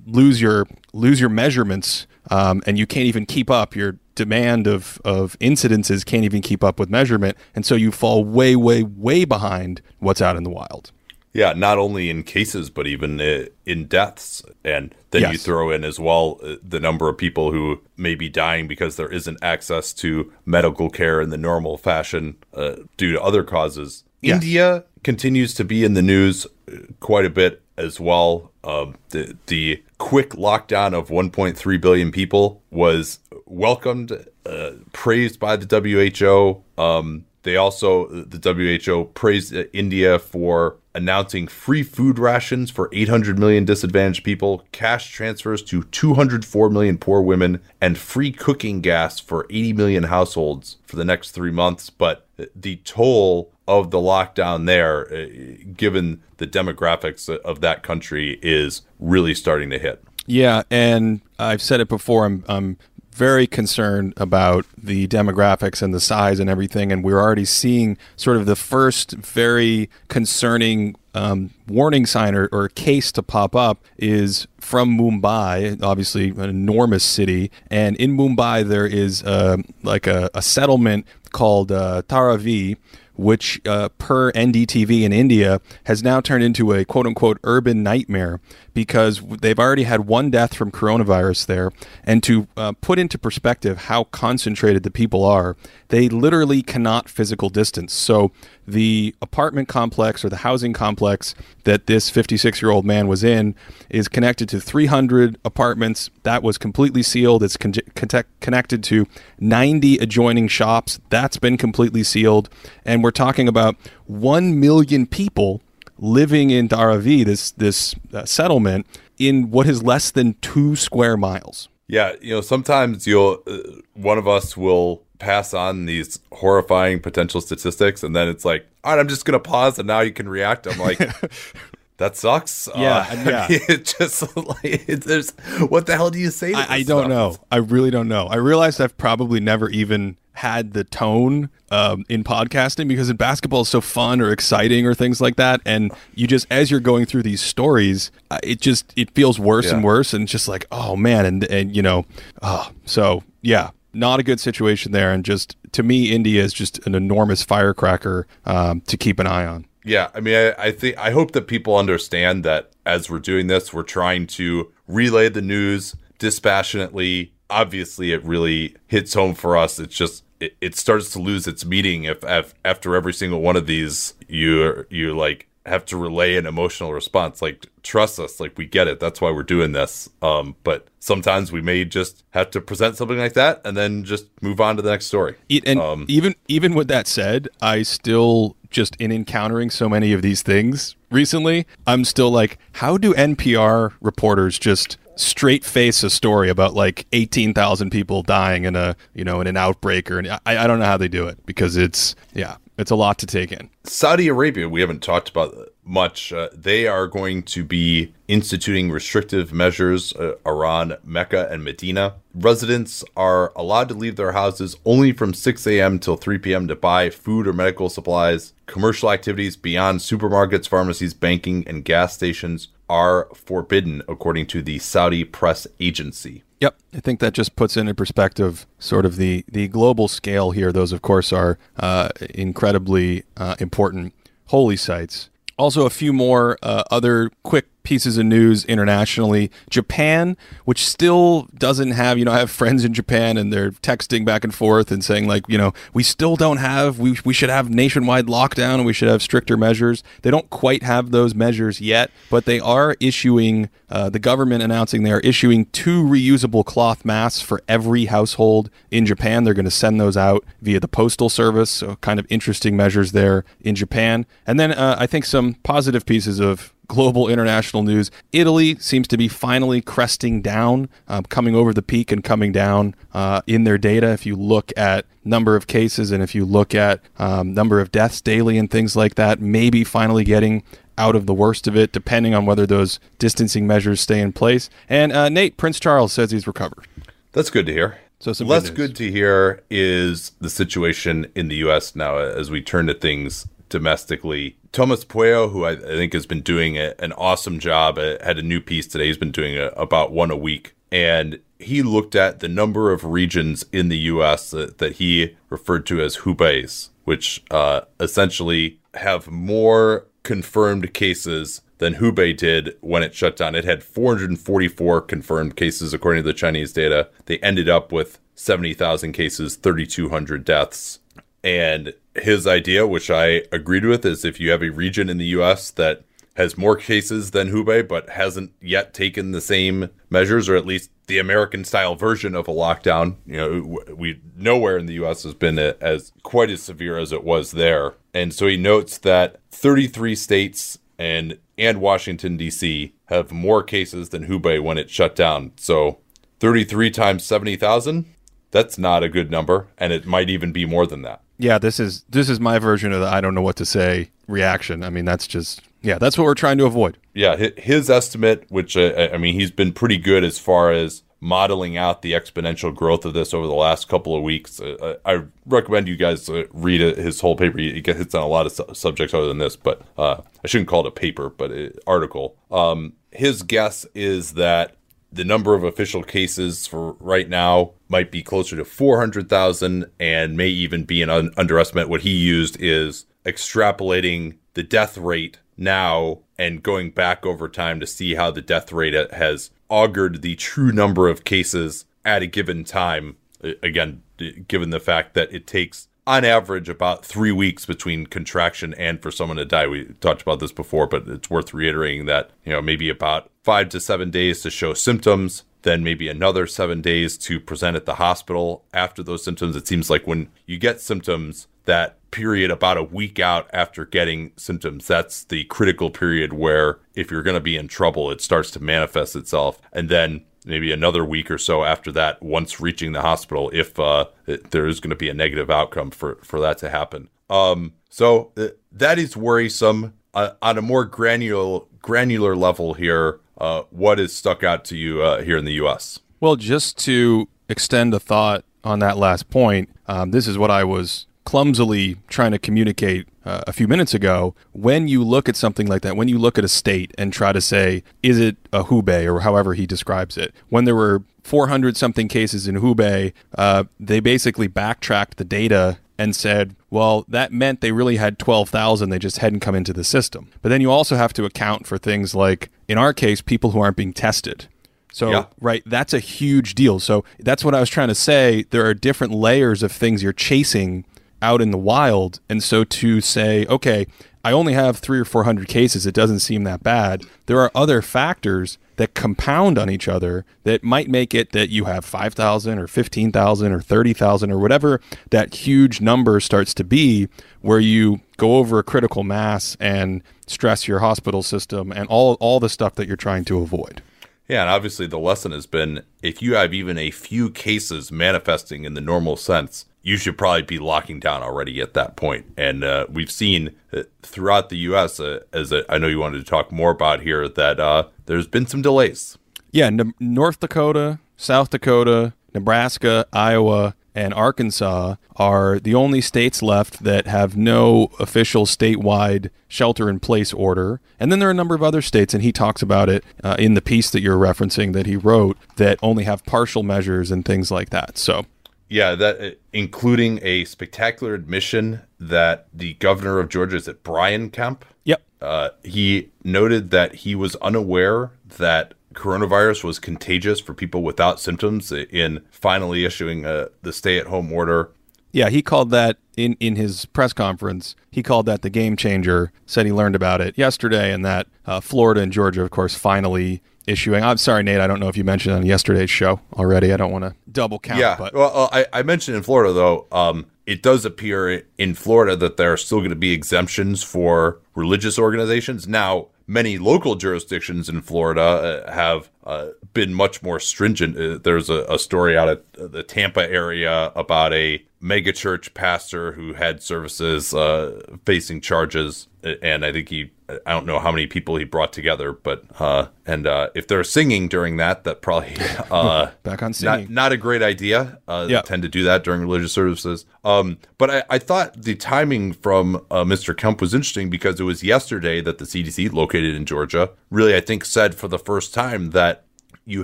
lose 0.06 0.42
your 0.42 0.68
lose 0.94 1.20
your 1.20 1.30
measurements 1.30 2.08
um, 2.30 2.62
and 2.66 2.78
you 2.78 2.86
can't 2.86 3.06
even 3.06 3.26
keep 3.26 3.50
up 3.50 3.76
your 3.76 3.98
demand 4.24 4.68
of 4.68 5.02
of 5.04 5.38
incidences 5.40 6.06
can't 6.06 6.26
even 6.30 6.42
keep 6.42 6.64
up 6.64 6.80
with 6.80 6.90
measurement 6.90 7.36
and 7.56 7.66
so 7.66 7.76
you 7.76 7.92
fall 7.92 8.20
way 8.24 8.56
way 8.56 8.84
way 8.84 9.26
behind 9.26 9.82
what's 10.00 10.22
out 10.22 10.36
in 10.40 10.44
the 10.44 10.56
wild 10.62 10.86
Yeah, 11.34 11.54
not 11.54 11.78
only 11.78 12.10
in 12.10 12.24
cases, 12.24 12.70
but 12.70 12.88
even 12.88 13.22
uh, 13.22 13.46
in 13.66 13.88
deaths. 13.88 14.44
And 14.66 14.94
then 15.12 15.32
you 15.32 15.38
throw 15.38 15.72
in 15.72 15.84
as 15.86 15.98
well 15.98 16.40
uh, 16.44 16.56
the 16.62 16.80
number 16.80 17.08
of 17.08 17.18
people 17.18 17.52
who 17.52 17.80
may 17.96 18.16
be 18.16 18.28
dying 18.28 18.68
because 18.68 18.98
there 18.98 19.08
isn't 19.08 19.38
access 19.42 19.94
to 19.94 20.32
medical 20.46 20.90
care 20.90 21.22
in 21.22 21.30
the 21.30 21.38
normal 21.38 21.78
fashion 21.78 22.36
uh, 22.54 22.76
due 22.98 23.14
to 23.14 23.22
other 23.22 23.44
causes. 23.44 24.04
Yes. 24.22 24.44
India 24.44 24.84
continues 25.04 25.54
to 25.54 25.64
be 25.64 25.86
in 25.86 25.94
the 25.94 26.02
news 26.02 26.46
uh, 26.46 26.78
quite 27.00 27.26
a 27.26 27.30
bit 27.30 27.62
as 27.78 27.98
well. 28.00 28.52
Um, 28.64 28.96
the, 29.10 29.38
the 29.48 29.82
quick 29.98 30.32
lockdown 30.32 30.94
of 30.94 31.08
1.3 31.08 31.82
billion 31.82 32.12
people 32.12 32.62
was 32.70 33.20
welcomed, 33.52 34.26
uh, 34.46 34.72
praised 34.94 35.40
by 35.40 35.56
the 35.56 35.68
WHO. 35.68 36.82
Um, 36.82 37.26
they 37.44 37.56
also, 37.58 38.08
the 38.08 38.54
WHO 38.54 39.06
praised 39.14 39.54
India 39.74 40.20
for 40.20 40.78
announcing 40.94 41.48
free 41.48 41.84
food 41.84 42.20
rations 42.20 42.70
for 42.70 42.90
800 42.92 43.40
million 43.40 43.66
disadvantaged 43.66 44.24
people, 44.24 44.64
cash 44.72 45.12
transfers 45.12 45.64
to 45.64 45.84
204 45.84 46.70
million 46.70 46.98
poor 46.98 47.22
women, 47.22 47.62
and 47.80 47.98
free 47.98 48.32
cooking 48.32 48.82
gas 48.82 49.20
for 49.20 49.48
80 49.50 49.74
million 49.74 50.04
households 50.04 50.78
for 50.86 50.98
the 50.98 51.06
next 51.06 51.32
three 51.32 51.52
months. 51.52 51.90
But 51.90 52.28
the 52.56 52.78
toll 52.78 53.52
of 53.68 53.92
the 53.92 54.00
lockdown 54.00 54.66
there, 54.66 55.12
uh, 55.12 55.64
given 55.76 56.22
the 56.38 56.48
demographics 56.48 57.30
of 57.30 57.62
that 57.62 57.84
country, 57.84 58.40
is 58.42 58.84
really 59.00 59.34
starting 59.34 59.70
to 59.72 59.80
hit. 59.80 60.04
Yeah, 60.28 60.64
and 60.70 61.22
I've 61.40 61.62
said 61.62 61.80
it 61.80 61.90
before. 61.90 62.26
I'm 62.26 62.46
I'm 62.48 62.78
very 63.22 63.46
concerned 63.46 64.16
about 64.18 64.66
the 64.76 65.08
demographics 65.08 65.84
and 65.84 65.94
the 65.94 66.00
size 66.00 66.40
and 66.40 66.50
everything, 66.50 66.92
and 66.92 67.04
we're 67.04 67.20
already 67.20 67.46
seeing 67.46 67.96
sort 68.16 68.36
of 68.36 68.48
the 68.48 68.56
first 68.56 69.12
very 69.12 69.92
concerning 70.08 70.96
um, 71.14 71.52
warning 71.68 72.08
sign 72.08 72.34
or, 72.34 72.50
or 72.52 72.68
case 72.70 73.12
to 73.12 73.22
pop 73.22 73.56
up 73.56 73.86
is 73.96 74.48
from 74.60 74.98
Mumbai, 74.98 75.80
obviously 75.84 76.30
an 76.30 76.50
enormous 76.50 77.04
city, 77.04 77.52
and 77.70 77.96
in 77.98 78.18
Mumbai 78.18 78.68
there 78.68 78.88
is 78.88 79.22
uh, 79.22 79.58
like 79.84 80.08
a, 80.08 80.32
a 80.34 80.42
settlement 80.42 81.06
called 81.32 81.72
uh, 81.72 82.02
Dharavi 82.08 82.76
which 83.22 83.62
uh, 83.68 83.90
per 84.00 84.32
NDTV 84.32 85.04
in 85.04 85.14
India 85.14 85.62
has 85.84 86.02
now 86.02 86.22
turned 86.22 86.44
into 86.44 86.74
a 86.74 86.84
quote 86.84 87.06
unquote 87.06 87.38
urban 87.44 87.84
nightmare 87.84 88.40
because 88.74 89.22
they've 89.22 89.60
already 89.60 89.84
had 89.84 90.08
one 90.08 90.30
death 90.30 90.54
from 90.54 90.72
coronavirus 90.72 91.46
there. 91.46 91.72
And 92.04 92.24
to 92.24 92.48
uh, 92.56 92.74
put 92.82 93.00
into 93.00 93.18
perspective 93.18 93.78
how 93.78 94.06
concentrated 94.06 94.84
the 94.84 94.92
people 94.92 95.26
are, 95.26 95.58
they 95.90 96.08
literally 96.10 96.62
cannot 96.62 97.10
physical 97.10 97.50
distance. 97.50 97.94
So 97.94 98.32
the 98.68 99.14
apartment 99.22 99.68
complex 99.68 100.24
or 100.24 100.30
the 100.30 100.38
housing 100.38 100.72
complex 100.72 101.36
that 101.64 101.88
this 101.88 102.10
56 102.10 102.62
year 102.62 102.72
old 102.72 102.86
man 102.86 103.08
was 103.08 103.24
in 103.24 103.56
is 103.90 104.08
connected 104.08 104.48
to 104.50 104.62
300 104.62 105.38
apartments. 105.44 106.10
That 106.24 106.44
was 106.44 106.58
completely 106.58 107.04
sealed. 107.04 107.44
It's 107.44 107.58
con- 107.58 107.74
connect- 107.96 108.40
connected 108.40 108.84
to 108.86 109.06
90 109.40 109.98
adjoining 109.98 110.48
shops. 110.48 111.00
That's 111.10 111.38
been 111.38 111.58
completely 111.58 112.04
sealed. 112.04 112.50
And 112.86 113.04
we're 113.04 113.12
talking 113.12 113.48
about 113.48 113.76
1 114.06 114.60
million 114.60 115.06
people 115.06 115.62
living 116.02 116.50
in 116.50 116.68
Dharavi, 116.68 117.24
this, 117.24 117.52
this 117.52 117.96
uh, 118.14 118.26
settlement, 118.26 118.86
in 119.18 119.52
what 119.52 119.68
is 119.68 119.82
less 119.84 120.12
than 120.12 120.34
two 120.42 120.76
square 120.76 121.16
miles. 121.16 121.70
Yeah, 121.88 122.14
you 122.22 122.34
know, 122.34 122.42
sometimes 122.42 123.06
you'll 123.06 123.44
uh, 123.48 123.58
one 123.94 124.18
of 124.18 124.28
us 124.28 124.58
will 124.58 125.04
pass 125.20 125.54
on 125.54 125.86
these 125.86 126.20
horrifying 126.32 127.00
potential 127.00 127.42
statistics, 127.42 128.02
and 128.02 128.16
then 128.16 128.28
it's 128.28 128.44
like, 128.46 128.66
all 128.84 128.94
right, 128.94 129.00
I'm 129.00 129.08
just 129.08 129.26
gonna 129.26 129.40
pause, 129.40 129.78
and 129.78 129.88
now 129.88 130.00
you 130.00 130.12
can 130.12 130.28
react. 130.28 130.68
I'm 130.68 130.80
like, 130.80 130.98
that 131.98 132.16
sucks. 132.16 132.70
Yeah, 132.76 133.06
uh, 133.10 133.16
yeah. 133.30 133.48
it 133.50 133.94
just 133.98 134.36
like 134.64 134.86
there's 134.88 135.32
what 135.68 135.86
the 135.86 135.96
hell 135.96 136.10
do 136.10 136.18
you 136.20 136.32
say? 136.32 136.54
To 136.54 136.58
I, 136.58 136.68
I 136.76 136.84
don't 136.84 137.06
stuff? 137.06 137.10
know. 137.10 137.36
I 137.52 137.58
really 137.58 137.92
don't 137.92 138.08
know. 138.08 138.28
I 138.28 138.38
realized 138.38 138.80
I've 138.80 138.98
probably 138.98 139.40
never 139.40 139.70
even 139.70 140.16
had 140.34 140.74
the 140.74 140.84
tone 140.84 141.50
um, 141.72 142.06
in 142.10 142.24
podcasting 142.24 142.88
because 142.88 143.10
in 143.10 143.18
basketball 143.18 143.62
is 143.62 143.70
so 143.70 143.82
fun 143.82 144.22
or 144.22 144.32
exciting 144.32 144.86
or 144.88 144.94
things 144.94 145.20
like 145.22 145.36
that, 145.36 145.62
and 145.66 145.92
you 146.16 146.28
just 146.28 146.48
as 146.50 146.72
you're 146.72 146.80
going 146.80 147.06
through 147.06 147.24
these 147.24 147.42
stories, 147.42 148.12
uh, 148.30 148.40
it 148.44 148.62
just 148.62 148.94
it 148.96 149.12
feels 149.12 149.40
worse 149.40 149.68
Yeah. 149.68 149.76
and 149.76 149.84
worse, 149.84 150.14
and 150.14 150.28
just 150.28 150.48
like 150.48 150.66
oh 150.72 150.96
man, 150.96 151.26
and 151.26 151.44
and 151.46 151.76
you 151.76 151.82
know, 151.82 152.06
oh, 152.42 152.72
so 152.86 153.24
yeah, 153.42 153.72
not 153.94 154.20
a 154.20 154.24
good 154.24 154.40
situation 154.40 154.92
there, 154.92 155.12
and 155.12 155.24
just 155.26 155.56
to 155.74 155.84
me, 155.84 156.12
India 156.12 156.44
is 156.44 156.54
just 156.54 156.86
an 156.86 156.96
enormous 156.96 157.44
firecracker 157.44 158.28
um, 158.46 158.82
to 158.82 158.98
keep 158.98 159.20
an 159.20 159.28
eye 159.28 159.46
on. 159.46 159.66
Yeah, 159.84 160.10
I 160.14 160.20
mean, 160.20 160.36
I, 160.36 160.68
I 160.68 160.72
think 160.72 160.98
I 160.98 161.12
hope 161.12 161.32
that 161.32 161.48
people 161.48 161.76
understand 161.78 162.44
that 162.46 162.72
as 162.86 163.10
we're 163.10 163.20
doing 163.20 163.48
this, 163.48 163.74
we're 163.74 163.84
trying 163.84 164.28
to 164.28 164.72
relay 164.88 165.30
the 165.30 165.42
news 165.42 165.96
dispassionately. 166.20 167.34
Obviously, 167.52 168.12
it 168.14 168.24
really 168.24 168.76
hits 168.88 169.14
home 169.14 169.36
for 169.36 169.56
us. 169.58 169.78
It's 169.78 169.96
just 169.96 170.24
it, 170.40 170.56
it 170.62 170.76
starts 170.76 171.12
to 171.14 171.20
lose 171.20 171.48
its 171.48 171.66
meaning 171.66 172.06
if, 172.06 172.24
if 172.24 172.54
after 172.66 172.96
every 172.96 173.14
single 173.14 173.42
one 173.42 173.56
of 173.56 173.68
these 173.68 174.14
you 174.28 174.86
you 174.90 175.16
like 175.16 175.48
have 175.66 175.86
to 175.86 175.98
relay 175.98 176.36
an 176.38 176.46
emotional 176.46 176.92
response. 176.94 177.42
Like 177.42 177.68
trust 177.84 178.20
us, 178.20 178.40
like 178.40 178.58
we 178.58 178.66
get 178.66 178.88
it. 178.88 179.00
That's 179.00 179.22
why 179.22 179.32
we're 179.32 179.44
doing 179.44 179.74
this. 179.74 180.10
Um, 180.22 180.56
but 180.64 180.88
sometimes 181.00 181.52
we 181.52 181.62
may 181.62 181.86
just 181.86 182.24
have 182.32 182.50
to 182.52 182.62
present 182.62 182.98
something 182.98 183.18
like 183.18 183.34
that 183.34 183.62
and 183.64 183.78
then 183.78 184.04
just 184.04 184.26
move 184.42 184.60
on 184.60 184.76
to 184.78 184.82
the 184.82 184.90
next 184.90 185.06
story. 185.06 185.36
And 185.66 185.80
Um, 185.80 186.06
even 186.08 186.36
even 186.48 186.74
with 186.74 186.88
that 186.88 187.08
said, 187.08 187.48
I 187.62 187.84
still 187.84 188.56
just 188.70 188.96
in 188.96 189.12
encountering 189.12 189.70
so 189.70 189.88
many 189.90 190.14
of 190.14 190.22
these 190.22 190.42
things 190.42 190.96
recently, 191.12 191.68
I'm 191.86 192.06
still 192.06 192.32
like, 192.32 192.58
how 192.74 192.98
do 192.98 193.14
NPR 193.14 193.94
reporters 194.02 194.58
just 194.58 194.98
straight 195.22 195.64
face 195.64 196.04
a 196.04 196.10
story 196.10 196.50
about 196.50 196.74
like 196.74 197.06
18,000 197.12 197.90
people 197.90 198.24
dying 198.24 198.66
in 198.66 198.76
a 198.76 198.96
you 199.14 199.24
know 199.24 199.42
in 199.42 199.48
an 199.48 199.58
outbreak 199.58 200.10
or 200.12 200.24
I, 200.46 200.58
I 200.58 200.68
don't 200.68 200.80
know 200.80 200.86
how 200.86 200.98
they 200.98 201.08
do 201.08 201.28
it 201.28 201.46
because 201.46 201.78
it's 201.78 202.16
yeah 202.34 202.58
it's 202.78 202.92
a 202.92 202.96
lot 202.96 203.20
to 203.20 203.28
take 203.28 203.52
in. 203.52 203.70
Saudi 203.84 204.28
Arabia, 204.28 204.68
we 204.68 204.82
haven't 204.82 205.04
talked 205.04 205.30
about 205.30 205.56
much. 205.84 206.34
Uh, 206.34 206.50
they 206.54 206.88
are 206.88 207.08
going 207.08 207.44
to 207.44 207.64
be 207.64 208.14
instituting 208.28 208.90
restrictive 208.90 209.54
measures 209.54 210.14
uh, 210.16 210.36
around 210.46 210.98
Mecca 211.04 211.48
and 211.52 211.64
Medina. 211.64 212.16
Residents 212.34 213.04
are 213.16 213.52
allowed 213.56 213.90
to 213.90 213.94
leave 213.94 214.16
their 214.16 214.32
houses 214.32 214.78
only 214.86 215.12
from 215.12 215.34
6 215.34 215.68
a.m. 215.68 216.00
till 216.00 216.18
3 216.18 216.38
p.m. 216.40 216.68
to 216.68 216.76
buy 216.76 217.10
food 217.10 217.48
or 217.48 217.54
medical 217.54 217.90
supplies. 217.90 218.54
Commercial 218.66 219.12
activities 219.12 219.56
beyond 219.58 220.00
supermarkets, 220.00 220.68
pharmacies, 220.68 221.14
banking, 221.14 221.68
and 221.68 221.86
gas 221.86 222.14
stations 222.14 222.70
are 222.92 223.30
forbidden, 223.34 224.04
according 224.10 224.46
to 224.48 224.62
the 224.62 224.78
Saudi 224.78 225.24
press 225.24 225.66
agency. 225.80 226.44
Yep, 226.60 226.76
I 226.94 227.00
think 227.00 227.22
that 227.22 227.34
just 227.34 227.56
puts 227.56 227.78
into 227.78 227.96
perspective 227.96 228.68
sort 228.78 229.06
of 229.06 229.16
the 229.16 229.46
the 229.48 229.70
global 229.70 230.08
scale 230.10 230.52
here. 230.52 230.72
Those, 230.74 230.92
of 230.92 231.02
course, 231.02 231.32
are 231.32 231.58
uh, 231.78 232.10
incredibly 232.36 233.24
uh, 233.38 233.56
important 233.60 234.14
holy 234.48 234.76
sites. 234.76 235.30
Also, 235.58 235.86
a 235.86 235.90
few 235.90 236.12
more 236.12 236.58
uh, 236.62 236.84
other 236.92 237.32
quick 237.44 237.66
pieces 237.84 238.18
of 238.18 238.26
news 238.26 238.66
internationally. 238.66 239.52
Japan, 239.70 240.38
which 240.66 240.86
still 240.86 241.48
doesn't 241.58 241.92
have, 241.92 242.18
you 242.18 242.26
know, 242.26 242.32
I 242.32 242.40
have 242.40 242.52
friends 242.52 242.84
in 242.84 242.94
Japan 242.94 243.38
and 243.38 243.52
they're 243.52 243.72
texting 243.72 244.26
back 244.26 244.44
and 244.44 244.54
forth 244.54 244.92
and 244.92 245.04
saying, 245.04 245.28
like, 245.28 245.44
you 245.48 245.58
know, 245.58 245.74
we 245.94 246.04
still 246.04 246.36
don't 246.36 246.58
have, 246.58 247.00
we, 247.00 247.18
we 247.26 247.34
should 247.34 247.50
have 247.50 247.70
nationwide 247.70 248.28
lockdown 248.28 248.76
and 248.76 248.86
we 248.86 248.94
should 248.94 249.10
have 249.10 249.22
stricter 249.22 249.58
measures. 249.58 250.04
They 250.22 250.32
don't 250.32 250.50
quite 250.50 250.84
have 250.84 251.12
those 251.12 251.34
measures 251.34 251.82
yet, 251.82 252.12
but 252.30 252.46
they 252.46 252.60
are 252.60 252.96
issuing, 253.00 253.70
uh, 253.90 254.10
the 254.10 254.20
government 254.20 254.64
announcing 254.64 255.04
they 255.04 255.12
are 255.12 255.20
issuing 255.22 255.66
two 255.66 256.04
reusable 256.04 256.66
cloth 256.66 257.04
masks 257.04 257.42
for 257.42 257.62
every 257.68 258.06
household 258.06 258.70
in 258.90 259.06
Japan. 259.06 259.44
They're 259.44 259.54
going 259.54 259.66
to 259.66 259.72
send 259.72 260.00
those 260.00 260.18
out 260.18 260.46
via 260.62 260.80
the 260.80 260.88
postal 260.88 261.30
service. 261.30 261.70
So, 261.70 261.96
kind 261.98 262.20
of 262.20 262.26
interesting 262.30 262.76
measures 262.76 263.12
there 263.12 263.44
in 263.62 263.76
Japan. 263.76 264.26
And 264.46 264.60
then 264.60 264.72
uh, 264.72 264.96
I 265.00 265.08
think 265.08 265.26
some 265.26 265.56
positive 265.64 266.06
pieces 266.06 266.40
of 266.40 266.74
global 266.92 267.30
international 267.30 267.84
news. 267.84 268.12
Italy 268.34 268.76
seems 268.76 269.08
to 269.08 269.18
be 269.18 269.30
finally 269.30 269.80
cresting 269.80 270.42
down, 270.42 270.90
um, 271.08 271.24
coming 271.24 271.56
over 271.56 271.74
the 271.74 271.82
peak 271.82 272.12
and 272.12 272.22
coming 272.22 272.52
down 272.52 272.96
uh, 273.14 273.42
in 273.48 273.64
their 273.64 273.78
data. 273.78 274.10
If 274.10 274.26
you 274.26 274.36
look 274.36 274.74
at 274.76 275.06
number 275.24 275.56
of 275.56 275.68
cases 275.68 276.12
and 276.12 276.22
if 276.22 276.36
you 276.36 276.44
look 276.44 276.76
at 276.76 277.00
um, 277.18 277.54
number 277.54 277.80
of 277.80 277.94
deaths 277.94 278.20
daily 278.20 278.58
and 278.58 278.70
things 278.70 278.94
like 278.98 279.16
that, 279.16 279.40
maybe 279.40 279.86
finally 279.86 280.26
getting 280.26 280.64
out 280.98 281.16
of 281.16 281.28
the 281.28 281.34
worst 281.34 281.66
of 281.66 281.78
it, 281.78 281.94
depending 281.94 282.36
on 282.36 282.46
whether 282.46 282.68
those 282.68 283.00
distancing 283.20 283.66
measures 283.66 284.02
stay 284.02 284.20
in 284.20 284.34
place. 284.34 284.70
And 284.90 285.14
uh, 285.14 285.30
Nate 285.30 285.56
Prince 285.56 285.80
Charles 285.80 286.12
says 286.12 286.32
he's 286.32 286.46
recovered. 286.46 286.86
That's 287.32 287.50
good 287.50 287.68
to 287.68 287.72
hear. 287.72 288.00
So 288.20 288.34
some 288.34 288.48
less 288.48 288.64
news. 288.64 288.72
good, 288.72 288.96
to 288.98 289.10
hear 289.10 289.64
is 289.70 290.34
the 290.42 290.50
situation 290.50 291.32
in 291.36 291.48
the 291.48 291.56
U.S. 291.56 291.96
now 291.96 292.18
as 292.18 292.52
we 292.52 292.62
turn 292.62 292.88
to 292.88 292.94
things 292.94 293.48
domestically. 293.72 294.58
Tomas 294.72 295.04
Pueyo, 295.04 295.52
who 295.52 295.66
I, 295.66 295.72
I 295.72 295.78
think 295.78 296.14
has 296.14 296.28
been 296.28 296.42
doing 296.42 296.78
a, 296.78 296.94
an 297.00 297.14
awesome 297.14 297.58
job, 297.58 297.98
uh, 297.98 298.24
had 298.24 298.38
a 298.38 298.44
new 298.44 298.62
piece 298.62 298.86
today. 298.86 299.08
He's 299.08 299.18
been 299.18 299.32
doing 299.32 299.58
a, 299.58 299.68
about 299.70 300.12
one 300.12 300.30
a 300.30 300.38
week, 300.38 300.76
and 300.92 301.40
he 301.58 301.82
looked 301.82 302.16
at 302.16 302.40
the 302.40 302.48
number 302.48 302.92
of 302.92 303.04
regions 303.04 303.66
in 303.72 303.90
the 303.90 303.98
U.S. 303.98 304.52
that, 304.52 304.78
that 304.78 304.94
he 304.94 305.36
referred 305.50 305.86
to 305.88 306.02
as 306.02 306.18
Hubeis, 306.18 306.90
which 307.06 307.44
uh, 307.50 307.82
essentially 308.00 308.80
have 308.94 309.32
more 309.32 310.06
confirmed 310.24 310.94
cases 310.94 311.62
than 311.80 311.96
Hubei 311.96 312.38
did 312.38 312.78
when 312.82 313.02
it 313.02 313.16
shut 313.16 313.36
down. 313.36 313.56
It 313.56 313.66
had 313.66 313.84
444 313.84 315.02
confirmed 315.02 315.56
cases 315.56 315.94
according 315.94 316.24
to 316.24 316.28
the 316.28 316.34
Chinese 316.34 316.74
data. 316.74 317.10
They 317.26 317.40
ended 317.40 317.70
up 317.70 317.92
with 317.92 318.20
70,000 318.36 319.14
cases, 319.14 319.56
3,200 319.56 320.46
deaths. 320.46 321.00
And 321.44 321.94
his 322.16 322.46
idea, 322.48 322.86
which 322.88 323.10
I 323.10 323.44
agreed 323.52 323.86
with, 323.86 324.06
is 324.06 324.26
if 324.26 324.40
you 324.40 324.52
have 324.52 324.64
a 324.64 324.70
region 324.70 325.10
in 325.10 325.18
the 325.18 325.26
US 325.28 325.72
that 325.72 326.04
has 326.36 326.58
more 326.58 326.76
cases 326.76 327.32
than 327.32 327.52
Hubei, 327.52 327.88
but 327.88 328.10
hasn't 328.10 328.52
yet 328.62 328.94
taken 328.94 329.32
the 329.32 329.42
same 329.42 329.90
measures, 330.10 330.48
or 330.48 330.56
at 330.56 330.66
least 330.66 330.90
the 331.08 331.20
American 331.20 331.66
style 331.66 331.96
version 331.96 332.36
of 332.36 332.48
a 332.48 332.54
lockdown. 332.54 333.16
You 333.26 333.38
know, 333.38 333.96
we 333.96 334.22
nowhere 334.38 334.78
in 334.78 334.86
the 334.86 334.94
U.S. 334.94 335.24
has 335.24 335.34
been 335.34 335.60
as 335.60 336.14
quite 336.24 336.50
as 336.50 336.64
severe 336.64 336.98
as 336.98 337.12
it 337.12 337.24
was 337.24 337.52
there. 337.52 337.96
And 338.14 338.34
so 338.34 338.48
he 338.48 338.58
notes 338.58 338.98
that 339.00 339.40
33 339.52 340.16
states 340.16 340.80
and 340.98 341.38
and 341.58 341.82
Washington 341.82 342.38
D.C. 342.38 342.94
have 343.06 343.32
more 343.32 343.62
cases 343.62 344.10
than 344.10 344.28
Hubei 344.28 344.64
when 344.64 344.78
it 344.78 344.90
shut 344.90 345.16
down. 345.16 345.52
So 345.58 346.00
33 346.40 346.90
times 346.92 347.24
70,000. 347.24 348.06
That's 348.52 348.78
not 348.78 349.04
a 349.04 349.10
good 349.10 349.32
number, 349.32 349.68
and 349.78 349.92
it 349.94 350.06
might 350.06 350.30
even 350.30 350.52
be 350.52 350.66
more 350.66 350.86
than 350.86 351.02
that. 351.04 351.22
Yeah, 351.38 351.58
this 351.58 351.80
is 351.80 352.04
this 352.10 352.30
is 352.30 352.40
my 352.40 352.60
version 352.60 352.92
of 352.92 353.02
the 353.02 353.08
I 353.08 353.22
don't 353.22 353.34
know 353.34 353.42
what 353.42 353.56
to 353.58 353.66
say 353.66 354.12
reaction. 354.28 354.84
I 354.84 354.90
mean, 354.90 355.06
that's 355.06 355.26
just 355.26 355.62
yeah, 355.82 355.98
that's 355.98 356.18
what 356.18 356.26
we're 356.26 356.36
trying 356.36 356.58
to 356.60 356.66
avoid. 356.66 356.98
Yeah, 357.14 357.36
his 357.58 357.90
estimate, 357.90 358.46
which 358.50 358.78
uh, 358.78 359.10
I 359.12 359.18
mean, 359.18 359.34
he's 359.34 359.52
been 359.52 359.74
pretty 359.74 359.98
good 359.98 360.24
as 360.24 360.38
far 360.38 360.72
as 360.72 361.04
modeling 361.22 361.78
out 361.78 362.02
the 362.02 362.14
exponential 362.14 362.74
growth 362.74 363.06
of 363.06 363.14
this 363.14 363.34
over 363.34 363.46
the 363.46 363.54
last 363.54 363.88
couple 363.88 364.16
of 364.16 364.24
weeks. 364.24 364.60
Uh, 364.60 364.96
I 365.06 365.24
recommend 365.46 365.88
you 365.88 365.96
guys 365.96 366.28
uh, 366.28 366.46
read 366.52 366.82
his 366.98 367.22
whole 367.22 367.36
paper. 367.36 367.60
He 367.60 367.82
hits 367.86 368.16
on 368.16 368.24
a 368.24 368.28
lot 368.28 368.48
of 368.48 368.52
su- 368.52 368.66
subjects 368.74 369.14
other 369.14 369.28
than 369.28 369.38
this, 369.38 369.56
but 369.56 369.84
uh, 369.98 370.22
I 370.44 370.48
shouldn't 370.48 370.68
call 370.68 370.82
it 370.82 370.88
a 370.88 370.92
paper, 370.92 371.30
but 371.30 371.52
an 371.52 371.74
article. 371.86 372.36
Um, 372.50 372.94
his 373.12 373.44
guess 373.44 373.86
is 373.94 374.34
that 374.34 374.76
the 375.12 375.26
number 375.26 375.54
of 375.54 375.64
official 375.64 376.04
cases 376.04 376.66
for 376.66 376.94
right 377.00 377.28
now 377.28 377.72
might 377.90 378.12
be 378.12 378.24
closer 378.24 378.56
to 378.56 378.66
400,000 378.66 379.86
and 380.00 380.38
may 380.38 380.48
even 380.48 380.84
be 380.86 381.02
an 381.02 381.10
un- 381.10 381.32
underestimate. 381.38 381.90
What 381.90 382.02
he 382.02 382.12
used 382.12 382.58
is 382.60 383.06
extrapolating 383.26 384.38
the 384.54 384.64
death 384.64 384.98
rate 384.98 385.40
now 385.58 386.20
and 386.38 386.64
going 386.64 386.92
back 386.92 387.26
over 387.26 387.48
time 387.48 387.80
to 387.80 387.88
see 387.88 388.16
how 388.16 388.32
the 388.32 388.42
death 388.42 388.72
rate 388.72 388.94
has 389.12 389.52
augured 389.70 390.22
the 390.22 390.36
true 390.36 390.72
number 390.72 391.08
of 391.08 391.24
cases 391.24 391.86
at 392.06 392.24
a 392.24 392.28
given 392.28 392.64
time. 392.64 393.18
Again, 393.62 394.04
given 394.48 394.70
the 394.70 394.80
fact 394.80 395.14
that 395.14 395.34
it 395.34 395.46
takes 395.46 395.88
on 396.12 396.26
average 396.26 396.68
about 396.68 397.06
three 397.06 397.32
weeks 397.32 397.66
between 397.66 398.06
contraction 398.06 398.74
and 398.74 399.02
for 399.02 399.12
someone 399.12 399.38
to 399.38 399.46
die. 399.46 399.66
We 399.66 399.86
talked 400.02 400.22
about 400.22 400.42
this 400.42 400.52
before, 400.52 400.86
but 400.86 401.08
it's 401.08 401.30
worth 401.30 401.54
reiterating 401.54 402.06
that, 402.08 402.32
you 402.44 402.52
know, 402.52 402.62
maybe 402.62 402.90
about 402.90 403.32
five 403.44 403.70
to 403.70 403.80
seven 403.80 404.12
days 404.12 404.42
to 404.42 404.50
show 404.50 404.74
symptoms, 404.74 405.46
then 405.62 405.86
maybe 405.86 406.10
another 406.10 406.48
seven 406.48 406.82
days 406.82 407.18
to 407.20 407.40
present 407.40 407.78
at 407.78 407.86
the 407.86 407.96
hospital 407.96 408.66
after 408.74 409.02
those 409.02 409.24
symptoms. 409.24 409.56
It 409.56 409.68
seems 409.68 409.90
like 409.90 410.06
when 410.06 410.28
you 410.46 410.58
get 410.58 410.82
symptoms, 410.82 411.48
that 411.64 411.98
period 412.12 412.52
about 412.52 412.76
a 412.76 412.84
week 412.84 413.18
out 413.18 413.50
after 413.54 413.86
getting 413.86 414.34
symptoms, 414.36 414.88
that's 414.88 415.24
the 415.24 415.46
critical 415.46 415.90
period 415.90 416.34
where 416.34 416.80
if 416.94 417.10
you're 417.10 417.24
going 417.24 417.36
to 417.36 417.40
be 417.40 417.56
in 417.56 417.70
trouble, 417.70 418.12
it 418.12 418.20
starts 418.20 418.52
to 418.52 418.60
manifest 418.60 419.16
itself. 419.16 419.62
And 419.72 419.88
then 419.88 420.26
maybe 420.46 420.72
another 420.72 421.06
week 421.06 421.30
or 421.30 421.38
so 421.38 421.64
after 421.64 421.92
that, 421.92 422.22
once 422.22 422.60
reaching 422.60 422.92
the 422.92 423.02
hospital, 423.02 423.50
if 423.54 423.80
uh, 423.80 424.06
there 424.26 424.68
is 424.68 424.80
going 424.80 424.90
to 424.90 424.96
be 424.96 425.10
a 425.10 425.14
negative 425.14 425.50
outcome 425.50 425.92
for, 425.92 426.16
for 426.24 426.40
that 426.40 426.58
to 426.60 426.70
happen. 426.70 427.10
Um, 427.30 427.74
so 427.90 428.32
uh, 428.38 428.50
that 428.72 429.00
is 429.00 429.16
worrisome. 429.16 429.94
Uh, 430.14 430.32
on 430.42 430.58
a 430.58 430.62
more 430.62 430.84
granular 430.84 431.62
granular 431.82 432.36
level 432.36 432.74
here, 432.74 433.22
uh, 433.38 433.64
what 433.70 433.98
has 433.98 434.14
stuck 434.14 434.44
out 434.44 434.66
to 434.66 434.76
you 434.76 435.02
uh, 435.02 435.22
here 435.22 435.38
in 435.38 435.46
the 435.46 435.54
U.S.? 435.54 436.00
Well, 436.20 436.36
just 436.36 436.78
to 436.80 437.30
extend 437.48 437.94
a 437.94 438.00
thought 438.00 438.44
on 438.64 438.80
that 438.80 438.98
last 438.98 439.30
point, 439.30 439.70
um, 439.88 440.12
this 440.12 440.28
is 440.28 440.38
what 440.38 440.52
I 440.52 440.64
was 440.64 441.08
clumsily 441.24 441.98
trying 442.08 442.32
to 442.32 442.40
communicate 442.40 443.08
uh, 443.26 443.42
a 443.48 443.54
few 443.54 443.68
minutes 443.68 443.94
ago. 443.94 444.34
When 444.52 444.88
you 444.88 445.04
look 445.04 445.30
at 445.30 445.36
something 445.36 445.68
like 445.68 445.82
that, 445.84 445.96
when 445.96 446.08
you 446.08 446.18
look 446.18 446.38
at 446.38 446.44
a 446.44 446.50
state 446.50 446.94
and 446.98 447.14
try 447.14 447.32
to 447.34 447.42
say, 447.42 447.84
is 448.02 448.20
it 448.20 448.38
a 448.52 448.64
Hubei 448.66 449.06
or 449.06 449.22
however 449.22 449.54
he 449.54 449.66
describes 449.66 450.18
it, 450.18 450.34
when 450.50 450.66
there 450.66 450.76
were 450.76 451.04
400 451.24 451.78
something 451.78 452.08
cases 452.08 452.48
in 452.48 452.56
Hubei, 452.56 453.14
uh, 453.38 453.66
they 453.80 454.00
basically 454.00 454.48
backtracked 454.48 455.18
the 455.18 455.24
data 455.24 455.78
and 455.98 456.16
said, 456.16 456.56
well, 456.72 457.06
that 457.08 457.32
meant 457.32 457.62
they 457.62 457.72
really 457.72 457.98
had 457.98 458.18
12,000. 458.18 458.90
They 458.90 458.98
just 458.98 459.20
hadn't 459.20 459.42
come 459.42 459.54
into 459.54 459.72
the 459.72 459.84
system. 459.84 460.30
But 460.42 460.50
then 460.50 460.60
you 460.62 460.72
also 460.72 460.96
have 460.96 461.14
to 461.14 461.26
account 461.26 461.68
for 461.68 461.78
things 461.78 462.16
like, 462.16 462.50
in 462.68 462.80
our 462.80 462.92
case, 462.92 463.22
people 463.22 463.52
who 463.52 463.60
aren't 463.60 463.78
being 463.78 463.94
tested. 463.94 464.48
So, 464.92 465.12
Yeah. 465.12 465.26
right, 465.40 465.62
that's 465.66 465.94
a 465.94 466.00
huge 466.00 466.56
deal. 466.56 466.80
So, 466.80 467.06
that's 467.20 467.46
what 467.46 467.54
I 467.54 467.60
was 467.60 467.70
trying 467.70 467.90
to 467.90 467.96
say. 467.96 468.46
There 468.50 468.66
are 468.66 468.74
different 468.74 469.14
layers 469.14 469.62
of 469.62 469.72
things 469.72 470.02
you're 470.02 470.12
chasing 470.12 470.86
out 471.22 471.42
in 471.42 471.52
the 471.52 471.58
wild. 471.58 472.20
And 472.30 472.44
so, 472.44 472.64
to 472.64 473.02
say, 473.02 473.46
okay, 473.48 473.88
I 474.24 474.32
only 474.32 474.54
have 474.54 474.78
three 474.78 475.00
or 475.00 475.06
400 475.06 475.48
cases, 475.48 475.86
it 475.86 475.96
doesn't 475.96 476.20
seem 476.20 476.44
that 476.44 476.62
bad. 476.62 477.04
There 477.26 477.40
are 477.40 477.52
other 477.56 477.82
factors 477.82 478.58
that 478.76 478.94
compound 478.94 479.58
on 479.58 479.70
each 479.70 479.88
other 479.88 480.26
that 480.44 480.64
might 480.64 480.88
make 480.88 481.14
it 481.14 481.32
that 481.32 481.50
you 481.50 481.66
have 481.66 481.86
5,000 481.86 482.58
or 482.58 482.68
15,000 482.68 483.52
or 483.52 483.62
30,000 483.62 484.32
or 484.32 484.40
whatever 484.40 484.82
that 485.10 485.34
huge 485.36 485.82
number 485.82 486.20
starts 486.20 486.54
to 486.56 486.64
be, 486.64 487.08
where 487.42 487.60
you 487.60 488.02
go 488.18 488.38
over 488.38 488.60
a 488.60 488.64
critical 488.64 489.04
mass 489.04 489.58
and 489.60 490.04
stress 490.28 490.68
your 490.68 490.80
hospital 490.80 491.24
system 491.24 491.72
and 491.72 491.88
all, 491.90 492.16
all 492.20 492.40
the 492.40 492.50
stuff 492.50 492.76
that 492.76 492.88
you're 492.88 492.96
trying 492.96 493.26
to 493.26 493.40
avoid. 493.40 493.82
Yeah, 494.28 494.42
and 494.42 494.50
obviously 494.50 494.88
the 494.88 495.00
lesson 495.00 495.32
has 495.32 495.46
been 495.46 495.84
if 496.02 496.22
you 496.22 496.36
have 496.36 496.54
even 496.54 496.78
a 496.78 496.92
few 496.92 497.30
cases 497.30 497.92
manifesting 497.92 498.64
in 498.64 498.76
the 498.76 498.82
normal 498.82 499.18
sense, 499.18 499.66
you 499.84 499.98
should 499.98 500.18
probably 500.18 500.44
be 500.44 500.60
locking 500.60 501.00
down 501.00 501.24
already 501.24 501.60
at 501.62 501.74
that 501.74 501.96
point. 501.96 502.26
And 502.38 502.64
uh, 502.64 502.86
we've 502.90 503.12
seen 503.12 503.56
uh, 503.74 503.84
throughout 504.02 504.50
the 504.50 504.58
U.S., 504.58 505.00
uh, 505.00 505.22
as 505.34 505.52
uh, 505.52 505.64
I 505.70 505.78
know 505.78 505.88
you 505.88 506.00
wanted 506.00 506.20
to 506.20 506.24
talk 506.24 506.52
more 506.52 506.72
about 506.72 507.02
here, 507.02 507.28
that 507.28 507.60
uh, 507.60 507.88
there's 508.06 508.28
been 508.28 508.46
some 508.46 508.62
delays. 508.62 509.18
Yeah, 509.52 509.70
North 510.00 510.40
Dakota, 510.40 511.00
South 511.18 511.50
Dakota, 511.50 512.14
Nebraska, 512.34 513.06
Iowa, 513.12 513.76
and 513.94 514.14
Arkansas 514.14 514.96
are 515.18 515.60
the 515.60 515.76
only 515.76 516.02
states 516.02 516.42
left 516.42 516.84
that 516.84 517.08
have 517.08 517.36
no 517.36 517.92
official 518.00 518.46
statewide 518.46 519.30
shelter 519.48 519.90
in 519.90 520.00
place 520.00 520.32
order. 520.32 520.80
And 521.00 521.12
then 521.12 521.20
there 521.20 521.28
are 521.28 521.32
a 521.32 521.36
number 521.36 521.56
of 521.56 521.64
other 521.64 521.82
states, 521.82 522.14
and 522.14 522.24
he 522.24 522.32
talks 522.32 522.62
about 522.62 522.90
it 522.90 523.04
uh, 523.24 523.36
in 523.38 523.54
the 523.54 523.62
piece 523.62 523.90
that 523.92 524.02
you're 524.02 524.18
referencing 524.18 524.72
that 524.74 524.86
he 524.86 524.96
wrote, 524.96 525.38
that 525.58 525.78
only 525.82 526.06
have 526.06 526.24
partial 526.26 526.64
measures 526.64 527.12
and 527.12 527.26
things 527.26 527.52
like 527.52 527.70
that. 527.72 527.98
So, 527.98 528.26
Yeah, 528.72 528.96
that 528.96 529.22
uh, 529.22 529.32
including 529.52 530.20
a 530.24 530.46
spectacular 530.46 531.14
admission 531.14 531.82
that 532.00 532.48
the 532.54 532.76
governor 532.76 533.20
of 533.20 533.28
Georgia 533.28 533.58
is 533.58 533.68
it 533.68 533.84
Brian 533.84 534.30
Kemp. 534.30 534.64
yep. 534.86 535.04
Uh, 535.22 535.50
he 535.62 536.10
noted 536.24 536.72
that 536.72 536.96
he 536.96 537.14
was 537.14 537.36
unaware 537.38 538.12
that 538.38 538.74
coronavirus 538.94 539.66
was 539.66 539.78
contagious 539.78 540.40
for 540.40 540.54
people 540.54 540.84
without 540.84 541.20
symptoms 541.20 541.72
in 541.74 542.22
finally 542.32 542.86
issuing 542.86 543.26
uh, 543.26 543.50
the 543.62 543.74
stay-at-home 543.74 544.32
order. 544.32 544.72
Yeah, 545.12 545.30
he 545.30 545.42
called 545.42 545.72
that 545.72 545.98
in, 546.16 546.36
in 546.40 546.56
his 546.56 546.86
press 546.86 547.14
conference. 547.14 547.76
He 547.90 548.02
called 548.04 548.26
that 548.28 548.42
the 548.42 548.50
game 548.50 548.76
changer. 548.76 549.32
Said 549.46 549.66
he 549.66 549.72
learned 549.72 549.96
about 549.96 550.22
it 550.22 550.38
yesterday, 550.38 550.94
and 550.94 551.04
that 551.06 551.28
uh, 551.46 551.60
Florida 551.60 552.02
and 552.02 552.12
Georgia, 552.12 552.44
of 552.44 552.52
course, 552.52 552.76
finally 552.76 553.42
issuing. 553.68 554.04
I'm 554.04 554.18
sorry, 554.18 554.44
Nate. 554.44 554.60
I 554.60 554.68
don't 554.68 554.80
know 554.80 554.88
if 554.88 554.98
you 554.98 555.04
mentioned 555.04 555.36
on 555.36 555.46
yesterday's 555.46 555.90
show 555.90 556.20
already. 556.34 556.74
I 556.74 556.78
don't 556.78 556.92
want 556.92 557.04
to 557.06 557.16
double 557.32 557.60
count. 557.60 557.80
Yeah. 557.80 557.96
but 557.98 558.14
Well, 558.14 558.32
uh, 558.34 558.50
I, 558.52 558.80
I 558.80 558.84
mentioned 558.84 559.18
in 559.18 559.24
Florida 559.24 559.54
though. 559.54 559.88
Um, 559.92 560.28
it 560.46 560.64
does 560.64 560.86
appear 560.86 561.44
in 561.58 561.76
Florida 561.76 562.16
that 562.16 562.38
there 562.38 562.52
are 562.52 562.58
still 562.58 562.80
going 562.80 562.90
to 562.90 562.96
be 562.96 563.12
exemptions 563.12 563.84
for 563.84 564.40
religious 564.56 564.98
organizations. 564.98 565.68
Now, 565.68 566.08
many 566.28 566.58
local 566.58 566.96
jurisdictions 566.96 567.70
in 567.70 567.82
Florida 567.82 568.22
uh, 568.22 568.72
have 568.72 569.10
uh, 569.24 569.50
been 569.74 569.94
much 569.94 570.24
more 570.24 570.40
stringent. 570.40 570.98
Uh, 570.98 571.20
there's 571.20 571.50
a, 571.50 571.66
a 571.70 571.78
story 571.78 572.18
out 572.18 572.28
of 572.28 572.72
the 572.72 572.84
Tampa 572.84 573.30
area 573.32 573.92
about 573.96 574.34
a 574.34 574.66
megachurch 574.82 575.54
pastor 575.54 576.14
who 576.14 576.34
had 576.34 576.62
services 576.62 577.34
uh, 577.34 577.82
facing 578.06 578.42
charges, 578.42 579.08
and 579.24 579.66
I 579.66 579.72
think 579.72 579.90
he. 579.90 580.12
I 580.46 580.52
don't 580.54 580.66
know 580.66 580.80
how 580.80 580.94
many 580.94 581.08
people 581.08 581.36
he 581.36 581.44
brought 581.44 581.74
together, 581.74 582.14
but 582.14 582.46
uh, 582.58 582.88
and 583.06 583.28
uh, 583.28 583.50
if 583.54 583.68
they're 583.68 583.84
singing 583.84 584.30
during 584.30 584.56
that, 584.58 584.86
that 584.86 585.02
probably 585.02 585.36
uh, 585.70 586.12
Back 586.24 586.42
on 586.42 586.52
not, 586.52 586.56
singing. 586.56 586.94
not 586.94 587.12
a 587.12 587.18
great 587.18 587.42
idea. 587.44 588.00
Uh, 588.08 588.28
they 588.28 588.34
Yeah. 588.34 588.42
tend 588.42 588.64
to 588.64 588.70
do 588.70 588.82
that 588.84 589.04
during 589.04 589.20
religious 589.22 589.52
services. 589.52 590.06
Um, 590.24 590.58
but 590.78 590.90
I, 590.90 591.04
I 591.10 591.18
thought 591.20 591.62
the 591.62 591.76
timing 591.76 592.32
from 592.32 592.78
uh, 592.90 593.04
Mr. 593.04 593.36
Kemp 593.36 593.60
was 593.60 593.74
interesting 593.74 594.10
because 594.10 594.40
it 594.40 594.44
was 594.44 594.64
yesterday 594.64 595.20
that 595.20 595.38
the 595.38 595.44
CDC, 595.46 595.92
located 595.92 596.34
in 596.34 596.46
Georgia, 596.46 596.92
really 597.10 597.36
I 597.36 597.42
think 597.42 597.66
said 597.66 597.94
for 597.94 598.08
the 598.08 598.20
first 598.20 598.54
time 598.54 598.92
that 598.92 599.26
you 599.66 599.84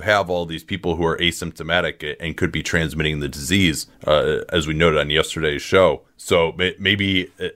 have 0.00 0.28
all 0.28 0.44
these 0.46 0.64
people 0.64 0.96
who 0.96 1.04
are 1.04 1.16
asymptomatic 1.18 2.16
and 2.20 2.36
could 2.36 2.52
be 2.52 2.62
transmitting 2.62 3.20
the 3.20 3.28
disease, 3.28 3.86
uh, 4.06 4.40
as 4.48 4.66
we 4.66 4.74
noted 4.74 4.98
on 4.98 5.10
yesterday's 5.10 5.62
show. 5.62 6.02
So 6.16 6.54
maybe 6.78 7.30
uh, 7.40 7.48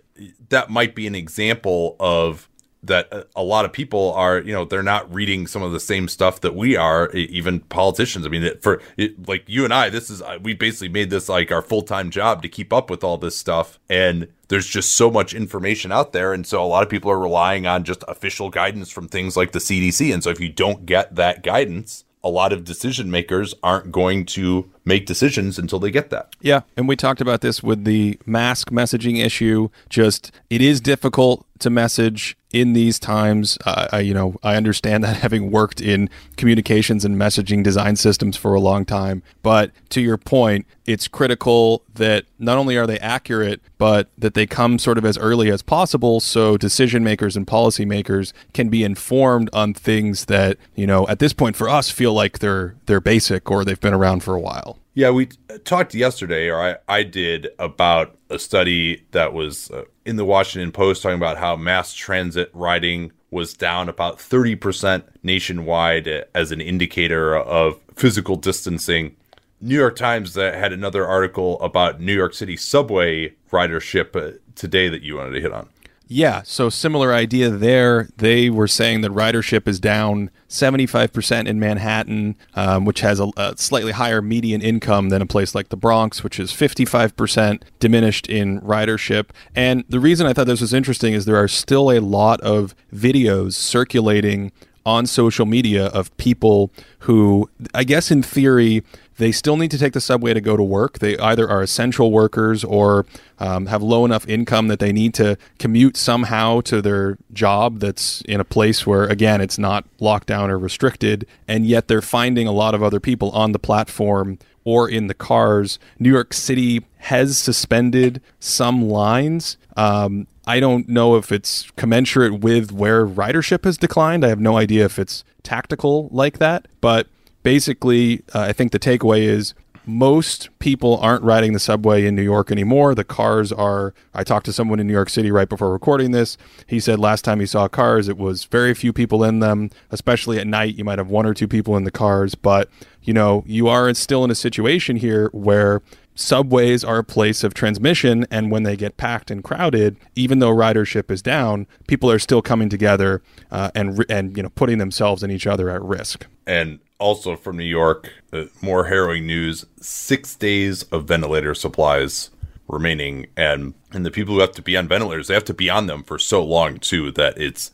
that 0.48 0.70
might 0.70 0.94
be 0.94 1.06
an 1.06 1.14
example 1.14 1.96
of 1.98 2.48
that 2.82 3.12
uh, 3.12 3.22
a 3.36 3.42
lot 3.42 3.64
of 3.64 3.72
people 3.72 4.12
are 4.14 4.40
you 4.40 4.52
know 4.52 4.64
they're 4.64 4.82
not 4.82 5.12
reading 5.12 5.46
some 5.46 5.62
of 5.62 5.72
the 5.72 5.80
same 5.80 6.08
stuff 6.08 6.40
that 6.40 6.54
we 6.54 6.76
are 6.76 7.10
even 7.12 7.60
politicians 7.60 8.26
i 8.26 8.28
mean 8.28 8.50
for 8.60 8.80
like 9.26 9.44
you 9.46 9.64
and 9.64 9.72
i 9.72 9.88
this 9.88 10.10
is 10.10 10.20
uh, 10.22 10.38
we 10.42 10.52
basically 10.52 10.88
made 10.88 11.10
this 11.10 11.28
like 11.28 11.52
our 11.52 11.62
full-time 11.62 12.10
job 12.10 12.42
to 12.42 12.48
keep 12.48 12.72
up 12.72 12.90
with 12.90 13.04
all 13.04 13.16
this 13.16 13.36
stuff 13.36 13.78
and 13.88 14.26
there's 14.48 14.66
just 14.66 14.92
so 14.94 15.10
much 15.10 15.32
information 15.32 15.92
out 15.92 16.12
there 16.12 16.32
and 16.32 16.46
so 16.46 16.62
a 16.62 16.66
lot 16.66 16.82
of 16.82 16.88
people 16.88 17.10
are 17.10 17.18
relying 17.18 17.66
on 17.66 17.84
just 17.84 18.02
official 18.08 18.50
guidance 18.50 18.90
from 18.90 19.06
things 19.06 19.36
like 19.36 19.52
the 19.52 19.60
cdc 19.60 20.12
and 20.12 20.24
so 20.24 20.30
if 20.30 20.40
you 20.40 20.48
don't 20.48 20.84
get 20.84 21.14
that 21.14 21.42
guidance 21.42 22.04
a 22.24 22.28
lot 22.28 22.52
of 22.52 22.64
decision 22.64 23.10
makers 23.10 23.54
aren't 23.62 23.92
going 23.92 24.24
to 24.26 24.70
make 24.84 25.06
decisions 25.06 25.58
until 25.58 25.78
they 25.78 25.90
get 25.90 26.10
that 26.10 26.34
Yeah, 26.40 26.62
and 26.76 26.88
we 26.88 26.96
talked 26.96 27.20
about 27.20 27.40
this 27.40 27.62
with 27.62 27.84
the 27.84 28.18
mask 28.26 28.70
messaging 28.70 29.24
issue. 29.24 29.68
Just 29.88 30.32
it 30.50 30.60
is 30.60 30.80
difficult 30.80 31.46
to 31.62 31.70
message 31.70 32.36
in 32.52 32.74
these 32.74 32.98
times. 32.98 33.56
Uh, 33.64 33.88
I, 33.92 34.00
you 34.00 34.12
know, 34.12 34.36
I 34.42 34.56
understand 34.56 35.02
that 35.04 35.16
having 35.22 35.50
worked 35.50 35.80
in 35.80 36.10
communications 36.36 37.04
and 37.04 37.16
messaging 37.16 37.62
design 37.62 37.96
systems 37.96 38.36
for 38.36 38.54
a 38.54 38.60
long 38.60 38.84
time. 38.84 39.22
But 39.42 39.70
to 39.90 40.00
your 40.00 40.18
point, 40.18 40.66
it's 40.84 41.08
critical 41.08 41.82
that 41.94 42.24
not 42.38 42.58
only 42.58 42.76
are 42.76 42.86
they 42.86 42.98
accurate, 42.98 43.60
but 43.78 44.08
that 44.18 44.34
they 44.34 44.46
come 44.46 44.78
sort 44.78 44.98
of 44.98 45.04
as 45.04 45.16
early 45.18 45.50
as 45.50 45.62
possible, 45.62 46.20
so 46.20 46.56
decision 46.56 47.04
makers 47.04 47.36
and 47.36 47.46
policymakers 47.46 48.32
can 48.52 48.68
be 48.68 48.82
informed 48.82 49.48
on 49.52 49.74
things 49.74 50.26
that 50.26 50.58
you 50.74 50.86
know 50.86 51.06
at 51.08 51.20
this 51.20 51.32
point 51.32 51.56
for 51.56 51.68
us 51.68 51.90
feel 51.90 52.12
like 52.12 52.40
they're 52.40 52.74
they're 52.86 53.00
basic 53.00 53.50
or 53.50 53.64
they've 53.64 53.80
been 53.80 53.94
around 53.94 54.22
for 54.24 54.34
a 54.34 54.40
while. 54.40 54.71
Yeah, 54.94 55.10
we 55.10 55.26
talked 55.64 55.94
yesterday, 55.94 56.48
or 56.48 56.60
I, 56.60 56.76
I 56.86 57.02
did, 57.02 57.48
about 57.58 58.18
a 58.28 58.38
study 58.38 59.06
that 59.12 59.32
was 59.32 59.70
uh, 59.70 59.84
in 60.04 60.16
the 60.16 60.24
Washington 60.24 60.70
Post 60.70 61.02
talking 61.02 61.16
about 61.16 61.38
how 61.38 61.56
mass 61.56 61.94
transit 61.94 62.50
riding 62.52 63.10
was 63.30 63.54
down 63.54 63.88
about 63.88 64.18
30% 64.18 65.02
nationwide 65.22 66.06
uh, 66.06 66.24
as 66.34 66.52
an 66.52 66.60
indicator 66.60 67.34
of 67.34 67.80
physical 67.94 68.36
distancing. 68.36 69.16
New 69.62 69.76
York 69.76 69.96
Times 69.96 70.36
uh, 70.36 70.52
had 70.52 70.74
another 70.74 71.06
article 71.06 71.58
about 71.62 71.98
New 71.98 72.14
York 72.14 72.34
City 72.34 72.56
subway 72.56 73.32
ridership 73.50 74.14
uh, 74.14 74.36
today 74.54 74.90
that 74.90 75.00
you 75.00 75.16
wanted 75.16 75.32
to 75.32 75.40
hit 75.40 75.52
on. 75.52 75.70
Yeah, 76.08 76.42
so 76.42 76.68
similar 76.68 77.14
idea 77.14 77.48
there. 77.48 78.08
They 78.18 78.50
were 78.50 78.68
saying 78.68 79.00
that 79.00 79.12
ridership 79.12 79.66
is 79.66 79.80
down 79.80 80.30
75% 80.48 81.46
in 81.46 81.58
Manhattan, 81.58 82.36
um, 82.54 82.84
which 82.84 83.00
has 83.00 83.18
a, 83.18 83.30
a 83.36 83.56
slightly 83.56 83.92
higher 83.92 84.20
median 84.20 84.60
income 84.60 85.08
than 85.08 85.22
a 85.22 85.26
place 85.26 85.54
like 85.54 85.70
the 85.70 85.76
Bronx, 85.76 86.22
which 86.22 86.38
is 86.38 86.52
55% 86.52 87.62
diminished 87.78 88.28
in 88.28 88.60
ridership. 88.60 89.30
And 89.54 89.84
the 89.88 90.00
reason 90.00 90.26
I 90.26 90.34
thought 90.34 90.46
this 90.46 90.60
was 90.60 90.74
interesting 90.74 91.14
is 91.14 91.24
there 91.24 91.42
are 91.42 91.48
still 91.48 91.90
a 91.90 92.00
lot 92.00 92.40
of 92.42 92.74
videos 92.94 93.54
circulating 93.54 94.52
on 94.84 95.06
social 95.06 95.46
media 95.46 95.86
of 95.86 96.14
people 96.16 96.70
who, 97.00 97.48
I 97.72 97.84
guess 97.84 98.10
in 98.10 98.22
theory, 98.22 98.82
they 99.16 99.32
still 99.32 99.56
need 99.56 99.70
to 99.70 99.78
take 99.78 99.92
the 99.92 100.00
subway 100.00 100.34
to 100.34 100.40
go 100.40 100.56
to 100.56 100.62
work. 100.62 100.98
They 100.98 101.16
either 101.18 101.48
are 101.48 101.62
essential 101.62 102.10
workers 102.10 102.64
or 102.64 103.06
um, 103.38 103.66
have 103.66 103.82
low 103.82 104.04
enough 104.04 104.28
income 104.28 104.68
that 104.68 104.78
they 104.78 104.92
need 104.92 105.14
to 105.14 105.36
commute 105.58 105.96
somehow 105.96 106.60
to 106.62 106.80
their 106.80 107.18
job 107.32 107.80
that's 107.80 108.22
in 108.22 108.40
a 108.40 108.44
place 108.44 108.86
where, 108.86 109.04
again, 109.04 109.40
it's 109.40 109.58
not 109.58 109.84
locked 110.00 110.28
down 110.28 110.50
or 110.50 110.58
restricted. 110.58 111.26
And 111.46 111.66
yet 111.66 111.88
they're 111.88 112.02
finding 112.02 112.46
a 112.46 112.52
lot 112.52 112.74
of 112.74 112.82
other 112.82 113.00
people 113.00 113.30
on 113.30 113.52
the 113.52 113.58
platform 113.58 114.38
or 114.64 114.88
in 114.88 115.08
the 115.08 115.14
cars. 115.14 115.78
New 115.98 116.10
York 116.10 116.32
City 116.32 116.84
has 116.98 117.36
suspended 117.36 118.20
some 118.38 118.88
lines. 118.88 119.56
Um, 119.76 120.26
I 120.46 120.60
don't 120.60 120.88
know 120.88 121.16
if 121.16 121.30
it's 121.30 121.70
commensurate 121.72 122.40
with 122.40 122.72
where 122.72 123.06
ridership 123.06 123.64
has 123.64 123.76
declined. 123.76 124.24
I 124.24 124.28
have 124.28 124.40
no 124.40 124.56
idea 124.56 124.84
if 124.84 124.98
it's 124.98 125.24
tactical 125.42 126.08
like 126.10 126.38
that. 126.38 126.66
But 126.80 127.06
basically, 127.42 128.22
uh, 128.34 128.40
I 128.40 128.52
think 128.52 128.72
the 128.72 128.78
takeaway 128.78 129.22
is 129.22 129.54
most 129.84 130.48
people 130.58 130.96
aren't 130.98 131.24
riding 131.24 131.52
the 131.52 131.58
subway 131.58 132.06
in 132.06 132.14
New 132.14 132.22
York 132.22 132.50
anymore. 132.50 132.94
The 132.94 133.04
cars 133.04 133.50
are. 133.52 133.94
I 134.14 134.22
talked 134.22 134.46
to 134.46 134.52
someone 134.52 134.78
in 134.78 134.86
New 134.86 134.92
York 134.92 135.10
City 135.10 135.30
right 135.30 135.48
before 135.48 135.72
recording 135.72 136.12
this. 136.12 136.36
He 136.66 136.78
said 136.78 136.98
last 136.98 137.24
time 137.24 137.40
he 137.40 137.46
saw 137.46 137.68
cars, 137.68 138.08
it 138.08 138.16
was 138.16 138.44
very 138.44 138.74
few 138.74 138.92
people 138.92 139.24
in 139.24 139.40
them, 139.40 139.70
especially 139.90 140.38
at 140.38 140.46
night. 140.46 140.76
You 140.76 140.84
might 140.84 140.98
have 140.98 141.08
one 141.08 141.26
or 141.26 141.34
two 141.34 141.48
people 141.48 141.76
in 141.76 141.84
the 141.84 141.90
cars, 141.90 142.34
but 142.34 142.68
you 143.02 143.12
know, 143.12 143.42
you 143.46 143.66
are 143.68 143.92
still 143.94 144.24
in 144.24 144.30
a 144.30 144.36
situation 144.36 144.96
here 144.96 145.28
where 145.32 145.82
subways 146.14 146.84
are 146.84 146.98
a 146.98 147.04
place 147.04 147.42
of 147.42 147.54
transmission 147.54 148.26
and 148.30 148.50
when 148.50 148.62
they 148.62 148.76
get 148.76 148.96
packed 148.96 149.30
and 149.30 149.42
crowded 149.42 149.96
even 150.14 150.40
though 150.40 150.54
ridership 150.54 151.10
is 151.10 151.22
down 151.22 151.66
people 151.86 152.10
are 152.10 152.18
still 152.18 152.42
coming 152.42 152.68
together 152.68 153.22
uh, 153.50 153.70
and 153.74 154.04
and 154.10 154.36
you 154.36 154.42
know 154.42 154.50
putting 154.50 154.76
themselves 154.76 155.22
and 155.22 155.32
each 155.32 155.46
other 155.46 155.70
at 155.70 155.82
risk 155.82 156.26
and 156.46 156.80
also 157.02 157.36
from 157.36 157.56
New 157.56 157.64
York, 157.64 158.10
uh, 158.32 158.44
more 158.60 158.84
harrowing 158.86 159.26
news: 159.26 159.66
six 159.80 160.34
days 160.34 160.84
of 160.84 161.04
ventilator 161.04 161.54
supplies 161.54 162.30
remaining, 162.68 163.26
and 163.36 163.74
and 163.92 164.06
the 164.06 164.10
people 164.10 164.34
who 164.34 164.40
have 164.40 164.52
to 164.52 164.62
be 164.62 164.76
on 164.76 164.88
ventilators, 164.88 165.28
they 165.28 165.34
have 165.34 165.44
to 165.44 165.54
be 165.54 165.68
on 165.68 165.86
them 165.86 166.02
for 166.02 166.18
so 166.18 166.42
long 166.42 166.78
too 166.78 167.10
that 167.12 167.36
it's 167.36 167.70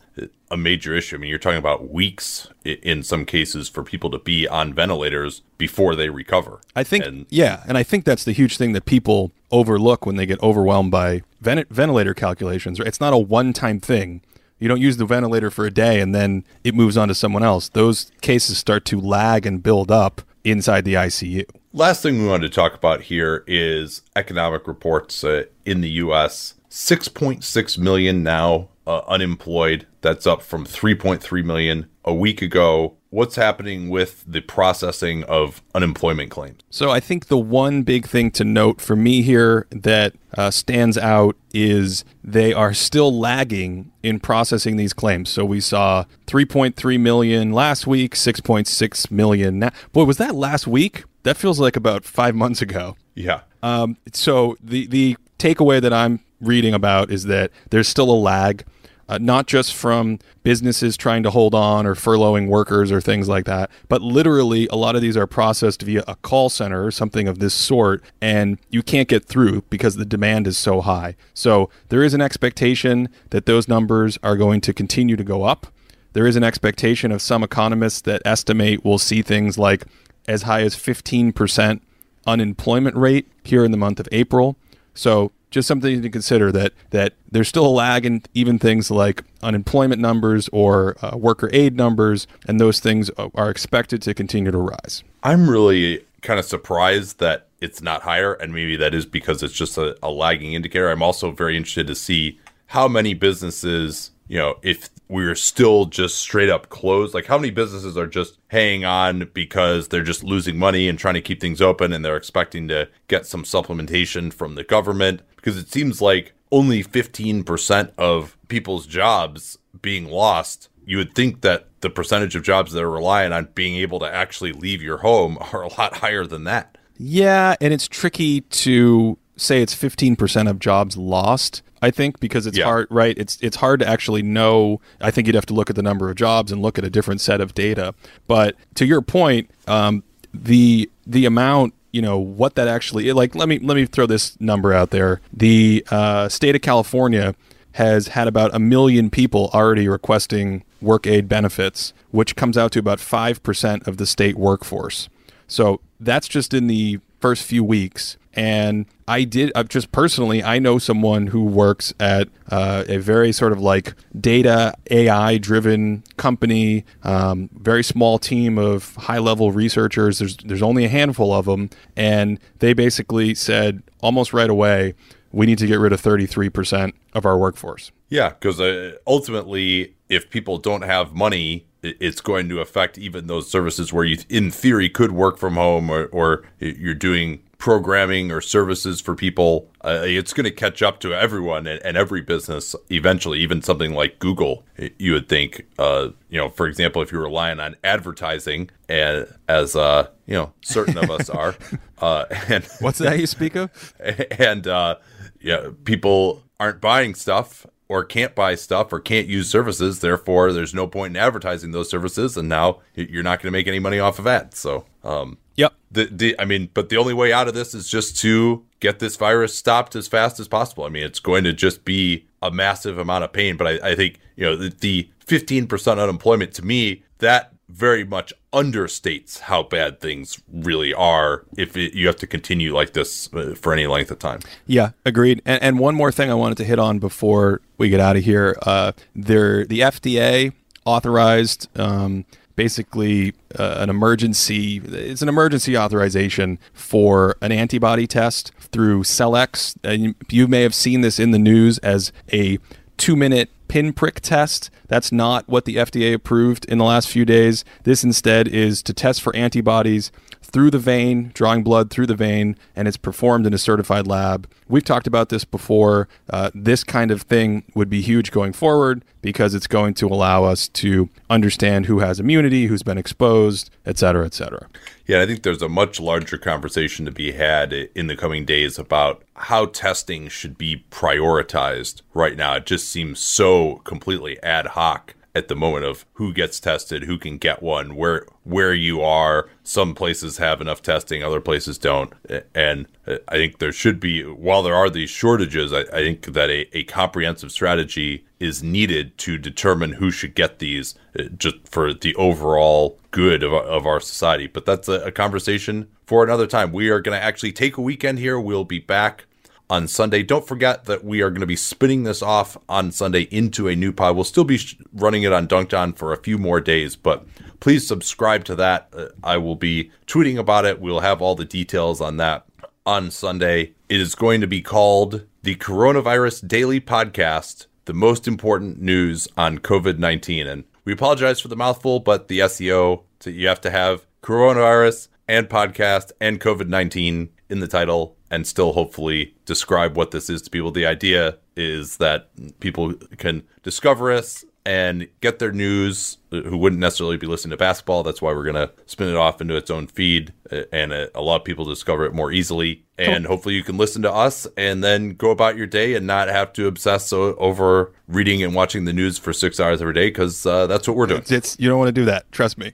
a 0.51 0.57
major 0.57 0.95
issue. 0.95 1.15
I 1.15 1.19
mean, 1.19 1.29
you're 1.29 1.39
talking 1.39 1.59
about 1.59 1.89
weeks 1.89 2.47
in 2.65 3.03
some 3.03 3.23
cases 3.25 3.69
for 3.69 3.83
people 3.83 4.09
to 4.11 4.19
be 4.19 4.47
on 4.47 4.73
ventilators 4.73 5.43
before 5.57 5.95
they 5.95 6.09
recover. 6.09 6.59
I 6.75 6.83
think, 6.83 7.05
and, 7.05 7.25
yeah, 7.29 7.63
and 7.67 7.77
I 7.77 7.83
think 7.83 8.05
that's 8.05 8.23
the 8.23 8.31
huge 8.31 8.57
thing 8.57 8.73
that 8.73 8.85
people 8.85 9.31
overlook 9.51 10.05
when 10.05 10.15
they 10.15 10.25
get 10.25 10.41
overwhelmed 10.41 10.91
by 10.91 11.21
ventilator 11.39 12.13
calculations. 12.13 12.79
It's 12.79 12.99
not 12.99 13.13
a 13.13 13.17
one-time 13.17 13.79
thing 13.79 14.21
you 14.59 14.67
don't 14.67 14.81
use 14.81 14.97
the 14.97 15.05
ventilator 15.05 15.49
for 15.49 15.65
a 15.65 15.71
day 15.71 15.99
and 15.99 16.13
then 16.13 16.43
it 16.63 16.75
moves 16.75 16.97
on 16.97 17.07
to 17.07 17.15
someone 17.15 17.43
else. 17.43 17.69
Those 17.69 18.11
cases 18.21 18.57
start 18.57 18.85
to 18.85 18.99
lag 18.99 19.45
and 19.45 19.63
build 19.63 19.91
up 19.91 20.21
inside 20.43 20.85
the 20.85 20.95
ICU. 20.95 21.45
Last 21.73 22.01
thing 22.01 22.21
we 22.21 22.27
wanted 22.27 22.51
to 22.51 22.55
talk 22.55 22.73
about 22.73 23.01
here 23.01 23.43
is 23.47 24.01
economic 24.15 24.67
reports 24.67 25.23
uh, 25.23 25.43
in 25.65 25.81
the 25.81 25.89
U.S. 25.89 26.55
6.6 26.69 27.77
million 27.77 28.23
now 28.23 28.69
uh, 28.87 29.01
unemployed. 29.07 29.85
That's 30.01 30.25
up 30.25 30.41
from 30.41 30.65
3.3 30.65 31.43
million 31.43 31.87
a 32.03 32.13
week 32.13 32.41
ago 32.41 32.95
what's 33.09 33.35
happening 33.35 33.89
with 33.89 34.23
the 34.27 34.41
processing 34.41 35.23
of 35.23 35.61
unemployment 35.73 36.31
claims? 36.31 36.61
So 36.69 36.91
I 36.91 36.99
think 36.99 37.27
the 37.27 37.37
one 37.37 37.83
big 37.83 38.07
thing 38.07 38.31
to 38.31 38.43
note 38.43 38.81
for 38.81 38.95
me 38.95 39.21
here 39.21 39.67
that 39.71 40.13
uh, 40.37 40.51
stands 40.51 40.97
out 40.97 41.35
is 41.53 42.03
they 42.23 42.53
are 42.53 42.73
still 42.73 43.17
lagging 43.17 43.91
in 44.03 44.19
processing 44.19 44.77
these 44.77 44.93
claims. 44.93 45.29
So 45.29 45.43
we 45.43 45.59
saw 45.59 46.05
3.3 46.27 46.99
million 46.99 47.51
last 47.51 47.87
week, 47.87 48.15
6.6 48.15 49.11
million 49.11 49.59
now. 49.59 49.71
Boy, 49.91 50.03
was 50.03 50.17
that 50.17 50.35
last 50.35 50.67
week? 50.67 51.03
That 51.23 51.37
feels 51.37 51.59
like 51.59 51.75
about 51.75 52.05
five 52.05 52.35
months 52.35 52.61
ago. 52.61 52.95
Yeah. 53.15 53.41
Um, 53.61 53.97
so 54.13 54.55
the 54.61 54.87
the 54.87 55.17
takeaway 55.37 55.81
that 55.81 55.91
I'm 55.91 56.21
reading 56.39 56.73
about 56.73 57.11
is 57.11 57.25
that 57.25 57.51
there's 57.71 57.89
still 57.89 58.09
a 58.09 58.15
lag 58.15 58.63
uh, 59.09 59.17
not 59.19 59.47
just 59.47 59.73
from 59.73 60.19
businesses 60.43 60.95
trying 60.95 61.23
to 61.23 61.31
hold 61.31 61.55
on 61.55 61.85
or 61.85 61.95
furloughing 61.95 62.47
workers 62.47 62.91
or 62.91 63.01
things 63.01 63.27
like 63.27 63.45
that, 63.45 63.69
but 63.89 64.01
literally 64.01 64.67
a 64.67 64.75
lot 64.75 64.95
of 64.95 65.01
these 65.01 65.17
are 65.17 65.27
processed 65.27 65.81
via 65.81 66.03
a 66.07 66.15
call 66.17 66.47
center 66.47 66.85
or 66.85 66.91
something 66.91 67.27
of 67.27 67.39
this 67.39 67.53
sort, 67.53 68.03
and 68.21 68.59
you 68.69 68.83
can't 68.83 69.07
get 69.07 69.25
through 69.25 69.63
because 69.69 69.95
the 69.95 70.05
demand 70.05 70.45
is 70.45 70.57
so 70.57 70.79
high. 70.81 71.15
So 71.33 71.69
there 71.89 72.03
is 72.03 72.13
an 72.13 72.21
expectation 72.21 73.09
that 73.31 73.47
those 73.47 73.67
numbers 73.67 74.19
are 74.21 74.37
going 74.37 74.61
to 74.61 74.73
continue 74.73 75.15
to 75.15 75.23
go 75.23 75.43
up. 75.43 75.67
There 76.13 76.27
is 76.27 76.35
an 76.35 76.43
expectation 76.43 77.11
of 77.11 77.21
some 77.21 77.43
economists 77.43 78.01
that 78.01 78.21
estimate 78.25 78.85
we'll 78.85 78.99
see 78.99 79.23
things 79.23 79.57
like 79.57 79.85
as 80.27 80.43
high 80.43 80.61
as 80.61 80.75
15% 80.75 81.81
unemployment 82.27 82.95
rate 82.95 83.27
here 83.43 83.65
in 83.65 83.71
the 83.71 83.77
month 83.77 83.99
of 83.99 84.07
April. 84.11 84.55
So 84.93 85.31
just 85.49 85.67
something 85.67 86.01
to 86.01 86.09
consider 86.09 86.51
that 86.51 86.73
that 86.91 87.13
there's 87.31 87.47
still 87.47 87.65
a 87.65 87.67
lag 87.67 88.05
in 88.05 88.21
even 88.33 88.59
things 88.59 88.91
like 88.91 89.23
unemployment 89.41 90.01
numbers 90.01 90.49
or 90.51 90.95
uh, 91.01 91.17
worker 91.17 91.49
aid 91.53 91.75
numbers, 91.75 92.27
and 92.47 92.59
those 92.59 92.79
things 92.79 93.09
are 93.17 93.49
expected 93.49 94.01
to 94.03 94.13
continue 94.13 94.51
to 94.51 94.57
rise. 94.57 95.03
I'm 95.23 95.49
really 95.49 96.05
kind 96.21 96.39
of 96.39 96.45
surprised 96.45 97.19
that 97.19 97.47
it's 97.61 97.81
not 97.81 98.01
higher, 98.03 98.33
and 98.33 98.53
maybe 98.53 98.75
that 98.77 98.93
is 98.93 99.05
because 99.05 99.43
it's 99.43 99.53
just 99.53 99.77
a, 99.77 99.97
a 100.01 100.09
lagging 100.09 100.53
indicator. 100.53 100.89
I'm 100.89 101.03
also 101.03 101.31
very 101.31 101.57
interested 101.57 101.87
to 101.87 101.95
see 101.95 102.39
how 102.67 102.87
many 102.87 103.13
businesses 103.13 104.08
you 104.29 104.37
know, 104.37 104.59
if 104.61 104.89
we're 105.09 105.35
still 105.35 105.85
just 105.85 106.19
straight 106.19 106.49
up 106.49 106.69
closed, 106.69 107.15
like 107.15 107.25
how 107.25 107.37
many 107.37 107.49
businesses 107.49 107.97
are 107.97 108.07
just 108.07 108.37
hanging 108.47 108.85
on 108.85 109.29
because 109.33 109.87
they're 109.87 110.03
just 110.03 110.23
losing 110.23 110.55
money 110.55 110.87
and 110.87 110.99
trying 110.99 111.15
to 111.15 111.21
keep 111.21 111.41
things 111.41 111.61
open 111.61 111.91
and 111.91 112.05
they're 112.05 112.15
expecting 112.15 112.67
to 112.67 112.87
get 113.07 113.25
some 113.25 113.43
supplementation 113.43 114.31
from 114.31 114.53
the 114.53 114.63
government? 114.63 115.23
Because 115.35 115.57
it 115.57 115.71
seems 115.71 115.99
like 115.99 116.33
only 116.51 116.83
15% 116.83 117.91
of 117.97 118.37
people's 118.47 118.85
jobs 118.85 119.57
being 119.81 120.05
lost. 120.05 120.69
You 120.85 120.97
would 120.97 121.15
think 121.15 121.41
that 121.41 121.67
the 121.81 121.89
percentage 121.89 122.35
of 122.35 122.43
jobs 122.43 122.71
that 122.73 122.83
are 122.83 122.89
relying 122.89 123.33
on 123.33 123.49
being 123.55 123.77
able 123.77 123.99
to 123.99 124.13
actually 124.13 124.53
leave 124.53 124.83
your 124.83 124.99
home 124.99 125.39
are 125.53 125.63
a 125.63 125.73
lot 125.73 125.97
higher 125.97 126.25
than 126.25 126.43
that. 126.43 126.77
Yeah, 126.97 127.55
and 127.59 127.73
it's 127.73 127.87
tricky 127.87 128.41
to 128.41 129.17
say 129.37 129.63
it's 129.63 129.73
15% 129.73 130.49
of 130.49 130.59
jobs 130.59 130.97
lost 130.97 131.63
I 131.81 131.91
think 131.91 132.19
because 132.19 132.45
it's 132.45 132.57
yeah. 132.57 132.65
hard, 132.65 132.87
right? 132.89 133.17
It's 133.17 133.37
it's 133.41 133.57
hard 133.57 133.79
to 133.79 133.87
actually 133.87 134.21
know. 134.21 134.81
I 134.99 135.11
think 135.11 135.27
you'd 135.27 135.35
have 135.35 135.45
to 135.47 135.53
look 135.53 135.69
at 135.69 135.75
the 135.75 135.83
number 135.83 136.09
of 136.09 136.15
jobs 136.15 136.51
and 136.51 136.61
look 136.61 136.77
at 136.77 136.83
a 136.83 136.89
different 136.89 137.21
set 137.21 137.41
of 137.41 137.53
data. 137.53 137.93
But 138.27 138.55
to 138.75 138.85
your 138.85 139.01
point, 139.01 139.49
um, 139.67 140.03
the 140.33 140.89
the 141.07 141.25
amount, 141.25 141.73
you 141.91 142.01
know, 142.01 142.17
what 142.17 142.55
that 142.55 142.67
actually 142.67 143.11
like. 143.13 143.35
Let 143.35 143.49
me 143.49 143.59
let 143.59 143.75
me 143.75 143.85
throw 143.85 144.05
this 144.05 144.39
number 144.41 144.73
out 144.73 144.89
there. 144.89 145.21
The 145.31 145.85
uh, 145.89 146.29
state 146.29 146.55
of 146.55 146.61
California 146.61 147.35
has 147.73 148.09
had 148.09 148.27
about 148.27 148.53
a 148.53 148.59
million 148.59 149.09
people 149.09 149.49
already 149.53 149.87
requesting 149.87 150.63
work 150.81 151.07
aid 151.07 151.29
benefits, 151.29 151.93
which 152.11 152.35
comes 152.35 152.57
out 152.57 152.71
to 152.73 152.79
about 152.79 152.99
five 152.99 153.41
percent 153.43 153.87
of 153.87 153.97
the 153.97 154.05
state 154.05 154.37
workforce. 154.37 155.07
So 155.47 155.81
that's 155.99 156.27
just 156.27 156.53
in 156.53 156.67
the 156.67 156.99
first 157.19 157.43
few 157.43 157.63
weeks. 157.63 158.17
And 158.33 158.85
I 159.07 159.23
did 159.23 159.51
uh, 159.55 159.63
just 159.63 159.91
personally, 159.91 160.43
I 160.43 160.59
know 160.59 160.77
someone 160.77 161.27
who 161.27 161.43
works 161.43 161.93
at 161.99 162.29
uh, 162.49 162.85
a 162.87 162.97
very 162.97 163.31
sort 163.31 163.51
of 163.51 163.59
like 163.59 163.95
data 164.19 164.75
AI 164.91 165.37
driven 165.37 166.03
company, 166.17 166.85
um, 167.03 167.49
very 167.53 167.83
small 167.83 168.19
team 168.19 168.57
of 168.57 168.95
high 168.95 169.17
level 169.17 169.51
researchers. 169.51 170.19
There's 170.19 170.37
there's 170.37 170.61
only 170.61 170.85
a 170.85 170.89
handful 170.89 171.33
of 171.33 171.45
them, 171.45 171.69
and 171.97 172.39
they 172.59 172.73
basically 172.73 173.33
said 173.33 173.81
almost 174.01 174.31
right 174.31 174.49
away, 174.49 174.93
we 175.31 175.45
need 175.45 175.57
to 175.57 175.67
get 175.67 175.79
rid 175.79 175.91
of 175.91 176.01
33% 176.01 176.93
of 177.13 177.25
our 177.25 177.37
workforce. 177.37 177.91
Yeah, 178.09 178.29
because 178.29 178.59
uh, 178.59 178.93
ultimately, 179.05 179.95
if 180.07 180.29
people 180.29 180.57
don't 180.57 180.83
have 180.83 181.13
money 181.13 181.65
it's 181.81 182.21
going 182.21 182.49
to 182.49 182.59
affect 182.59 182.97
even 182.97 183.27
those 183.27 183.49
services 183.49 183.93
where 183.93 184.05
you, 184.05 184.17
in 184.29 184.51
theory, 184.51 184.89
could 184.89 185.11
work 185.11 185.37
from 185.37 185.55
home 185.55 185.89
or, 185.89 186.05
or 186.07 186.43
you're 186.59 186.93
doing 186.93 187.41
programming 187.57 188.31
or 188.31 188.41
services 188.41 189.01
for 189.01 189.15
people. 189.15 189.69
Uh, 189.83 190.01
it's 190.03 190.33
going 190.33 190.45
to 190.45 190.51
catch 190.51 190.81
up 190.81 190.99
to 191.01 191.13
everyone 191.13 191.67
and, 191.67 191.81
and, 191.83 191.97
every 191.97 192.21
business 192.21 192.73
eventually, 192.89 193.39
even 193.39 193.61
something 193.61 193.93
like 193.93 194.17
Google. 194.17 194.65
You 194.97 195.13
would 195.13 195.27
think, 195.27 195.67
uh, 195.77 196.09
you 196.29 196.37
know, 196.37 196.49
for 196.49 196.67
example, 196.67 197.01
if 197.01 197.11
you're 197.11 197.21
relying 197.21 197.59
on 197.59 197.75
advertising, 197.83 198.69
and 198.87 199.27
as 199.47 199.75
uh, 199.75 200.07
you 200.25 200.35
know, 200.35 200.53
certain 200.61 200.97
of 200.97 201.11
us 201.11 201.29
are, 201.29 201.55
uh, 201.99 202.25
and 202.47 202.65
what's 202.79 202.99
that 202.99 203.19
you 203.19 203.27
speak 203.27 203.55
of? 203.55 203.93
And 204.39 204.65
uh, 204.65 204.95
yeah, 205.41 205.69
people 205.83 206.43
aren't 206.59 206.81
buying 206.81 207.13
stuff 207.13 207.65
or 207.89 208.05
can't 208.05 208.35
buy 208.35 208.55
stuff 208.55 208.93
or 208.93 208.99
can't 208.99 209.27
use 209.27 209.49
services. 209.49 209.99
Therefore, 209.99 210.53
there's 210.53 210.73
no 210.73 210.87
point 210.87 211.17
in 211.17 211.21
advertising 211.21 211.71
those 211.71 211.89
services, 211.89 212.37
and 212.37 212.47
now 212.47 212.79
you're 212.95 213.23
not 213.23 213.39
going 213.41 213.51
to 213.51 213.57
make 213.57 213.67
any 213.67 213.79
money 213.79 213.99
off 213.99 214.19
of 214.19 214.27
ads. 214.27 214.59
So, 214.59 214.85
um, 215.03 215.39
yep. 215.55 215.73
The, 215.91 216.05
the 216.05 216.39
I 216.39 216.45
mean, 216.45 216.69
but 216.73 216.89
the 216.89 216.97
only 216.97 217.15
way 217.15 217.33
out 217.33 217.47
of 217.47 217.55
this 217.55 217.73
is 217.73 217.89
just 217.89 218.17
to 218.19 218.63
get 218.79 218.99
this 218.99 219.17
virus 219.17 219.57
stopped 219.57 219.95
as 219.95 220.07
fast 220.07 220.39
as 220.39 220.47
possible. 220.47 220.85
I 220.85 220.89
mean, 220.89 221.03
it's 221.03 221.19
going 221.19 221.43
to 221.45 221.51
just 221.51 221.83
be 221.83 222.27
a 222.43 222.51
massive 222.51 222.99
amount 222.99 223.23
of 223.23 223.33
pain. 223.33 223.57
But 223.57 223.67
I, 223.67 223.89
I 223.89 223.95
think 223.95 224.19
you 224.35 224.45
know 224.45 224.55
the, 224.55 224.69
the 224.69 225.09
15% 225.25 226.01
unemployment 226.01 226.53
to 226.53 226.65
me 226.65 227.03
that 227.17 227.53
very 227.69 228.03
much 228.03 228.33
understates 228.51 229.39
how 229.41 229.63
bad 229.63 229.99
things 229.99 230.41
really 230.51 230.93
are 230.93 231.45
if 231.55 231.77
it, 231.77 231.93
you 231.93 232.07
have 232.07 232.15
to 232.15 232.27
continue 232.27 232.73
like 232.73 232.93
this 232.93 233.31
uh, 233.33 233.53
for 233.55 233.73
any 233.73 233.87
length 233.87 234.11
of 234.11 234.19
time. 234.19 234.39
Yeah, 234.65 234.91
agreed. 235.05 235.41
And, 235.45 235.61
and 235.61 235.79
one 235.79 235.95
more 235.95 236.11
thing 236.11 236.31
I 236.31 236.33
wanted 236.33 236.57
to 236.57 236.63
hit 236.63 236.79
on 236.79 236.99
before 236.99 237.61
we 237.77 237.89
get 237.89 237.99
out 237.99 238.15
of 238.15 238.23
here. 238.23 238.57
Uh, 238.63 238.93
there, 239.15 239.65
the 239.65 239.81
FDA 239.81 240.53
authorized 240.85 241.67
um, 241.79 242.25
basically 242.55 243.33
uh, 243.57 243.75
an 243.77 243.89
emergency. 243.89 244.81
It's 244.83 245.21
an 245.21 245.29
emergency 245.29 245.77
authorization 245.77 246.59
for 246.73 247.37
an 247.41 247.51
antibody 247.51 248.07
test 248.07 248.51
through 248.59 249.03
Cellex. 249.03 249.75
And 249.83 250.15
you 250.29 250.47
may 250.47 250.63
have 250.63 250.73
seen 250.75 251.01
this 251.01 251.19
in 251.19 251.31
the 251.31 251.39
news 251.39 251.77
as 251.77 252.11
a 252.33 252.57
two-minute 252.97 253.49
pinprick 253.69 254.19
test. 254.19 254.69
That's 254.87 255.13
not 255.13 255.47
what 255.47 255.63
the 255.63 255.77
FDA 255.77 256.13
approved 256.13 256.65
in 256.65 256.77
the 256.77 256.83
last 256.83 257.07
few 257.07 257.23
days. 257.23 257.63
This 257.83 258.03
instead 258.03 258.49
is 258.49 258.83
to 258.83 258.93
test 258.93 259.21
for 259.21 259.33
antibodies 259.33 260.11
through 260.51 260.71
the 260.71 260.79
vein, 260.79 261.31
drawing 261.33 261.63
blood 261.63 261.89
through 261.89 262.07
the 262.07 262.15
vein, 262.15 262.55
and 262.75 262.87
it's 262.87 262.97
performed 262.97 263.45
in 263.45 263.53
a 263.53 263.57
certified 263.57 264.07
lab. 264.07 264.49
We've 264.67 264.83
talked 264.83 265.07
about 265.07 265.29
this 265.29 265.45
before. 265.45 266.07
Uh, 266.29 266.51
this 266.53 266.83
kind 266.83 267.11
of 267.11 267.23
thing 267.23 267.63
would 267.75 267.89
be 267.89 268.01
huge 268.01 268.31
going 268.31 268.53
forward 268.53 269.03
because 269.21 269.55
it's 269.55 269.67
going 269.67 269.93
to 269.95 270.07
allow 270.07 270.43
us 270.43 270.67
to 270.69 271.09
understand 271.29 271.85
who 271.85 271.99
has 271.99 272.19
immunity, 272.19 272.67
who's 272.67 272.83
been 272.83 272.97
exposed, 272.97 273.69
et 273.85 273.97
cetera, 273.97 274.25
et 274.25 274.33
cetera. 274.33 274.67
Yeah, 275.07 275.21
I 275.21 275.25
think 275.25 275.41
there's 275.41 275.61
a 275.61 275.69
much 275.69 275.99
larger 275.99 276.37
conversation 276.37 277.05
to 277.05 277.11
be 277.11 277.31
had 277.31 277.73
in 277.73 278.07
the 278.07 278.15
coming 278.15 278.45
days 278.45 278.77
about 278.77 279.23
how 279.35 279.65
testing 279.65 280.27
should 280.27 280.57
be 280.57 280.85
prioritized 280.91 282.01
right 282.13 282.37
now. 282.37 282.55
It 282.55 282.67
just 282.67 282.89
seems 282.89 283.19
so 283.19 283.77
completely 283.85 284.41
ad 284.43 284.67
hoc 284.67 285.15
at 285.35 285.47
the 285.47 285.55
moment 285.55 285.85
of 285.85 286.05
who 286.13 286.33
gets 286.33 286.59
tested, 286.59 287.03
who 287.03 287.17
can 287.17 287.37
get 287.37 287.61
one, 287.61 287.95
where 287.95 288.25
where 288.43 288.73
you 288.73 289.01
are. 289.01 289.49
Some 289.63 289.93
places 289.93 290.37
have 290.37 290.59
enough 290.59 290.81
testing, 290.81 291.23
other 291.23 291.41
places 291.41 291.77
don't. 291.77 292.11
And 292.55 292.87
I 293.07 293.35
think 293.35 293.59
there 293.59 293.71
should 293.71 293.99
be, 293.99 294.23
while 294.23 294.63
there 294.63 294.75
are 294.75 294.89
these 294.89 295.09
shortages, 295.11 295.71
I, 295.71 295.81
I 295.81 296.01
think 296.03 296.25
that 296.25 296.49
a, 296.49 296.75
a 296.75 296.83
comprehensive 296.85 297.51
strategy 297.51 298.25
is 298.39 298.63
needed 298.63 299.17
to 299.19 299.37
determine 299.37 299.93
who 299.93 300.09
should 300.09 300.33
get 300.33 300.59
these 300.59 300.95
uh, 301.17 301.23
just 301.37 301.67
for 301.67 301.93
the 301.93 302.15
overall 302.15 302.99
good 303.11 303.43
of, 303.43 303.53
of 303.53 303.85
our 303.85 303.99
society. 303.99 304.47
But 304.47 304.65
that's 304.65 304.87
a, 304.87 305.01
a 305.01 305.11
conversation 305.11 305.89
for 306.07 306.23
another 306.23 306.47
time. 306.47 306.71
We 306.71 306.89
are 306.89 307.01
going 307.01 307.17
to 307.19 307.23
actually 307.23 307.51
take 307.51 307.77
a 307.77 307.81
weekend 307.81 308.17
here. 308.17 308.39
We'll 308.39 308.65
be 308.65 308.79
back 308.79 309.25
on 309.69 309.87
Sunday. 309.87 310.23
Don't 310.23 310.47
forget 310.47 310.85
that 310.85 311.03
we 311.03 311.21
are 311.21 311.29
going 311.29 311.41
to 311.41 311.47
be 311.47 311.55
spinning 311.55 312.03
this 312.03 312.21
off 312.21 312.57
on 312.67 312.91
Sunday 312.91 313.23
into 313.23 313.67
a 313.67 313.75
new 313.75 313.93
pod. 313.93 314.15
We'll 314.15 314.23
still 314.23 314.43
be 314.43 314.59
running 314.93 315.23
it 315.23 315.31
on 315.31 315.47
Dunked 315.47 315.77
On 315.77 315.93
for 315.93 316.11
a 316.11 316.17
few 316.17 316.37
more 316.37 316.59
days, 316.59 316.95
but 316.95 317.25
please 317.59 317.87
subscribe 317.87 318.43
to 318.45 318.55
that. 318.55 318.89
Uh, 318.95 319.07
I 319.23 319.37
will 319.37 319.55
be 319.55 319.91
tweeting 320.07 320.37
about 320.37 320.65
it. 320.65 320.81
We'll 320.81 321.01
have 321.01 321.21
all 321.21 321.35
the 321.35 321.45
details 321.45 322.01
on 322.01 322.17
that 322.17 322.45
on 322.85 323.11
Sunday. 323.11 323.73
It 323.87 324.01
is 324.01 324.15
going 324.15 324.41
to 324.41 324.47
be 324.47 324.61
called 324.61 325.25
the 325.43 325.55
Coronavirus 325.55 326.47
Daily 326.47 326.81
Podcast, 326.81 327.67
the 327.85 327.93
most 327.93 328.27
important 328.27 328.81
news 328.81 329.27
on 329.37 329.59
COVID 329.59 329.99
19. 329.99 330.47
And 330.47 330.63
we 330.85 330.93
apologize 330.93 331.39
for 331.39 331.47
the 331.47 331.55
mouthful, 331.55 331.99
but 331.99 332.27
the 332.27 332.39
SEO, 332.39 333.03
so 333.19 333.29
you 333.29 333.47
have 333.47 333.61
to 333.61 333.69
have 333.69 334.05
coronavirus 334.23 335.07
and 335.27 335.47
podcast 335.47 336.11
and 336.19 336.41
COVID 336.41 336.67
19 336.67 337.29
in 337.49 337.59
the 337.59 337.67
title 337.67 338.17
and 338.31 338.45
still 338.45 338.73
hopefully 338.73 339.35
describe 339.45 339.95
what 339.95 340.11
this 340.11 340.29
is 340.29 340.41
to 340.43 340.49
people. 340.49 340.71
The 340.71 340.85
idea 340.85 341.37
is 341.55 341.97
that 341.97 342.29
people 342.59 342.93
can 343.17 343.43
discover 343.63 344.11
us 344.11 344.45
and 344.65 345.07
get 345.21 345.39
their 345.39 345.51
news 345.51 346.17
who 346.29 346.55
wouldn't 346.57 346.79
necessarily 346.79 347.17
be 347.17 347.25
listening 347.25 347.51
to 347.51 347.57
basketball. 347.57 348.03
That's 348.03 348.21
why 348.21 348.33
we're 348.33 348.43
going 348.43 348.67
to 348.67 348.71
spin 348.85 349.07
it 349.07 349.15
off 349.15 349.41
into 349.41 349.55
its 349.55 349.71
own 349.71 349.87
feed 349.87 350.33
and 350.71 350.93
a 350.93 351.21
lot 351.21 351.37
of 351.37 351.43
people 351.43 351.65
discover 351.65 352.05
it 352.05 352.13
more 352.13 352.31
easily. 352.31 352.83
And 352.97 353.25
hopefully 353.25 353.55
you 353.55 353.63
can 353.63 353.77
listen 353.77 354.01
to 354.03 354.11
us 354.11 354.45
and 354.57 354.83
then 354.83 355.11
go 355.11 355.31
about 355.31 355.55
your 355.55 355.65
day 355.65 355.95
and 355.95 356.05
not 356.05 356.27
have 356.27 356.53
to 356.53 356.67
obsess 356.67 357.11
over 357.13 357.93
reading 358.07 358.43
and 358.43 358.53
watching 358.53 358.85
the 358.85 358.93
news 358.93 359.17
for 359.17 359.31
six 359.33 359.59
hours 359.59 359.81
every 359.81 359.93
day 359.93 360.09
because 360.09 360.45
uh, 360.45 360.67
that's 360.67 360.87
what 360.87 360.97
we're 360.97 361.07
doing. 361.07 361.23
It's, 361.27 361.57
you 361.59 361.69
don't 361.69 361.79
want 361.79 361.87
to 361.87 361.93
do 361.93 362.05
that. 362.05 362.31
Trust 362.31 362.57
me. 362.57 362.73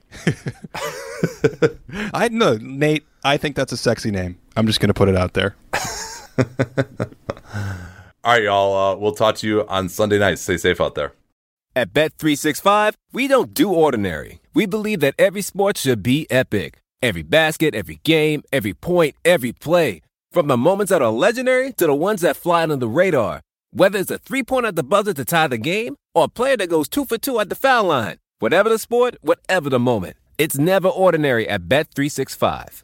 I 2.14 2.27
know, 2.30 2.57
Nate, 2.60 3.06
I 3.26 3.38
think 3.38 3.56
that's 3.56 3.72
a 3.72 3.77
sexy 3.77 4.11
name. 4.11 4.38
I'm 4.56 4.68
just 4.68 4.80
going 4.80 4.89
to 4.89 4.93
put 4.93 5.10
it 5.10 5.15
out 5.15 5.34
there. 5.34 5.56
All 8.23 8.34
right, 8.34 8.43
y'all. 8.43 8.77
Uh, 8.77 8.95
we'll 8.95 9.15
talk 9.15 9.38
to 9.38 9.47
you 9.47 9.65
on 9.68 9.89
Sunday 9.89 10.19
night. 10.19 10.38
Stay 10.38 10.57
safe 10.57 10.80
out 10.80 10.93
there. 10.93 11.11
At 11.76 11.91
Bet365, 11.91 12.93
we 13.14 13.27
don't 13.27 13.52
do 13.52 13.73
ordinary. 13.73 14.41
We 14.53 14.68
believe 14.68 14.99
that 14.99 15.15
every 15.18 15.41
sport 15.41 15.76
should 15.76 16.03
be 16.03 16.27
epic. 16.30 16.84
Every 17.02 17.23
basket, 17.23 17.73
every 17.73 17.99
game, 18.03 18.43
every 18.53 18.76
point, 18.76 19.15
every 19.26 19.53
play. 19.53 20.03
From 20.31 20.45
the 20.45 20.56
moments 20.56 20.91
that 20.91 21.02
are 21.02 21.11
legendary 21.11 21.73
to 21.73 21.88
the 21.88 21.95
ones 21.95 22.22
that 22.22 22.38
fly 22.38 22.61
under 22.61 22.76
the 22.76 22.88
radar. 22.88 23.41
Whether 23.72 23.97
it's 23.97 24.11
a 24.11 24.19
three 24.19 24.43
pointer 24.43 24.68
at 24.68 24.76
the 24.76 24.84
buzzer 24.84 25.15
to 25.15 25.26
tie 25.26 25.47
the 25.47 25.57
game 25.57 25.95
or 26.14 26.26
a 26.26 26.27
player 26.27 26.57
that 26.57 26.69
goes 26.69 26.88
two 26.88 27.06
for 27.06 27.18
two 27.18 27.39
at 27.39 27.49
the 27.49 27.56
foul 27.56 27.85
line. 27.85 28.18
Whatever 28.38 28.69
the 28.69 28.77
sport, 28.77 29.15
whatever 29.22 29.72
the 29.72 29.80
moment. 29.80 30.15
It's 30.38 30.60
never 30.60 30.89
ordinary 30.89 31.49
at 31.49 31.64
Bet365. 31.64 32.84